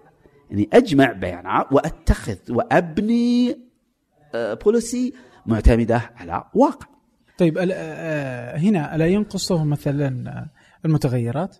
اني 0.51 0.69
أجمع 0.73 1.11
بيانات 1.11 1.65
وأتخذ 1.71 2.37
وأبني 2.49 3.59
آه، 4.35 4.53
بوليسي 4.53 5.13
معتمدة 5.45 6.11
على 6.15 6.43
واقع. 6.53 6.87
طيب 7.37 7.57
ال- 7.57 7.71
آه، 7.73 8.57
هنا 8.57 8.95
ألا 8.95 9.07
ينقصه 9.07 9.63
مثلا 9.63 10.29
آه، 10.29 10.49
المتغيرات؟ 10.85 11.57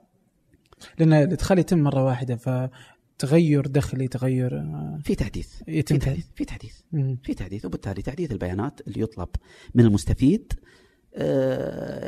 لأن 0.99 1.13
الإدخال 1.13 1.59
يتم 1.59 1.79
مرة 1.79 2.03
واحدة 2.05 2.35
فتغير 2.35 3.67
دخلي 3.67 4.07
تغير 4.07 4.57
آه، 4.59 4.99
في 5.03 5.15
تحديث. 5.15 5.61
يتم 5.67 5.99
في 5.99 6.05
تحديث. 6.05 6.25
في 6.35 6.45
تحديث. 6.45 6.75
في 7.23 7.33
تحديث 7.33 7.65
وبالتالي 7.65 8.01
تحديث 8.01 8.31
البيانات 8.31 8.81
اللي 8.87 9.01
يطلب 9.01 9.29
من 9.75 9.85
المستفيد 9.85 10.53
آه، 10.53 10.57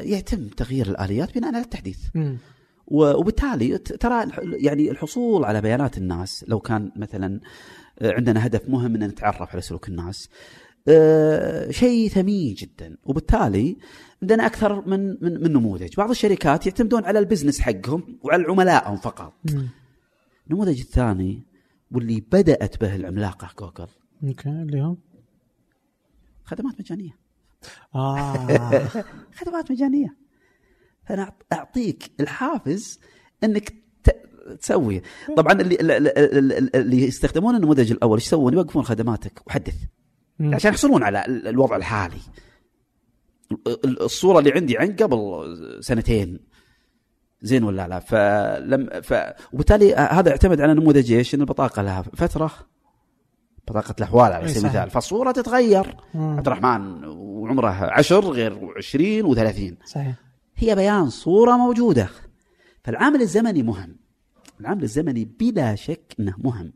يتم 0.05 0.47
تغيير 0.47 0.87
الآليات 0.89 1.35
بناء 1.37 1.55
على 1.55 1.63
التحديث. 1.63 1.99
و- 2.87 3.13
وبالتالي 3.19 3.77
ترى 3.77 4.31
يعني 4.43 4.91
الحصول 4.91 5.45
على 5.45 5.61
بيانات 5.61 5.97
الناس 5.97 6.45
لو 6.47 6.59
كان 6.59 6.91
مثلا 6.95 7.39
آه، 7.99 8.11
عندنا 8.13 8.45
هدف 8.45 8.69
مهم 8.69 8.95
إن 8.95 9.03
نتعرف 9.07 9.51
على 9.51 9.61
سلوك 9.61 9.89
الناس 9.89 10.29
آه، 10.87 11.71
شيء 11.71 12.09
ثمين 12.09 12.53
جدا. 12.53 12.97
وبالتالي 13.03 13.77
عندنا 14.21 14.45
أكثر 14.45 14.87
من 14.87 15.07
من 15.09 15.41
من 15.43 15.53
نموذج. 15.53 15.95
بعض 15.95 16.09
الشركات 16.09 16.65
يعتمدون 16.65 17.05
على 17.05 17.19
ال 17.19 17.24
business 17.24 17.59
حقهم 17.59 18.19
وعلى 18.23 18.43
عملائهم 18.43 18.97
فقط. 18.97 19.33
مم. 19.53 19.67
النموذج 20.47 20.79
الثاني 20.79 21.43
واللي 21.91 22.23
بدأت 22.31 22.81
به 22.81 22.95
العملاقة 22.95 23.49
جوجل. 23.59 23.91
أوكي 24.23 24.49
اللي 24.49 24.81
هو؟ 24.81 24.95
خدمات 26.45 26.79
مجانية. 26.79 27.28
آه. 27.95 28.87
خدمات 29.39 29.71
مجانية. 29.71 30.17
فأنا 31.05 31.31
أعطيك 31.53 32.11
الحافز 32.19 32.99
إنك 33.43 33.73
تسوي. 34.61 35.01
طبعا 35.37 35.53
اللي 35.53 35.77
اللي- 36.75 37.03
يستخدمون 37.07 37.55
النموذج 37.55 37.91
الأول 37.91 38.17
إيش 38.17 38.25
يسوون؟ 38.27 38.53
يوقفون 38.53 38.83
خدماتك 38.83 39.41
وحدث. 39.47 39.75
عشان 40.39 40.71
يحصلون 40.71 41.03
على 41.03 41.25
ال- 41.25 41.47
الوضع 41.47 41.75
الحالي. 41.75 42.17
ال- 43.51 43.85
ال- 43.85 44.01
الصورة 44.01 44.39
اللي 44.39 44.51
عندي 44.51 44.77
عن 44.77 44.95
قبل 44.95 45.17
سنتين. 45.79 46.39
زين 47.41 47.63
ولا 47.63 47.87
لا؟ 47.87 47.99
فلم 47.99 49.01
ف 49.01 49.13
وبالتالي 49.53 49.95
هذا 49.95 50.29
يعتمد 50.29 50.61
على 50.61 50.73
نموذج 50.73 51.11
إيش؟ 51.11 51.35
إن 51.35 51.41
البطاقة 51.41 51.81
لها 51.81 52.01
فترة. 52.01 52.51
بطاقة 53.69 53.95
الأحوال 53.97 54.31
على 54.33 54.47
سبيل. 54.47 54.65
المثال. 54.65 54.89
فالصورة 54.89 55.31
تتغير. 55.31 55.97
مم. 56.13 56.37
عبد 56.37 56.47
الرحمن 56.47 57.03
وعمره 57.05 57.69
عشر 57.69 58.25
غير 58.31 58.73
20 58.77 59.35
و30 59.35 59.85
صحيح. 59.85 60.15
هي 60.55 60.75
بيان 60.75 61.09
صورة 61.09 61.57
موجودة. 61.57 62.09
فالعامل 62.83 63.21
الزمني 63.21 63.63
مهم. 63.63 63.95
العامل 64.59 64.83
الزمني 64.83 65.25
بلا 65.25 65.75
شك 65.75 66.15
إنه 66.19 66.33
مهم. 66.37 66.73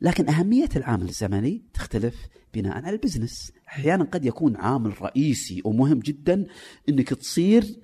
لكن 0.00 0.28
أهمية 0.28 0.68
العامل 0.76 1.08
الزمني 1.08 1.62
تختلف 1.74 2.14
بناء 2.54 2.76
على 2.76 2.90
البزنس. 2.90 3.52
أحيانا 3.68 4.04
قد 4.04 4.24
يكون 4.24 4.56
عامل 4.56 5.02
رئيسي 5.02 5.62
ومهم 5.64 5.98
جدا 5.98 6.46
إنك 6.88 7.08
تصير 7.08 7.80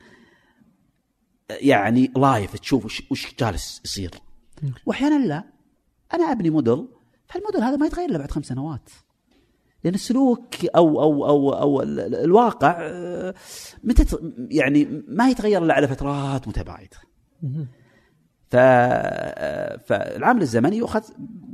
يعني 1.50 2.12
live 2.16 2.56
تشوف 2.56 2.84
وش, 2.84 3.02
وش 3.10 3.34
جالس 3.40 3.80
يصير. 3.84 4.10
واحيانا 4.86 5.26
لا. 5.26 5.44
أنا 6.14 6.32
أبني 6.32 6.50
model 6.50 6.88
فال 7.28 7.37
model 7.37 7.60
هذا 7.62 7.76
ما 7.76 7.86
يتغير 7.86 8.08
إلا 8.08 8.18
بعد 8.18 8.30
خمس 8.30 8.46
سنوات 8.46 8.90
لأن 9.84 9.94
السلوك 9.94 10.64
أو 10.76 11.02
أو 11.02 11.26
أو 11.28 11.52
أو 11.52 11.82
ال- 11.82 12.00
ال- 12.00 12.14
الواقع 12.14 12.76
آه، 12.80 13.34
متى 13.84 14.04
يعني 14.50 15.02
ما 15.08 15.28
يتغير 15.30 15.64
إلا 15.64 15.74
على 15.74 15.88
فترات 15.88 16.48
متباعدة. 16.48 16.96
ف 18.50 18.56
فالعامل 19.86 20.42
الزمني 20.42 20.76
يؤخذ 20.76 21.02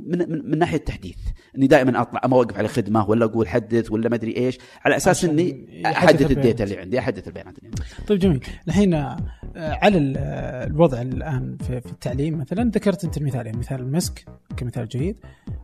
من 0.05 0.19
من, 0.19 0.51
من 0.51 0.57
ناحية 0.57 0.77
التحديث 0.77 1.17
إني 1.57 1.67
دائما 1.67 2.01
أطلع 2.01 2.21
ما 2.25 2.35
أوقف 2.35 2.57
على 2.57 2.67
خدمة 2.67 3.09
ولا 3.09 3.25
أقول 3.25 3.47
حدث 3.47 3.91
ولا 3.91 4.09
ما 4.09 4.15
أدري 4.15 4.37
إيش 4.37 4.57
على 4.85 4.95
أساس 4.95 5.25
إني 5.25 5.81
أحدث. 5.85 6.31
ال 6.31 6.37
data 6.37 6.63
اللي 6.63 6.77
عندي 6.77 6.99
أحدث 6.99 7.27
البيانات 7.27 7.57
اللي 7.57 7.69
عندي. 7.69 7.81
طيب 8.07 8.19
جميل 8.19 8.45
الحين 8.67 8.93
آه، 8.93 9.17
على 9.55 10.13
آه، 10.17 10.67
الوضع 10.67 11.01
الآن 11.01 11.57
في, 11.57 11.77
التعليم 11.77 12.37
مثلا 12.37 12.71
ذكرت 12.71 13.03
أنت 13.03 13.17
المثالين 13.17 13.57
مثال 13.57 13.79
المسك 13.79 14.25
كمثال 14.57 14.87
جيد 14.87 15.17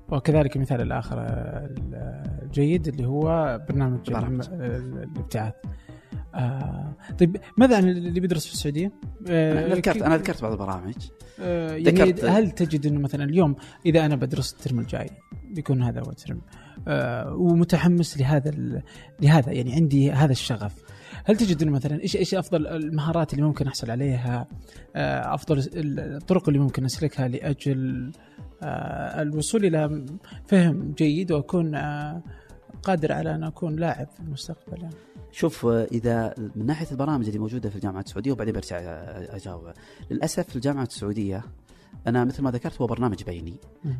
وكذلك 0.10 0.56
المثال 0.56 0.82
الآخر 0.82 1.20
آه، 1.20 1.70
الجيد 2.44 2.88
اللي 2.88 3.06
هو 3.08 3.60
برنامج 3.70 4.12
الإبتعاث 4.12 5.53
آه 6.36 6.95
طيب 7.20 7.38
ماذا 7.58 7.78
عن 7.78 7.90
اللي 7.90 8.20
بيدرس 8.20 8.45
في 8.48 8.53
السعودية؟ 8.53 8.91
آه 9.30 9.66
أنا 9.66 9.76
ذكرت 9.76 10.02
أنا 10.02 10.18
ذكرت 10.18 10.41
بعض 10.41 10.52
البرامج 10.52 10.94
آه، 11.40 11.72
يعني 11.76 12.14
هل 12.24 12.52
تجد 12.52 12.86
إنه 12.86 12.99
مثلا 12.99 13.24
اليوم 13.24 13.56
إذا 13.86 14.06
أنا 14.06 14.16
بدرس 14.16 14.53
ال 14.53 14.59
term 14.59 14.80
الجاي 14.80 15.10
بيكون 15.56 15.84
هذا 15.84 15.99
هو 15.99 16.10
ال 16.10 16.16
term 16.16 16.41
آه، 16.88 17.34
ومتحمس 17.36 18.18
لهذا 18.18 18.52
لهذا 19.22 19.52
يعني 19.52 19.74
عندي 19.74 20.12
هذا 20.12 20.32
الشغف 20.32 20.76
هل 21.26 21.38
تجد 21.38 21.62
إنه 21.62 21.72
مثلا 21.72 22.02
إيش 22.02 22.16
إيش 22.16 22.36
أفضل 22.36 22.68
المهارات 22.68 23.34
اللي 23.34 23.44
ممكن 23.45 23.68
أحصل 23.68 23.91
عليها 23.91 24.48
آه، 24.95 25.34
أفضل 25.34 25.58
ال- 25.60 25.99
الطرق 25.99 26.49
اللي 26.49 26.60
ممكن 26.60 26.86
أسلكها 26.86 27.28
لأجل 27.28 28.12
آه، 28.64 29.22
الوصول 29.22 29.66
إلى 29.66 30.06
فهم 30.48 30.94
جيد 30.98 31.32
وأكون 31.32 31.76
آه، 31.76 32.24
قادر 32.84 33.12
على 33.12 33.36
أن 33.36 33.44
أكون 33.44 33.76
لاعب 33.76 34.08
في 34.08 34.20
المستقبل 34.20 34.82
يعني. 34.82 34.95
شوف 35.32 35.66
إذا 35.66 36.34
من 36.56 36.66
ناحية 36.66 36.88
البرامج 36.91 37.26
اللي 37.28 37.40
موجودة 37.40 37.70
في 37.70 37.76
الجامعة 37.76 38.02
السعودية 38.02 38.32
وبعدين 38.32 38.53
برجع 38.53 38.78
أجاوب 39.36 39.72
للأسف 40.12 40.49
في 40.49 40.56
الجامعة 40.56 40.84
السعودية 40.84 41.44
أنا 42.08 42.26
مثل 42.26 42.44
ما 42.44 42.52
ذكرت 42.52 42.82
هو 42.82 42.88
برنامج 42.88 43.24
بيني. 43.24 43.53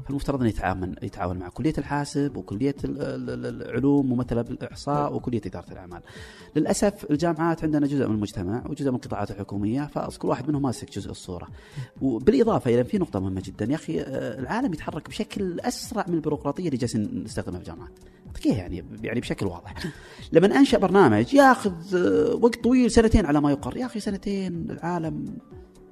فالمفترض 0.06 0.40
إنه 0.40 0.49
يتعاون 0.49 0.95
يتعاون 1.03 1.38
مع 1.40 1.49
كلية 1.49 1.74
الحاسب 1.78 2.38
وكلية 2.38 2.76
ال- 2.84 3.02
ال- 3.02 3.30
ال- 3.45 3.62
العلوم 3.62 4.10
ممثله 4.10 4.41
بالاحصاء 4.41 5.16
وكلية 5.16 5.41
إدارة 5.45 5.72
الأعمال. 5.72 6.02
للأسف 6.56 7.12
الجامعات 7.12 7.64
عندنا 7.64 7.88
جزء 7.88 8.08
من 8.08 8.16
المجتمع 8.16 8.64
وجزء 8.70 8.90
من 8.90 8.95
القطاعات 8.95 9.32
الحكومية 9.32 9.86
فكل 9.86 10.28
واحد 10.28 10.49
منهم 10.49 10.62
ماسك 10.62 10.91
جزء 10.91 11.12
الصورة. 11.12 11.48
وبالإضافة 12.02 12.72
إلى 12.74 12.84
في 12.84 12.98
نقطة 12.98 13.20
مهمة 13.20 13.41
جدا 13.45 13.66
يا 13.66 13.76
أخي 13.76 14.02
آه، 14.02 14.40
العالم 14.40 14.74
يتحرك 14.74 15.10
بشكل 15.10 15.60
أسرع 15.60 16.06
من 16.08 16.14
البيروقراطية 16.14 16.66
اللي 16.66 16.78
جالسين 16.78 17.24
نستخدمها 17.24 17.60
في 17.60 17.70
الجامعات. 17.70 17.91
إياها 18.45 18.56
يعني 18.56 18.86
يعني 19.03 19.20
بشكل 19.20 19.45
واضح. 19.45 19.74
لما 20.32 20.58
أنشأ 20.60 20.78
برنامج 20.78 21.34
ياخذ 21.34 21.74
آه، 21.95 22.36
وقت 22.36 22.64
طويل 22.64 22.91
سنتين 22.91 23.26
على 23.26 23.41
ما 23.41 23.52
يقر، 23.52 23.78
يا 23.78 23.86
أخي 23.86 23.99
سنتين 23.99 24.68
العالم 24.70 25.26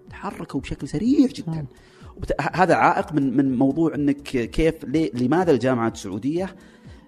تحركوا 0.10 0.60
بشكل 0.60 0.88
سريع 0.88 1.28
جدا. 1.28 1.52
نعم. 1.52 1.66
هذا 2.54 2.76
عائق 2.76 3.14
من 3.14 3.38
من 3.38 3.58
موضوع 3.58 3.96
إنك 3.96 4.22
كيف 4.24 4.76
لماذا 5.14 5.52
الجامعة 5.52 5.88
السعودية 5.88 6.56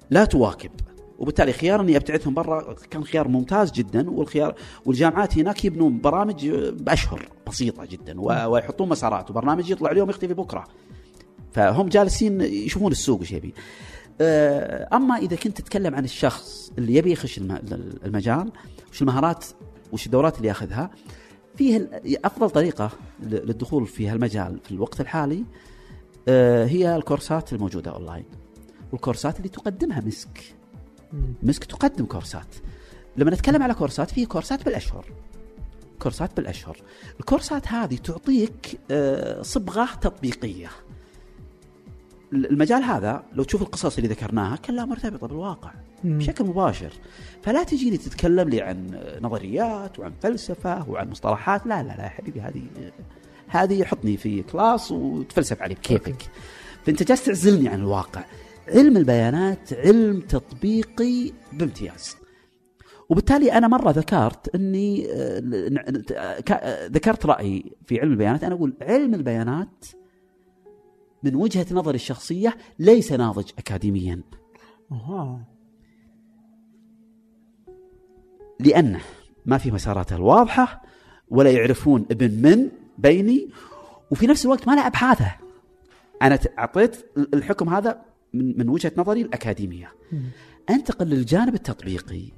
لا 0.09 0.25
تواكب 0.25 0.71
وبالتالي 1.19 1.53
خيار 1.53 1.81
اني 1.81 1.97
أبتعثهم 1.97 2.33
برا 2.33 2.73
كان 2.89 3.03
خيار 3.03 3.27
ممتاز 3.27 3.71
جدا 3.71 4.09
والخيار 4.09 4.55
والجامعات 4.85 5.37
هناك 5.37 5.65
يبنون 5.65 6.01
برامج 6.01 6.49
بأشهر 6.49 7.29
بسيطة 7.47 7.85
جدا 7.85 8.21
و- 8.21 8.45
ويحطون 8.51 8.89
مسارات 8.89 9.29
وبرنامج 9.31 9.69
يطلع 9.69 9.91
اليوم 9.91 10.09
يختفي 10.09 10.33
بكرة 10.33 10.63
فهم 11.51 11.89
جالسين 11.89 12.41
يشوفون 12.41 12.91
السوق 12.91 13.21
وش 13.21 13.31
يبي 13.31 13.53
أما 14.93 15.15
إذا 15.17 15.35
كنت 15.35 15.57
تتكلم 15.61 15.95
عن 15.95 16.03
الشخص 16.03 16.71
اللي 16.77 16.95
يبي 16.95 17.11
يخش 17.11 17.37
الم- 17.37 17.59
المجال 18.05 18.51
وش 18.91 19.01
المهارات 19.01 19.45
وش 19.91 20.05
الدورات 20.05 20.37
اللي 20.37 20.47
ياخذها 20.47 20.89
فيه 21.57 21.89
أفضل 22.25 22.49
طريقة 22.49 22.91
للدخول 23.23 23.87
في 23.87 24.09
هالمجال 24.09 24.59
في 24.63 24.71
الوقت 24.71 25.01
الحالي 25.01 25.43
آه، 26.27 26.65
هي 26.65 26.95
الكورسات 26.95 27.53
الموجودة 27.53 27.91
أونلاين. 27.91 28.25
والكورسات 28.91 29.37
اللي 29.37 29.49
تقدمها 29.49 30.01
مسك. 30.01 30.55
مسك 31.43 31.63
تقدم 31.63 32.05
كورسات. 32.05 32.55
لما 33.17 33.31
نتكلم 33.31 33.63
على 33.63 33.73
كورسات 33.73 34.11
في 34.11 34.25
كورسات 34.25 34.65
بالأشهر. 34.65 35.05
كورسات 35.99 36.37
بالأشهر. 36.37 36.77
الكورسات 37.19 37.67
هذه 37.67 37.95
تعطيك 37.95 38.79
آه، 38.91 39.41
صبغة 39.41 39.89
تطبيقية. 40.01 40.69
المجال 42.33 42.83
هذا 42.83 43.23
لو 43.33 43.43
تشوف 43.43 43.61
القصص 43.61 43.97
اللي 43.97 44.09
ذكرناها 44.09 44.55
كلها 44.55 44.85
مرتبطة 44.85 45.27
بالواقع 45.27 45.71
مم. 46.03 46.17
بشكل 46.17 46.43
مباشر. 46.43 46.93
فلا 47.43 47.63
تجيني 47.63 47.97
تتكلم 47.97 48.49
لي 48.49 48.61
عن 48.61 48.99
نظريات 49.21 49.99
وعن 49.99 50.11
فلسفة 50.21 50.89
وعن 50.89 51.09
مصطلحات 51.09 51.67
لا 51.67 51.83
لا 51.83 51.87
لا 51.87 52.03
يا 52.03 52.09
حبيبي 52.09 52.41
هذه 52.41 52.61
هذه 53.47 53.83
حطني 53.83 54.17
في 54.17 54.43
class 54.43 54.91
وتفلسف 54.91 55.61
علي 55.61 55.73
بكيفك. 55.73 56.29
فأنت 56.85 57.03
جالس 57.03 57.25
تعزلني 57.25 57.69
عن 57.69 57.79
الواقع. 57.79 58.23
علم 58.67 58.97
البيانات 58.97 59.73
علم 59.73 60.19
تطبيقي 60.19 61.31
بامتياز. 61.53 62.15
وبالتالي 63.09 63.53
أنا 63.53 63.67
مرة 63.67 63.91
ذكرت 63.91 64.55
إني 64.55 65.07
آه، 65.11 65.43
آه، 66.11 66.43
آه، 66.51 66.87
ذكرت 66.87 67.25
رأيي 67.25 67.71
في 67.85 67.99
علم 67.99 68.11
البيانات. 68.11 68.43
أنا 68.43 68.55
أقول 68.55 68.73
علم 68.81 69.13
البيانات 69.13 69.85
من 71.23 71.35
وجهة 71.35 71.65
نظري 71.71 71.95
الشخصية 71.95 72.57
ليس 72.79 73.11
ناضج 73.11 73.51
اكاديميا. 73.57 74.21
أها. 74.91 75.45
لأنه 78.59 79.01
ما 79.45 79.57
في 79.57 79.71
مساراته 79.71 80.15
الواضحة 80.15 80.81
ولا 81.29 81.51
يعرفون 81.51 82.05
ابن 82.11 82.31
من 82.31 82.69
بيني 82.97 83.49
وفي 84.11 84.27
نفس 84.27 84.45
الوقت 84.45 84.67
ما 84.67 84.75
له 84.75 84.87
أبحاثه. 84.87 85.31
أنا 86.21 86.39
أعطيت 86.59 87.05
الحكم 87.33 87.69
هذا 87.69 88.01
من 88.33 88.57
من 88.57 88.69
وجهة 88.69 88.91
نظري 88.97 89.21
الأكاديمية. 89.21 89.91
أنتقل 90.69 91.07
للجانب 91.07 91.53
التطبيقي. 91.53 92.31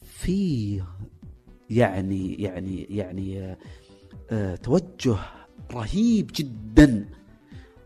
في 0.00 0.82
يعني 1.70 2.34
يعني 2.34 2.82
يعني 2.82 3.56
آه، 4.30 4.56
توجه 4.56 5.16
رهيب 5.72 6.30
جدا 6.34 7.08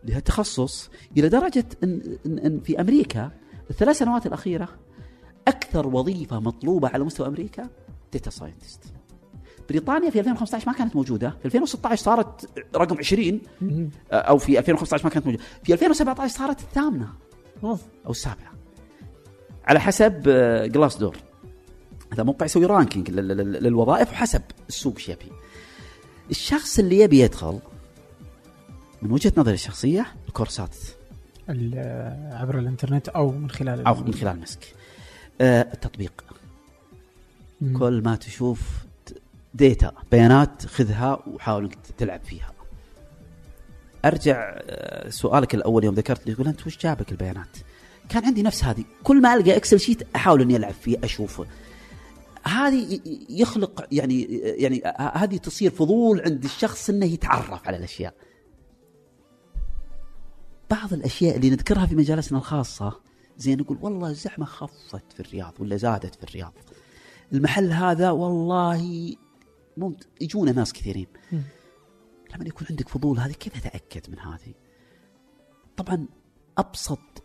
لهالتخصص 0.05 0.91
إلى 1.17 1.29
درجة 1.29 1.65
ان, 1.85 2.17
إن, 2.27 2.39
إن 2.39 2.61
في 2.61 2.81
أمريكا 2.81 3.31
الثلاث 3.71 3.99
سنوات 3.99 4.27
الأخيرة 4.27 4.69
أكثر 5.49 5.87
وظيفة 5.87 6.41
مطلوبة 6.41 6.89
على 6.89 7.05
مستوى 7.05 7.27
أمريكا 7.27 7.69
data 8.13 8.31
scientist 8.31 8.81
بريطانيا 9.69 10.11
في 10.11 10.19
2015 10.21 10.67
ما 10.69 10.73
كانت 10.77 10.97
موجودة. 10.97 11.31
في 11.31 11.45
2016 11.45 12.03
صارت 12.03 12.51
رقم 12.77 12.99
20 12.99 13.41
مم. 13.61 13.91
آه، 14.13 14.15
أو 14.15 14.39
في 14.39 14.59
2015 14.59 15.05
ما 15.05 15.11
كانت 15.11 15.27
موجودة. 15.27 15.45
في 15.65 15.73
2017 15.73 16.29
صارت 16.39 16.61
الثامنة. 16.61 17.09
أو 18.07 18.11
السابعة. 18.11 18.53
على 19.65 19.81
حسب 19.81 20.23
آه، 20.29 20.67
Glassdoor 20.67 21.17
هذا 22.13 22.23
موقع 22.23 22.47
يسوي 22.47 22.67
ranking 22.67 23.11
لل- 23.11 23.29
لل- 23.29 23.63
للوظائف 23.63 24.11
وحسب 24.11 24.43
السوق 24.69 24.95
إيش 24.97 25.09
يبي. 25.09 25.33
الشخص 26.31 26.79
اللي 26.79 26.99
يبي 26.99 27.21
يدخل 27.21 27.59
من 29.03 29.13
وجهة 29.13 29.33
نظري 29.37 29.55
الشخصية 29.55 30.07
الكورسات. 30.29 30.77
ال- 31.51 32.33
عبر 32.35 32.59
الإنترنت 32.59 33.09
أو 33.09 33.31
من 33.31 33.51
خلال 33.51 33.87
أو 33.87 33.95
من 33.95 34.15
خلال 34.15 34.41
مسك. 34.41 34.75
آه، 35.41 35.63
التطبيق. 35.75 36.25
مم. 37.61 37.79
كل 37.79 38.03
ما 38.05 38.17
تشوف 38.17 38.61
data 39.55 39.93
بيانات 40.13 40.67
خذها 40.67 41.19
وحاول 41.27 41.65
إنك 41.65 41.79
تلعب 41.99 42.21
فيها. 42.25 42.53
أرجع 44.05 44.53
آه، 44.57 45.11
سؤالك 45.11 45.55
الأول 45.55 45.85
يوم 45.85 45.95
ذكرت 45.95 46.27
لي 46.27 46.35
تقول 46.35 46.49
انت 46.49 46.67
وش 46.67 46.79
جابك 46.79 47.13
البيانات؟ 47.13 47.57
كان 48.09 48.25
عندي 48.25 48.43
نفس 48.43 48.65
هذه. 48.65 48.85
كل 49.05 49.23
ما 49.23 49.35
ألقى 49.35 49.57
Excel 49.57 49.81
sheet 49.81 50.03
أحاول 50.17 50.41
إني 50.43 50.57
ألعب 50.57 50.75
فيه 50.75 50.97
أشوفه. 51.05 51.47
هذه 52.45 53.01
يخلق 53.31 53.87
يعني 53.93 54.23
يعني 54.43 54.83
ه- 54.87 55.17
هذه 55.17 55.37
تصير 55.37 55.71
فضول 55.71 56.21
عند 56.21 56.45
الشخص 56.45 56.91
إنه 56.91 57.07
يتعرف 57.07 57.69
على 57.69 57.77
الأشياء. 57.77 58.15
بعض 60.73 60.93
الأشياء 60.93 61.37
اللي 61.37 61.51
نذكرها 61.51 61.87
في 61.87 61.95
مجالسنا 61.95 62.39
الخاصة 62.39 63.01
زي 63.39 63.57
نقول 63.57 63.79
والله 63.81 64.11
الزحمة 64.11 64.45
خفت 64.45 65.13
في 65.13 65.21
الرياض 65.21 65.55
ولا 65.59 65.77
زادت 65.77 66.15
في 66.15 66.25
الرياض. 66.25 66.53
المحل 67.33 67.73
هذا 67.73 68.11
والله 68.11 69.15
ممت... 69.77 70.09
يجونا 70.21 70.53
ناس 70.53 70.73
كثيرين. 70.73 71.07
لما 72.35 72.47
يكون 72.47 72.67
عندك 72.71 72.89
فضول 72.89 73.19
هذه 73.19 73.33
كيف 73.33 73.57
أتأكد 73.57 74.11
من 74.11 74.19
هذه؟ 74.19 74.55
طبعا 75.77 76.07
أبسط 76.59 77.23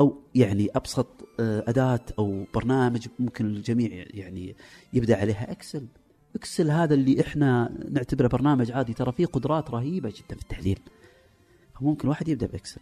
أو 0.00 0.22
يعني 0.34 0.68
أبسط 0.74 1.06
آه، 1.40 1.64
أداة 1.68 2.04
أو 2.18 2.44
برنامج 2.54 3.06
ممكن 3.18 3.46
الجميع 3.46 4.06
يعني 4.10 4.56
يبدأ 4.92 5.16
عليها. 5.16 5.52
إكسل. 5.52 5.86
إكسل 6.36 6.70
هذا 6.70 6.94
اللي 6.94 7.20
إحنا 7.20 7.78
نعتبره 7.90 8.28
برنامج 8.28 8.72
عادي 8.72 8.94
ترى 8.94 9.12
فيه 9.12 9.26
قدرات 9.26 9.70
رهيبة 9.70 10.08
جدا 10.08 10.36
في 10.36 10.42
التحليل. 10.42 10.78
فممكن 11.80 12.08
واحد 12.08 12.28
يبدأ 12.28 12.46
ب 12.46 12.52
Excel 12.52 12.80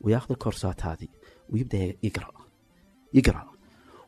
وياخذ 0.00 0.26
الكورسات 0.30 0.86
هذه 0.86 1.08
ويبدأ 1.50 1.94
يقرأ 2.02 2.30
يقرأ 3.14 3.50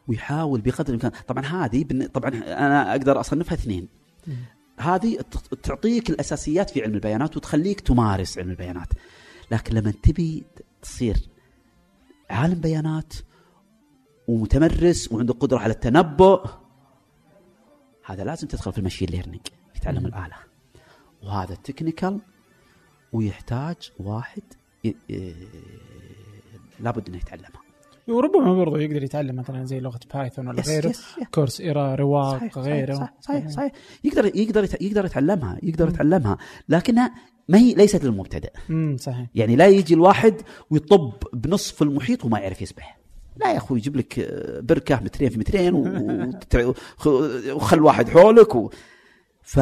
ويحاول 0.09 0.61
بقدر 0.61 0.89
الإمكان 0.89 1.13
طبعا 1.29 1.45
هذه 1.45 2.07
طبعا 2.15 2.31
أنا 2.35 2.91
أقدر 2.91 3.21
أصنفها 3.21 3.55
اثنين. 3.55 3.89
هذه 4.79 5.19
تعطيك 5.63 6.11
الأساسيات 6.11 6.71
في 6.71 6.83
علم 6.83 6.95
البيانات 6.95 7.37
وتخليك 7.37 7.81
تمارس 7.81 8.39
علم 8.39 8.51
البيانات 8.51 8.89
لكن 9.51 9.75
لما 9.75 9.91
تبي 9.91 10.45
تصير 10.83 11.17
عالم 12.31 12.61
بيانات 12.61 13.15
ومتمرس 14.29 15.13
وعنده 15.13 15.35
قدرة 15.35 15.59
على 15.59 15.73
التنبؤ 15.73 16.47
هذا 18.05 18.25
لازم 18.25 18.49
تدخل 18.49 18.73
في 18.73 18.79
ال 18.79 18.83
machine 18.83 19.09
learning 19.09 19.47
في 19.75 19.81
تعلم. 19.81 20.07
الآلة 20.07 20.37
وهذا 21.23 21.55
technical 21.55 22.21
ويحتاج 23.13 23.77
واحد 23.99 24.43
لابد 26.81 27.09
إنه 27.09 27.17
يتعلمها 27.17 27.59
وربما 28.09 28.55
برضه 28.55 28.81
يقدر 28.81 29.03
يتعلم 29.03 29.37
مثلا 29.37 29.65
زي 29.65 29.81
لغة 29.81 30.01
Python 30.15 30.49
ولا 30.49 30.63
غيره. 30.63 30.93
Coursera 31.35 31.95
رواق 31.95 32.37
صحيح 32.37 32.59
غيره. 32.59 32.95
صحيح 32.95 33.11
صحيح, 33.21 33.49
صحيح. 33.49 33.73
يقدر 34.05 34.27
يقدر 34.37 34.65
يقدر 34.81 35.05
يتعلمها 35.05 35.59
يقدر 35.63 35.89
يتعلمها 35.89 36.39
لكنها 36.69 37.15
ما 37.49 37.59
هي 37.59 37.75
ليست 37.75 38.05
للمبتدئ 38.05 38.51
امم 38.71 38.97
صحيح. 38.97 39.27
يعني 39.35 39.57
لا 39.57 39.67
يجي 39.67 39.95
الواحد 39.95 40.35
ويطب 40.71 41.13
بنصف 41.33 41.83
المحيط 41.83 42.25
وما 42.25 42.39
يعرف 42.39 42.63
يسبح. 42.63 42.99
لا 43.37 43.53
يا 43.53 43.57
أخوي 43.57 43.79
يجيب 43.79 43.97
لك 43.97 44.21
بركة 44.63 45.01
مترين 45.05 45.31
في 45.31 45.39
مترين 45.39 45.75
وخل 47.55 47.81
واحد 47.87 48.09
حولك 48.09 48.55
و... 48.55 48.71
ف 49.49 49.59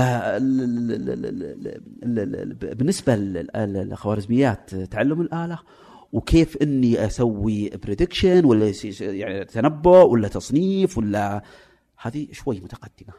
بالنسبة 2.63 3.17
للخوارزميات 3.17 4.75
تعلم 4.75 5.21
الآلة 5.21 5.59
وكيف 6.13 6.57
إني 6.63 7.07
أسوي 7.07 7.71
prediction 7.83 8.45
ولا 8.45 8.67
يس- 8.67 9.01
يعني 9.01 9.45
تنبؤ 9.45 10.07
ولا 10.07 10.29
تصنيف 10.29 10.99
ولا 10.99 11.43
هذه 12.03 12.27
شوي 12.33 12.61
متقدمة 12.61 13.13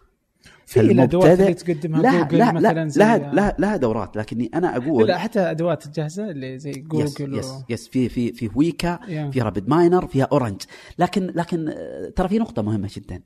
في 0.66 0.80
الادوات 0.80 1.40
اللي 1.40 1.54
تقدمها 1.54 2.02
لا 2.02 2.22
جوجل 2.24 2.38
لا 2.38 2.52
مثلا 2.52 2.74
لا 2.84 2.88
زي 2.88 3.00
لها 3.02 3.18
لها 3.34 3.56
لها 3.60 3.78
دورات 3.78 4.18
لكني 4.18 4.52
أنا 4.54 4.78
أقول 4.78 5.08
لا 5.08 5.18
حتى 5.18 5.40
أدوات 5.40 5.86
الجاهزة 5.86 6.30
اللي 6.32 6.60
زي 6.60 6.70
يس 6.70 6.78
جوجل 6.78 7.38
yes 7.38 7.46
و... 7.52 7.62
يس 7.70 7.88
في 7.88 8.10
في 8.10 8.34
في 8.34 8.50
Weka 8.56 9.00
يا. 9.08 9.32
في 9.32 9.42
RapidMiner 9.42 10.08
فيها 10.08 10.28
Orange 10.32 10.62
لكن 11.00 11.32
لكن 11.36 11.70
آه، 11.70 12.10
ترى 12.16 12.28
في 12.30 12.40
نقطة 12.40 12.62
مهمة 12.62 12.90
جدا. 12.96 13.22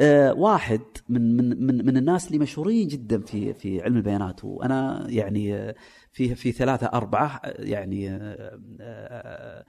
آه، 0.00 0.32
واحد 0.32 0.80
من 1.08 1.36
من 1.36 1.66
من 1.66 1.86
من 1.86 1.96
الناس 1.96 2.26
اللي 2.26 2.38
مشهورين 2.38 2.88
جدا 2.88 3.20
في 3.20 3.54
في 3.54 3.82
علم 3.82 3.96
البيانات. 3.96 4.44
وأنا 4.44 5.06
يعني 5.08 5.54
آه، 5.54 5.74
في 6.12 6.34
في 6.34 6.52
ثلاثة 6.52 6.86
أربعة 6.86 7.40
آه، 7.44 7.62
يعني 7.62 8.10
آه، 8.10 8.60
آه، 8.80 9.64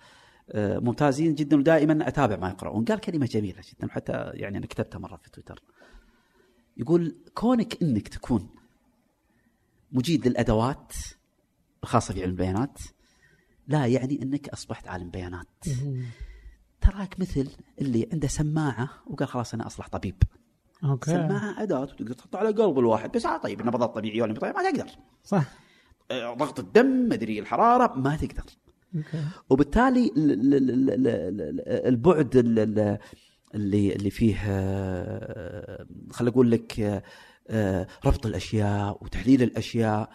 آه، 0.52 0.80
ممتازين 0.80 1.36
جدا 1.36 1.58
ودائما 1.58 2.08
أتابع 2.08 2.36
ما 2.36 2.50
يقرؤون. 2.50 2.86
قال 2.86 3.00
كلمة 3.00 3.26
جميلة 3.26 3.62
جدا 3.74 3.88
حتى 3.92 4.32
يعني 4.34 4.58
أنا 4.58 4.66
كتبتها 4.66 5.00
مرة 5.00 5.16
في 5.16 5.30
تويتر. 5.32 5.64
يقول 6.78 7.16
كونك 7.34 7.84
إنك 7.84 8.08
تكون 8.08 8.50
مجيد 9.92 10.28
للأدوات 10.28 10.94
الخاصة 11.84 12.14
في 12.14 12.22
علم 12.22 12.32
البيانات 12.32 12.80
لا 13.68 13.86
يعني 13.86 14.22
أنك 14.24 14.50
أصبحت 14.50 14.88
عالم 14.88 15.10
بيانات. 15.10 15.48
تراك 16.92 17.20
مثل 17.20 17.50
اللي 17.82 18.10
عنده 18.14 18.28
سماعة 18.28 18.90
وقال 19.08 19.28
خلاص 19.28 19.54
أنا 19.54 19.68
أصلح 19.68 19.88
طبيب. 19.88 20.24
okay. 20.84 21.12
سماعة 21.12 21.64
أداة 21.64 21.82
وتقدر 21.82 22.14
تحطها 22.14 22.40
على 22.40 22.50
قلب 22.50 22.80
الواحد. 22.80 23.12
بس 23.12 23.28
طيب 23.44 23.62
النبضات 23.62 23.96
طبيعية 23.96 24.22
ولا 24.22 24.32
مش 24.32 24.40
طبيعية، 24.40 24.56
ما 24.56 24.72
تقدر. 24.72 24.90
صح. 25.24 25.44
آه، 26.12 26.34
ضغط 26.34 26.60
الدم 26.60 27.10
مدري 27.10 27.40
الحرارة 27.40 27.94
ما 28.00 28.16
تقدر. 28.16 28.44
okay. 28.96 29.24
وبالتالي 29.50 30.12
ال- 30.18 30.32
ال- 30.32 30.54
ال- 30.54 30.90
ال- 30.90 31.08
ال- 31.42 31.62
البعد 31.88 32.36
ال- 32.36 32.60
ال- 32.60 32.98
اللي 33.56 33.96
اللي 33.96 34.10
فيه 34.10 34.36
آه، 34.46 35.88
خل 36.12 36.28
أقول 36.28 36.52
لك 36.52 36.80
آه، 37.50 37.88
ربط 38.06 38.26
الأشياء 38.26 39.04
وتحليل 39.04 39.44
الأشياء 39.44 40.10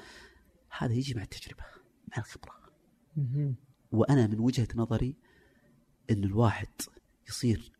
هذا 0.78 0.92
يجي 0.92 1.14
مع 1.14 1.22
التجربة 1.22 1.64
مع 2.08 2.18
الخبرة. 2.18 2.52
وأنا 3.92 4.26
من 4.26 4.38
وجهة 4.40 4.68
نظري 4.76 5.16
إن 6.12 6.24
الواحد 6.24 6.68
يصير 7.28 7.72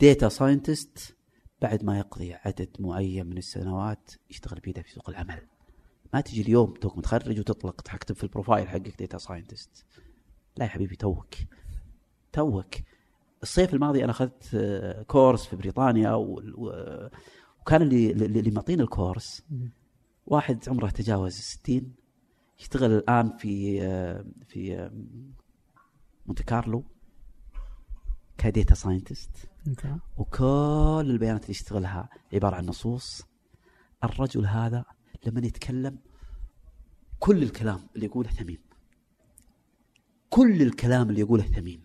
data 0.00 0.28
scientist 0.28 1.16
بعد 1.62 1.84
ما 1.84 1.98
يقضي 1.98 2.34
عدد 2.34 2.68
معين 2.78 3.26
من 3.26 3.38
السنوات 3.38 4.10
يشتغل 4.30 4.60
بيده 4.60 4.82
في 4.82 4.90
سوق 4.90 5.10
العمل. 5.10 5.46
ما 6.14 6.20
تجي 6.20 6.42
اليوم 6.42 6.74
توك 6.74 6.98
متخرج 6.98 7.38
وتطلق 7.38 7.80
تكتب 7.80 8.14
في 8.16 8.24
ال 8.24 8.30
profile 8.30 8.68
حقك 8.68 8.98
data 8.98 9.18
scientist 9.18 9.84
لا 10.56 10.64
يا 10.64 10.70
حبيبي 10.70 10.96
توك. 10.96 11.34
توك. 12.32 12.74
الصيف 13.42 13.74
الماضي 13.74 14.04
أنا 14.04 14.10
أخذت 14.10 14.54
آه، 14.54 15.02
course 15.02 15.46
في 15.46 15.56
بريطانيا 15.56 16.12
وكان 16.14 17.82
اللي 17.82 18.10
اللي 18.10 18.50
معطينا 18.50 18.82
الكورس. 18.82 19.42
واحد 20.26 20.68
عمره 20.68 20.90
تجاوز 20.90 21.36
الستين 21.36 21.94
يشتغل 22.60 22.92
الآن 22.92 23.36
في 23.36 23.82
آه، 23.82 24.24
في 24.48 24.74
آه، 24.74 24.92
مونت 26.28 26.42
كارلو. 26.42 26.84
ك 28.38 28.45
data 28.45 28.74
scientist. 28.74 29.30
وكل 30.16 31.06
البيانات 31.10 31.42
اللي 31.42 31.50
يشتغلها 31.50 32.08
عبارة 32.32 32.56
عن 32.56 32.66
نصوص. 32.66 33.22
الرجل 34.04 34.46
هذا 34.46 34.84
لما 35.26 35.46
يتكلم 35.46 35.98
كل 37.18 37.42
الكلام 37.42 37.88
اللي 37.94 38.06
يقوله 38.06 38.30
ثمين 38.30 38.58
كل 40.30 40.62
الكلام 40.62 41.10
اللي 41.10 41.20
يقوله 41.20 41.42
ثمين 41.42 41.82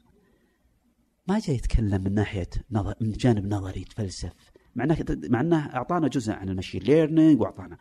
ما 1.28 1.40
جاي 1.40 1.56
يتكلم 1.56 2.04
من 2.04 2.14
ناحية 2.14 2.50
نظر 2.72 2.96
من 3.02 3.12
جانب 3.12 3.54
نظري 3.54 3.82
يتفلسف 3.82 4.34
مع 4.76 4.84
إنه 4.84 4.98
مع 5.10 5.42
إنه 5.42 5.76
أعطانا 5.76 6.08
جزء 6.08 6.34
عن 6.34 6.50
ال 6.50 6.54
machine 6.54 6.82
learning 6.82 7.42
وأعطانا. 7.42 7.78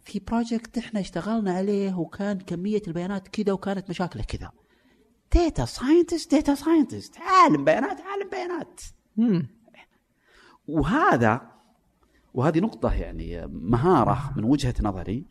في 0.00 0.18
project 0.18 0.78
إحنا 0.78 1.00
اشتغلنا 1.00 1.52
عليه 1.52 1.94
وكان 1.98 2.38
كمية 2.38 2.82
البيانات 2.88 3.28
كذا 3.28 3.52
وكانت 3.52 3.90
مشاكله 3.90 4.22
كذا. 4.22 4.52
data 5.34 5.64
scientist 5.64 6.34
data 6.34 6.54
scientist 6.54 7.18
عالم 7.18 7.64
بيانات 7.64 8.00
عالم 8.00 8.30
بيانات 8.30 8.80
مم. 9.16 9.46
وهذا 10.68 11.54
وهذه 12.34 12.60
نقطة 12.60 12.92
يعني 12.92 13.46
مهارة 13.46 14.32
من 14.36 14.44
وجهة 14.44 14.74
نظري 14.82 15.24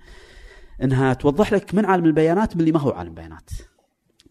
إنها 0.83 1.13
توضح 1.13 1.53
لك 1.53 1.75
من 1.75 1.85
عالم 1.85 2.05
البيانات 2.05 2.55
من 2.55 2.61
اللي 2.61 2.71
ما 2.71 2.79
هو 2.79 2.91
عالم 2.91 3.13
بيانات. 3.13 3.49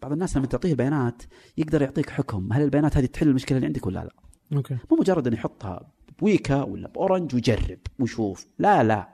بعض 0.01 0.11
الناس 0.11 0.37
لما 0.37 0.45
تعطيه 0.45 0.71
البيانات 0.71 1.23
يقدر 1.57 1.81
يعطيك 1.81 2.09
حكم 2.09 2.53
هل 2.53 2.61
البيانات 2.61 2.97
هذه 2.97 3.05
تحل 3.05 3.27
المشكلة 3.27 3.57
اللي 3.57 3.67
عندك 3.67 3.85
ولا 3.85 3.99
لا؟ 3.99 4.13
okay 4.57 4.77
مو 4.91 4.97
مجرد 4.97 5.27
إنه 5.27 5.35
يحطها 5.35 5.91
ب 6.19 6.28
Weka 6.28 6.63
ولا 6.63 6.87
ب 6.87 6.94
Orange 6.94 7.35
ويجرب 7.35 7.79
ويشوف، 7.99 8.47
لا 8.59 8.83
لا 8.83 9.09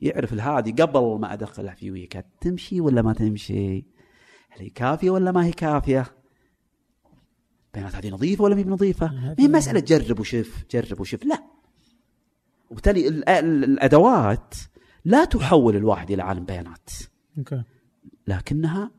يعرف 0.00 0.32
هذه 0.34 0.72
قبل 0.72 1.18
ما 1.20 1.32
أدخلها 1.32 1.74
في 1.74 1.90
Weka 1.90 2.22
تمشي 2.40 2.80
ولا 2.80 3.02
ما 3.02 3.12
تمشي؟ 3.12 3.84
هل 4.54 4.60
هي 4.62 4.68
كافية 4.70 5.10
ولا 5.10 5.32
ما 5.32 5.44
هي 5.44 5.52
كافية؟ 5.52 6.06
البيانات 7.66 7.94
هذه 7.94 8.10
نظيفة 8.10 8.44
ولا 8.44 8.54
ما 8.54 8.60
هي 8.60 8.64
بنظيفة؟ 8.64 9.12
ما 9.12 9.34
هي 9.38 9.48
مسألة 9.48 9.80
جرب 9.80 10.20
وشوف 10.20 10.64
جرب 10.70 11.00
وشوف. 11.00 11.24
لا. 11.24 11.42
وبالتالي 12.70 13.08
ال- 13.08 13.28
ال- 13.28 13.64
الأدوات 13.64 14.54
لا 15.04 15.24
تحول 15.24 15.76
الواحد 15.76 16.10
إلى 16.10 16.22
عالم 16.22 16.44
بيانات. 16.44 16.90
لكنها 18.26 18.90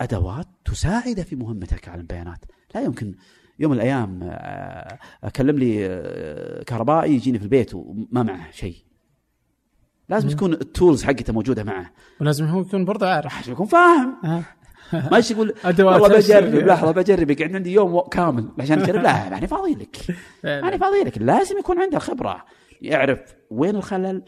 أدوات 0.00 0.46
تساعد 0.64 1.20
في 1.22 1.36
مهمتك 1.36 1.80
كعالم 1.80 2.06
بيانات. 2.06 2.44
لا 2.74 2.80
يمكن 2.80 3.14
يوم 3.58 3.70
من 3.72 3.76
الأيام 3.76 4.20
آه، 4.22 4.98
أكلم 5.24 5.58
لي 5.58 5.86
آه، 5.86 6.62
كهربائي 6.62 7.14
يجيني 7.14 7.38
في 7.38 7.44
البيت 7.44 7.74
وما 7.74 8.22
معه 8.22 8.50
شيء. 8.50 8.76
لازم. 10.08 10.28
تكون 10.28 10.52
التولز 10.52 11.04
حقته 11.04 11.32
موجودة 11.32 11.64
معه. 11.64 11.90
ولازم 12.20 12.44
هو 12.44 12.60
يكون 12.60 12.84
برضه 12.84 13.08
عارف. 13.08 13.48
يكون 13.48 13.66
فاهم. 13.66 14.16
ما 14.92 15.22
يقول؟ 15.30 15.54
والله. 15.78 16.08
بجرب 16.08 16.54
لحظه 16.54 16.90
بجرب 16.90 17.30
يقعد 17.30 17.54
عندي 17.54 17.72
يوم 17.72 18.00
كامل 18.00 18.48
عشان 18.58 18.82
أجرب. 18.82 19.02
لا 19.02 19.28
ماني 19.30 19.46
فاضي 19.46 19.74
لك 19.74 19.96
ماني 20.44 20.78
فاضي 20.84 21.04
لك 21.04 21.18
لازم 21.18 21.58
يكون 21.58 21.82
عنده 21.82 21.98
خبرة. 21.98 22.44
يعرف 22.82 23.20
وين 23.50 23.76
الخلل 23.76 24.22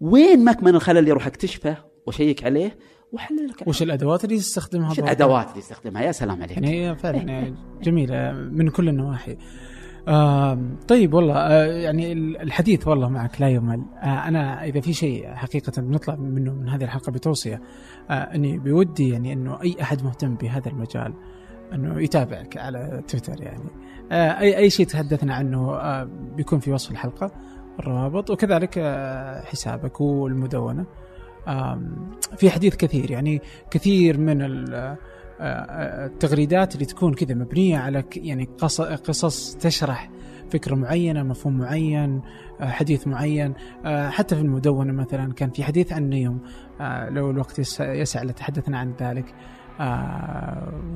وين 0.00 0.44
مكمن 0.44 0.74
الخلل 0.74 0.98
اللي 0.98 1.10
أروح 1.10 1.26
اكتشفه 1.26 1.76
واشيك 2.06 2.44
عليه 2.44 2.78
واحلل 3.12 3.48
لك 3.48 3.68
وش 3.68 3.82
الأدوات 3.82 4.24
اللي 4.24 4.34
يستخدمها 4.34 4.90
وش؟ 4.90 4.98
الأدوات 4.98 5.48
اللي 5.48 5.58
يستخدمها؟ 5.58 6.02
يا 6.02 6.12
سلام 6.12 6.42
عليك. 6.42 6.56
يعني 6.56 6.96
فعلا 6.96 7.16
يعني 7.30 7.54
جميلة 7.82 8.32
من 8.32 8.68
كل 8.68 8.88
النواحي. 8.88 9.36
آم، 10.08 10.76
طيب 10.88 11.14
والله 11.14 11.34
آه، 11.36 11.64
يعني 11.66 12.12
ال- 12.12 12.40
الحديث 12.42 12.88
والله 12.88 13.08
معك 13.08 13.40
لا 13.40 13.48
يمل. 13.48 13.82
آه، 14.02 14.06
أنا 14.28 14.64
إذا 14.64 14.80
في 14.80 14.92
شيء 14.92 15.28
حقيقة 15.34 15.82
بنطلع 15.82 16.14
منه 16.16 16.52
من 16.54 16.68
هذه 16.68 16.84
الحلقة 16.84 17.12
بتوصية 17.12 17.62
آه، 18.10 18.12
أني 18.12 18.58
بودي 18.58 19.08
يعني 19.08 19.32
أنه 19.32 19.62
أي 19.62 19.76
أحد 19.82 20.04
مهتم 20.04 20.34
بهذا 20.34 20.68
المجال 20.70 21.14
أنه 21.72 22.00
يتابعك 22.02 22.56
على 22.56 23.02
تويتر 23.08 23.40
يعني. 23.42 23.70
آه، 24.12 24.38
اي 24.40 24.56
أي 24.56 24.70
شيء 24.70 24.86
تحدثنا 24.86 25.34
عنه 25.34 25.74
آه، 25.74 26.08
بيكون 26.36 26.58
في 26.58 26.72
وصف 26.72 26.90
الحلقة 26.90 27.30
الروابط 27.80 28.30
وكذلك 28.30 28.78
آه، 28.78 29.40
حسابك 29.44 30.00
والمدونة. 30.00 30.84
آم، 31.48 32.10
في 32.36 32.50
حديث 32.50 32.76
كثير 32.76 33.10
يعني 33.10 33.42
كثير 33.70 34.18
من 34.18 34.42
آه، 34.42 34.74
آه، 34.76 34.96
التغريدات 35.40 36.74
اللي 36.74 36.86
تكون 36.86 37.14
كذا 37.14 37.34
مبنية 37.34 37.78
على 37.78 38.04
يعني 38.16 38.48
قص- 38.58 38.80
قصص 38.80 39.54
تشرح 39.54 40.10
فكرة 40.50 40.74
معينة 40.74 41.22
مفهوم 41.22 41.58
معين 41.58 42.22
آه، 42.60 42.66
حديث 42.70 43.06
معين. 43.06 43.54
آه، 43.84 44.08
حتى 44.10 44.34
في 44.36 44.40
المدونة 44.42 44.92
مثلا 44.92 45.32
كان 45.32 45.50
في 45.50 45.64
حديث 45.64 45.92
عن 45.92 46.02
النيوم 46.04 46.40
آه، 46.80 47.08
لو 47.08 47.30
الوقت 47.30 47.58
يس- 47.58 47.80
يسع 47.80 48.22
لتحدثنا 48.22 48.78
عن 48.78 48.94
ذلك. 49.00 49.34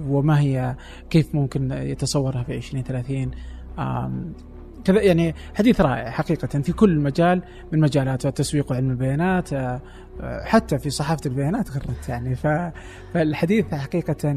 وما 0.08 0.40
هي 0.40 0.76
كيف 1.10 1.34
ممكن 1.34 1.72
يتصورها 1.72 2.42
في 2.42 2.54
2030 2.56 3.30
آم، 3.78 4.32
كذا 4.38 4.49
يعني 4.88 5.34
حديث 5.54 5.80
رائع 5.80 6.10
حقيقة 6.10 6.60
في 6.60 6.72
كل 6.72 6.98
مجال 6.98 7.42
من 7.72 7.80
مجالات 7.80 8.26
التسويق 8.26 8.72
وعلم 8.72 8.90
البيانات 8.90 9.52
آه، 9.52 9.80
آه، 10.20 10.44
حتى 10.44 10.78
في 10.78 10.90
صحافة 10.90 11.20
البيانات 11.26 11.70
غرت 11.70 12.08
يعني 12.08 12.34
فالحديث 12.34 13.74
حقيقة 13.74 14.30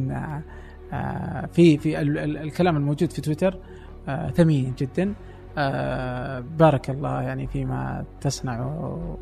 آه، 0.94 1.46
في 1.54 1.78
في 1.78 2.02
ال- 2.02 2.18
ال- 2.18 2.38
الكلام 2.38 2.78
الموجود 2.78 3.12
في 3.12 3.22
تويتر 3.22 3.58
ثمين 4.36 4.74
جدا 4.78 5.14
بارك 6.58 6.90
الله 6.90 7.22
يعني 7.22 7.48
فيما 7.48 8.06
تصنع 8.22 8.66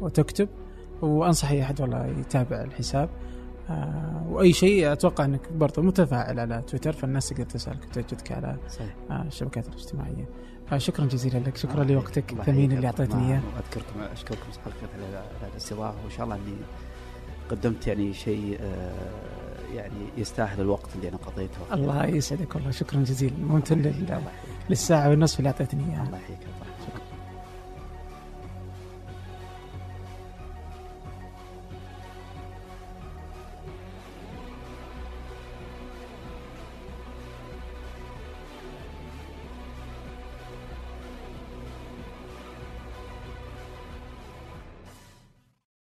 وتكتب 0.02 0.50
وانصح 1.02 1.52
اي 1.52 1.62
أحد 1.64 1.82
والله 1.82 2.06
يتابع 2.06 2.62
الحساب 2.62 3.10
آه، 3.70 4.26
وأي 4.30 4.54
شيء 4.54 4.92
أتوقع 4.92 5.26
أنك 5.26 5.52
برضه 5.54 5.82
متفاعل 5.82 6.40
على 6.40 6.64
تويتر 6.68 6.92
فالناس 6.92 7.30
تقدر 7.30 7.44
تسألك 7.44 7.84
وتجدك 7.88 8.32
على 8.32 8.58
صحيح. 8.70 8.96
آه، 9.12 9.22
الشبكات 9.28 9.68
الاجتماعية 9.68 10.26
شكرا 10.78 11.06
جزيلا 11.06 11.38
لك. 11.40 11.58
شكرا 11.58 11.84
لوقتك. 11.84 12.34
الثمين. 12.34 12.72
اللي 12.72 12.88
أعطيتني 12.88 13.28
إياه. 13.28 13.42
أذكركم 13.60 14.00
أشكركم 14.14 14.42
على 15.42 15.50
الاستضافه 15.52 16.04
وإن 16.04 16.12
شاء 16.12 16.24
الله 16.24 16.36
اني 16.36 16.56
قدمت 17.50 17.88
يعني 17.88 18.14
شيء 18.14 18.58
آه، 18.62 18.94
يعني 19.76 20.06
يستاهل 20.18 20.62
الوقت 20.62 20.90
اللي 20.96 21.10
أنا 21.10 21.18
قضيته. 21.18 21.58
الله 21.74 22.06
يسعدك 22.06 22.56
والله. 22.56 22.72
شكرا 22.72 23.00
جزيلا. 23.00 23.36
ممتن. 23.38 23.94
للساعة 24.70 25.10
والنصف 25.10 25.40
اللي 25.40 25.50
أعطيتني 25.50 25.84
اياها 25.84 26.04
الله 26.04 26.18
يحييك. 26.18 26.40